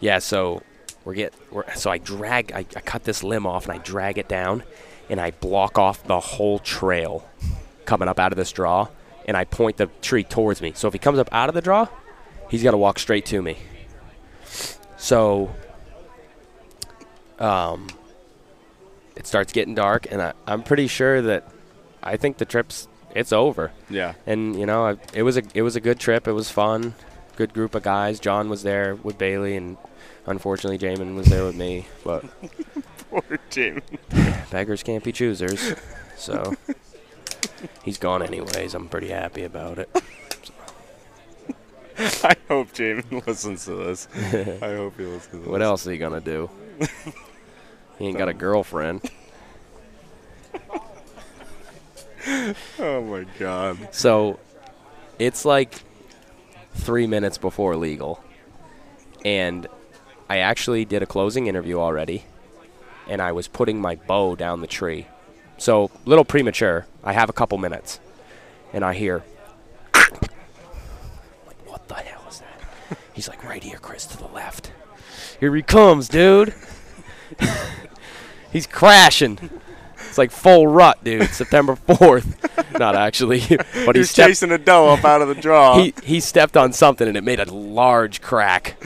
yeah. 0.00 0.18
So 0.18 0.62
we're 1.04 1.14
get 1.14 1.34
we're, 1.50 1.72
so 1.74 1.90
I 1.90 1.98
drag 1.98 2.52
I, 2.52 2.58
I 2.58 2.80
cut 2.80 3.04
this 3.04 3.22
limb 3.22 3.46
off 3.46 3.68
and 3.68 3.74
I 3.74 3.78
drag 3.78 4.18
it 4.18 4.28
down, 4.28 4.64
and 5.08 5.20
I 5.20 5.30
block 5.30 5.78
off 5.78 6.02
the 6.04 6.20
whole 6.20 6.58
trail 6.58 7.28
coming 7.84 8.08
up 8.08 8.18
out 8.18 8.32
of 8.32 8.36
this 8.36 8.52
draw, 8.52 8.88
and 9.26 9.36
I 9.36 9.44
point 9.44 9.76
the 9.76 9.86
tree 10.00 10.24
towards 10.24 10.62
me. 10.62 10.72
So 10.74 10.88
if 10.88 10.94
he 10.94 10.98
comes 10.98 11.18
up 11.18 11.28
out 11.32 11.48
of 11.50 11.54
the 11.54 11.60
draw, 11.60 11.88
he's 12.48 12.62
got 12.62 12.70
to 12.70 12.76
walk 12.78 12.98
straight 12.98 13.26
to 13.26 13.42
me. 13.42 13.58
So, 14.96 15.54
um, 17.38 17.88
it 19.14 19.26
starts 19.26 19.52
getting 19.52 19.74
dark, 19.74 20.06
and 20.10 20.22
I, 20.22 20.32
I'm 20.46 20.62
pretty 20.62 20.86
sure 20.86 21.20
that 21.22 21.44
I 22.02 22.16
think 22.16 22.38
the 22.38 22.44
trip's 22.44 22.88
it's 23.14 23.32
over. 23.32 23.72
Yeah. 23.88 24.14
And 24.26 24.58
you 24.58 24.66
know, 24.66 24.86
I, 24.86 24.96
it 25.14 25.22
was 25.22 25.36
a 25.36 25.42
it 25.54 25.62
was 25.62 25.74
a 25.76 25.80
good 25.80 25.98
trip. 25.98 26.28
It 26.28 26.32
was 26.32 26.50
fun. 26.50 26.94
Good 27.36 27.52
group 27.52 27.74
of 27.74 27.82
guys. 27.82 28.20
John 28.20 28.48
was 28.48 28.62
there 28.62 28.94
with 28.94 29.18
Bailey, 29.18 29.56
and 29.56 29.76
unfortunately, 30.26 30.78
Jamin 30.78 31.14
was 31.16 31.26
there 31.26 31.44
with 31.44 31.56
me. 31.56 31.86
But 32.04 32.24
Poor 33.10 33.22
Jim. 33.50 33.82
beggars 34.50 34.82
can't 34.82 35.02
be 35.02 35.12
choosers. 35.12 35.74
So 36.16 36.54
he's 37.82 37.98
gone 37.98 38.22
anyways. 38.22 38.74
I'm 38.74 38.88
pretty 38.88 39.08
happy 39.08 39.44
about 39.44 39.78
it. 39.78 39.90
I 41.98 42.36
hope 42.48 42.72
Jamin 42.72 43.26
listens 43.26 43.64
to 43.64 43.74
this. 43.74 44.08
I 44.62 44.74
hope 44.74 44.98
he 44.98 45.04
listens 45.04 45.30
to 45.30 45.38
this. 45.38 45.46
What 45.46 45.62
else 45.62 45.86
are 45.86 45.92
you 45.92 45.98
gonna 45.98 46.20
do? 46.20 46.50
He 47.98 48.08
ain't 48.08 48.18
got 48.18 48.28
a 48.28 48.34
girlfriend. 48.34 49.10
Oh 52.78 53.02
my 53.02 53.24
god. 53.38 53.78
So 53.92 54.38
it's 55.18 55.44
like 55.44 55.82
three 56.74 57.06
minutes 57.06 57.38
before 57.38 57.76
legal. 57.76 58.22
And 59.24 59.66
I 60.28 60.38
actually 60.38 60.84
did 60.84 61.02
a 61.02 61.06
closing 61.06 61.46
interview 61.46 61.78
already. 61.78 62.24
And 63.08 63.22
I 63.22 63.32
was 63.32 63.48
putting 63.48 63.80
my 63.80 63.94
bow 63.94 64.34
down 64.34 64.60
the 64.60 64.66
tree. 64.66 65.06
So, 65.58 65.90
a 66.04 66.08
little 66.08 66.24
premature. 66.24 66.86
I 67.02 67.12
have 67.12 67.28
a 67.30 67.32
couple 67.32 67.58
minutes. 67.58 68.00
And 68.72 68.84
I 68.84 68.94
hear, 68.94 69.22
like, 69.94 71.66
what 71.66 71.88
the 71.88 71.94
hell 71.94 72.24
is 72.28 72.40
that? 72.40 72.98
He's 73.14 73.28
like, 73.28 73.42
right 73.44 73.62
here, 73.62 73.78
Chris, 73.78 74.04
to 74.06 74.18
the 74.18 74.26
left. 74.26 74.72
Here 75.40 75.54
he 75.54 75.62
comes, 75.62 76.08
dude. 76.08 76.54
He's 78.52 78.66
crashing. 78.66 79.38
It's 80.08 80.18
like 80.18 80.30
full 80.30 80.66
rut, 80.66 81.02
dude. 81.04 81.28
September 81.30 81.74
4th. 81.88 82.78
Not 82.78 82.94
actually. 82.96 83.40
But 83.86 83.96
he's 83.96 84.08
he 84.08 84.12
stepped, 84.14 84.28
chasing 84.28 84.52
a 84.52 84.58
doe 84.58 84.88
up 84.88 85.04
out 85.04 85.20
of 85.22 85.28
the 85.28 85.34
draw. 85.34 85.78
he 85.78 85.94
he 86.02 86.20
stepped 86.20 86.56
on 86.56 86.72
something 86.72 87.06
and 87.06 87.16
it 87.16 87.22
made 87.24 87.38
a 87.40 87.50
large 87.52 88.20
crack. 88.22 88.76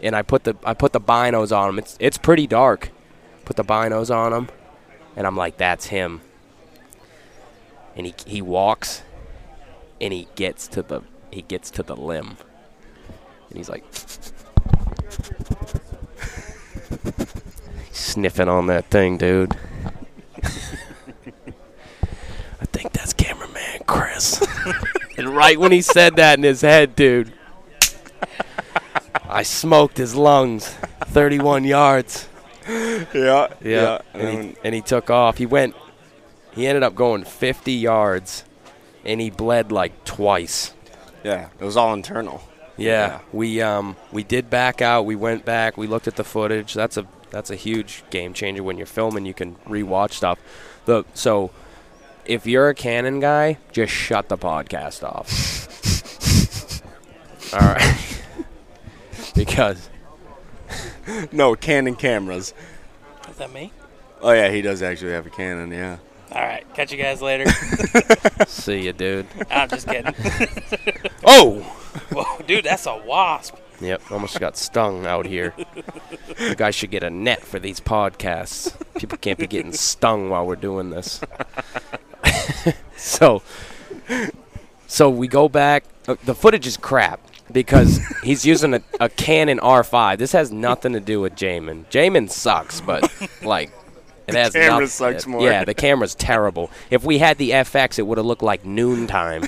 And 0.00 0.14
I 0.16 0.22
put 0.22 0.44
the 0.44 0.56
I 0.64 0.74
put 0.74 0.92
the 0.92 1.00
binos 1.00 1.56
on 1.56 1.68
him. 1.70 1.78
It's 1.78 1.96
it's 2.00 2.18
pretty 2.18 2.46
dark. 2.46 2.90
Put 3.44 3.56
the 3.56 3.64
binos 3.64 4.14
on 4.14 4.32
him, 4.32 4.48
and 5.20 5.26
I'm 5.26 5.36
like, 5.36 5.58
that's 5.58 5.88
him. 5.88 6.22
And 7.94 8.06
he 8.06 8.14
he 8.24 8.40
walks, 8.40 9.02
and 10.00 10.14
he 10.14 10.28
gets 10.34 10.66
to 10.68 10.80
the 10.80 11.02
he 11.30 11.42
gets 11.42 11.70
to 11.72 11.82
the 11.82 11.94
limb, 11.94 12.38
and 13.50 13.58
he's 13.58 13.68
like, 13.68 13.84
sniffing 17.92 18.48
on 18.48 18.68
that 18.68 18.86
thing, 18.86 19.18
dude. 19.18 19.54
I 20.42 20.48
think 22.72 22.94
that's 22.94 23.12
cameraman 23.12 23.80
Chris. 23.86 24.42
and 25.18 25.36
right 25.36 25.60
when 25.60 25.70
he 25.70 25.82
said 25.82 26.16
that 26.16 26.38
in 26.38 26.44
his 26.44 26.62
head, 26.62 26.96
dude, 26.96 27.30
I 29.28 29.42
smoked 29.42 29.98
his 29.98 30.14
lungs 30.14 30.70
31 31.08 31.64
yards. 31.64 32.29
Yeah, 33.14 33.48
Yeah. 33.62 33.98
And, 34.14 34.44
he, 34.44 34.56
and 34.64 34.74
he 34.74 34.80
took 34.80 35.10
off. 35.10 35.38
He 35.38 35.46
went, 35.46 35.74
he 36.52 36.66
ended 36.66 36.82
up 36.82 36.94
going 36.94 37.24
50 37.24 37.72
yards 37.72 38.44
and 39.04 39.20
he 39.20 39.30
bled 39.30 39.72
like 39.72 40.04
twice. 40.04 40.74
yeah. 41.24 41.48
It 41.58 41.64
was 41.64 41.76
all 41.76 41.92
internal. 41.94 42.42
Yeah, 42.76 43.06
Yeah. 43.06 43.20
we 43.32 43.60
um 43.60 43.96
we 44.10 44.22
did 44.24 44.48
back 44.48 44.80
out. 44.80 45.04
We 45.04 45.14
went 45.16 45.44
back. 45.44 45.76
We 45.76 45.86
looked 45.86 46.08
at 46.08 46.16
the 46.16 46.24
footage. 46.24 46.72
That's 46.74 46.96
a 46.96 47.06
that's 47.30 47.50
a 47.50 47.54
huge 47.56 48.02
game 48.10 48.32
changer 48.32 48.62
when 48.62 48.76
you're 48.78 48.86
filming. 48.86 49.26
You 49.26 49.34
can 49.34 49.56
rewatch 49.68 50.12
stuff. 50.12 50.38
The 50.86 51.04
so 51.12 51.50
if 52.24 52.46
you're 52.46 52.68
a 52.70 52.74
Canon 52.74 53.20
guy, 53.20 53.58
just 53.72 53.92
shut 53.92 54.28
the 54.30 54.38
podcast 54.38 55.02
off. 55.02 55.28
All 57.52 57.60
right, 57.60 58.22
because 59.34 59.90
No, 61.32 61.54
Canon 61.54 61.96
cameras. 61.96 62.54
Is 63.28 63.36
that 63.36 63.52
me? 63.52 63.72
Oh 64.22 64.32
yeah, 64.32 64.50
he 64.50 64.62
does 64.62 64.82
actually 64.82 65.12
have 65.12 65.26
a 65.26 65.30
Canon. 65.30 65.70
Yeah. 65.72 65.98
All 66.32 66.40
right. 66.42 66.64
Catch 66.74 66.92
you 66.92 66.98
guys 66.98 67.20
later. 67.20 67.50
see 68.46 68.84
you, 68.84 68.92
dude. 68.92 69.26
I'm 69.50 69.68
just 69.68 69.86
kidding. 69.88 70.14
Oh, 71.24 71.60
Whoa, 72.12 72.40
dude, 72.46 72.64
that's 72.64 72.86
a 72.86 72.96
wasp. 73.04 73.56
yep, 73.80 74.00
almost 74.10 74.38
got 74.40 74.56
stung 74.56 75.06
out 75.06 75.26
here. 75.26 75.52
You 76.38 76.54
guys 76.54 76.74
should 76.74 76.90
get 76.90 77.02
a 77.02 77.10
net 77.10 77.42
for 77.42 77.58
these 77.58 77.78
podcasts. 77.80 78.72
People 78.98 79.18
can't 79.18 79.38
be 79.38 79.46
getting 79.46 79.72
stung 79.72 80.30
while 80.30 80.46
we're 80.46 80.56
doing 80.56 80.90
this. 80.90 81.20
so, 82.96 83.42
so 84.86 85.10
we 85.10 85.28
go 85.28 85.48
back. 85.48 85.84
uh, 86.08 86.16
The 86.24 86.34
footage 86.34 86.66
is 86.66 86.76
crap 86.76 87.20
because 87.52 88.00
he's 88.22 88.44
using 88.44 88.74
a, 88.74 88.82
a 88.98 89.08
Canon 89.08 89.58
R5. 89.58 90.18
This 90.18 90.32
has 90.32 90.50
nothing 90.50 90.92
to 90.92 91.00
do 91.00 91.20
with 91.20 91.34
Jamin. 91.34 91.86
Jamin 91.86 92.30
sucks, 92.30 92.80
but 92.80 93.10
like. 93.42 93.72
It 94.26 94.34
has 94.34 94.52
camera 94.52 94.80
noth- 94.82 94.90
sucks 94.90 95.26
more. 95.26 95.42
Yeah, 95.42 95.64
the 95.64 95.74
camera's 95.74 96.14
terrible. 96.14 96.70
If 96.88 97.02
we 97.02 97.18
had 97.18 97.36
the 97.38 97.50
FX, 97.50 97.98
it 97.98 98.02
would 98.02 98.16
have 98.16 98.26
looked 98.26 98.44
like 98.44 98.64
noontime 98.64 99.44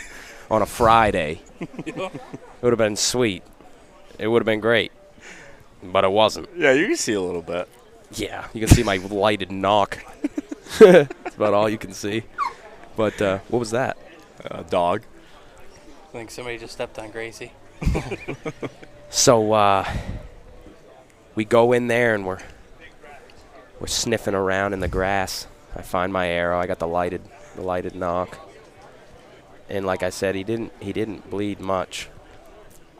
on 0.51 0.63
a 0.63 0.67
Friday. 0.67 1.41
It 1.87 2.67
would 2.67 2.73
have 2.75 2.79
been 2.79 2.95
sweet. 2.95 3.43
It 4.21 4.29
would 4.29 4.41
have 4.41 4.47
been 4.47 4.61
great. 4.61 4.93
But 5.83 6.05
it 6.05 6.13
wasn't. 6.13 6.49
Yeah, 6.57 6.71
you 6.73 6.87
can 6.87 6.97
see 6.97 7.15
a 7.15 7.21
little 7.21 7.43
bit. 7.43 7.69
Yeah, 8.13 8.47
you 8.55 8.61
can 8.61 8.69
see 8.69 8.85
my 8.85 8.99
lighted 8.99 9.51
nock. 9.51 9.99
That's 10.79 11.35
about 11.35 11.55
all 11.55 11.69
you 11.69 11.79
can 11.79 11.93
see. 11.93 12.23
But 12.95 13.21
uh, 13.21 13.39
what 13.49 13.59
was 13.59 13.73
that? 13.73 13.97
Uh, 14.49 14.63
dog. 14.63 15.03
I 16.09 16.13
think 16.13 16.31
somebody 16.31 16.57
just 16.59 16.73
stepped 16.75 17.01
on 17.01 17.11
Gracie. 17.11 17.53
So 19.11 19.53
uh, 19.53 19.91
we 21.35 21.45
go 21.45 21.73
in 21.73 21.87
there 21.89 22.15
and 22.15 22.25
we're 22.27 22.41
we're 23.81 23.87
sniffing 23.87 24.35
around 24.35 24.73
in 24.73 24.81
the 24.81 24.89
grass. 24.89 25.47
I 25.77 25.83
find 25.83 26.13
my 26.13 26.29
arrow. 26.29 26.59
I 26.59 26.67
got 26.67 26.79
the 26.79 26.87
lighted 26.89 27.23
the 27.57 27.63
lighted 27.63 27.95
nock. 27.95 28.39
And 29.69 29.85
like 29.87 30.03
I 30.03 30.11
said, 30.11 30.35
he 30.35 30.45
didn't 30.45 30.73
he 30.81 30.93
didn't 30.93 31.29
bleed 31.31 31.61
much. 31.61 32.09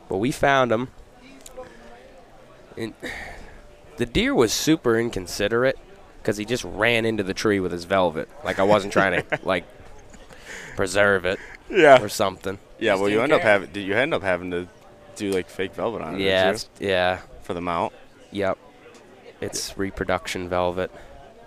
But 0.09 0.17
we 0.17 0.31
found 0.31 0.71
him. 0.71 0.89
And 2.77 2.93
the 3.97 4.05
deer 4.05 4.33
was 4.33 4.51
super 4.53 4.97
inconsiderate 4.99 5.77
because 6.21 6.37
he 6.37 6.45
just 6.45 6.63
ran 6.63 7.05
into 7.05 7.23
the 7.23 7.33
tree 7.33 7.59
with 7.59 7.71
his 7.71 7.85
velvet. 7.85 8.29
Like 8.43 8.59
I 8.59 8.63
wasn't 8.63 8.93
trying 8.93 9.23
to 9.23 9.39
like 9.43 9.65
preserve 10.75 11.25
it 11.25 11.39
Yeah. 11.69 12.01
or 12.01 12.09
something. 12.09 12.57
Yeah. 12.83 12.95
Well, 12.95 13.09
you 13.09 13.21
end 13.21 13.31
up 13.31 13.41
having. 13.41 13.69
Did 13.71 13.81
you 13.85 13.95
end 13.95 14.13
up 14.13 14.21
having 14.23 14.51
to 14.51 14.67
do 15.15 15.31
like 15.31 15.49
fake 15.49 15.73
velvet 15.73 16.01
on 16.01 16.15
it? 16.15 16.21
Yeah, 16.21 16.57
yeah, 16.79 17.19
For 17.43 17.53
the 17.53 17.61
mount. 17.61 17.93
yep. 18.31 18.57
It's 19.41 19.77
reproduction 19.77 20.47
velvet. 20.49 20.91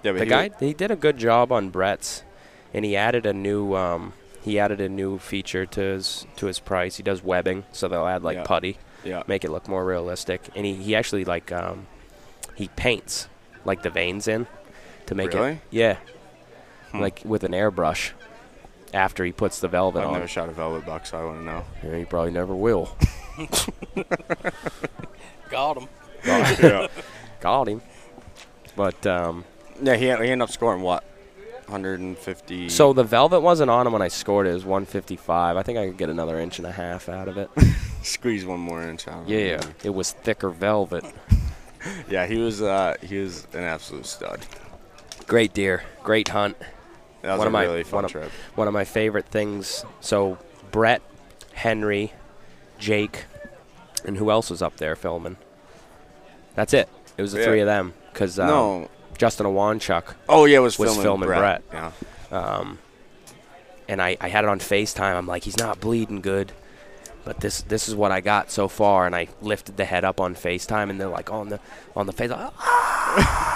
Yeah, 0.03 0.13
the 0.13 0.21
he- 0.25 0.27
guy 0.27 0.51
he 0.61 0.73
did 0.75 0.91
a 0.91 0.97
good 0.97 1.19
job 1.19 1.51
on 1.53 1.71
Brett's, 1.71 2.23
and 2.75 2.85
he 2.85 2.97
added 2.97 3.27
a 3.27 3.33
new 3.33 3.75
um, 3.75 4.13
he 4.43 4.59
added 4.59 4.81
a 4.81 4.89
new 4.89 5.19
feature 5.19 5.67
to 5.67 5.81
his 5.81 6.27
to 6.37 6.47
his 6.47 6.59
price. 6.61 6.97
He 6.97 7.03
does 7.03 7.23
webbing, 7.25 7.65
so 7.73 7.89
they'll 7.89 8.07
add 8.07 8.23
like 8.23 8.37
Yeah. 8.37 8.45
putty, 8.45 8.79
Yeah. 9.05 9.23
make 9.27 9.45
it 9.45 9.51
look 9.51 9.67
more 9.69 9.85
realistic. 9.85 10.43
And 10.55 10.65
he, 10.67 10.75
he 10.75 10.95
actually 10.95 11.25
like 11.25 11.51
um, 11.53 11.87
he 12.55 12.69
paints 12.77 13.29
like 13.65 13.83
the 13.83 13.91
veins 13.91 14.29
in 14.29 14.47
to 15.07 15.15
make 15.15 15.33
it 15.35 15.39
Really? 15.39 15.61
yeah, 15.71 15.97
Hmm. 16.93 17.01
like 17.01 17.23
with 17.25 17.43
an 17.45 17.53
airbrush. 17.53 18.13
After 18.95 19.25
he 19.25 19.33
puts 19.33 19.61
the 19.61 19.69
velvet 19.69 20.01
on. 20.01 20.07
I've 20.09 20.13
never 20.15 20.29
shot 20.29 20.49
a 20.49 20.53
velvet 20.53 20.87
buck, 20.87 21.07
so 21.07 21.19
I 21.19 21.25
want 21.25 21.39
to 21.41 21.45
know. 21.45 21.65
yeah, 21.85 21.99
he 21.99 22.05
probably 22.05 22.31
never 22.31 22.55
will. 22.55 22.97
Got 25.51 25.77
him. 25.79 25.89
yeah. 26.25 26.87
Got 27.41 27.69
him, 27.69 27.83
but 28.75 29.07
um, 29.07 29.45
Yeah, 29.83 29.95
he, 29.97 30.07
he 30.07 30.11
ended 30.11 30.43
up 30.43 30.51
scoring 30.51 30.83
what? 30.83 31.05
150. 31.67 32.69
So 32.69 32.93
the 32.93 33.05
velvet 33.05 33.41
wasn't 33.41 33.71
on 33.71 33.87
him 33.87 33.93
when 33.93 34.03
I 34.03 34.09
scored 34.09 34.47
it. 34.47 34.51
It 34.51 34.55
was 34.55 34.65
155. 34.65 35.57
I 35.57 35.63
think 35.63 35.79
I 35.79 35.87
could 35.89 35.97
get 35.97 36.09
another 36.09 36.39
inch 36.41 36.59
and 36.59 36.67
a 36.67 36.73
half 36.73 37.09
out 37.09 37.29
of 37.29 37.37
it. 37.39 37.51
squeeze 38.03 38.47
one 38.47 38.61
more 38.61 38.83
inch 38.83 39.09
out. 39.09 39.23
of 39.25 39.29
yeah, 39.29 39.61
him. 39.65 39.75
it 39.83 39.91
was 39.91 40.13
thicker 40.13 40.49
velvet. 40.51 41.05
Yeah, 42.09 42.27
he 42.27 42.39
was. 42.39 42.63
Uh, 42.63 42.95
he 43.03 43.19
was 43.19 43.47
an 43.53 43.63
absolute 43.63 44.07
stud. 44.07 44.47
Great 45.27 45.53
deer, 45.55 45.83
great 46.03 46.29
hunt. 46.29 46.57
That 47.27 47.33
was 47.33 47.39
One 47.39 47.47
a 47.47 47.49
of 47.49 47.53
my- 47.53 47.63
really 47.65 47.85
fun 47.85 48.05
one 48.05 48.05
of- 48.05 48.33
One 48.55 48.69
of 48.69 48.75
my 48.75 48.85
favorite 48.85 49.27
things. 49.27 49.85
So 50.01 50.39
Brett, 50.71 51.03
Henry, 51.53 52.13
Jake, 52.79 53.25
and 54.05 54.17
who 54.17 54.31
else 54.31 54.51
was 54.51 54.63
up 54.63 54.77
there 54.79 54.97
filming? 54.97 55.37
That's 56.55 56.73
it. 56.73 56.89
It 57.19 57.23
was 57.23 57.33
the 57.33 57.41
Yeah. 57.41 57.45
three 57.47 57.61
of 57.61 57.67
them. 57.67 57.93
Because 58.13 58.39
um, 58.39 58.47
no. 58.47 58.89
Justin 59.19 59.47
Awanchuk 59.47 60.15
Oh 60.29 60.45
yeah, 60.45 60.59
it 60.59 60.61
was, 60.61 60.79
was 60.79 60.89
filming, 60.91 61.03
filming 61.03 61.27
Brett. 61.29 61.69
Brett. 61.71 61.93
Yeah. 62.33 62.39
um, 62.39 62.79
and 63.89 64.01
I, 64.03 64.17
I 64.21 64.29
had 64.29 64.45
it 64.45 64.49
on 64.49 64.59
FaceTime. 64.59 65.15
I'm 65.17 65.27
like, 65.27 65.45
he's 65.45 65.57
not 65.59 65.81
bleeding 65.81 66.21
good, 66.21 66.53
but 67.25 67.41
this 67.41 67.63
this 67.63 67.89
is 67.89 67.95
what 67.95 68.11
I 68.13 68.21
got 68.21 68.51
so 68.51 68.69
far. 68.69 69.07
And 69.07 69.15
I 69.15 69.29
lifted 69.41 69.77
the 69.77 69.85
head 69.85 70.05
up 70.05 70.21
on 70.21 70.35
FaceTime, 70.35 70.91
and 70.91 71.01
they're 71.01 71.09
like 71.09 71.31
on 71.31 71.49
the 71.51 71.61
on 71.95 72.07
the 72.07 72.13
face. 72.13 72.31
"Ah." 72.33 72.53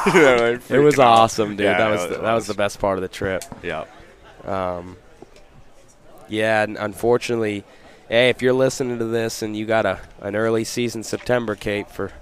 Yeah, 0.06 0.58
it 0.70 0.78
was 0.78 0.98
out. 0.98 1.06
awesome, 1.06 1.50
dude. 1.56 1.64
Yeah, 1.64 1.78
that 1.78 1.90
was 1.90 2.04
it 2.04 2.10
the, 2.10 2.18
that 2.22 2.32
was 2.32 2.46
the 2.46 2.54
best 2.54 2.78
part 2.78 2.96
of 2.96 3.02
the 3.02 3.08
trip. 3.08 3.44
Yeah. 3.62 3.84
Um, 4.44 4.96
yeah, 6.28 6.62
and 6.62 6.78
unfortunately, 6.78 7.64
hey, 8.08 8.30
if 8.30 8.40
you're 8.40 8.54
listening 8.54 8.98
to 8.98 9.04
this 9.04 9.42
and 9.42 9.54
you 9.56 9.66
got 9.66 9.84
a 9.84 10.00
an 10.20 10.36
early 10.36 10.64
season 10.64 11.02
September 11.02 11.54
cape 11.54 11.88
for 11.88 12.12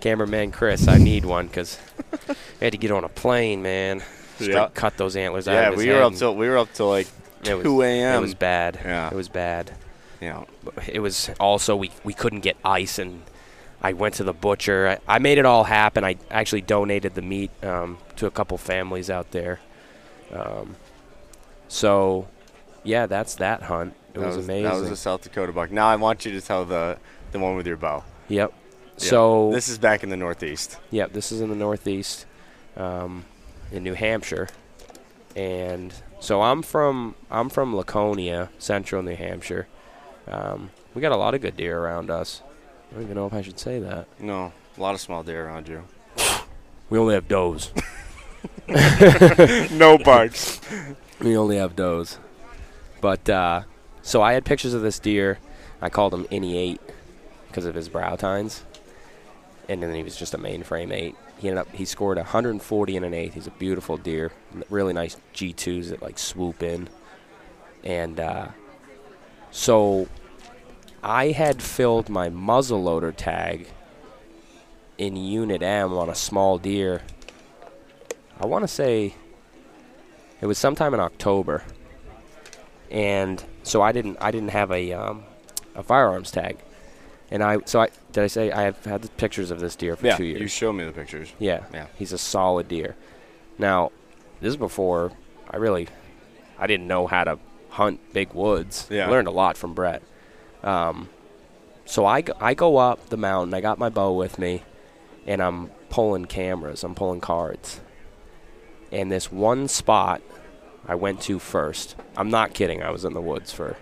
cameraman 0.00 0.52
Chris, 0.52 0.86
I 0.86 0.98
need 0.98 1.24
one 1.24 1.48
because 1.48 1.78
I 2.12 2.36
had 2.60 2.72
to 2.72 2.78
get 2.78 2.90
on 2.90 3.04
a 3.04 3.08
plane, 3.08 3.62
man. 3.62 4.02
Yeah. 4.38 4.68
cut 4.74 4.96
those 4.96 5.14
antlers 5.16 5.46
out 5.46 5.52
Yeah, 5.52 5.76
we 5.76 5.88
were 5.88 6.02
up 6.02 6.14
till 6.14 6.34
we 6.36 6.48
were 6.48 6.58
up 6.58 6.72
till 6.72 6.88
like 6.88 7.06
it 7.44 7.62
2 7.62 7.82
a.m. 7.82 8.18
It 8.18 8.20
was 8.20 8.34
bad. 8.34 8.78
Yeah. 8.84 9.08
It 9.08 9.14
was 9.14 9.28
bad. 9.28 9.72
Yeah. 10.20 10.44
It 10.88 11.00
was 11.00 11.30
also 11.40 11.76
we 11.76 11.90
we 12.04 12.14
couldn't 12.14 12.40
get 12.40 12.56
ice 12.64 12.98
and 12.98 13.22
I 13.84 13.92
went 13.92 14.14
to 14.14 14.24
the 14.24 14.32
butcher. 14.32 14.98
I, 15.06 15.16
I 15.16 15.18
made 15.18 15.36
it 15.36 15.44
all 15.44 15.62
happen. 15.62 16.04
I 16.04 16.16
actually 16.30 16.62
donated 16.62 17.14
the 17.14 17.20
meat 17.20 17.50
um, 17.62 17.98
to 18.16 18.24
a 18.24 18.30
couple 18.30 18.56
families 18.56 19.10
out 19.10 19.30
there. 19.30 19.60
Um, 20.32 20.76
so, 21.68 22.26
yeah, 22.82 23.04
that's 23.04 23.34
that 23.34 23.64
hunt. 23.64 23.92
It 24.14 24.20
that 24.20 24.26
was, 24.26 24.38
was, 24.38 24.46
amazing. 24.46 24.64
That 24.64 24.80
was 24.80 24.90
a 24.90 24.96
South 24.96 25.22
Dakota 25.22 25.52
buck. 25.52 25.70
Now 25.70 25.86
I 25.86 25.96
want 25.96 26.24
you 26.24 26.32
to 26.32 26.40
tell 26.40 26.64
the 26.64 26.96
the 27.32 27.38
one 27.38 27.56
with 27.56 27.66
your 27.66 27.76
bow. 27.76 28.04
yep. 28.28 28.54
Yeah. 28.96 29.10
So 29.10 29.50
this 29.52 29.68
is 29.68 29.76
back 29.76 30.02
in 30.02 30.08
the 30.08 30.16
Northeast. 30.16 30.78
Yep, 30.90 31.12
this 31.12 31.30
is 31.30 31.42
in 31.42 31.50
the 31.50 31.56
Northeast, 31.56 32.24
um, 32.76 33.24
in 33.72 33.82
New 33.82 33.94
Hampshire, 33.94 34.48
and 35.34 35.92
so 36.20 36.40
I'm 36.40 36.62
from 36.62 37.16
I'm 37.28 37.50
from 37.50 37.74
Laconia, 37.74 38.50
Central 38.58 39.02
New 39.02 39.16
Hampshire. 39.16 39.66
Um, 40.28 40.70
we 40.94 41.02
got 41.02 41.10
a 41.10 41.16
lot 41.16 41.34
of 41.34 41.40
good 41.40 41.56
deer 41.56 41.76
around 41.76 42.08
us. 42.08 42.40
I 42.90 42.94
don't 42.94 43.04
even 43.04 43.14
know 43.16 43.26
if 43.26 43.32
I 43.32 43.42
should 43.42 43.58
say 43.58 43.78
that. 43.80 44.06
No, 44.20 44.52
a 44.76 44.80
lot 44.80 44.94
of 44.94 45.00
small 45.00 45.22
deer 45.22 45.46
around 45.46 45.68
you. 45.68 45.84
We 46.90 46.98
only 46.98 47.14
have 47.14 47.26
does. 47.28 47.72
no 49.72 49.96
bucks. 49.98 50.60
We 51.20 51.36
only 51.36 51.56
have 51.56 51.74
does. 51.74 52.18
But 53.00 53.28
uh, 53.30 53.62
so 54.02 54.20
I 54.20 54.34
had 54.34 54.44
pictures 54.44 54.74
of 54.74 54.82
this 54.82 54.98
deer. 54.98 55.38
I 55.80 55.88
called 55.88 56.12
him 56.12 56.24
Innie 56.26 56.56
Eight 56.56 56.80
because 57.48 57.66
of 57.66 57.74
his 57.74 57.88
brow 57.88 58.16
tines, 58.16 58.64
and 59.68 59.82
then 59.82 59.94
he 59.94 60.02
was 60.02 60.16
just 60.16 60.34
a 60.34 60.38
mainframe 60.38 60.92
eight. 60.92 61.14
He 61.38 61.48
ended 61.48 61.60
up 61.60 61.72
he 61.72 61.84
scored 61.84 62.16
140 62.16 62.96
and 62.96 63.06
an 63.06 63.14
eighth. 63.14 63.34
He's 63.34 63.46
a 63.46 63.52
beautiful 63.52 63.96
deer, 63.96 64.32
really 64.68 64.92
nice 64.92 65.16
G2s 65.34 65.90
that 65.90 66.02
like 66.02 66.18
swoop 66.18 66.62
in, 66.62 66.88
and 67.84 68.18
uh, 68.18 68.48
so 69.50 70.08
I 71.06 71.32
had 71.32 71.62
filled 71.62 72.08
my 72.08 72.30
muzzleloader 72.30 73.14
tag 73.14 73.68
in 74.96 75.16
Unit 75.16 75.62
M 75.62 75.92
on 75.92 76.08
a 76.08 76.14
small 76.14 76.56
deer 76.58 77.02
I 78.40 78.46
want 78.46 78.62
to 78.64 78.68
say 78.68 79.14
it 80.40 80.46
was 80.46 80.58
sometime 80.58 80.92
in 80.92 81.00
October, 81.00 81.62
and 82.90 83.42
so 83.62 83.80
I 83.80 83.92
didn't 83.92 84.18
I 84.20 84.30
didn't 84.30 84.50
have 84.50 84.70
a 84.72 84.92
um, 84.92 85.24
a 85.74 85.82
firearms 85.82 86.30
tag, 86.30 86.58
and 87.30 87.42
I 87.42 87.58
so 87.64 87.80
I 87.80 87.90
did 88.12 88.24
I 88.24 88.26
say 88.26 88.50
I 88.50 88.62
have 88.62 88.84
had 88.84 89.02
the 89.02 89.08
pictures 89.10 89.50
of 89.50 89.60
this 89.60 89.76
deer 89.76 89.94
for 89.96 90.06
Yeah, 90.06 90.16
two 90.16 90.24
years. 90.24 90.40
you 90.40 90.48
showed 90.48 90.72
me 90.72 90.84
the 90.84 90.92
pictures. 90.92 91.32
Yeah. 91.38 91.64
Yeah. 91.72 91.86
He's 91.96 92.12
a 92.12 92.18
solid 92.18 92.68
deer. 92.68 92.96
Now, 93.56 93.92
this 94.40 94.50
is 94.50 94.56
before 94.56 95.12
I 95.48 95.56
really 95.58 95.88
I 96.58 96.66
didn't 96.66 96.88
know 96.88 97.06
how 97.06 97.24
to 97.24 97.38
hunt 97.70 98.00
big 98.12 98.34
woods. 98.34 98.88
Yeah. 98.90 99.06
I 99.06 99.10
learned 99.10 99.28
a 99.28 99.32
lot 99.32 99.56
from 99.56 99.74
Brett. 99.74 100.02
Um, 100.64 101.08
so 101.84 102.06
I, 102.06 102.24
I 102.40 102.54
go 102.54 102.78
up 102.78 103.10
the 103.10 103.16
mountain. 103.16 103.54
I 103.54 103.60
got 103.60 103.78
my 103.78 103.90
bow 103.90 104.12
with 104.12 104.38
me, 104.38 104.62
and 105.26 105.42
I'm 105.42 105.68
pulling 105.90 106.24
cameras. 106.24 106.82
I'm 106.82 106.94
pulling 106.94 107.20
cards. 107.20 107.80
And 108.90 109.12
this 109.12 109.30
one 109.30 109.68
spot 109.68 110.22
I 110.86 110.94
went 110.94 111.20
to 111.22 111.38
first. 111.38 111.94
I'm 112.16 112.30
not 112.30 112.54
kidding. 112.54 112.82
I 112.82 112.90
was 112.90 113.04
in 113.04 113.12
the 113.12 113.20
woods 113.20 113.52
for. 113.52 113.76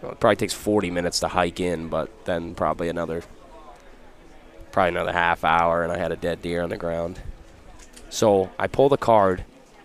Well, 0.00 0.12
it 0.12 0.20
probably 0.20 0.36
takes 0.36 0.54
40 0.54 0.90
minutes 0.90 1.20
to 1.20 1.28
hike 1.28 1.60
in, 1.60 1.88
but 1.88 2.24
then 2.24 2.54
probably 2.54 2.88
another 2.88 3.22
probably 4.72 4.88
another 4.88 5.12
half 5.12 5.44
hour, 5.44 5.82
and 5.82 5.92
I 5.92 5.98
had 5.98 6.12
a 6.12 6.16
dead 6.16 6.40
deer 6.40 6.62
on 6.62 6.70
the 6.70 6.78
ground. 6.78 7.20
So 8.08 8.50
I 8.58 8.66
pull 8.66 8.88
the 8.88 8.96
card, 8.96 9.44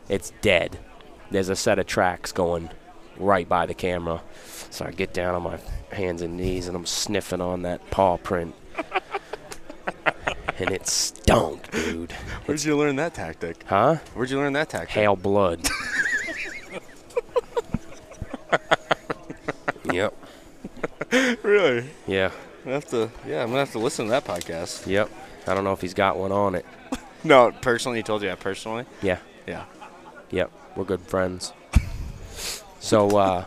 it's 0.09 0.31
dead. 0.41 0.79
There's 1.29 1.49
a 1.49 1.55
set 1.55 1.77
of 1.77 1.85
tracks 1.85 2.31
going 2.31 2.69
right 3.19 3.47
by 3.47 3.65
the 3.65 3.73
camera. 3.73 4.21
So 4.69 4.85
I 4.85 4.91
get 4.91 5.13
down 5.13 5.35
on 5.35 5.43
my 5.43 5.59
hands 5.91 6.21
and 6.21 6.37
knees, 6.37 6.67
and 6.67 6.75
I'm 6.75 6.85
sniffing 6.85 7.41
on 7.41 7.63
that 7.63 7.89
paw 7.89 8.17
print. 8.17 8.53
and 10.59 10.71
it 10.71 10.87
stunk, 10.87 11.71
dude. 11.71 12.11
Where'd 12.45 12.63
you 12.63 12.77
learn 12.77 12.95
that 12.97 13.13
tactic? 13.13 13.63
Huh? 13.65 13.95
Where'd 14.13 14.29
you 14.29 14.37
learn 14.37 14.53
that 14.53 14.69
tactic? 14.69 14.89
Hail 14.89 15.15
blood. 15.15 15.67
yep. 19.91 20.13
really? 21.43 21.89
Yeah. 22.05 22.31
I 22.65 22.69
have 22.71 22.85
to. 22.89 23.09
Yeah, 23.25 23.41
I'm 23.43 23.47
gonna 23.49 23.59
have 23.59 23.71
to 23.71 23.79
listen 23.79 24.05
to 24.05 24.11
that 24.11 24.25
podcast. 24.25 24.85
Yep. 24.87 25.09
I 25.47 25.53
don't 25.53 25.63
know 25.63 25.71
if 25.71 25.81
he's 25.81 25.93
got 25.93 26.17
one 26.17 26.31
on 26.31 26.55
it. 26.55 26.65
No, 27.23 27.51
personally, 27.61 27.97
he 27.97 28.03
told 28.03 28.21
you 28.21 28.29
that 28.29 28.39
personally. 28.39 28.85
Yeah. 29.01 29.17
Yeah. 29.47 29.65
Yep, 30.29 30.51
we're 30.75 30.85
good 30.85 31.01
friends. 31.01 31.51
So 32.87 33.17
uh, 33.17 33.45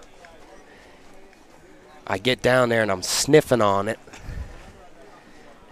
I 2.06 2.18
get 2.18 2.42
down 2.42 2.68
there 2.68 2.82
and 2.82 2.92
I'm 2.92 3.02
sniffing 3.02 3.62
on 3.62 3.88
it, 3.88 3.98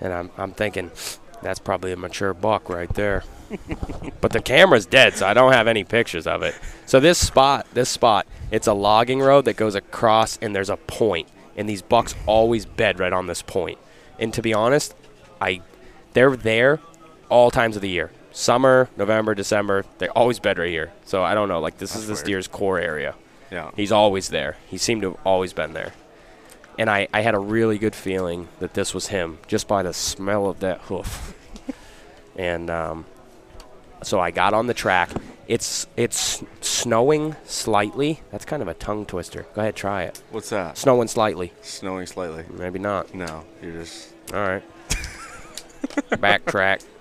and 0.01 0.11
I'm 0.11 0.31
I'm 0.39 0.53
thinking 0.53 0.90
that's 1.43 1.59
probably 1.59 1.93
a 1.93 1.97
mature 1.97 2.32
buck 2.32 2.70
right 2.70 2.93
there. 2.95 3.24
but 4.23 4.32
the 4.32 4.40
camera's 4.40 4.86
dead, 4.86 5.16
so 5.16 5.27
I 5.27 5.35
don't 5.35 5.53
have 5.53 5.69
any 5.69 5.85
pictures 5.85 6.27
of 6.27 6.43
it. 6.43 6.55
So 6.86 6.99
this 6.99 7.19
spot, 7.19 7.66
this 7.74 7.90
spot, 7.90 8.27
it's 8.51 8.66
a 8.66 8.73
logging 8.73 9.20
road 9.20 9.45
that 9.45 9.57
goes 9.57 9.74
across, 9.74 10.39
and 10.39 10.57
there's 10.57 10.70
a 10.70 10.78
point, 10.78 11.28
and 11.55 11.69
these 11.69 11.82
bucks 11.82 12.15
always 12.24 12.65
bed 12.65 12.99
right 12.99 13.12
on 13.12 13.27
this 13.27 13.43
point. 13.43 13.78
And 14.19 14.32
to 14.32 14.40
be 14.40 14.55
honest, 14.55 14.95
I 15.43 15.61
they're 16.15 16.36
there 16.36 16.81
all 17.28 17.51
times 17.51 17.77
of 17.77 17.82
the 17.82 17.90
year. 17.90 18.12
Summer, 18.32 18.89
November, 18.97 19.35
December, 19.35 19.85
they 19.99 20.09
always 20.09 20.39
bed 20.39 20.57
right 20.57 20.70
here. 20.70 20.90
So 21.05 21.23
I 21.23 21.35
don't 21.35 21.49
know. 21.49 21.61
Like 21.61 21.77
this 21.77 21.93
That's 21.93 22.05
is 22.05 22.09
this 22.09 22.19
weird. 22.20 22.27
deer's 22.27 22.49
core 22.49 22.78
area. 22.78 23.15
Yeah. 23.51 23.70
He's 23.77 23.93
always 23.93 24.29
there. 24.29 24.57
He 24.69 24.79
seemed 24.79 25.03
to 25.03 25.12
have 25.12 25.20
always 25.25 25.53
been 25.53 25.73
there. 25.73 25.93
And 26.79 26.89
I, 26.89 27.09
I 27.12 27.23
had 27.23 27.35
a 27.35 27.39
really 27.39 27.79
good 27.79 27.95
feeling 27.95 28.49
that 28.61 28.75
this 28.75 28.95
was 28.95 29.09
him 29.09 29.39
just 29.49 29.66
by 29.66 29.83
the 29.83 29.93
smell 29.93 30.47
of 30.47 30.61
that 30.61 30.81
hoof. 30.83 31.35
and 32.37 32.70
um, 32.70 33.05
so 34.03 34.20
I 34.20 34.31
got 34.31 34.55
on 34.55 34.66
the 34.66 34.75
track. 34.75 35.11
It's 35.49 35.87
it's 35.97 36.45
snowing 36.61 37.35
slightly. 37.45 38.20
That's 38.31 38.45
kind 38.45 38.61
of 38.62 38.69
a 38.69 38.75
tongue 38.75 39.07
twister. 39.07 39.47
Go 39.55 39.62
ahead, 39.62 39.75
try 39.77 40.03
it. 40.05 40.23
What's 40.31 40.51
that? 40.51 40.77
Snowing 40.77 41.09
slightly. 41.09 41.53
Snowing 41.62 42.07
slightly. 42.07 42.45
Maybe 42.51 42.79
not. 42.79 43.15
No, 43.15 43.45
you're 43.62 43.73
just. 43.73 44.12
All 44.35 44.41
right. 44.41 44.62
Backtrack. 46.11 46.85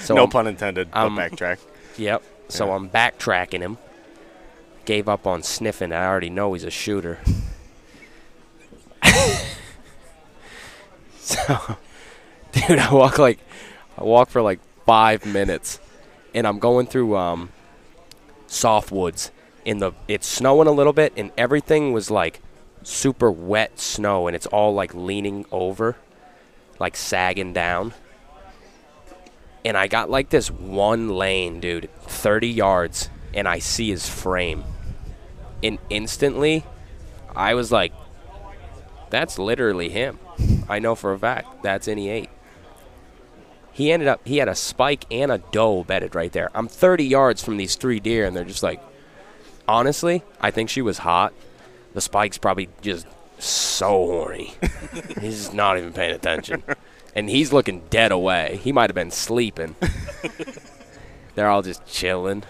So 0.00 0.14
no 0.14 0.22
I'm- 0.22 0.30
pun 0.30 0.46
intended. 0.46 0.90
but 0.90 1.10
backtrack. 1.10 1.58
Yep. 1.98 2.22
So 2.48 2.66
Yeah. 2.66 2.72
I'm 2.72 2.88
backtracking 2.88 3.60
him. 3.60 3.76
Gave 4.84 5.08
up 5.08 5.26
on 5.26 5.42
sniffing. 5.42 5.92
I 5.92 6.06
already 6.06 6.30
know 6.30 6.52
he's 6.52 6.64
a 6.64 6.70
shooter. 6.70 7.18
so, 11.18 11.76
dude, 12.52 12.78
I 12.78 12.92
walk 12.92 13.18
like, 13.18 13.38
I 13.96 14.04
walk 14.04 14.30
for 14.30 14.42
like 14.42 14.60
five 14.84 15.24
minutes, 15.24 15.78
and 16.34 16.46
I'm 16.46 16.58
going 16.58 16.86
through 16.86 17.16
um, 17.16 17.50
soft 18.46 18.90
woods. 18.90 19.30
In 19.64 19.78
the, 19.78 19.92
it's 20.08 20.26
snowing 20.26 20.66
a 20.66 20.72
little 20.72 20.92
bit, 20.92 21.12
and 21.16 21.30
everything 21.38 21.92
was 21.92 22.10
like 22.10 22.40
super 22.82 23.30
wet 23.30 23.78
snow, 23.78 24.26
and 24.26 24.34
it's 24.34 24.46
all 24.46 24.74
like 24.74 24.92
leaning 24.94 25.46
over, 25.52 25.96
like 26.80 26.96
sagging 26.96 27.52
down 27.52 27.94
and 29.64 29.76
I 29.76 29.86
got 29.86 30.10
like 30.10 30.30
this 30.30 30.50
one 30.50 31.08
lane, 31.08 31.60
dude, 31.60 31.88
30 32.02 32.48
yards, 32.48 33.10
and 33.34 33.48
I 33.48 33.58
see 33.58 33.90
his 33.90 34.08
frame. 34.08 34.64
And 35.62 35.78
instantly, 35.90 36.64
I 37.34 37.54
was 37.54 37.70
like, 37.70 37.92
that's 39.10 39.38
literally 39.38 39.88
him. 39.88 40.18
I 40.68 40.78
know 40.78 40.94
for 40.94 41.12
a 41.12 41.18
fact 41.18 41.62
that's 41.62 41.86
Innie 41.86 42.08
Eight. 42.08 42.30
He 43.72 43.90
ended 43.90 44.08
up, 44.08 44.20
he 44.26 44.36
had 44.36 44.48
a 44.48 44.54
spike 44.54 45.06
and 45.10 45.30
a 45.32 45.38
doe 45.38 45.84
bedded 45.84 46.14
right 46.14 46.32
there. 46.32 46.50
I'm 46.54 46.68
30 46.68 47.04
yards 47.04 47.42
from 47.42 47.56
these 47.56 47.74
three 47.74 48.00
deer, 48.00 48.26
and 48.26 48.36
they're 48.36 48.44
just 48.44 48.62
like, 48.62 48.82
honestly, 49.66 50.22
I 50.40 50.50
think 50.50 50.68
she 50.68 50.82
was 50.82 50.98
hot. 50.98 51.32
The 51.94 52.00
spike's 52.02 52.38
probably 52.38 52.68
just 52.82 53.06
so 53.38 53.88
horny. 53.88 54.54
He's 55.20 55.52
not 55.52 55.78
even 55.78 55.92
paying 55.92 56.14
attention. 56.14 56.62
And 57.14 57.28
he's 57.28 57.52
looking 57.52 57.82
dead 57.90 58.10
away. 58.10 58.58
He 58.62 58.72
might 58.72 58.88
have 58.88 58.94
been 58.94 59.10
sleeping. 59.10 59.76
They're 61.34 61.48
all 61.48 61.60
just 61.60 61.84
chilling. 61.86 62.42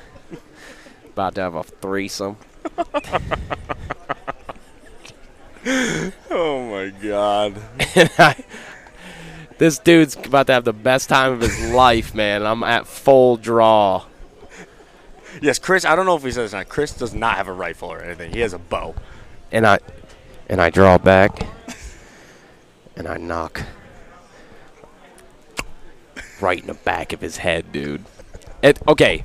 About 1.13 1.35
to 1.37 1.41
have 1.43 1.55
a 1.55 1.63
threesome. 1.63 2.37
Oh 6.35 6.71
my 6.71 6.89
god. 6.89 7.61
and 7.95 8.11
I, 8.19 8.45
this 9.59 9.79
dude's 9.79 10.17
about 10.17 10.47
to 10.47 10.55
have 10.55 10.65
the 10.65 10.73
best 10.73 11.09
time 11.09 11.33
of 11.33 11.41
his 11.41 11.71
life, 11.71 12.15
man. 12.15 12.45
I'm 12.45 12.63
at 12.63 12.87
full 12.87 13.37
draw. 13.37 14.07
Yes, 15.41 15.59
Chris. 15.59 15.85
I 15.85 15.95
don't 15.95 16.07
know 16.07 16.17
if 16.17 16.25
he 16.25 16.33
says 16.33 16.53
that. 16.53 16.69
Chris 16.69 16.93
does 16.93 17.15
not 17.15 17.37
have 17.37 17.49
a 17.49 17.53
rifle 17.53 17.91
or 17.91 18.01
anything. 18.03 18.33
He 18.33 18.41
has 18.41 18.55
a 18.55 18.59
bow. 18.59 18.95
And 19.51 19.67
I 19.67 19.79
and 20.49 20.61
I 20.61 20.71
draw 20.71 20.99
back 20.99 21.47
and 22.97 23.07
I 23.07 23.19
knock 23.19 23.63
right 26.41 26.61
in 26.61 26.67
the 26.67 26.75
back 26.75 27.13
of 27.13 27.21
his 27.21 27.37
head, 27.37 27.73
dude. 27.73 28.05
It 28.63 28.81
okay. 28.89 29.25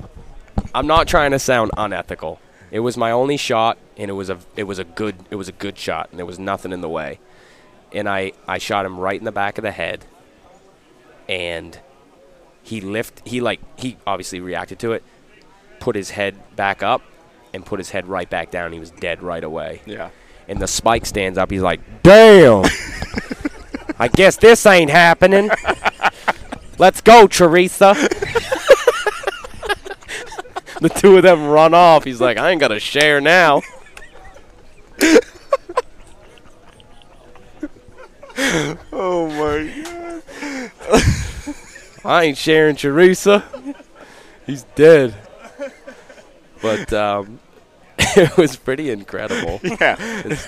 I'm 0.74 0.86
not 0.86 1.08
trying 1.08 1.30
to 1.32 1.38
sound 1.38 1.70
unethical. 1.76 2.40
It 2.70 2.80
was 2.80 2.96
my 2.96 3.10
only 3.10 3.36
shot 3.36 3.78
and 3.96 4.10
it 4.10 4.14
was 4.14 4.30
a 4.30 4.38
it 4.56 4.64
was 4.64 4.78
a 4.78 4.84
good 4.84 5.16
it 5.30 5.36
was 5.36 5.48
a 5.48 5.52
good 5.52 5.78
shot 5.78 6.08
and 6.10 6.18
there 6.18 6.26
was 6.26 6.38
nothing 6.38 6.72
in 6.72 6.80
the 6.80 6.88
way. 6.88 7.18
And 7.92 8.08
I 8.08 8.32
I 8.46 8.58
shot 8.58 8.84
him 8.84 8.98
right 8.98 9.18
in 9.18 9.24
the 9.24 9.32
back 9.32 9.58
of 9.58 9.62
the 9.62 9.70
head 9.70 10.04
and 11.28 11.78
he 12.62 12.80
lift 12.80 13.26
he 13.26 13.40
like 13.40 13.60
he 13.78 13.96
obviously 14.06 14.40
reacted 14.40 14.78
to 14.80 14.92
it, 14.92 15.02
put 15.80 15.96
his 15.96 16.10
head 16.10 16.36
back 16.56 16.82
up 16.82 17.02
and 17.54 17.64
put 17.64 17.78
his 17.78 17.90
head 17.90 18.06
right 18.06 18.28
back 18.28 18.50
down. 18.50 18.72
He 18.72 18.80
was 18.80 18.90
dead 18.90 19.22
right 19.22 19.44
away. 19.44 19.80
Yeah. 19.86 20.10
And 20.48 20.60
the 20.60 20.66
spike 20.66 21.06
stands 21.06 21.36
up. 21.38 21.50
He's 21.50 21.62
like, 21.62 21.80
"Damn! 22.02 22.64
I 23.98 24.08
guess 24.08 24.36
this 24.36 24.64
ain't 24.64 24.90
happening. 24.90 25.50
Let's 26.78 27.00
go, 27.00 27.26
Teresa." 27.26 27.94
the 30.80 30.88
two 30.88 31.16
of 31.16 31.22
them 31.22 31.46
run 31.46 31.74
off. 31.74 32.04
He's 32.04 32.20
like, 32.20 32.36
"I 32.36 32.50
ain't 32.50 32.60
got 32.60 32.68
to 32.68 32.80
share 32.80 33.20
now." 33.20 33.62
Oh 38.92 39.28
my 39.28 39.82
god. 39.82 41.54
I 42.04 42.24
ain't 42.24 42.38
sharing 42.38 42.76
Teresa. 42.76 43.44
He's 44.46 44.62
dead. 44.74 45.14
But 46.62 46.92
um, 46.92 47.40
it 47.98 48.36
was 48.36 48.56
pretty 48.56 48.90
incredible. 48.90 49.60
Yeah. 49.62 49.96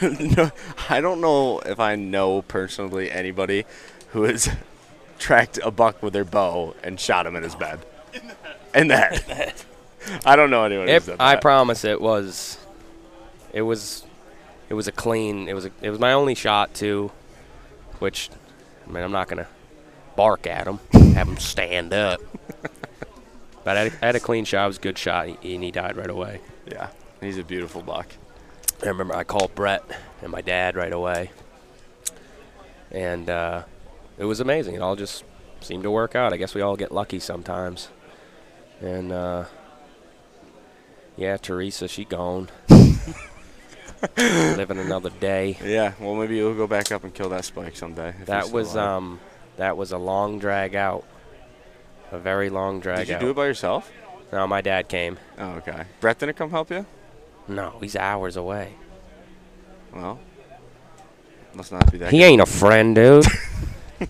no, 0.02 0.50
I 0.88 1.00
don't 1.00 1.20
know 1.20 1.60
if 1.60 1.78
I 1.78 1.96
know 1.96 2.42
personally 2.42 3.10
anybody 3.10 3.64
who 4.10 4.22
has 4.24 4.48
tracked 5.18 5.58
a 5.62 5.70
buck 5.70 6.02
with 6.02 6.12
their 6.12 6.24
bow 6.24 6.74
and 6.82 6.98
shot 6.98 7.26
him 7.26 7.36
in 7.36 7.42
his 7.42 7.54
bed. 7.54 7.80
In 8.74 8.88
the 8.88 8.96
head. 8.96 9.54
I 10.24 10.36
don't 10.36 10.50
know 10.50 10.64
anyone 10.64 10.88
It, 10.88 11.08
I 11.18 11.36
promise 11.36 11.84
it 11.84 12.00
was. 12.00 12.58
It 13.52 13.62
was. 13.62 14.04
It 14.68 14.74
was 14.74 14.88
a 14.88 14.92
clean. 14.92 15.48
It 15.48 15.54
was. 15.54 15.66
A, 15.66 15.70
it 15.82 15.90
was 15.90 15.98
my 15.98 16.12
only 16.12 16.34
shot 16.34 16.74
too, 16.74 17.10
which, 17.98 18.30
I 18.86 18.92
mean, 18.92 19.02
I'm 19.02 19.12
not 19.12 19.28
gonna 19.28 19.48
bark 20.16 20.46
at 20.46 20.66
him, 20.66 20.78
have 21.14 21.28
him 21.28 21.38
stand 21.38 21.92
up. 21.92 22.20
But 23.62 23.76
I 23.76 23.80
had, 23.80 23.92
a, 23.92 23.96
I 24.02 24.06
had 24.06 24.16
a 24.16 24.20
clean 24.20 24.44
shot. 24.46 24.64
It 24.64 24.68
was 24.68 24.78
a 24.78 24.80
good 24.80 24.98
shot, 24.98 25.26
and 25.26 25.36
he, 25.42 25.54
and 25.54 25.62
he 25.62 25.70
died 25.70 25.96
right 25.96 26.08
away. 26.08 26.40
Yeah, 26.66 26.88
he's 27.20 27.36
a 27.36 27.44
beautiful 27.44 27.82
buck. 27.82 28.06
I 28.82 28.88
remember 28.88 29.14
I 29.14 29.24
called 29.24 29.54
Brett 29.54 29.84
and 30.22 30.32
my 30.32 30.40
dad 30.40 30.76
right 30.76 30.92
away, 30.92 31.30
and 32.90 33.28
uh, 33.28 33.64
it 34.16 34.24
was 34.24 34.40
amazing. 34.40 34.76
It 34.76 34.80
all 34.80 34.96
just 34.96 35.24
seemed 35.60 35.82
to 35.82 35.90
work 35.90 36.14
out. 36.14 36.32
I 36.32 36.38
guess 36.38 36.54
we 36.54 36.62
all 36.62 36.76
get 36.76 36.90
lucky 36.90 37.20
sometimes. 37.20 37.90
And 38.80 39.12
uh, 39.12 39.44
yeah, 41.20 41.36
Teresa, 41.36 41.86
she 41.86 42.04
gone. 42.04 42.48
Living 44.16 44.78
another 44.78 45.10
day. 45.10 45.58
Yeah, 45.62 45.92
well, 46.00 46.14
maybe 46.14 46.36
you'll 46.36 46.54
go 46.54 46.66
back 46.66 46.90
up 46.90 47.04
and 47.04 47.12
kill 47.14 47.28
that 47.28 47.44
spike 47.44 47.76
someday. 47.76 48.14
That 48.24 48.50
was 48.50 48.74
alive. 48.74 48.88
um, 48.88 49.20
that 49.58 49.76
was 49.76 49.92
a 49.92 49.98
long 49.98 50.38
drag 50.38 50.74
out, 50.74 51.04
a 52.10 52.18
very 52.18 52.48
long 52.48 52.80
drag 52.80 53.00
out. 53.00 53.00
Did 53.00 53.08
you 53.10 53.14
out. 53.16 53.20
do 53.20 53.30
it 53.30 53.36
by 53.36 53.44
yourself? 53.46 53.92
No, 54.32 54.46
my 54.46 54.62
dad 54.62 54.88
came. 54.88 55.18
Oh, 55.38 55.50
okay. 55.56 55.84
Brett 56.00 56.18
didn't 56.18 56.36
come 56.36 56.50
help 56.50 56.70
you? 56.70 56.86
No, 57.46 57.76
he's 57.80 57.94
hours 57.96 58.36
away. 58.36 58.72
Well, 59.92 60.18
must 61.52 61.70
not 61.72 61.90
be 61.92 61.98
that. 61.98 62.10
He 62.12 62.22
ain't 62.22 62.40
a 62.40 62.46
friend, 62.46 62.94
dude. 62.94 63.26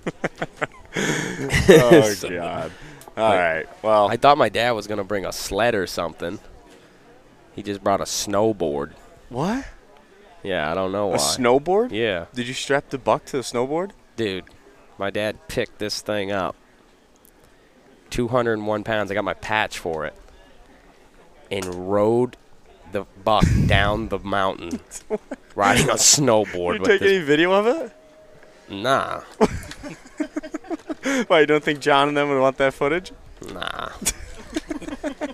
oh 0.96 2.02
So- 2.14 2.28
God. 2.28 2.70
All 3.16 3.34
right. 3.34 3.66
Well, 3.82 4.08
I 4.08 4.16
thought 4.16 4.38
my 4.38 4.48
dad 4.48 4.70
was 4.70 4.86
gonna 4.86 5.02
bring 5.04 5.26
a 5.26 5.32
sled 5.32 5.74
or 5.74 5.86
something. 5.88 6.38
He 7.60 7.64
just 7.64 7.84
brought 7.84 8.00
a 8.00 8.04
snowboard. 8.04 8.92
what? 9.28 9.66
Yeah, 10.42 10.70
I 10.70 10.74
don't 10.74 10.92
know 10.92 11.08
why. 11.08 11.16
A 11.16 11.18
snowboard? 11.18 11.92
Yeah, 11.92 12.24
Did 12.32 12.48
you 12.48 12.54
strap 12.54 12.88
the 12.88 12.96
buck 12.96 13.26
to 13.26 13.32
the 13.36 13.42
snowboard? 13.42 13.90
dude, 14.16 14.44
my 14.96 15.10
dad 15.10 15.46
picked 15.46 15.78
this 15.78 16.00
thing 16.00 16.32
up. 16.32 16.56
201 18.08 18.82
pounds. 18.82 19.10
I 19.10 19.14
got 19.14 19.24
my 19.24 19.34
patch 19.34 19.78
for 19.78 20.06
it, 20.06 20.14
and 21.50 21.66
rode 21.92 22.38
the 22.92 23.04
buck 23.22 23.44
down 23.66 24.08
the 24.08 24.20
mountain, 24.20 24.80
riding 25.54 25.90
a 25.90 25.96
snowboard 25.96 26.78
Did 26.78 26.80
you 26.80 26.86
take 26.86 27.00
this. 27.00 27.12
any 27.16 27.22
video 27.22 27.52
of 27.52 27.66
it? 27.66 27.92
Nah, 28.70 29.20
Why, 31.26 31.40
you 31.40 31.46
don't 31.46 31.62
think 31.62 31.80
John 31.80 32.08
and 32.08 32.16
them 32.16 32.30
would 32.30 32.40
want 32.40 32.56
that 32.56 32.72
footage? 32.72 33.12
nah. 33.52 33.90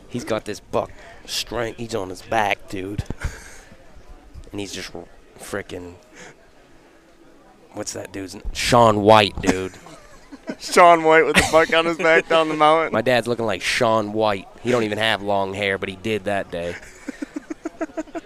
he's 0.09 0.25
got 0.25 0.45
this 0.45 0.59
buck 0.59 0.91
strength. 1.27 1.79
He's 1.79 1.95
on 1.95 2.11
his 2.11 2.23
back, 2.23 2.69
dude, 2.69 3.05
and 4.53 4.61
he's 4.61 4.73
just 4.73 4.93
freaking. 5.39 5.95
What's 7.73 7.93
that 7.93 8.13
dude's? 8.13 8.35
n- 8.35 8.43
Shaun 8.53 9.03
White, 9.03 9.41
dude. 9.43 9.75
Shaun 10.59 11.03
White 11.05 11.27
with 11.27 11.37
the 11.37 11.47
buck 11.53 11.73
on 11.75 11.85
his 11.87 11.99
back 11.99 12.29
down 12.29 12.49
the 12.49 12.55
mountain. 12.55 12.93
My 12.93 13.03
dad's 13.03 13.27
looking 13.27 13.45
like 13.47 13.61
Shaun 13.63 14.13
White. 14.13 14.49
He 14.63 14.71
don't 14.71 14.85
even 14.85 14.99
have 14.99 15.23
long 15.23 15.53
hair, 15.55 15.77
but 15.77 15.89
he 15.89 15.97
did 15.97 16.25
that 16.25 16.51
day. 16.51 16.75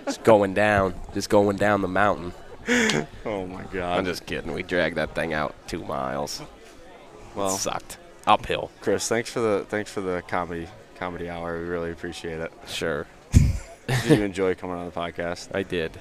just 0.04 0.22
going 0.22 0.54
down, 0.54 0.94
just 1.14 1.28
going 1.30 1.56
down 1.56 1.82
the 1.82 1.88
mountain. 1.88 2.32
oh 3.24 3.46
my 3.46 3.64
God. 3.72 3.98
I'm 3.98 4.04
just 4.04 4.26
kidding. 4.26 4.52
We 4.52 4.62
dragged 4.62 4.96
that 4.96 5.14
thing 5.14 5.32
out 5.32 5.54
two 5.66 5.82
miles. 5.84 6.42
well, 7.34 7.54
it 7.54 7.58
sucked. 7.58 7.98
Uphill. 8.26 8.70
Chris, 8.80 9.08
thanks 9.08 9.30
for 9.32 9.40
the 9.40 9.64
thanks 9.68 9.90
for 9.90 10.00
the 10.02 10.22
comedy 10.28 10.68
comedy 11.00 11.30
hour. 11.30 11.58
We 11.58 11.66
really 11.66 11.90
appreciate 11.90 12.38
it. 12.40 12.52
Sure, 12.68 13.06
Did 13.32 14.18
you 14.18 14.22
enjoy 14.22 14.54
coming 14.54 14.76
on 14.76 14.84
the 14.84 14.92
podcast? 14.92 15.54
I 15.54 15.62
did. 15.64 15.98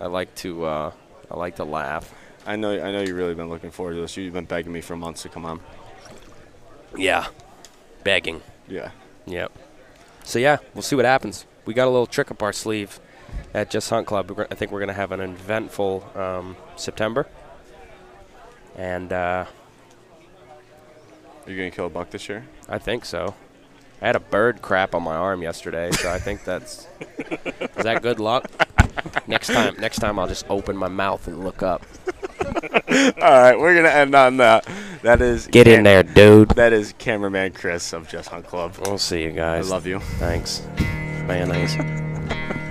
I 0.00 0.06
like 0.06 0.34
to. 0.36 0.64
Uh, 0.64 0.92
I 1.30 1.36
like 1.36 1.56
to 1.56 1.64
laugh. 1.64 2.14
I 2.46 2.54
know 2.56 2.70
I 2.72 2.92
know 2.92 3.00
you've 3.00 3.16
really 3.16 3.34
been 3.34 3.50
looking 3.50 3.72
forward 3.72 3.94
to 3.94 4.00
this. 4.00 4.16
You've 4.16 4.32
been 4.32 4.44
begging 4.44 4.72
me 4.72 4.80
for 4.80 4.96
months 4.96 5.22
to 5.22 5.28
come 5.28 5.44
on. 5.44 5.60
Yeah. 6.96 7.26
Begging. 8.04 8.40
Yeah. 8.68 8.92
Yep. 9.26 9.52
So 10.24 10.38
yeah, 10.38 10.58
we'll 10.74 10.82
see 10.82 10.94
what 10.96 11.04
happens. 11.04 11.44
We 11.66 11.74
got 11.74 11.88
a 11.88 11.90
little 11.90 12.06
trick 12.06 12.30
up 12.30 12.42
our 12.42 12.52
sleeve 12.52 13.00
at 13.52 13.70
Just 13.70 13.90
Hunt 13.90 14.06
Club. 14.06 14.46
I 14.50 14.54
think 14.54 14.70
we're 14.70 14.78
going 14.78 14.88
to 14.88 14.94
have 14.94 15.10
an 15.10 15.20
eventful 15.20 16.08
um, 16.14 16.56
September. 16.76 17.26
And 18.76 19.12
uh, 19.12 19.46
Are 21.46 21.50
you 21.50 21.56
gonna 21.56 21.70
kill 21.70 21.86
a 21.86 21.90
buck 21.90 22.10
this 22.10 22.28
year? 22.28 22.46
I 22.68 22.78
think 22.78 23.04
so. 23.04 23.34
I 24.06 24.10
had 24.10 24.14
a 24.14 24.20
bird 24.20 24.62
crap 24.62 24.94
on 24.94 25.02
my 25.02 25.16
arm 25.16 25.42
yesterday, 25.42 25.90
so 25.90 26.08
I 26.08 26.20
think 26.20 26.44
that's 26.44 26.86
is 27.18 27.82
that 27.82 28.02
good 28.02 28.20
luck. 28.20 28.48
Next 29.26 29.48
time, 29.48 29.74
next 29.80 29.96
time 29.96 30.20
I'll 30.20 30.28
just 30.28 30.48
open 30.48 30.76
my 30.76 30.86
mouth 30.86 31.26
and 31.26 31.42
look 31.42 31.60
up. 31.60 31.84
All 32.40 33.02
right, 33.18 33.58
we're 33.58 33.74
gonna 33.74 33.88
end 33.88 34.14
on 34.14 34.36
that. 34.36 34.64
That 35.02 35.20
is 35.20 35.48
Get 35.48 35.66
in 35.66 35.82
there, 35.82 36.04
dude. 36.04 36.50
That 36.50 36.72
is 36.72 36.94
cameraman 36.98 37.54
Chris 37.54 37.92
of 37.92 38.08
Just 38.08 38.28
Hunt 38.28 38.46
Club. 38.46 38.76
We'll 38.78 38.98
see 38.98 39.24
you 39.24 39.32
guys. 39.32 39.68
I 39.68 39.74
love 39.74 39.88
you. 39.88 39.98
Thanks. 39.98 40.62
Mayonnaise. 41.26 41.74